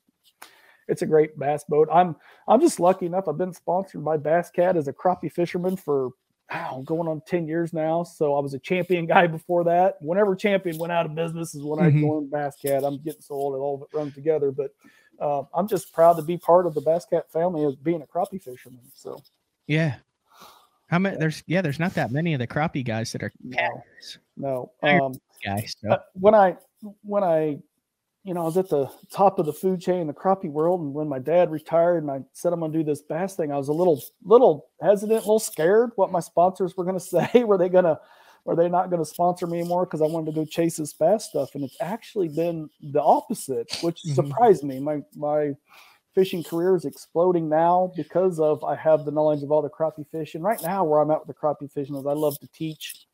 it's 0.88 1.02
a 1.02 1.06
great 1.06 1.38
bass 1.38 1.64
boat. 1.68 1.88
I'm 1.92 2.16
I'm 2.48 2.60
just 2.60 2.80
lucky 2.80 3.06
enough. 3.06 3.28
I've 3.28 3.38
been 3.38 3.52
sponsored 3.52 4.04
by 4.04 4.16
Bass 4.16 4.50
Cat 4.50 4.76
as 4.76 4.88
a 4.88 4.92
crappie 4.92 5.32
fisherman 5.32 5.76
for 5.76 6.10
wow, 6.52 6.82
going 6.84 7.08
on 7.08 7.22
10 7.26 7.46
years 7.46 7.72
now. 7.72 8.02
So 8.02 8.34
I 8.34 8.40
was 8.40 8.54
a 8.54 8.58
champion 8.58 9.06
guy 9.14 9.26
before 9.26 9.64
that. 9.64 9.96
Whenever 10.00 10.34
champion 10.36 10.78
went 10.78 10.92
out 10.92 11.06
of 11.06 11.14
business 11.14 11.54
is 11.54 11.62
when 11.62 11.78
mm-hmm. 11.78 11.98
I 11.98 12.00
joined 12.00 12.30
Bass 12.30 12.56
Cat. 12.64 12.84
I'm 12.84 12.98
getting 12.98 13.22
so 13.22 13.34
old 13.34 13.54
it 13.54 13.58
all 13.58 13.76
of 13.76 13.82
it 13.82 13.96
run 13.96 14.12
together. 14.12 14.50
But 14.50 14.72
uh, 15.20 15.44
I'm 15.54 15.68
just 15.68 15.92
proud 15.92 16.14
to 16.14 16.22
be 16.22 16.36
part 16.36 16.66
of 16.66 16.74
the 16.74 16.80
Bass 16.80 17.06
Cat 17.06 17.30
family 17.30 17.64
as 17.64 17.76
being 17.76 18.02
a 18.02 18.06
crappie 18.06 18.42
fisherman. 18.42 18.80
So 18.94 19.22
yeah. 19.66 19.96
How 20.88 20.98
many 20.98 21.16
there's 21.16 21.42
yeah, 21.46 21.62
there's 21.62 21.78
not 21.78 21.94
that 21.94 22.12
many 22.12 22.34
of 22.34 22.38
the 22.38 22.46
crappie 22.46 22.84
guys 22.84 23.12
that 23.12 23.22
are 23.22 23.32
no, 23.42 23.82
no. 24.36 24.72
Um, 24.82 25.14
guys. 25.42 25.74
So. 25.80 25.90
Uh, 25.90 25.98
when 26.12 26.34
I 26.34 26.56
when 27.02 27.24
I 27.24 27.58
you 28.24 28.34
know, 28.34 28.42
I 28.42 28.44
was 28.44 28.56
at 28.56 28.68
the 28.68 28.88
top 29.10 29.38
of 29.38 29.46
the 29.46 29.52
food 29.52 29.80
chain 29.80 30.00
in 30.00 30.06
the 30.06 30.12
crappie 30.12 30.50
world. 30.50 30.80
And 30.80 30.94
when 30.94 31.08
my 31.08 31.18
dad 31.18 31.50
retired 31.50 32.02
and 32.02 32.10
I 32.10 32.20
said 32.32 32.52
I'm 32.52 32.60
going 32.60 32.72
to 32.72 32.78
do 32.78 32.84
this 32.84 33.02
bass 33.02 33.34
thing, 33.34 33.50
I 33.50 33.56
was 33.56 33.68
a 33.68 33.72
little, 33.72 34.00
little 34.24 34.68
hesitant, 34.80 35.18
a 35.18 35.20
little 35.20 35.40
scared 35.40 35.90
what 35.96 36.12
my 36.12 36.20
sponsors 36.20 36.76
were 36.76 36.84
going 36.84 36.98
to 36.98 37.00
say. 37.00 37.44
were 37.44 37.58
they 37.58 37.68
going 37.68 37.84
to, 37.84 37.98
were 38.44 38.56
they 38.56 38.68
not 38.68 38.90
going 38.90 39.02
to 39.02 39.08
sponsor 39.08 39.46
me 39.46 39.60
anymore 39.60 39.86
because 39.86 40.02
I 40.02 40.06
wanted 40.06 40.26
to 40.26 40.40
go 40.40 40.44
chase 40.44 40.76
this 40.76 40.92
bass 40.92 41.26
stuff? 41.28 41.54
And 41.54 41.64
it's 41.64 41.76
actually 41.80 42.28
been 42.28 42.68
the 42.80 43.02
opposite, 43.02 43.76
which 43.82 44.00
mm-hmm. 44.04 44.14
surprised 44.14 44.62
me. 44.62 44.78
My, 44.78 45.02
my 45.16 45.52
fishing 46.14 46.44
career 46.44 46.76
is 46.76 46.84
exploding 46.84 47.48
now 47.48 47.92
because 47.96 48.38
of 48.38 48.62
I 48.62 48.76
have 48.76 49.04
the 49.04 49.10
knowledge 49.10 49.42
of 49.42 49.50
all 49.50 49.62
the 49.62 49.70
crappie 49.70 50.08
fishing. 50.10 50.42
Right 50.42 50.62
now, 50.62 50.84
where 50.84 51.00
I'm 51.00 51.10
at 51.10 51.26
with 51.26 51.34
the 51.34 51.40
crappie 51.40 51.72
fishing 51.72 51.97
is 51.97 52.06
I 52.06 52.12
love 52.12 52.38
to 52.40 52.48
teach 52.52 53.06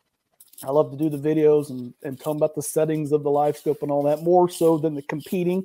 I 0.65 0.71
love 0.71 0.91
to 0.91 0.97
do 0.97 1.09
the 1.09 1.19
videos 1.19 1.71
and, 1.71 1.95
and 2.03 2.19
talk 2.19 2.37
about 2.37 2.55
the 2.55 2.63
settings 2.63 3.13
of 3.13 3.23
the 3.23 3.31
live 3.31 3.57
scope 3.57 3.83
and 3.83 3.91
all 3.91 4.03
that 4.05 4.23
more 4.23 4.49
so 4.49 4.77
than 4.77 4.95
the 4.95 5.03
competing 5.03 5.65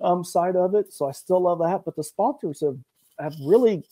um, 0.00 0.22
side 0.22 0.56
of 0.56 0.74
it. 0.74 0.92
So 0.92 1.08
I 1.08 1.12
still 1.12 1.40
love 1.40 1.60
that. 1.60 1.84
But 1.84 1.96
the 1.96 2.04
sponsors 2.04 2.60
have, 2.60 2.78
have 3.18 3.34
really 3.42 3.84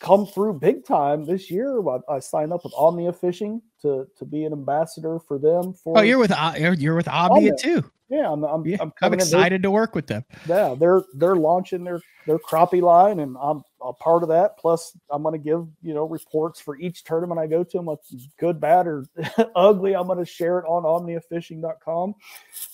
come 0.00 0.26
through 0.26 0.54
big 0.54 0.84
time 0.84 1.24
this 1.24 1.50
year. 1.50 1.80
I, 1.88 1.98
I 2.08 2.18
signed 2.18 2.52
up 2.52 2.64
with 2.64 2.72
Omnia 2.76 3.12
Fishing 3.12 3.62
to 3.82 4.06
to 4.16 4.24
be 4.24 4.44
an 4.44 4.52
ambassador 4.52 5.18
for 5.18 5.38
them. 5.38 5.72
For 5.72 5.98
oh, 5.98 6.02
you're 6.02 6.18
with 6.18 6.32
uh, 6.32 6.54
you're 6.56 6.94
with 6.94 7.08
Omnia, 7.08 7.52
Omnia. 7.52 7.56
too. 7.56 7.90
Yeah, 8.10 8.32
I'm 8.32 8.42
I'm, 8.42 8.66
yeah, 8.66 8.78
I'm, 8.80 8.92
I'm 9.02 9.12
excited 9.12 9.62
to 9.62 9.70
work 9.70 9.94
with 9.94 10.06
them. 10.06 10.24
Yeah, 10.46 10.74
they're 10.78 11.02
they're 11.14 11.36
launching 11.36 11.84
their 11.84 12.00
their 12.26 12.38
crappie 12.38 12.80
line, 12.80 13.20
and 13.20 13.36
I'm 13.40 13.62
a 13.82 13.92
part 13.92 14.22
of 14.22 14.30
that. 14.30 14.56
Plus, 14.56 14.96
I'm 15.10 15.22
going 15.22 15.34
to 15.34 15.38
give 15.38 15.66
you 15.82 15.92
know 15.92 16.04
reports 16.04 16.58
for 16.58 16.78
each 16.78 17.04
tournament 17.04 17.38
I 17.38 17.46
go 17.46 17.64
to. 17.64 17.78
What's 17.82 18.14
good, 18.38 18.60
bad, 18.60 18.86
or 18.86 19.04
ugly. 19.56 19.94
I'm 19.94 20.06
going 20.06 20.18
to 20.18 20.24
share 20.24 20.58
it 20.58 20.64
on 20.64 20.84
OmniaFishing.com. 20.84 22.14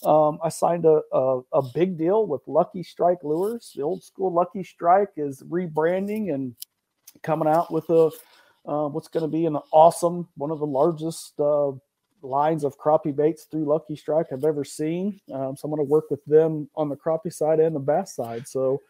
Um, 0.03 0.39
I 0.41 0.47
signed 0.47 0.85
a, 0.85 1.01
a 1.11 1.41
a 1.51 1.61
big 1.73 1.97
deal 1.97 2.25
with 2.27 2.41
Lucky 2.47 2.83
Strike 2.83 3.23
Lures. 3.23 3.73
The 3.75 3.81
old 3.81 4.03
school 4.05 4.33
Lucky 4.33 4.63
Strike 4.63 5.11
is 5.17 5.43
rebranding 5.43 6.33
and 6.33 6.55
coming 7.23 7.47
out 7.47 7.71
with 7.71 7.89
a 7.89 8.11
uh, 8.67 8.87
what's 8.87 9.07
going 9.07 9.21
to 9.21 9.27
be 9.27 9.45
an 9.45 9.57
awesome, 9.71 10.27
one 10.35 10.51
of 10.51 10.59
the 10.59 10.65
largest 10.65 11.39
uh, 11.39 11.71
lines 12.21 12.63
of 12.63 12.77
crappie 12.77 13.15
baits 13.15 13.43
through 13.43 13.65
Lucky 13.65 13.95
Strike 13.95 14.27
I've 14.31 14.43
ever 14.43 14.63
seen. 14.63 15.19
Um, 15.31 15.55
so 15.55 15.65
I'm 15.67 15.71
going 15.75 15.85
to 15.85 15.89
work 15.89 16.09
with 16.09 16.23
them 16.25 16.69
on 16.75 16.89
the 16.89 16.95
crappie 16.95 17.31
side 17.31 17.59
and 17.59 17.75
the 17.75 17.79
bass 17.79 18.15
side. 18.15 18.47
So 18.47 18.81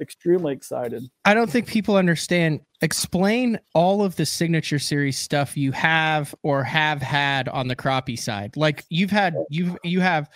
extremely 0.00 0.52
excited. 0.52 1.04
I 1.24 1.34
don't 1.34 1.50
think 1.50 1.66
people 1.66 1.96
understand. 1.96 2.60
Explain 2.80 3.58
all 3.74 4.04
of 4.04 4.16
the 4.16 4.26
signature 4.26 4.78
series 4.78 5.18
stuff 5.18 5.56
you 5.56 5.72
have 5.72 6.34
or 6.42 6.62
have 6.62 7.02
had 7.02 7.48
on 7.48 7.68
the 7.68 7.76
crappie 7.76 8.18
side. 8.18 8.56
Like 8.56 8.84
you've 8.88 9.10
had 9.10 9.34
you've 9.50 9.76
you 9.82 10.00
have 10.00 10.30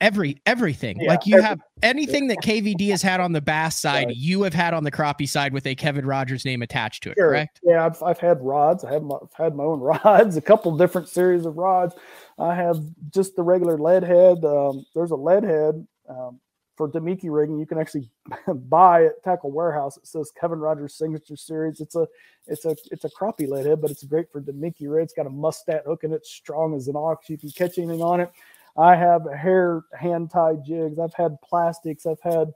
every 0.00 0.40
everything. 0.46 1.00
Yeah, 1.00 1.10
like 1.10 1.26
you 1.26 1.36
every- 1.36 1.46
have 1.48 1.60
anything 1.82 2.26
that 2.28 2.38
KVD 2.42 2.90
has 2.90 3.02
had 3.02 3.20
on 3.20 3.32
the 3.32 3.40
bass 3.40 3.76
side, 3.80 4.06
Right. 4.06 4.16
you 4.16 4.42
have 4.42 4.54
had 4.54 4.74
on 4.74 4.84
the 4.84 4.90
crappie 4.90 5.28
side 5.28 5.52
with 5.52 5.66
a 5.66 5.74
Kevin 5.74 6.06
Rogers 6.06 6.44
name 6.44 6.62
attached 6.62 7.02
to 7.04 7.10
it, 7.10 7.16
Sure. 7.18 7.28
correct? 7.28 7.60
Yeah, 7.62 7.84
I've, 7.86 8.02
I've 8.02 8.18
had 8.18 8.40
rods. 8.42 8.84
I 8.84 8.92
have 8.92 9.02
my, 9.02 9.16
I've 9.22 9.32
had 9.34 9.54
my 9.54 9.64
own 9.64 9.80
rods, 10.04 10.36
a 10.36 10.40
couple 10.42 10.76
different 10.76 11.08
series 11.08 11.46
of 11.46 11.56
rods. 11.56 11.94
I 12.38 12.54
have 12.54 12.78
just 13.10 13.36
the 13.36 13.42
regular 13.42 13.76
lead 13.78 14.02
head. 14.02 14.44
Um, 14.44 14.84
there's 14.94 15.10
a 15.10 15.16
lead 15.16 15.44
head 15.44 15.86
um, 16.08 16.40
for 16.76 16.88
Damiki 16.88 17.24
rigging. 17.30 17.58
You 17.58 17.66
can 17.66 17.78
actually 17.78 18.08
buy 18.54 19.04
at 19.06 19.22
Tackle 19.22 19.50
Warehouse. 19.50 19.96
It 19.98 20.06
says 20.06 20.32
Kevin 20.38 20.58
Rogers 20.58 20.94
Signature 20.94 21.36
Series. 21.36 21.80
It's 21.80 21.94
a 21.96 22.06
it's 22.46 22.64
a 22.64 22.74
it's 22.90 23.04
a 23.04 23.10
crappie 23.10 23.46
lead 23.48 23.66
head, 23.66 23.80
but 23.82 23.90
it's 23.90 24.02
great 24.04 24.32
for 24.32 24.40
Damiki 24.40 24.90
rig. 24.90 25.04
It's 25.04 25.12
got 25.12 25.26
a 25.26 25.30
Mustad 25.30 25.82
hook 25.86 26.04
in 26.04 26.12
it, 26.14 26.24
strong 26.26 26.74
as 26.74 26.88
an 26.88 26.96
ox. 26.96 27.28
You 27.28 27.36
can 27.36 27.50
catch 27.50 27.76
anything 27.78 28.00
on 28.02 28.20
it. 28.20 28.32
I 28.76 28.96
have 28.96 29.22
hair 29.32 29.82
hand 29.98 30.30
tied 30.30 30.64
jigs. 30.64 30.98
I've 30.98 31.14
had 31.14 31.40
plastics. 31.42 32.06
I've 32.06 32.20
had 32.22 32.52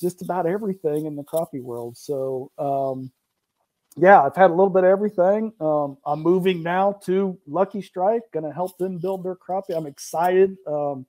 just 0.00 0.22
about 0.22 0.46
everything 0.46 1.06
in 1.06 1.16
the 1.16 1.24
crappie 1.24 1.62
world. 1.62 1.96
So 1.96 2.50
um, 2.58 3.10
yeah, 3.96 4.22
I've 4.22 4.36
had 4.36 4.50
a 4.50 4.54
little 4.54 4.70
bit 4.70 4.84
of 4.84 4.90
everything. 4.90 5.52
Um, 5.60 5.98
I'm 6.06 6.20
moving 6.20 6.62
now 6.62 6.92
to 7.04 7.36
Lucky 7.46 7.82
Strike, 7.82 8.22
going 8.32 8.44
to 8.44 8.52
help 8.52 8.78
them 8.78 8.98
build 8.98 9.24
their 9.24 9.34
crappie. 9.34 9.76
I'm 9.76 9.86
excited 9.86 10.56
um, 10.66 11.04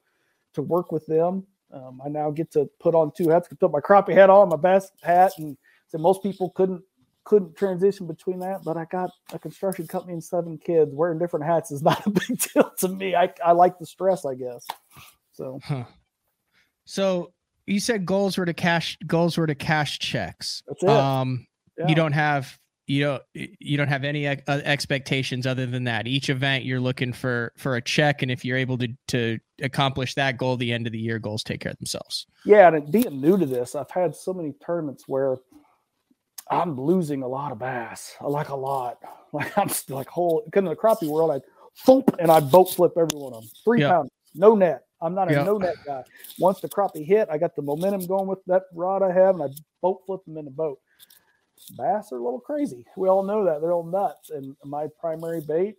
to 0.54 0.64
work 0.64 0.92
with 0.92 1.06
them. 1.06 1.46
Um, 1.72 2.02
I 2.04 2.10
now 2.10 2.32
get 2.32 2.52
to 2.54 2.68
put 2.80 2.96
on 2.96 3.12
two 3.16 3.30
hats. 3.30 3.48
Put 3.60 3.72
my 3.72 3.80
crappie 3.80 4.16
hat 4.16 4.32
on, 4.32 4.50
my 4.50 4.56
bass 4.56 4.90
hat, 5.04 5.34
and 5.38 5.56
so 5.88 6.00
most 6.00 6.24
people 6.24 6.50
couldn't 6.50 6.82
couldn't 7.30 7.56
transition 7.56 8.08
between 8.08 8.40
that. 8.40 8.64
But 8.66 8.76
I 8.76 8.86
got 8.86 9.12
a 9.32 9.38
construction 9.38 9.86
company 9.86 10.14
and 10.14 10.24
seven 10.24 10.58
kids. 10.58 10.96
Wearing 10.96 11.20
different 11.20 11.46
hats 11.46 11.70
is 11.70 11.84
not 11.90 12.06
a 12.08 12.10
big 12.10 12.40
deal 12.40 12.72
to 12.80 12.90
me. 12.90 13.16
I 13.16 13.32
I 13.46 13.52
like 13.52 13.78
the 13.78 13.86
stress, 13.86 14.26
I 14.26 14.34
guess. 14.34 14.66
So 15.32 15.60
Huh. 15.64 15.84
So 16.86 17.32
you 17.68 17.80
said 17.80 18.04
goals 18.04 18.38
were 18.38 18.46
to 18.46 18.54
cash 18.54 18.98
goals 19.06 19.38
were 19.38 19.46
to 19.46 19.54
cash 19.54 20.00
checks. 20.00 20.64
That's 20.68 20.84
it. 20.84 20.90
Um, 20.90 21.46
Yeah. 21.78 21.88
you 21.88 21.96
don't 21.96 22.14
have 22.14 22.58
you 22.88 23.04
don't 23.04 23.22
you 23.34 23.78
don't 23.78 23.88
have 23.88 24.04
any 24.04 24.28
uh, 24.28 24.36
expectations 24.48 25.46
other 25.46 25.68
than 25.68 25.84
that. 25.84 26.08
Each 26.08 26.32
event 26.32 26.66
you're 26.66 26.80
looking 26.80 27.14
for 27.14 27.54
for 27.58 27.76
a 27.76 27.82
check, 27.82 28.24
and 28.24 28.32
if 28.32 28.44
you're 28.44 28.58
able 28.58 28.80
to 28.80 28.88
to 29.10 29.38
accomplish 29.62 30.16
that 30.16 30.38
goal, 30.38 30.58
the 30.58 30.74
end 30.74 30.88
of 30.88 30.94
the 30.94 31.00
year 31.00 31.20
goals 31.20 31.44
take 31.44 31.62
care 31.62 31.72
of 31.72 31.78
themselves. 31.78 32.26
Yeah, 32.44 32.74
and 32.74 32.92
being 32.92 33.22
new 33.22 33.38
to 33.38 33.46
this, 33.46 33.76
I've 33.76 33.92
had 33.92 34.16
so 34.16 34.34
many 34.34 34.54
tournaments 34.66 35.04
where 35.08 35.38
I'm 36.50 36.80
losing 36.80 37.22
a 37.24 37.28
lot 37.28 37.52
of 37.52 37.60
bass. 37.60 38.16
I 38.22 38.26
like 38.28 38.50
a 38.50 38.56
lot. 38.56 38.98
Like 39.32 39.56
I'm 39.60 39.70
still 39.70 39.98
like 39.98 40.10
whole 40.10 40.42
because 40.44 40.62
in 40.62 40.66
the 40.66 40.76
crappie 40.76 41.08
world, 41.08 41.30
I 41.30 41.40
thump 41.86 42.10
and 42.18 42.32
I 42.32 42.40
boat 42.40 42.74
flip 42.76 42.94
every 42.98 43.16
one 43.16 43.32
of 43.32 43.44
them. 43.44 43.52
Three 43.64 43.80
Yeah. 43.82 43.90
pounds, 43.90 44.10
no 44.34 44.56
net. 44.56 44.86
I'm 45.04 45.14
not 45.14 45.30
a 45.30 45.34
Yeah. 45.34 45.44
no 45.44 45.60
net 45.60 45.76
guy. 45.86 46.02
Once 46.40 46.60
the 46.62 46.68
crappie 46.68 47.06
hit, 47.06 47.28
I 47.30 47.38
got 47.38 47.56
the 47.56 47.62
momentum 47.62 48.08
going 48.08 48.26
with 48.28 48.44
that 48.48 48.64
rod 48.74 49.04
I 49.04 49.12
have, 49.12 49.36
and 49.36 49.44
I 49.44 49.48
boat 49.84 50.02
flip 50.08 50.26
them 50.26 50.38
in 50.38 50.46
the 50.46 50.52
boat. 50.52 50.80
Bass 51.78 52.12
are 52.12 52.18
a 52.18 52.24
little 52.24 52.40
crazy. 52.40 52.88
We 52.98 53.08
all 53.08 53.22
know 53.22 53.46
that 53.46 53.62
they're 53.62 53.72
all 53.72 53.84
nuts. 53.84 54.32
And 54.32 54.56
my 54.66 54.88
primary 55.00 55.42
bait 55.42 55.76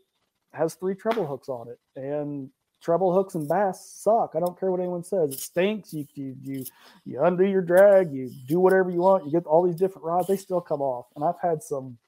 has 0.53 0.75
three 0.75 0.95
treble 0.95 1.27
hooks 1.27 1.49
on 1.49 1.67
it, 1.69 1.81
and 1.97 2.51
treble 2.81 3.13
hooks 3.15 3.35
and 3.35 3.49
bass 3.49 3.85
suck. 3.85 4.33
I 4.35 4.41
don't 4.41 4.59
care 4.59 4.71
what 4.71 4.81
anyone 4.81 5.05
says. 5.05 5.35
It 5.35 5.41
stinks. 5.41 5.93
You 5.93 6.07
you 6.15 6.37
you 6.43 6.65
you 7.05 7.23
undo 7.23 7.45
your 7.45 7.63
drag. 7.63 8.13
You 8.13 8.31
do 8.47 8.61
whatever 8.61 8.91
you 8.91 9.01
want. 9.01 9.25
You 9.27 9.31
get 9.31 9.47
all 9.47 9.63
these 9.63 9.77
different 9.77 10.05
rods. 10.05 10.29
They 10.29 10.37
still 10.37 10.61
come 10.61 10.81
off. 10.81 11.07
And 11.17 11.25
I've 11.25 11.39
had 11.41 11.63
some 11.63 11.99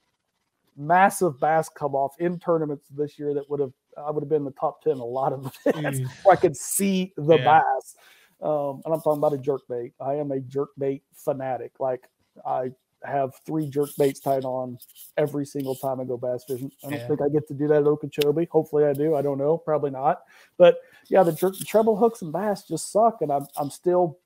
massive 0.76 1.38
bass 1.38 1.68
come 1.68 1.94
off 1.94 2.14
in 2.18 2.38
tournaments 2.38 2.86
this 2.88 3.18
year 3.18 3.34
that 3.34 3.48
would 3.50 3.60
have 3.60 3.72
I 3.96 4.10
would 4.10 4.22
have 4.22 4.28
been 4.30 4.38
in 4.42 4.44
the 4.44 4.52
top 4.52 4.82
ten 4.82 4.96
a 4.96 5.04
lot 5.04 5.32
of 5.32 5.40
events 5.66 6.00
Mm. 6.00 6.08
where 6.24 6.36
I 6.36 6.40
could 6.40 6.56
see 6.56 7.12
the 7.16 7.36
Yeah. 7.38 7.60
bass. 7.60 7.96
Um, 8.40 8.82
and 8.84 8.92
I'm 8.94 9.00
talking 9.00 9.18
about 9.18 9.34
a 9.34 9.38
jerk 9.38 9.62
bait. 9.68 9.92
I 10.00 10.14
am 10.14 10.32
a 10.32 10.40
jerk 10.40 10.70
bait 10.78 11.02
fanatic. 11.14 11.72
Like 11.78 12.08
I 12.44 12.72
have 13.04 13.34
three 13.46 13.66
jerk 13.68 13.90
baits 13.98 14.20
tied 14.20 14.44
on 14.44 14.78
every 15.16 15.44
single 15.46 15.74
time 15.74 16.00
I 16.00 16.04
go 16.04 16.16
bass 16.16 16.44
fishing. 16.44 16.70
I 16.84 16.90
don't 16.90 16.98
Yeah. 17.00 17.08
think 17.08 17.20
I 17.22 17.28
get 17.28 17.46
to 17.48 17.54
do 17.54 17.68
that 17.68 17.78
at 17.78 17.86
Okeechobee. 17.86 18.46
Hopefully 18.50 18.84
I 18.84 18.92
do. 18.92 19.14
I 19.14 19.22
don't 19.22 19.38
know. 19.38 19.58
Probably 19.58 19.90
not. 19.90 20.22
But 20.58 20.78
yeah, 21.08 21.22
the 21.22 21.32
jerk, 21.32 21.54
treble 21.66 21.96
hooks 21.96 22.22
and 22.22 22.32
bass 22.32 22.62
just 22.66 22.90
suck, 22.92 23.22
and 23.22 23.30
I'm 23.32 23.46
I'm 23.56 23.70
still 23.70 24.18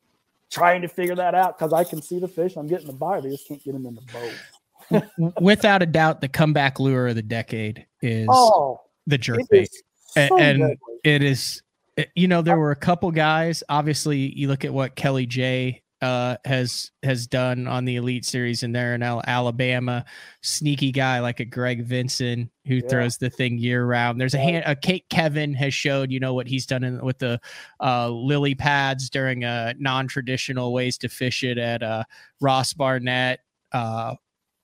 trying 0.51 0.82
to 0.82 0.89
figure 0.89 1.15
that 1.16 1.35
out 1.35 1.59
because 1.59 1.73
I 1.73 1.85
can 1.85 2.01
see 2.01 2.19
the 2.20 2.28
fish. 2.28 2.57
I'm 2.57 2.66
getting 2.69 2.86
the 2.86 2.93
bite. 2.93 3.24
I 3.24 3.28
just 3.31 3.48
can't 3.48 3.62
get 3.65 3.73
them 3.73 3.86
in 3.86 3.94
the 3.97 4.03
boat. 4.12 5.35
Without 5.40 5.82
a 5.82 5.86
doubt, 5.86 6.20
the 6.20 6.28
comeback 6.28 6.78
lure 6.78 7.09
of 7.09 7.16
the 7.16 7.23
decade 7.23 7.86
is 8.03 8.28
Oh, 8.31 8.81
the 9.07 9.19
jerk 9.19 9.40
bait. 9.51 9.69
so 10.07 10.39
and 10.39 10.59
deadly. 10.61 10.77
it 11.03 11.23
is 11.23 11.62
eh, 11.97 12.05
you 12.15 12.28
know 12.28 12.40
there 12.43 12.59
were 12.59 12.70
a 12.70 12.77
couple 12.77 13.11
guys 13.11 13.62
obviously 13.69 14.32
you 14.39 14.47
look 14.48 14.65
at 14.65 14.73
what 14.73 14.94
kelly 14.94 15.27
j 15.27 15.82
uh 16.07 16.37
has 16.45 16.91
has 17.03 17.27
done 17.27 17.66
on 17.66 17.85
the 17.85 17.97
elite 17.97 18.24
series 18.24 18.62
and 18.62 18.74
there 18.74 18.95
in 18.95 19.03
alabama 19.03 20.05
sneaky 20.43 20.93
guy 20.93 21.19
like 21.20 21.41
a 21.41 21.45
greg 21.45 21.85
vinson 21.85 22.49
who 22.66 22.77
Yeah. 22.77 22.89
throws 22.89 23.16
the 23.19 23.31
thing 23.31 23.59
year 23.59 23.85
round 23.85 24.20
there's 24.20 24.35
a 24.35 24.39
hand 24.39 24.62
a 24.66 24.77
kate 24.77 25.07
kevin 25.11 25.53
has 25.55 25.74
showed 25.74 26.11
you 26.12 26.20
know 26.20 26.35
what 26.35 26.47
he's 26.47 26.66
done 26.66 26.85
in, 26.85 27.05
with 27.05 27.19
the 27.19 27.41
uh 27.81 28.09
lily 28.09 28.55
pads 28.55 29.11
during 29.11 29.45
uh 29.45 29.73
non-traditional 29.78 30.73
ways 30.73 30.97
to 30.99 31.09
fish 31.09 31.43
it 31.43 31.59
at 31.59 31.83
uh 31.83 32.05
ross 32.41 32.73
barnett 32.73 33.41
uh 33.73 34.15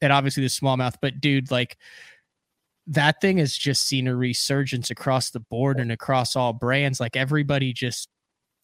and 0.00 0.12
obviously 0.12 0.42
the 0.42 0.48
smallmouth 0.48 0.94
but 1.00 1.20
dude 1.20 1.50
like 1.50 1.76
that 2.86 3.20
thing 3.20 3.38
has 3.38 3.56
just 3.56 3.86
seen 3.86 4.08
a 4.08 4.14
resurgence 4.14 4.90
across 4.90 5.30
the 5.30 5.38
board 5.40 5.78
and 5.78 5.92
across 5.92 6.34
all 6.34 6.52
brands. 6.52 6.98
Like 6.98 7.14
everybody 7.14 7.72
just 7.72 8.08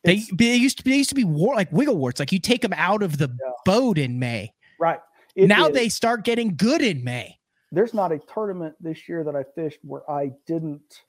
they, 0.05 0.23
they 0.33 0.55
used 0.57 0.79
to 0.79 0.85
be 0.85 0.91
they 0.91 0.97
used 0.97 1.09
to 1.11 1.15
be 1.15 1.25
war 1.25 1.55
like 1.55 1.71
wiggle 1.73 1.97
warts. 1.97 2.21
Like 2.21 2.33
you 2.33 2.39
take 2.39 2.63
them 2.63 2.73
out 2.75 3.03
of 3.03 3.19
the 3.19 3.29
Yeah. 3.29 3.51
boat 3.65 3.99
in 3.99 4.19
May. 4.19 4.53
right. 4.81 5.01
It 5.35 5.47
now 5.47 5.69
is- 5.69 5.75
they 5.75 5.89
start 5.89 6.25
getting 6.25 6.57
good 6.57 6.81
in 6.83 7.05
May. 7.05 7.39
there's 7.71 7.93
not 7.95 8.13
a 8.13 8.19
tournament 8.33 8.75
this 8.81 9.09
year 9.09 9.23
that 9.25 9.37
I 9.37 9.45
fished 9.55 9.79
where 9.83 10.09
I 10.11 10.33
didn't 10.47 11.03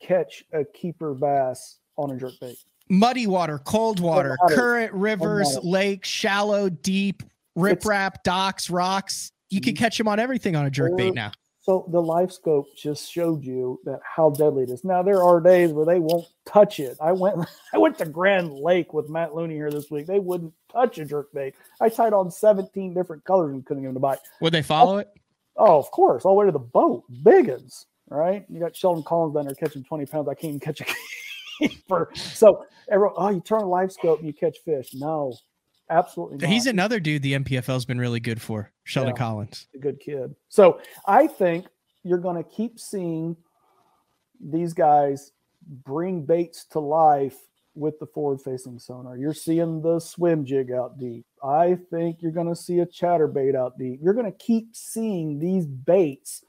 catch 0.00 0.44
a 0.52 0.64
keeper 0.64 1.14
bass 1.14 1.78
on 1.96 2.10
a 2.10 2.16
jerk 2.16 2.32
bait. 2.40 2.56
Muddy 2.88 3.26
water, 3.26 3.58
cold 3.58 4.00
water, 4.00 4.36
matter. 4.42 4.54
current, 4.54 4.92
rivers, 4.92 5.58
lakes, 5.62 6.08
shallow, 6.08 6.68
deep, 6.68 7.22
riprap, 7.58 8.22
docks, 8.22 8.70
rocks. 8.70 9.32
You 9.50 9.60
can 9.60 9.74
mm. 9.74 9.78
catch 9.78 9.98
them 9.98 10.08
on 10.08 10.18
everything 10.18 10.54
on 10.56 10.66
a 10.66 10.70
jerk 10.70 10.96
bait 10.96 11.12
now. 11.14 11.32
So 11.66 11.84
the 11.88 12.00
live 12.00 12.32
scope 12.32 12.68
just 12.76 13.10
showed 13.10 13.42
you 13.42 13.80
that 13.84 13.98
how 14.04 14.30
deadly 14.30 14.62
it 14.62 14.70
is. 14.70 14.84
Now 14.84 15.02
there 15.02 15.20
are 15.20 15.40
days 15.40 15.72
where 15.72 15.84
they 15.84 15.98
won't 15.98 16.28
touch 16.44 16.78
it. 16.78 16.96
I 17.00 17.10
went 17.10 17.44
I 17.74 17.78
went 17.78 17.98
to 17.98 18.06
Grand 18.06 18.52
Lake 18.52 18.94
with 18.94 19.08
Matt 19.08 19.34
Looney 19.34 19.54
here 19.54 19.72
this 19.72 19.90
week. 19.90 20.06
They 20.06 20.20
wouldn't 20.20 20.54
touch 20.72 20.98
a 20.98 21.04
jerk 21.04 21.32
bait. 21.32 21.56
I 21.80 21.88
tied 21.88 22.12
on 22.12 22.30
17 22.30 22.94
different 22.94 23.24
colors 23.24 23.52
and 23.52 23.66
couldn't 23.66 23.82
get 23.82 23.88
them 23.88 23.94
to 23.94 24.00
bite. 24.00 24.20
Would 24.40 24.52
they 24.52 24.62
follow 24.62 24.94
oh, 24.94 24.98
it? 24.98 25.08
Oh, 25.56 25.78
of 25.80 25.90
course, 25.90 26.24
all 26.24 26.34
the 26.34 26.38
way 26.38 26.46
to 26.46 26.52
the 26.52 26.60
boat. 26.60 27.02
Biggins, 27.24 27.86
right? 28.10 28.44
You 28.48 28.60
got 28.60 28.76
Sheldon 28.76 29.02
Collins 29.02 29.34
down 29.34 29.46
there 29.46 29.56
catching 29.56 29.82
20 29.82 30.06
pounds. 30.06 30.28
I 30.28 30.34
can't 30.34 30.50
even 30.50 30.60
catch 30.60 30.80
a 30.82 30.86
keeper. 31.68 32.12
So 32.14 32.64
everyone, 32.88 33.14
oh, 33.16 33.28
you 33.30 33.40
turn 33.40 33.62
a 33.62 33.68
live 33.68 33.90
scope 33.90 34.20
and 34.20 34.28
you 34.28 34.34
catch 34.34 34.58
fish. 34.64 34.94
No, 34.94 35.34
absolutely 35.90 36.38
not. 36.38 36.50
He's 36.50 36.66
another 36.66 37.00
dude 37.00 37.22
the 37.22 37.34
NPFL's 37.34 37.84
been 37.84 37.98
really 37.98 38.20
good 38.20 38.40
for, 38.40 38.70
Sheldon 38.84 39.14
Yeah. 39.14 39.18
Collins. 39.18 39.66
a 39.74 39.78
good 39.78 40.00
kid. 40.00 40.34
So 40.48 40.80
I 41.06 41.26
think 41.26 41.66
you're 42.02 42.18
going 42.18 42.42
to 42.42 42.48
keep 42.48 42.78
seeing 42.78 43.36
these 44.40 44.72
guys 44.72 45.32
bring 45.84 46.22
baits 46.24 46.64
to 46.66 46.78
life 46.78 47.36
with 47.74 47.98
the 47.98 48.06
forward 48.06 48.40
facing 48.40 48.78
sonar. 48.78 49.16
You're 49.16 49.34
seeing 49.34 49.82
the 49.82 49.98
swim 50.00 50.44
jig 50.44 50.72
out 50.72 50.98
deep. 50.98 51.26
I 51.42 51.76
think 51.90 52.22
you're 52.22 52.32
going 52.32 52.48
to 52.48 52.56
see 52.56 52.78
a 52.78 52.86
chatterbait 52.86 53.54
out 53.54 53.78
deep. 53.78 54.00
You're 54.02 54.14
going 54.14 54.30
to 54.30 54.38
keep 54.38 54.74
seeing 54.74 55.38
these 55.38 55.66
baits. 55.66 56.42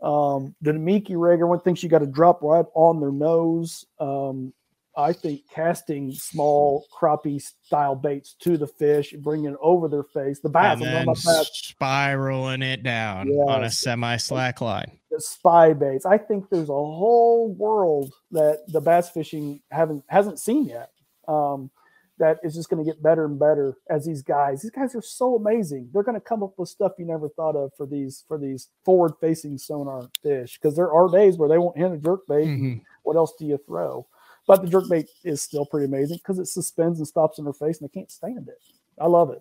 Um, 0.00 0.54
Damiki 0.64 1.10
rig, 1.10 1.34
everyone 1.34 1.60
thinks 1.60 1.82
you 1.82 1.90
got 1.90 1.98
to 1.98 2.06
drop 2.06 2.42
right 2.42 2.64
on 2.74 3.00
their 3.00 3.12
nose. 3.12 3.84
Um, 3.98 4.54
I 5.02 5.12
think 5.12 5.42
casting 5.52 6.12
small 6.12 6.86
crappie 6.96 7.40
style 7.40 7.94
baits 7.94 8.34
to 8.40 8.56
the 8.56 8.66
fish, 8.66 9.12
and 9.12 9.22
bringing 9.22 9.52
it 9.52 9.56
over 9.60 9.88
their 9.88 10.02
face. 10.04 10.40
The 10.40 10.48
bass, 10.48 10.74
and 10.80 10.82
then 10.82 11.06
bass, 11.06 11.50
spiraling 11.52 12.62
it 12.62 12.82
down 12.82 13.28
on 13.30 13.64
a 13.64 13.70
semi 13.70 14.16
slack 14.16 14.60
line. 14.60 14.98
the 15.10 15.20
spy 15.20 15.72
baits. 15.72 16.06
I 16.06 16.18
think 16.18 16.48
there's 16.50 16.68
a 16.68 16.72
whole 16.72 17.52
world 17.54 18.12
that 18.32 18.60
the 18.68 18.80
bass 18.80 19.10
fishing 19.10 19.60
haven't 19.70 20.04
hasn't 20.08 20.38
seen 20.38 20.66
yet. 20.66 20.90
Um, 21.28 21.70
that 22.18 22.38
is 22.42 22.54
just 22.54 22.68
going 22.68 22.84
to 22.84 22.90
get 22.90 23.02
better 23.02 23.24
and 23.24 23.38
better 23.38 23.78
as 23.88 24.04
these 24.04 24.22
guys. 24.22 24.60
These 24.60 24.72
guys 24.72 24.94
are 24.94 25.00
so 25.00 25.36
amazing. 25.36 25.88
They're 25.90 26.02
going 26.02 26.20
to 26.20 26.20
come 26.20 26.42
up 26.42 26.52
with 26.58 26.68
stuff 26.68 26.92
you 26.98 27.06
never 27.06 27.30
thought 27.30 27.56
of 27.56 27.70
for 27.78 27.86
these 27.86 28.24
for 28.28 28.36
these 28.36 28.68
forward 28.84 29.12
facing 29.22 29.56
sonar 29.56 30.10
fish 30.22 30.58
because 30.60 30.76
there 30.76 30.92
are 30.92 31.08
days 31.10 31.38
where 31.38 31.48
they 31.48 31.56
won't 31.58 31.78
hit 31.78 31.90
a 31.90 31.96
jerk 31.96 32.26
bait. 32.28 32.46
Mhm. 32.46 32.82
What 33.04 33.16
else 33.16 33.32
do 33.38 33.46
you 33.46 33.58
throw? 33.66 34.06
But 34.50 34.62
the 34.62 34.68
jerk 34.68 34.88
bait 34.90 35.08
is 35.22 35.40
still 35.40 35.64
pretty 35.64 35.86
amazing 35.86 36.16
because 36.16 36.40
it 36.40 36.46
suspends 36.46 36.98
and 36.98 37.06
stops 37.06 37.38
in 37.38 37.44
their 37.44 37.52
face 37.52 37.80
and 37.80 37.88
they 37.88 37.92
can't 37.92 38.10
stand 38.10 38.48
it. 38.48 38.58
I 39.00 39.06
love 39.06 39.30
it. 39.30 39.40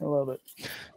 I 0.00 0.04
love 0.04 0.30
it. 0.30 0.40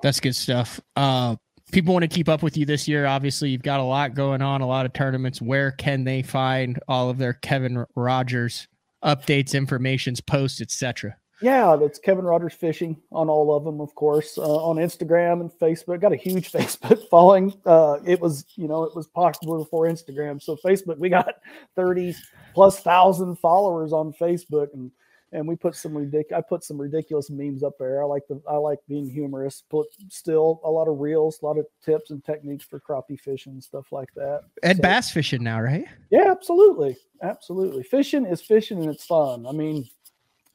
That's 0.02 0.20
good 0.20 0.36
stuff. 0.36 0.82
Uh, 0.96 1.36
people 1.72 1.94
want 1.94 2.02
to 2.02 2.08
keep 2.08 2.28
up 2.28 2.42
with 2.42 2.58
you 2.58 2.66
this 2.66 2.88
year. 2.88 3.06
Obviously, 3.06 3.50
you've 3.50 3.62
got 3.62 3.80
a 3.80 3.84
lot 3.84 4.16
going 4.16 4.42
on, 4.42 4.62
a 4.62 4.66
lot 4.66 4.88
of 4.88 4.94
tournaments. 4.94 5.44
Where 5.44 5.70
can 5.74 6.04
they 6.04 6.24
find 6.24 6.80
all 6.88 7.12
of 7.12 7.20
their 7.20 7.34
Kevin 7.34 7.86
Rogers 7.94 8.68
updates, 9.04 9.54
informations, 9.54 10.22
posts, 10.22 10.60
etc.? 10.60 11.16
Yeah, 11.42 11.76
that's 11.76 12.00
Kevin 12.00 12.24
Rogers 12.26 12.54
Fishing 12.54 12.96
on 13.12 13.30
all 13.30 13.56
of 13.56 13.64
them, 13.66 13.82
of 13.82 13.94
course, 13.96 14.38
uh, 14.38 14.42
on 14.66 14.78
Instagram 14.78 15.42
and 15.42 15.52
Facebook. 15.52 16.00
Got 16.00 16.14
a 16.14 16.18
huge 16.18 16.52
Facebook 16.54 17.08
following. 17.10 17.54
Uh, 17.66 17.98
it 18.06 18.22
was, 18.22 18.46
you 18.56 18.68
know, 18.68 18.84
it 18.84 18.96
was 18.96 19.08
popular 19.08 19.58
before 19.60 19.86
Instagram. 19.86 20.42
So 20.42 20.56
Facebook, 20.56 20.98
we 20.98 21.10
got 21.10 21.36
30 21.76 22.16
plus 22.54 22.80
thousand 22.80 23.36
followers 23.38 23.92
on 23.94 24.14
Facebook 24.14 24.74
and 24.74 24.92
and 25.32 25.46
we 25.46 25.58
put 25.58 25.76
some 25.76 25.92
ridic- 25.92 26.32
I 26.32 26.40
put 26.40 26.64
some 26.64 26.80
ridiculous 26.80 27.30
memes 27.30 27.62
up 27.64 27.74
there. 27.78 28.02
I 28.02 28.06
like 28.06 28.22
the 28.30 28.42
I 28.50 28.56
like 28.56 28.80
being 28.88 29.10
humorous. 29.10 29.64
Put 29.70 29.88
still 30.08 30.62
a 30.64 30.72
lot 30.72 30.88
of 30.88 31.00
reels, 31.00 31.40
a 31.42 31.46
lot 31.46 31.58
of 31.58 31.66
tips 31.84 32.12
and 32.12 32.24
techniques 32.24 32.64
for 32.64 32.80
crappie 32.80 33.20
fishing 33.20 33.52
and 33.54 33.64
stuff 33.64 33.92
like 33.92 34.08
that. 34.16 34.42
And 34.64 34.78
So- 34.78 34.82
bass 34.84 35.12
fishing 35.12 35.44
now, 35.44 35.60
right? 35.60 35.86
yeah, 36.10 36.32
absolutely. 36.32 36.96
Absolutely. 37.22 37.84
Fishing 37.84 38.26
is 38.26 38.42
fishing 38.42 38.80
and 38.80 38.90
it's 38.90 39.06
fun. 39.06 39.46
I 39.46 39.52
mean, 39.52 39.90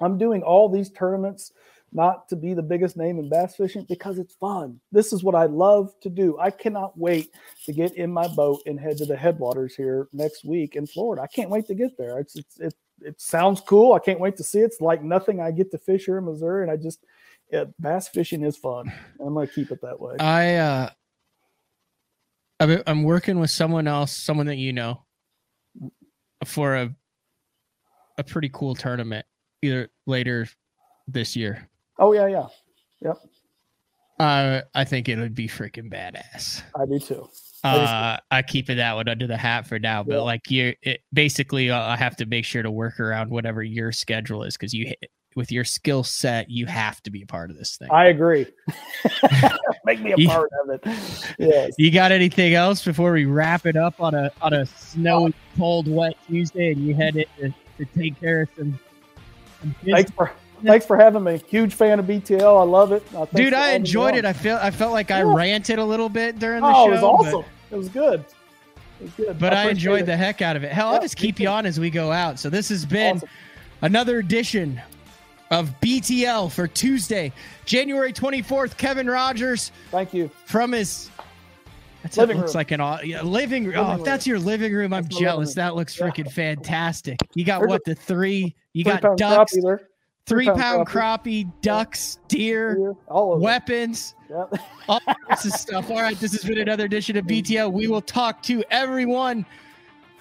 I'm 0.01 0.19
doing 0.19 0.43
all 0.43 0.69
these 0.69 0.91
tournaments 0.91 1.53
not 1.93 2.29
to 2.29 2.37
be 2.37 2.55
the 2.55 2.63
biggest 2.63 2.97
name 2.97 3.19
in 3.19 3.29
bass 3.29 3.57
fishing 3.57 3.85
because 3.89 4.19
it's 4.19 4.35
fun. 4.35 4.81
This 4.93 5.13
is 5.13 5.25
what 5.25 5.35
I 5.35 5.47
love 5.47 5.93
to 6.03 6.09
do. 6.09 6.39
I 6.39 6.51
cannot 6.51 6.97
wait 6.97 7.35
to 7.67 7.73
get 7.73 7.97
in 7.97 8.13
my 8.13 8.29
boat 8.29 8.63
and 8.67 8.79
head 8.79 8.97
to 8.99 9.07
the 9.07 9.17
headwaters 9.17 9.75
here 9.75 10.09
next 10.13 10.45
week 10.45 10.77
in 10.77 10.87
Florida. 10.87 11.23
I 11.23 11.27
can't 11.27 11.51
wait 11.51 11.67
to 11.67 11.75
get 11.75 11.97
there. 11.99 12.19
It's, 12.19 12.37
it's 12.37 12.61
it 12.61 12.75
it 13.03 13.21
sounds 13.21 13.63
cool. 13.63 13.95
I 13.95 13.99
can't 13.99 14.21
wait 14.21 14.37
to 14.37 14.45
see 14.45 14.61
it. 14.61 14.65
It's 14.65 14.81
like 14.81 15.03
nothing 15.03 15.41
I 15.41 15.51
get 15.51 15.71
to 15.71 15.79
fish 15.79 16.05
here 16.05 16.19
in 16.19 16.27
Missouri 16.27 16.63
and 16.63 16.71
I 16.71 16.77
just 16.77 17.05
yeah, 17.51 17.65
bass 17.81 18.09
fishing 18.09 18.45
is 18.45 18.57
fun. 18.57 18.93
I'm 19.19 19.35
going 19.35 19.49
to 19.49 19.53
keep 19.53 19.73
it 19.73 19.81
that 19.83 19.99
way. 19.99 20.17
I 20.21 20.55
uh, 20.57 20.91
I'm 22.87 23.03
working 23.03 23.41
with 23.41 23.51
someone 23.51 23.89
else, 23.89 24.13
someone 24.13 24.47
that 24.47 24.57
you 24.57 24.73
know, 24.73 25.03
for 26.45 26.77
a 26.77 26.95
a 28.19 28.23
pretty 28.23 28.51
cool 28.53 28.75
tournament 28.75 29.25
either 29.63 29.89
later 30.07 30.47
this 31.09 31.37
year. 31.37 31.69
oh 31.99 32.13
yeah, 32.13 32.27
yeah. 32.27 32.47
Yep. 33.01 33.17
Uh, 34.19 34.61
I 34.75 34.85
think 34.85 35.09
it 35.09 35.19
would 35.19 35.35
be 35.35 35.49
freaking 35.49 35.91
badass. 35.91 36.63
I 36.79 36.85
do 36.85 36.99
too. 36.99 37.29
I 37.65 37.73
do 37.75 37.79
too. 37.81 37.85
Uh, 37.87 38.17
I 38.31 38.43
keep 38.43 38.69
it 38.69 38.75
that 38.77 38.95
one 38.95 39.09
under 39.09 39.27
the 39.27 39.37
hat 39.37 39.67
for 39.67 39.79
now, 39.79 40.03
but 40.03 40.17
Yeah. 40.17 40.21
like 40.21 40.51
you, 40.51 40.75
it, 40.83 41.01
basically, 41.13 41.71
uh, 41.71 41.81
I 41.81 41.97
have 41.97 42.17
to 42.17 42.27
make 42.27 42.45
sure 42.45 42.63
to 42.63 42.71
work 42.71 43.01
around 43.01 43.31
whatever 43.31 43.63
your 43.63 43.93
schedule 43.93 44.43
is 44.43 44.57
because 44.59 44.75
you, 44.75 44.93
with 45.37 45.51
your 45.51 45.65
skill 45.65 46.05
set, 46.05 46.51
you 46.51 46.67
have 46.67 47.03
to 47.05 47.11
be 47.11 47.23
a 47.23 47.27
part 47.27 47.51
of 47.51 47.57
this 47.57 47.79
thing. 47.79 47.89
I 47.91 48.09
agree. 48.09 48.47
Make 49.87 50.01
me 50.01 50.13
a 50.13 50.17
You- 50.19 50.29
part 50.29 50.51
of 50.65 50.71
it. 50.71 50.81
Yes. 51.39 51.73
You 51.79 51.91
got 51.91 52.13
anything 52.13 52.53
else 52.53 52.85
before 52.85 53.13
we 53.13 53.25
wrap 53.25 53.65
it 53.65 53.77
up 53.77 54.01
on 54.03 54.15
a 54.15 54.31
on 54.43 54.53
a 54.53 54.67
snowy, 54.67 55.33
cold, 55.57 55.89
wet 55.89 56.15
Tuesday, 56.29 56.73
and 56.73 56.85
you 56.87 56.95
head 56.95 57.17
in 57.17 57.25
to, 57.39 57.55
to 57.79 57.85
take 57.99 58.21
care 58.21 58.43
of 58.43 58.49
some. 58.59 58.79
Some 59.61 59.75
business? 59.83 59.95
Thanks 59.95 60.11
for 60.13 60.33
thanks 60.65 60.87
for 60.87 60.97
having 60.97 61.25
me. 61.25 61.41
Huge 61.49 61.73
fan 61.75 61.99
of 61.99 62.07
BTL. 62.07 62.61
I 62.61 62.65
love 62.65 62.93
it. 62.93 63.03
Uh, 63.15 63.27
Dude, 63.35 63.55
I 63.55 63.73
enjoyed 63.73 64.15
it. 64.15 64.25
I 64.25 64.33
feel 64.33 64.59
I 64.61 64.71
felt 64.71 64.93
like 64.93 65.11
I 65.11 65.21
Yeah. 65.21 65.35
ranted 65.35 65.79
a 65.79 65.85
little 65.85 66.09
bit 66.09 66.39
during 66.39 66.61
the 66.63 66.69
oh, 66.69 66.87
show. 66.87 66.89
it 66.89 66.91
was 66.91 67.01
but- 67.01 67.07
awesome. 67.09 67.45
It 67.71 67.77
was 67.77 67.89
good. 67.89 68.25
It 69.01 69.05
was 69.05 69.11
good. 69.15 69.39
but 69.39 69.53
I, 69.55 69.63
appreciate 69.65 69.71
enjoyed 69.71 70.03
it. 70.03 70.07
the 70.07 70.17
heck 70.17 70.43
out 70.43 70.57
of 70.57 70.65
it. 70.65 70.73
Hell, 70.73 70.89
Yeah, 70.89 70.95
I'll 70.97 71.01
just 71.03 71.17
keep 71.17 71.39
you 71.41 71.49
on 71.49 71.65
as 71.67 71.79
we 71.81 71.89
go 71.89 72.11
out. 72.13 72.39
So 72.39 72.51
this 72.51 72.69
has 72.69 72.85
been 72.85 73.17
Awesome. 73.17 73.29
another 73.83 74.19
edition 74.19 74.81
of 75.51 75.75
BTL 75.81 76.51
for 76.53 76.67
Tuesday, 76.69 77.33
January 77.65 78.13
24th. 78.13 78.77
Kevin 78.77 79.09
Rogers 79.09 79.73
Thank 79.91 80.13
you. 80.13 80.31
from 80.45 80.73
his 80.73 81.11
that's 82.03 82.17
Living 82.17 82.37
that 82.37 82.43
looks 82.43 82.55
room. 82.55 82.59
like 82.61 82.71
an 82.71 82.81
aw- 82.81 83.01
yeah, 83.05 83.23
living 83.23 83.65
room. 83.65 83.77
Oh, 83.79 83.83
Living 83.83 83.99
if 84.01 84.05
that's 84.05 84.27
your 84.27 84.39
living 84.39 84.73
room, 84.73 84.93
I'm 84.93 85.03
That's 85.05 85.17
jealous. 85.19 85.49
room. 85.51 85.55
That 85.57 85.75
looks 85.77 85.99
Yeah. 85.99 86.07
freaking 86.09 86.31
fantastic. 86.33 87.19
You 87.35 87.45
got 87.45 87.61
There's 87.61 87.69
what 87.69 87.85
the 87.85 87.95
three? 87.95 88.55
You 88.73 88.85
got 88.85 89.03
ducks, 89.17 89.55
crappie 89.57 89.79
three 90.27 90.47
pound 90.47 90.61
pound 90.61 90.87
crappie. 90.87 91.45
crappie, 91.47 91.53
ducks, 91.63 92.19
deer, 92.29 92.77
Here, 92.79 92.95
all 93.09 93.35
of 93.35 93.41
weapons 93.41 94.15
Yep. 94.31 94.55
all 94.89 95.01
sorts 95.05 95.45
of 95.45 95.53
stuff. 95.53 95.91
All 95.91 95.97
right, 96.01 96.19
this 96.21 96.33
has 96.33 96.45
been 96.45 96.59
another 96.59 96.85
edition 96.85 97.17
of 97.17 97.27
BTL. 97.27 97.73
We 97.73 97.89
will 97.89 98.01
talk 98.03 98.43
to 98.45 98.63
everyone 98.71 99.45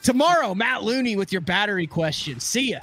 tomorrow. 0.01 0.55
Matt 0.55 0.83
Looney 0.83 1.15
with 1.15 1.31
your 1.31 1.41
battery 1.41 1.85
question. 1.87 2.39
See 2.39 2.71
ya. 2.71 2.79